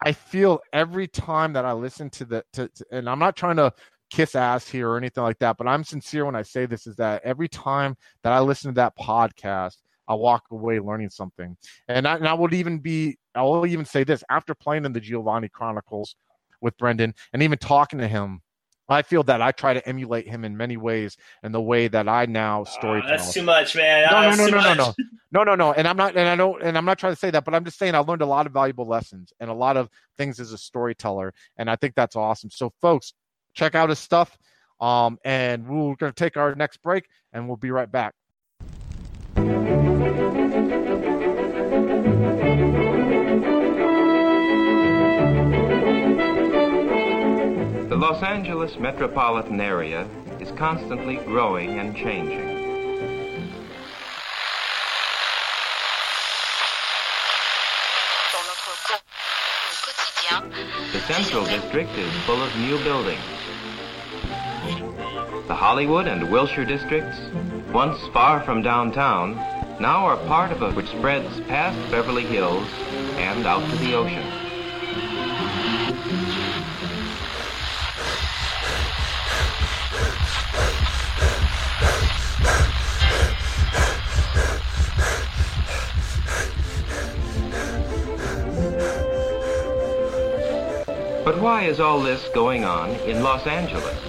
I 0.00 0.12
feel 0.12 0.60
every 0.72 1.08
time 1.08 1.54
that 1.54 1.64
I 1.64 1.72
listen 1.72 2.10
to 2.10 2.24
the 2.24 2.44
to, 2.52 2.68
to 2.68 2.84
and 2.92 3.10
I'm 3.10 3.18
not 3.18 3.34
trying 3.34 3.56
to 3.56 3.72
kiss 4.10 4.34
ass 4.34 4.68
here 4.68 4.90
or 4.90 4.96
anything 4.96 5.22
like 5.22 5.38
that, 5.38 5.56
but 5.56 5.66
I'm 5.66 5.84
sincere 5.84 6.24
when 6.24 6.36
I 6.36 6.42
say 6.42 6.66
this 6.66 6.86
is 6.86 6.96
that 6.96 7.22
every 7.24 7.48
time 7.48 7.96
that 8.22 8.32
I 8.32 8.40
listen 8.40 8.70
to 8.72 8.74
that 8.76 8.96
podcast, 8.98 9.76
I 10.08 10.14
walk 10.14 10.44
away 10.50 10.80
learning 10.80 11.10
something. 11.10 11.56
And 11.88 12.08
I, 12.08 12.16
and 12.16 12.26
I 12.26 12.32
would 12.34 12.54
even 12.54 12.78
be, 12.78 13.18
I 13.34 13.42
will 13.42 13.66
even 13.66 13.84
say 13.84 14.04
this 14.04 14.24
after 14.30 14.54
playing 14.54 14.84
in 14.86 14.92
the 14.92 15.00
Giovanni 15.00 15.48
Chronicles 15.48 16.16
with 16.60 16.76
Brendan 16.78 17.14
and 17.32 17.42
even 17.42 17.58
talking 17.58 17.98
to 17.98 18.08
him, 18.08 18.40
I 18.90 19.02
feel 19.02 19.22
that 19.24 19.42
I 19.42 19.52
try 19.52 19.74
to 19.74 19.86
emulate 19.86 20.26
him 20.26 20.46
in 20.46 20.56
many 20.56 20.78
ways 20.78 21.18
and 21.42 21.54
the 21.54 21.60
way 21.60 21.88
that 21.88 22.08
I 22.08 22.24
now 22.24 22.64
story 22.64 23.02
Ah, 23.04 23.08
that's 23.10 23.34
too 23.34 23.42
much, 23.42 23.76
man. 23.76 24.08
No, 24.10 24.16
Ah, 24.16 24.30
no, 24.34 24.46
no, 24.46 24.46
no, 24.46 24.60
no, 24.62 24.74
no. 24.74 24.94
No, 25.30 25.44
no, 25.44 25.54
no. 25.54 25.74
And 25.74 25.86
I'm 25.86 25.98
not, 25.98 26.16
and 26.16 26.26
I 26.26 26.36
don't, 26.36 26.62
and 26.62 26.78
I'm 26.78 26.86
not 26.86 26.98
trying 26.98 27.12
to 27.12 27.18
say 27.18 27.30
that, 27.32 27.44
but 27.44 27.54
I'm 27.54 27.62
just 27.62 27.78
saying 27.78 27.94
I 27.94 27.98
learned 27.98 28.22
a 28.22 28.26
lot 28.26 28.46
of 28.46 28.52
valuable 28.54 28.88
lessons 28.88 29.30
and 29.40 29.50
a 29.50 29.54
lot 29.54 29.76
of 29.76 29.90
things 30.16 30.40
as 30.40 30.52
a 30.52 30.58
storyteller. 30.58 31.34
And 31.58 31.68
I 31.68 31.76
think 31.76 31.94
that's 31.94 32.16
awesome. 32.16 32.48
So, 32.48 32.72
folks, 32.80 33.12
check 33.54 33.74
out 33.74 33.88
his 33.88 33.98
stuff. 33.98 34.36
Um, 34.80 35.18
and 35.24 35.66
we're 35.66 35.96
going 35.96 36.12
to 36.12 36.12
take 36.12 36.36
our 36.36 36.54
next 36.54 36.82
break 36.82 37.08
and 37.32 37.48
we'll 37.48 37.56
be 37.56 37.70
right 37.70 37.90
back. 37.90 38.14
The 47.88 47.96
Los 47.96 48.22
Angeles 48.22 48.78
metropolitan 48.78 49.60
area 49.60 50.06
is 50.40 50.50
constantly 50.52 51.16
growing 51.16 51.78
and 51.78 51.96
changing. 51.96 52.46
dans 58.32 58.44
notre 58.46 58.74
co- 58.86 58.94
au 59.68 59.74
quotidien. 59.84 60.92
The 60.92 61.00
Central 61.12 61.44
District 61.46 61.90
is 61.96 62.12
full 62.26 62.42
of 62.42 62.54
new 62.58 62.78
buildings. 62.84 63.37
The 65.48 65.54
Hollywood 65.54 66.06
and 66.06 66.30
Wilshire 66.30 66.66
districts, 66.66 67.18
once 67.72 67.98
far 68.08 68.42
from 68.44 68.60
downtown, 68.60 69.34
now 69.80 70.04
are 70.04 70.18
part 70.26 70.52
of 70.52 70.60
a 70.60 70.72
which 70.72 70.88
spreads 70.88 71.40
past 71.48 71.90
Beverly 71.90 72.26
Hills 72.26 72.68
and 73.16 73.46
out 73.46 73.66
to 73.70 73.76
the 73.76 73.94
ocean. 73.94 74.22
But 91.24 91.40
why 91.40 91.64
is 91.64 91.80
all 91.80 92.02
this 92.02 92.28
going 92.34 92.66
on 92.66 92.90
in 93.08 93.22
Los 93.22 93.46
Angeles? 93.46 94.07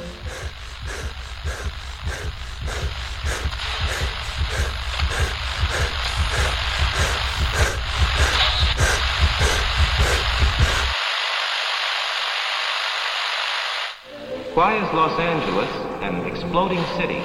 Why 14.59 14.75
is 14.75 14.93
Los 14.93 15.17
Angeles 15.17 15.69
an 16.03 16.25
exploding 16.25 16.83
city? 16.97 17.23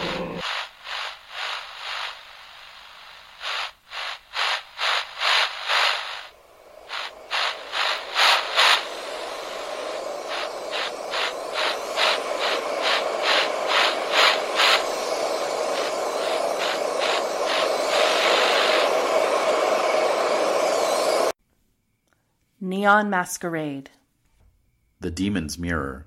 Neon 22.61 23.11
Masquerade. 23.11 23.91
The 25.01 25.11
Demon's 25.11 25.59
Mirror. 25.59 26.07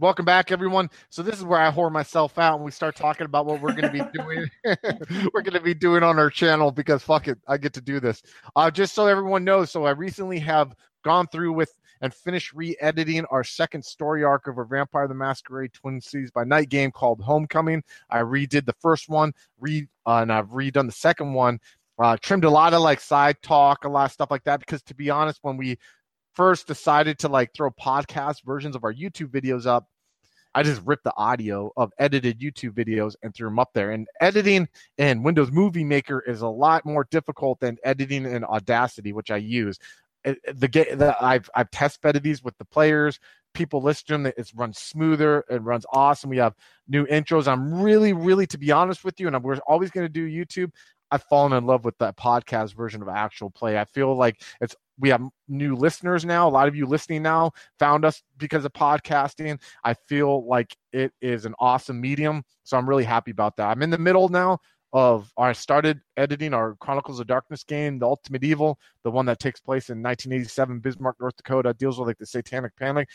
Welcome 0.00 0.24
back, 0.24 0.52
everyone. 0.52 0.90
So 1.10 1.24
this 1.24 1.36
is 1.36 1.42
where 1.42 1.58
I 1.58 1.72
whore 1.72 1.90
myself 1.90 2.38
out 2.38 2.54
and 2.54 2.64
we 2.64 2.70
start 2.70 2.94
talking 2.94 3.24
about 3.24 3.46
what 3.46 3.60
we're 3.60 3.72
going 3.72 3.92
to 3.92 4.04
be 4.04 4.10
doing. 4.22 4.48
we're 5.34 5.42
going 5.42 5.54
to 5.54 5.60
be 5.60 5.74
doing 5.74 6.04
on 6.04 6.20
our 6.20 6.30
channel 6.30 6.70
because 6.70 7.02
fuck 7.02 7.26
it, 7.26 7.36
I 7.48 7.56
get 7.56 7.72
to 7.72 7.80
do 7.80 7.98
this. 7.98 8.22
Uh, 8.54 8.70
just 8.70 8.94
so 8.94 9.08
everyone 9.08 9.42
knows, 9.42 9.72
so 9.72 9.86
I 9.86 9.90
recently 9.90 10.38
have 10.38 10.72
gone 11.02 11.26
through 11.26 11.52
with 11.52 11.72
and 12.00 12.14
finished 12.14 12.52
re-editing 12.52 13.24
our 13.32 13.42
second 13.42 13.84
story 13.84 14.22
arc 14.22 14.46
of 14.46 14.56
our 14.56 14.64
Vampire 14.64 15.08
the 15.08 15.14
Masquerade 15.14 15.72
Twin 15.72 16.00
Cities 16.00 16.30
by 16.30 16.44
Night 16.44 16.68
game 16.68 16.92
called 16.92 17.20
Homecoming. 17.20 17.82
I 18.08 18.18
redid 18.18 18.66
the 18.66 18.76
first 18.78 19.08
one, 19.08 19.32
re 19.58 19.88
uh, 20.06 20.18
and 20.18 20.32
I've 20.32 20.50
redone 20.50 20.86
the 20.86 20.92
second 20.92 21.32
one. 21.32 21.58
Uh, 21.98 22.16
trimmed 22.22 22.44
a 22.44 22.50
lot 22.50 22.72
of 22.72 22.82
like 22.82 23.00
side 23.00 23.36
talk, 23.42 23.82
a 23.82 23.88
lot 23.88 24.04
of 24.04 24.12
stuff 24.12 24.30
like 24.30 24.44
that. 24.44 24.60
Because 24.60 24.80
to 24.84 24.94
be 24.94 25.10
honest, 25.10 25.40
when 25.42 25.56
we 25.56 25.76
first 26.38 26.68
decided 26.68 27.18
to 27.18 27.28
like 27.28 27.52
throw 27.52 27.68
podcast 27.72 28.44
versions 28.44 28.76
of 28.76 28.84
our 28.84 28.94
YouTube 28.94 29.26
videos 29.26 29.66
up, 29.66 29.88
I 30.54 30.62
just 30.62 30.80
ripped 30.86 31.02
the 31.02 31.14
audio 31.16 31.72
of 31.76 31.92
edited 31.98 32.38
YouTube 32.38 32.70
videos 32.70 33.16
and 33.24 33.34
threw 33.34 33.48
them 33.48 33.58
up 33.58 33.70
there. 33.74 33.90
And 33.90 34.06
editing 34.20 34.68
in 34.98 35.24
Windows 35.24 35.50
Movie 35.50 35.82
Maker 35.82 36.20
is 36.20 36.40
a 36.40 36.48
lot 36.48 36.86
more 36.86 37.08
difficult 37.10 37.58
than 37.58 37.76
editing 37.82 38.24
in 38.24 38.44
Audacity, 38.44 39.12
which 39.12 39.32
I 39.32 39.38
use. 39.38 39.80
The, 40.24 40.36
the 40.54 41.16
I've 41.20 41.50
I've 41.56 41.70
test 41.72 42.00
bedded 42.02 42.22
these 42.22 42.42
with 42.42 42.56
the 42.58 42.64
players. 42.64 43.18
People 43.52 43.82
listen 43.82 44.06
to 44.06 44.12
them. 44.12 44.26
It 44.26 44.52
runs 44.54 44.78
smoother. 44.78 45.44
It 45.50 45.62
runs 45.62 45.86
awesome. 45.92 46.30
We 46.30 46.36
have 46.36 46.54
new 46.86 47.04
intros. 47.06 47.48
I'm 47.48 47.82
really, 47.82 48.12
really, 48.12 48.46
to 48.46 48.58
be 48.58 48.70
honest 48.70 49.04
with 49.04 49.18
you, 49.18 49.26
and 49.26 49.42
we're 49.42 49.58
always 49.66 49.90
going 49.90 50.06
to 50.06 50.12
do 50.12 50.28
YouTube. 50.28 50.70
I've 51.10 51.24
fallen 51.24 51.52
in 51.52 51.64
love 51.64 51.84
with 51.84 51.96
that 51.98 52.16
podcast 52.16 52.74
version 52.74 53.02
of 53.02 53.08
actual 53.08 53.50
play. 53.50 53.78
I 53.78 53.84
feel 53.84 54.14
like 54.16 54.42
it's 54.60 54.74
we 54.98 55.08
have 55.10 55.22
new 55.46 55.76
listeners 55.76 56.24
now. 56.24 56.48
A 56.48 56.50
lot 56.50 56.68
of 56.68 56.74
you 56.74 56.86
listening 56.86 57.22
now 57.22 57.52
found 57.78 58.04
us 58.04 58.22
because 58.36 58.64
of 58.64 58.72
podcasting. 58.72 59.60
I 59.84 59.94
feel 59.94 60.46
like 60.46 60.76
it 60.92 61.12
is 61.20 61.44
an 61.44 61.54
awesome 61.58 62.00
medium. 62.00 62.42
So 62.64 62.76
I'm 62.76 62.88
really 62.88 63.04
happy 63.04 63.30
about 63.30 63.56
that. 63.56 63.68
I'm 63.68 63.82
in 63.82 63.90
the 63.90 63.98
middle 63.98 64.28
now 64.28 64.58
of 64.92 65.30
I 65.36 65.52
started 65.52 66.00
editing 66.16 66.54
our 66.54 66.74
Chronicles 66.76 67.20
of 67.20 67.26
Darkness 67.26 67.62
game, 67.62 67.98
the 67.98 68.06
Ultimate 68.06 68.42
Evil, 68.42 68.78
the 69.04 69.10
one 69.10 69.26
that 69.26 69.38
takes 69.38 69.60
place 69.60 69.90
in 69.90 70.02
1987, 70.02 70.80
Bismarck, 70.80 71.16
North 71.20 71.36
Dakota, 71.36 71.74
deals 71.74 71.98
with 71.98 72.08
like 72.08 72.18
the 72.18 72.26
satanic 72.26 72.74
panic. 72.76 73.08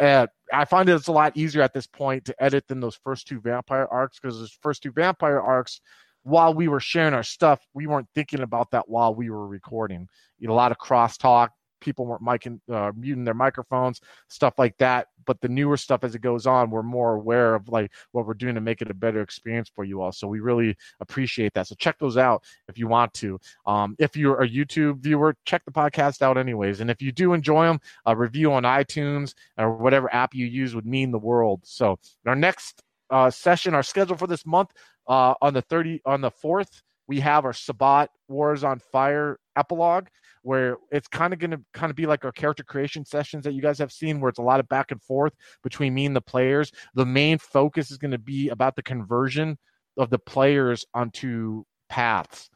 Uh, 0.00 0.26
I 0.52 0.64
find 0.64 0.88
it's 0.88 1.08
a 1.08 1.12
lot 1.12 1.36
easier 1.36 1.62
at 1.62 1.74
this 1.74 1.86
point 1.86 2.24
to 2.26 2.42
edit 2.42 2.68
than 2.68 2.80
those 2.80 2.98
first 3.02 3.26
two 3.26 3.40
vampire 3.40 3.88
arcs 3.90 4.20
because 4.20 4.38
those 4.38 4.56
first 4.62 4.82
two 4.82 4.92
vampire 4.92 5.40
arcs, 5.40 5.80
while 6.26 6.52
we 6.52 6.66
were 6.66 6.80
sharing 6.80 7.14
our 7.14 7.22
stuff, 7.22 7.64
we 7.72 7.86
weren't 7.86 8.08
thinking 8.12 8.40
about 8.40 8.72
that 8.72 8.88
while 8.88 9.14
we 9.14 9.30
were 9.30 9.46
recording. 9.46 10.08
You 10.40 10.48
know, 10.48 10.54
a 10.54 10.56
lot 10.56 10.72
of 10.72 10.78
crosstalk, 10.78 11.50
people 11.80 12.04
weren't 12.04 12.22
micing, 12.22 12.58
uh, 12.68 12.90
muting 12.96 13.22
their 13.22 13.32
microphones, 13.32 14.00
stuff 14.26 14.54
like 14.58 14.76
that. 14.78 15.06
But 15.24 15.40
the 15.40 15.48
newer 15.48 15.76
stuff 15.76 16.02
as 16.02 16.16
it 16.16 16.22
goes 16.22 16.44
on, 16.44 16.70
we're 16.70 16.82
more 16.82 17.14
aware 17.14 17.54
of 17.54 17.68
like 17.68 17.92
what 18.10 18.26
we're 18.26 18.34
doing 18.34 18.56
to 18.56 18.60
make 18.60 18.82
it 18.82 18.90
a 18.90 18.94
better 18.94 19.22
experience 19.22 19.70
for 19.72 19.84
you 19.84 20.02
all. 20.02 20.10
So 20.10 20.26
we 20.26 20.40
really 20.40 20.76
appreciate 20.98 21.54
that. 21.54 21.68
So 21.68 21.76
check 21.76 21.96
those 22.00 22.16
out 22.16 22.42
if 22.68 22.76
you 22.76 22.88
want 22.88 23.14
to. 23.14 23.38
Um, 23.64 23.94
if 24.00 24.16
you're 24.16 24.42
a 24.42 24.48
YouTube 24.48 24.98
viewer, 24.98 25.36
check 25.44 25.64
the 25.64 25.70
podcast 25.70 26.22
out 26.22 26.36
anyways. 26.36 26.80
And 26.80 26.90
if 26.90 27.00
you 27.00 27.12
do 27.12 27.34
enjoy 27.34 27.66
them, 27.66 27.80
a 28.04 28.16
review 28.16 28.52
on 28.52 28.64
iTunes 28.64 29.34
or 29.58 29.76
whatever 29.76 30.12
app 30.12 30.34
you 30.34 30.46
use 30.46 30.74
would 30.74 30.86
mean 30.86 31.12
the 31.12 31.20
world. 31.20 31.60
So 31.62 32.00
our 32.26 32.34
next 32.34 32.82
uh, 33.10 33.30
session, 33.30 33.74
our 33.74 33.84
schedule 33.84 34.16
for 34.16 34.26
this 34.26 34.44
month 34.44 34.72
uh, 35.08 35.34
on 35.40 35.54
the 35.54 35.62
30 35.62 36.02
on 36.04 36.20
the 36.20 36.30
4th, 36.30 36.82
we 37.08 37.20
have 37.20 37.44
our 37.44 37.52
Sabbat 37.52 38.10
Wars 38.28 38.64
on 38.64 38.78
Fire 38.78 39.38
epilogue 39.56 40.08
where 40.42 40.76
it's 40.92 41.08
kind 41.08 41.32
of 41.32 41.40
going 41.40 41.50
to 41.50 41.60
kind 41.74 41.90
of 41.90 41.96
be 41.96 42.06
like 42.06 42.24
our 42.24 42.30
character 42.30 42.62
creation 42.62 43.04
sessions 43.04 43.42
that 43.42 43.52
you 43.52 43.60
guys 43.60 43.80
have 43.80 43.90
seen 43.90 44.20
where 44.20 44.28
it's 44.28 44.38
a 44.38 44.42
lot 44.42 44.60
of 44.60 44.68
back 44.68 44.92
and 44.92 45.02
forth 45.02 45.32
between 45.64 45.92
me 45.92 46.06
and 46.06 46.14
the 46.14 46.20
players. 46.20 46.70
The 46.94 47.04
main 47.04 47.38
focus 47.38 47.90
is 47.90 47.98
going 47.98 48.12
to 48.12 48.18
be 48.18 48.48
about 48.50 48.76
the 48.76 48.82
conversion 48.82 49.58
of 49.96 50.08
the 50.08 50.20
players 50.20 50.84
onto 50.94 51.64
paths 51.88 52.48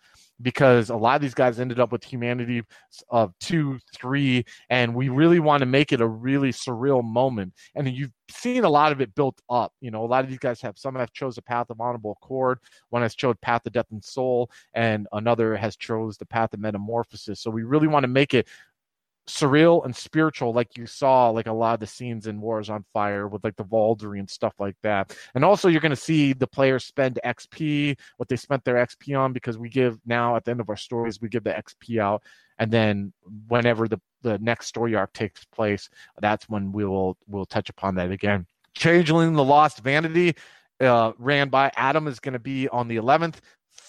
because 0.43 0.91
a 0.91 0.97
lot 0.97 1.17
of 1.17 1.23
these 1.23 1.35
guys 1.35 1.61
ended 1.61 1.81
up 1.81 1.93
with 1.93 2.05
humanity 2.05 2.63
of 3.09 3.33
two, 3.41 3.79
three, 3.95 4.45
and 4.69 4.95
we 4.95 5.09
really 5.09 5.41
want 5.41 5.61
to 5.61 5.67
make 5.67 5.93
it 5.93 6.01
a 6.01 6.07
really 6.07 6.53
surreal 6.53 7.05
moment. 7.05 7.53
And 7.75 7.89
you've 7.89 8.13
seen 8.31 8.65
a 8.65 8.69
lot 8.69 8.93
of 8.93 9.01
it 9.01 9.15
built 9.15 9.41
up. 9.51 9.73
You 9.81 9.91
know, 9.91 10.05
a 10.05 10.07
lot 10.07 10.25
of 10.25 10.31
these 10.31 10.39
guys 10.39 10.61
have 10.61 10.79
some 10.79 10.95
have 10.95 11.13
chose 11.13 11.37
the 11.37 11.43
path 11.43 11.71
of 11.71 11.81
honorable 11.81 12.17
accord, 12.23 12.59
one 12.91 13.03
has 13.03 13.15
chose 13.15 13.35
path 13.43 13.67
of 13.67 13.73
death 13.73 13.91
and 13.91 14.05
soul, 14.05 14.51
and 14.75 15.07
another 15.13 15.57
has 15.57 15.77
chose 15.77 16.17
the 16.17 16.27
path 16.27 16.55
of 16.55 16.61
metamorphosis. 16.61 17.41
So 17.41 17.51
we 17.51 17.63
really 17.63 17.89
want 17.89 18.05
to 18.05 18.09
make 18.09 18.35
it 18.35 18.49
surreal 19.31 19.85
and 19.85 19.95
spiritual 19.95 20.53
like 20.53 20.77
you 20.77 20.87
saw 20.87 21.31
like 21.31 21.47
a 21.47 21.53
lot 21.53 21.75
of 21.75 21.81
the 21.81 21.87
scenes 21.87 22.27
in 22.27 22.41
wars 22.41 22.69
on 22.69 22.85
fire 22.93 23.29
with 23.29 23.43
like 23.45 23.57
the 23.57 23.65
Vaulderie 23.65 24.19
and 24.19 24.29
stuff 24.29 24.55
like 24.59 24.77
that. 24.83 25.17
And 25.35 25.45
also 25.45 25.69
you're 25.69 25.81
going 25.81 25.91
to 25.91 25.97
see 25.97 26.33
the 26.33 26.47
players 26.47 26.85
spend 26.85 27.19
xp 27.25 27.97
what 28.17 28.29
they 28.29 28.37
spent 28.37 28.65
their 28.65 28.75
xp 28.87 29.19
on 29.19 29.33
because 29.33 29.59
we 29.59 29.69
give 29.69 29.99
now 30.05 30.37
at 30.37 30.45
the 30.45 30.51
end 30.51 30.61
of 30.61 30.69
our 30.69 30.77
stories 30.77 31.21
we 31.21 31.29
give 31.29 31.45
the 31.45 31.51
xp 31.51 31.99
out. 31.99 32.23
And 32.59 32.71
then 32.71 33.13
whenever 33.49 33.89
the 33.89 34.01
the 34.23 34.39
next 34.39 34.67
story 34.67 34.95
arc 34.95 35.13
takes 35.13 35.45
place 35.47 35.89
that's 36.21 36.49
when 36.49 36.73
we 36.73 36.85
will 36.85 37.17
we'll 37.27 37.47
touch 37.47 37.71
upon 37.71 37.95
that 37.97 38.11
again. 38.11 38.47
Changeling 38.75 39.35
the 39.35 39.45
lost 39.45 39.81
vanity 39.81 40.35
uh, 40.81 41.13
ran 41.19 41.49
by 41.51 41.71
adam 41.77 42.07
is 42.07 42.21
going 42.21 42.33
to 42.33 42.39
be 42.39 42.69
on 42.69 42.89
the 42.89 42.97
11th 42.97 43.37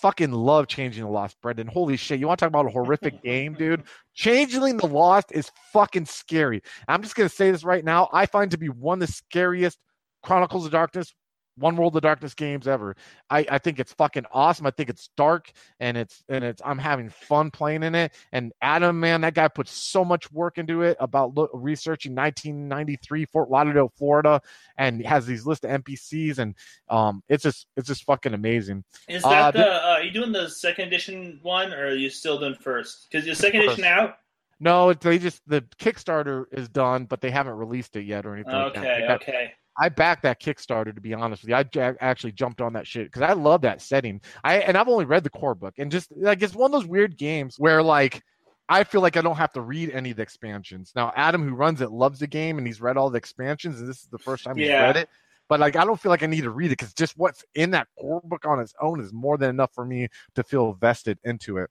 fucking 0.01 0.31
love 0.31 0.67
changeling 0.67 1.05
the 1.05 1.11
lost 1.11 1.39
brendan 1.41 1.67
holy 1.67 1.95
shit 1.95 2.19
you 2.19 2.27
want 2.27 2.39
to 2.39 2.45
talk 2.45 2.49
about 2.49 2.65
a 2.65 2.69
horrific 2.69 3.21
game 3.23 3.53
dude 3.53 3.83
Changeling 4.13 4.77
the 4.77 4.87
Lost 4.87 5.31
is 5.31 5.51
fucking 5.71 6.05
scary. 6.05 6.61
I'm 6.87 7.01
just 7.01 7.15
gonna 7.15 7.29
say 7.29 7.51
this 7.51 7.63
right 7.63 7.83
now. 7.83 8.09
I 8.11 8.25
find 8.25 8.51
to 8.51 8.57
be 8.57 8.67
one 8.69 9.01
of 9.01 9.07
the 9.07 9.13
scariest 9.13 9.79
Chronicles 10.21 10.65
of 10.65 10.71
Darkness, 10.71 11.13
One 11.61 11.75
World 11.77 11.95
of 11.95 12.01
Darkness 12.01 12.33
games 12.33 12.67
ever. 12.67 12.95
I, 13.29 13.45
I 13.49 13.57
think 13.59 13.79
it's 13.79 13.93
fucking 13.93 14.25
awesome. 14.33 14.65
I 14.65 14.71
think 14.71 14.89
it's 14.89 15.09
dark 15.15 15.51
and 15.79 15.95
it's 15.95 16.23
and 16.27 16.43
it's 16.43 16.61
I'm 16.65 16.77
having 16.77 17.09
fun 17.09 17.51
playing 17.51 17.83
in 17.83 17.95
it. 17.95 18.11
And 18.33 18.51
Adam, 18.61 18.99
man, 18.99 19.21
that 19.21 19.33
guy 19.35 19.47
put 19.47 19.67
so 19.69 20.03
much 20.03 20.31
work 20.31 20.57
into 20.57 20.81
it 20.81 20.97
about 20.99 21.35
lo- 21.35 21.49
researching 21.53 22.13
1993 22.15 23.25
Fort 23.25 23.49
Lauderdale, 23.49 23.91
Florida, 23.97 24.41
and 24.77 25.05
has 25.05 25.25
these 25.25 25.45
list 25.45 25.63
of 25.63 25.71
NPCs 25.83 26.39
and 26.39 26.55
um, 26.89 27.23
it's 27.29 27.43
just 27.43 27.67
it's 27.77 27.87
just 27.87 28.03
fucking 28.03 28.33
amazing. 28.33 28.83
Is 29.07 29.23
Uh, 29.23 29.29
that 29.29 29.53
the- 29.53 29.59
the? 29.59 29.67
Uh, 29.71 29.87
are 29.97 30.03
you 30.03 30.11
doing 30.11 30.31
the 30.31 30.49
second 30.49 30.87
edition 30.87 31.39
one, 31.43 31.73
or 31.73 31.87
are 31.87 31.93
you 31.95 32.09
still 32.09 32.39
doing 32.39 32.55
first? 32.55 33.07
Because 33.09 33.25
your 33.25 33.35
second 33.35 33.61
First. 33.61 33.73
edition 33.79 33.85
out. 33.85 34.17
No, 34.59 34.93
they 34.93 35.17
just 35.17 35.41
the 35.47 35.61
Kickstarter 35.79 36.45
is 36.51 36.69
done, 36.69 37.05
but 37.05 37.19
they 37.21 37.31
haven't 37.31 37.53
released 37.53 37.95
it 37.95 38.03
yet 38.05 38.25
or 38.25 38.35
anything. 38.35 38.53
like 38.53 38.73
that. 38.75 38.79
Okay, 38.79 39.05
They 39.07 39.13
okay. 39.13 39.53
I 39.81 39.89
backed 39.89 40.21
that 40.23 40.39
Kickstarter 40.39 40.93
to 40.93 41.01
be 41.01 41.13
honest 41.15 41.41
with 41.43 41.49
you. 41.49 41.55
I 41.81 41.95
actually 41.99 42.33
jumped 42.33 42.61
on 42.61 42.73
that 42.73 42.85
shit 42.85 43.07
because 43.07 43.23
I 43.23 43.33
love 43.33 43.61
that 43.61 43.81
setting. 43.81 44.21
I 44.43 44.59
and 44.59 44.77
I've 44.77 44.87
only 44.87 45.05
read 45.05 45.23
the 45.23 45.29
core 45.31 45.55
book 45.55 45.73
and 45.79 45.91
just 45.91 46.11
like 46.15 46.43
it's 46.43 46.53
one 46.53 46.71
of 46.73 46.79
those 46.79 46.87
weird 46.87 47.17
games 47.17 47.55
where 47.57 47.81
like 47.81 48.21
I 48.69 48.83
feel 48.83 49.01
like 49.01 49.17
I 49.17 49.21
don't 49.21 49.37
have 49.37 49.51
to 49.53 49.61
read 49.61 49.89
any 49.89 50.11
of 50.11 50.17
the 50.17 50.23
expansions. 50.23 50.91
Now 50.95 51.11
Adam, 51.15 51.47
who 51.49 51.55
runs 51.55 51.81
it, 51.81 51.91
loves 51.91 52.19
the 52.19 52.27
game 52.27 52.59
and 52.59 52.67
he's 52.67 52.79
read 52.79 52.95
all 52.95 53.09
the 53.09 53.17
expansions, 53.17 53.79
and 53.79 53.89
this 53.89 53.97
is 54.03 54.07
the 54.11 54.19
first 54.19 54.43
time 54.43 54.55
he's 54.57 54.67
Yeah. 54.67 54.83
read 54.83 54.97
it. 54.97 55.09
But 55.49 55.59
like 55.59 55.75
I 55.75 55.83
don't 55.83 55.99
feel 55.99 56.11
like 56.11 56.21
I 56.23 56.27
need 56.27 56.41
to 56.43 56.51
read 56.51 56.67
it 56.67 56.77
because 56.77 56.93
just 56.93 57.17
what's 57.17 57.43
in 57.55 57.71
that 57.71 57.87
core 57.99 58.21
book 58.23 58.45
on 58.45 58.59
its 58.59 58.75
own 58.79 59.01
is 59.01 59.11
more 59.11 59.37
than 59.37 59.49
enough 59.49 59.73
for 59.73 59.83
me 59.83 60.07
to 60.35 60.43
feel 60.43 60.73
vested 60.73 61.17
into 61.23 61.57
it. 61.57 61.69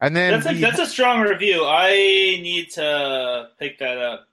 And 0.00 0.14
then 0.16 0.32
That's 0.32 0.46
a 0.46 0.54
the- 0.54 0.60
that's 0.60 0.78
a 0.78 0.86
strong 0.86 1.20
review. 1.22 1.64
I 1.66 1.90
need 1.90 2.70
to 2.74 3.48
pick 3.58 3.80
that 3.80 3.98
up. 3.98 4.27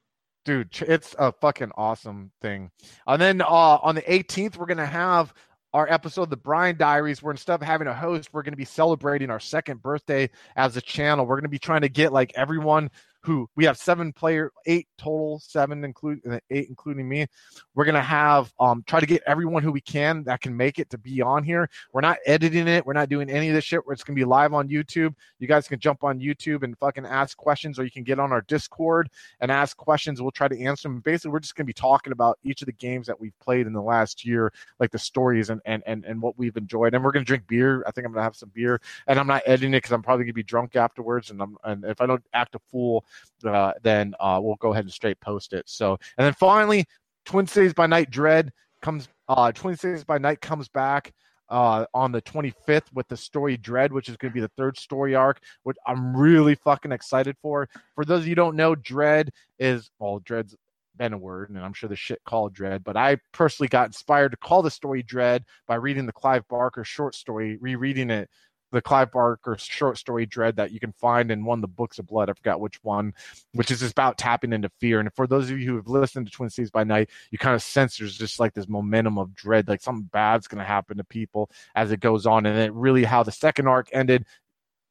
Dude 0.46 0.70
it's 0.88 1.16
a 1.20 1.32
fucking 1.32 1.72
awesome 1.76 2.32
thing. 2.42 2.72
And 3.08 3.22
then 3.22 3.42
uh 3.42 3.46
on 3.46 3.96
the 3.96 4.02
18th 4.04 4.58
we're 4.58 4.68
gonna 4.68 4.86
have 4.86 5.34
our 5.74 5.92
episode 5.92 6.24
of 6.24 6.30
the 6.30 6.38
brian 6.38 6.78
diaries 6.78 7.22
where 7.22 7.32
instead 7.32 7.56
of 7.56 7.62
having 7.62 7.88
a 7.88 7.94
host 7.94 8.30
we're 8.32 8.44
gonna 8.44 8.56
be 8.56 8.64
celebrating 8.64 9.30
our 9.30 9.40
second 9.40 9.82
birthday 9.82 10.30
as 10.56 10.78
a 10.78 10.82
channel. 10.82 11.26
We're 11.26 11.38
gonna 11.38 11.50
be 11.50 11.60
trying 11.60 11.82
to 11.82 11.90
get 11.90 12.14
like 12.14 12.32
everyone 12.36 12.92
who 13.26 13.49
we 13.56 13.65
have 13.65 13.77
seven 13.77 14.14
player 14.14 14.52
eight 14.65 14.88
total 14.97 15.39
seven 15.39 15.84
include 15.84 16.19
uh, 16.30 16.39
eight 16.49 16.69
including 16.69 17.07
me 17.07 17.26
we're 17.73 17.85
gonna 17.85 18.02
have 18.02 18.53
um 18.60 18.84
try 18.88 18.99
to 18.99 19.06
get 19.06 19.22
everyone 19.26 19.64
who 19.64 19.72
we 19.72 19.81
can 19.81 20.23
that 20.23 20.41
can 20.41 20.56
make 20.56 20.80
it 20.80 20.89
to 20.89 20.97
be 20.97 21.22
on 21.22 21.43
here 21.43 21.69
we're 21.93 22.02
not 22.02 22.18
editing 22.26 22.68
it 22.68 22.85
we're 22.85 22.93
not 22.93 23.10
doing 23.10 23.30
any 23.30 23.49
of 23.49 23.56
this 23.56 23.64
shit 23.64 23.81
it's 23.89 24.03
gonna 24.03 24.15
be 24.15 24.26
live 24.26 24.53
on 24.53 24.68
youtube 24.68 25.14
you 25.39 25.47
guys 25.47 25.68
can 25.68 25.80
jump 25.80 26.03
on 26.03 26.19
youtube 26.19 26.64
and 26.64 26.77
fucking 26.77 27.06
ask 27.06 27.38
questions 27.38 27.80
or 27.80 27.84
you 27.84 27.91
can 27.91 28.03
get 28.03 28.19
on 28.19 28.31
our 28.31 28.41
discord 28.41 29.10
and 29.39 29.52
ask 29.52 29.76
questions. 29.77 30.22
We'll 30.22 30.31
try 30.31 30.47
to 30.47 30.61
answer 30.61 30.88
them. 30.88 30.99
Basically, 30.99 31.31
we're 31.31 31.39
just 31.39 31.56
to 31.65 31.73
be 31.73 31.73
talking 31.73 32.11
about 32.11 32.39
each 32.43 32.61
of 32.61 32.65
the 32.68 32.73
games 32.73 33.07
that 33.07 33.19
we've 33.19 33.38
played 33.39 33.68
in 33.68 33.73
the 33.73 33.81
last 33.81 34.26
year, 34.26 34.52
like 34.80 34.91
the 34.91 34.99
stories 34.99 35.49
and 35.49 35.61
and 35.65 35.84
and, 35.85 36.06
and 36.06 36.22
what 36.22 36.38
we've 36.38 36.56
enjoyed. 36.57 36.93
And 36.93 37.03
we're 37.03 37.11
to 37.26 37.27
drink 37.27 37.47
beer. 37.47 37.84
I 37.88 37.91
think 37.91 38.06
I'm 38.06 38.14
to 38.14 38.22
have 38.22 38.35
some 38.35 38.52
beer, 38.53 38.80
and 39.07 39.19
I'm 39.19 39.27
not 39.27 39.43
editing 39.45 39.73
it 39.73 39.77
because 39.77 39.91
I'm 39.91 40.03
probably 40.03 40.26
to 40.26 40.34
be 40.34 40.43
drunk 40.43 40.76
afterwards. 40.76 41.31
And 41.31 41.41
I'm 41.41 41.57
and 41.64 41.85
if 41.85 42.02
I 42.02 42.06
don't 42.06 42.23
act 42.34 42.56
a 42.56 42.60
fool, 42.72 43.06
uh, 43.46 43.74
then 43.82 44.14
uh, 44.20 44.40
we'll 44.42 44.56
go 44.56 44.72
ahead 44.72 44.86
and 44.86 44.94
straight 44.94 45.20
post 45.20 45.54
it. 45.54 45.64
So 45.68 45.98
and 46.18 46.26
then 46.26 46.34
finally, 46.34 46.86
Twin 47.26 47.48
Cities 47.48 47.74
by 47.74 47.88
Night 47.88 48.10
Dread 48.10 48.52
comes. 48.82 49.08
Uh, 49.28 49.52
Twin 49.52 49.76
Cities 49.76 50.04
by 50.04 50.20
Night 50.20 50.42
comes 50.42 50.68
back 50.68 51.12
uh, 51.50 51.86
on 51.94 52.12
the 52.12 52.22
25th 52.22 52.92
with 52.94 53.08
the 53.08 53.18
story 53.18 53.58
Dread, 53.58 53.92
which 53.92 54.10
is 54.10 54.18
going 54.18 54.32
to 54.32 54.36
be 54.36 54.42
the 54.42 54.52
third 54.58 54.78
story 54.78 55.16
arc, 55.16 55.40
which 55.64 55.78
I'm 55.86 56.16
really 56.16 56.56
fucking 56.56 56.92
excited 56.92 57.36
for. 57.42 57.70
For 57.96 58.06
those 58.06 58.22
of 58.22 58.28
you 58.28 58.36
don't 58.36 58.56
know, 58.56 58.76
Dread 58.76 59.32
is, 59.60 59.90
well, 60.00 60.20
Dread's 60.20 60.56
been 60.98 61.14
a 61.14 61.18
word, 61.18 61.50
and 61.50 61.60
I'm 61.60 61.74
sure 61.74 61.90
the 61.90 61.96
shit 61.96 62.22
called 62.26 62.54
Dread, 62.54 62.84
but 62.84 62.98
I 62.98 63.18
personally 63.34 63.68
got 63.68 63.88
inspired 63.88 64.32
to 64.32 64.38
call 64.38 64.62
the 64.62 64.72
story 64.72 65.04
Dread 65.04 65.44
by 65.68 65.76
reading 65.76 66.06
the 66.06 66.14
Clive 66.14 66.48
Barker 66.48 66.84
short 66.84 67.16
story, 67.16 67.58
rereading 67.58 68.10
it. 68.10 68.30
The 68.72 68.82
Clive 68.82 69.12
Barker 69.12 69.56
short 69.58 69.98
story 69.98 70.26
Dread 70.26 70.56
that 70.58 70.72
you 70.72 70.80
can 70.80 70.92
find 70.94 71.32
in 71.32 71.46
one 71.46 71.60
of 71.60 71.62
the 71.62 71.68
books 71.68 72.00
of 72.00 72.08
blood. 72.08 72.30
I 72.30 72.34
forgot 72.34 72.60
which 72.60 72.84
one, 72.84 73.14
which 73.54 73.72
is 73.72 73.82
about 73.84 74.18
tapping 74.18 74.54
into 74.54 74.70
fear. 74.80 75.00
And 75.00 75.14
for 75.14 75.28
those 75.28 75.50
of 75.50 75.60
you 75.60 75.68
who 75.68 75.76
have 75.76 75.88
listened 75.88 76.28
to 76.28 76.32
Twin 76.32 76.50
Cities 76.50 76.72
by 76.72 76.84
Night, 76.84 77.10
you 77.32 77.38
kind 77.38 77.56
of 77.56 77.62
sense 77.62 77.98
there's 77.98 78.18
just 78.18 78.40
like 78.40 78.54
this 78.54 78.68
momentum 78.68 79.18
of 79.18 79.34
dread, 79.34 79.68
like 79.68 79.82
something 79.82 80.10
bad's 80.12 80.48
going 80.48 80.60
to 80.60 80.66
happen 80.66 80.98
to 80.98 81.04
people 81.04 81.50
as 81.76 81.92
it 81.92 82.00
goes 82.00 82.26
on. 82.26 82.46
And 82.46 82.58
then 82.58 82.76
really 82.76 83.04
how 83.04 83.24
the 83.24 83.32
second 83.32 83.68
arc 83.68 83.90
ended. 83.94 84.26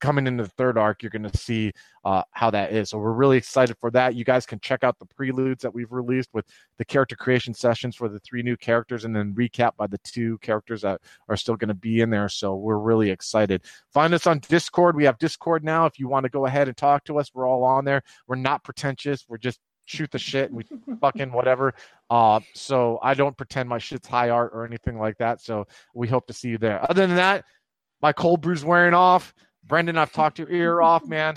Coming 0.05 0.27
into 0.27 0.43
the 0.43 0.51
third 0.51 0.77
arc, 0.77 1.03
you're 1.03 1.09
going 1.09 1.23
to 1.23 1.35
see 1.35 1.73
uh, 2.05 2.23
how 2.33 2.51
that 2.51 2.73
is. 2.73 2.91
So 2.91 2.99
we're 2.99 3.15
really 3.15 3.39
excited 3.39 3.75
for 3.81 3.91
that. 3.93 4.15
You 4.15 4.23
guys 4.23 4.45
can 4.45 4.61
check 4.61 4.85
out 4.85 4.99
the 4.99 5.07
preludes 5.07 5.63
that 5.63 5.75
we've 5.75 5.91
released 5.91 6.29
with 6.35 6.45
the 6.77 6.85
character 6.85 7.17
creation 7.17 7.55
sessions 7.55 7.97
for 7.97 8.11
the 8.11 8.19
three 8.21 8.43
new 8.43 8.55
characters, 8.55 9.07
and 9.07 9.17
then 9.17 9.35
recap 9.35 9.77
by 9.79 9.87
the 9.87 9.97
two 10.05 10.37
characters 10.43 10.83
that 10.83 11.01
are 11.31 11.39
still 11.39 11.57
going 11.57 11.69
to 11.69 11.75
be 11.75 12.03
in 12.03 12.11
there. 12.11 12.29
So 12.29 12.55
we're 12.55 12.77
really 12.77 13.09
excited. 13.09 13.63
Find 13.95 14.13
us 14.13 14.27
on 14.27 14.41
Discord. 14.41 14.95
We 14.95 15.05
have 15.05 15.17
Discord 15.17 15.65
now. 15.65 15.87
If 15.87 15.99
you 15.99 16.07
want 16.07 16.25
to 16.25 16.31
go 16.31 16.45
ahead 16.45 16.69
and 16.69 16.77
talk 16.77 17.05
to 17.05 17.19
us, 17.19 17.31
we're 17.33 17.49
all 17.49 17.65
on 17.65 17.87
there. 17.87 18.03
We're 18.27 18.37
not 18.37 18.63
pretentious. 18.63 19.25
We're 19.27 19.39
just 19.39 19.59
shoot 19.87 20.11
the 20.11 20.19
shit 20.19 20.51
and 20.51 20.57
we 20.57 20.65
fucking 21.01 21.33
whatever. 21.33 21.73
Uh, 22.11 22.41
so 22.55 22.99
I 23.03 23.15
don't 23.15 23.37
pretend 23.39 23.71
my 23.71 23.79
shit's 23.79 24.07
high 24.07 24.29
art 24.29 24.51
or 24.53 24.67
anything 24.67 24.99
like 24.99 25.17
that. 25.17 25.41
So 25.41 25.67
we 25.95 26.09
hope 26.09 26.27
to 26.27 26.35
see 26.35 26.49
you 26.49 26.59
there. 26.59 26.83
Other 26.91 27.07
than 27.07 27.17
that, 27.17 27.45
my 28.03 28.13
cold 28.13 28.43
brew's 28.43 28.65
wearing 28.65 28.95
off. 28.95 29.33
Brendan, 29.67 29.99
I've 29.99 30.13
talked 30.13 30.39
your 30.39 30.51
ear 30.51 30.81
off, 30.81 31.07
man. 31.07 31.35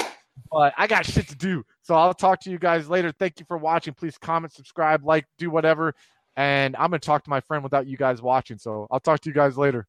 But 0.51 0.73
I 0.77 0.87
got 0.87 1.05
shit 1.05 1.27
to 1.29 1.35
do. 1.35 1.63
So 1.81 1.95
I'll 1.95 2.13
talk 2.13 2.41
to 2.41 2.51
you 2.51 2.59
guys 2.59 2.89
later. 2.89 3.11
Thank 3.11 3.39
you 3.39 3.45
for 3.47 3.57
watching. 3.57 3.93
Please 3.93 4.17
comment, 4.17 4.53
subscribe, 4.53 5.03
like, 5.03 5.25
do 5.37 5.49
whatever. 5.49 5.95
And 6.35 6.75
I'm 6.75 6.91
going 6.91 6.99
to 6.99 7.05
talk 7.05 7.23
to 7.23 7.29
my 7.29 7.41
friend 7.41 7.63
without 7.63 7.87
you 7.87 7.97
guys 7.97 8.21
watching. 8.21 8.57
So 8.59 8.87
I'll 8.91 8.99
talk 8.99 9.21
to 9.21 9.29
you 9.29 9.33
guys 9.33 9.57
later. 9.57 9.87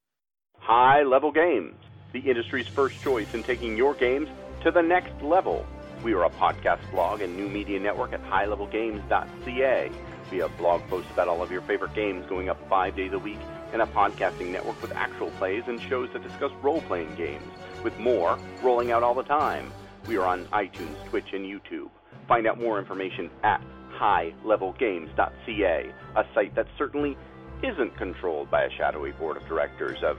High 0.59 1.03
Level 1.03 1.31
Games, 1.31 1.77
the 2.13 2.21
industry's 2.21 2.67
first 2.67 3.01
choice 3.03 3.35
in 3.35 3.43
taking 3.43 3.77
your 3.77 3.95
games 3.95 4.29
to 4.63 4.71
the 4.71 4.83
next 4.83 5.23
level. 5.23 5.67
We 6.03 6.15
are 6.15 6.25
a 6.25 6.31
podcast 6.31 6.81
blog 6.91 7.21
and 7.21 7.37
new 7.37 7.49
media 7.49 7.79
network 7.81 8.13
at 8.13 8.23
highlevelgames.ca. 8.25 9.91
We 10.31 10.39
have 10.39 10.57
blog 10.59 10.83
posts 10.89 11.11
about 11.13 11.29
all 11.29 11.43
of 11.43 11.51
your 11.51 11.63
favorite 11.63 11.95
games 11.95 12.27
going 12.27 12.49
up 12.49 12.59
five 12.69 12.97
days 12.97 13.13
a 13.13 13.19
week, 13.19 13.39
and 13.73 13.83
a 13.83 13.87
podcasting 13.87 14.51
network 14.51 14.81
with 14.83 14.93
actual 14.93 15.31
plays 15.33 15.65
and 15.67 15.81
shows 15.81 16.11
that 16.13 16.23
discuss 16.23 16.53
role 16.63 16.81
playing 16.83 17.15
games, 17.15 17.43
with 17.83 17.99
more 17.99 18.39
rolling 18.63 18.93
out 18.93 19.03
all 19.03 19.15
the 19.15 19.23
time. 19.23 19.73
We 20.07 20.17
are 20.17 20.27
on 20.27 20.47
iTunes, 20.47 21.03
Twitch, 21.09 21.33
and 21.33 21.45
YouTube. 21.45 21.91
Find 22.27 22.47
out 22.47 22.61
more 22.61 22.79
information 22.79 23.31
at 23.43 23.63
highlevelgames.ca, 23.99 25.93
a 26.17 26.25
site 26.35 26.55
that 26.55 26.67
certainly 26.77 27.17
isn't 27.63 27.97
controlled 27.97 28.51
by 28.51 28.63
a 28.63 28.71
shadowy 28.71 29.13
board 29.13 29.37
of 29.37 29.47
directors 29.47 29.99
of 30.03 30.19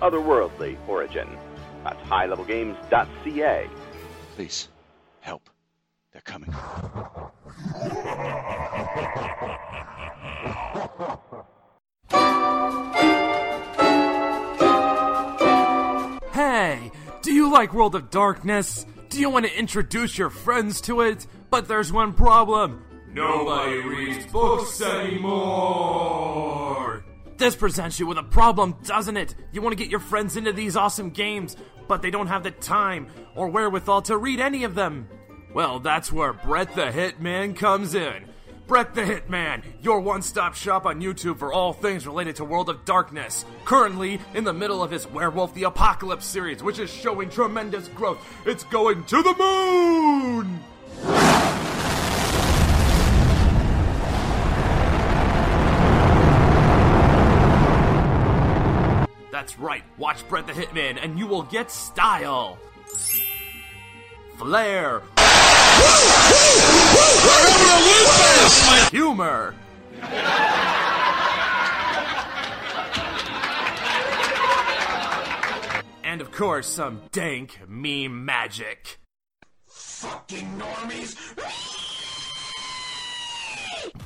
otherworldly 0.00 0.76
origin. 0.88 1.28
That's 1.84 2.00
highlevelgames.ca. 2.08 3.68
Please, 4.34 4.68
help. 5.20 5.50
They're 6.12 6.22
coming. 6.22 6.52
Hey, 16.36 16.92
do 17.22 17.32
you 17.32 17.50
like 17.50 17.72
World 17.72 17.94
of 17.94 18.10
Darkness? 18.10 18.84
Do 19.08 19.18
you 19.18 19.30
want 19.30 19.46
to 19.46 19.58
introduce 19.58 20.18
your 20.18 20.28
friends 20.28 20.82
to 20.82 21.00
it? 21.00 21.26
But 21.48 21.66
there's 21.66 21.90
one 21.90 22.12
problem. 22.12 22.84
Nobody 23.08 23.78
reads 23.78 24.26
books 24.26 24.82
anymore. 24.82 25.96
This 27.38 27.56
presents 27.56 27.98
you 27.98 28.06
with 28.06 28.18
a 28.18 28.22
problem, 28.22 28.76
doesn't 28.84 29.16
it? 29.16 29.34
You 29.50 29.62
want 29.62 29.72
to 29.78 29.82
get 29.82 29.90
your 29.90 30.00
friends 30.00 30.36
into 30.36 30.52
these 30.52 30.76
awesome 30.76 31.08
games, 31.08 31.56
but 31.88 32.02
they 32.02 32.10
don't 32.10 32.26
have 32.26 32.42
the 32.42 32.50
time 32.50 33.06
or 33.34 33.48
wherewithal 33.48 34.02
to 34.02 34.18
read 34.18 34.38
any 34.38 34.64
of 34.64 34.74
them. 34.74 35.08
Well, 35.54 35.80
that's 35.80 36.12
where 36.12 36.34
Brett 36.34 36.74
the 36.74 36.88
Hitman 36.88 37.56
comes 37.56 37.94
in. 37.94 38.26
Brett 38.66 38.96
the 38.96 39.02
Hitman, 39.02 39.62
your 39.80 40.00
one 40.00 40.22
stop 40.22 40.56
shop 40.56 40.86
on 40.86 41.00
YouTube 41.00 41.38
for 41.38 41.52
all 41.52 41.72
things 41.72 42.04
related 42.04 42.34
to 42.36 42.44
World 42.44 42.68
of 42.68 42.84
Darkness. 42.84 43.44
Currently 43.64 44.18
in 44.34 44.42
the 44.42 44.52
middle 44.52 44.82
of 44.82 44.90
his 44.90 45.06
Werewolf 45.06 45.54
the 45.54 45.62
Apocalypse 45.62 46.26
series, 46.26 46.64
which 46.64 46.80
is 46.80 46.90
showing 46.90 47.30
tremendous 47.30 47.86
growth. 47.86 48.18
It's 48.44 48.64
going 48.64 49.04
to 49.04 49.22
the 49.22 49.34
moon! 49.38 50.58
That's 59.30 59.60
right, 59.60 59.84
watch 59.96 60.28
Brett 60.28 60.48
the 60.48 60.52
Hitman 60.52 60.98
and 61.00 61.20
you 61.20 61.28
will 61.28 61.44
get 61.44 61.70
style, 61.70 62.58
flair, 64.38 65.02
humor, 68.90 69.54
and 76.04 76.20
of 76.20 76.30
course, 76.32 76.66
some 76.66 77.02
dank 77.12 77.58
meme 77.68 78.24
magic. 78.24 78.98
Fucking 79.66 80.46
normies! 80.58 81.16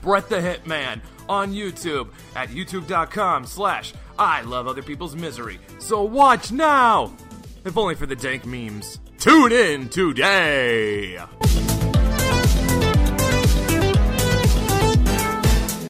Brett 0.02 0.28
the 0.28 0.36
Hitman 0.36 1.01
on 1.28 1.52
YouTube 1.52 2.09
at 2.35 2.48
youtube.com 2.48 3.44
slash 3.47 3.93
I 4.19 4.43
love 4.43 4.66
other 4.66 4.82
people's 4.82 5.15
misery. 5.15 5.59
So 5.78 6.02
watch 6.02 6.52
now! 6.52 7.15
If 7.65 7.77
only 7.77 7.94
for 7.94 8.07
the 8.07 8.16
dank 8.16 8.47
memes. 8.47 8.98
Tune 9.19 9.52
in 9.52 9.89
today! 9.90 11.19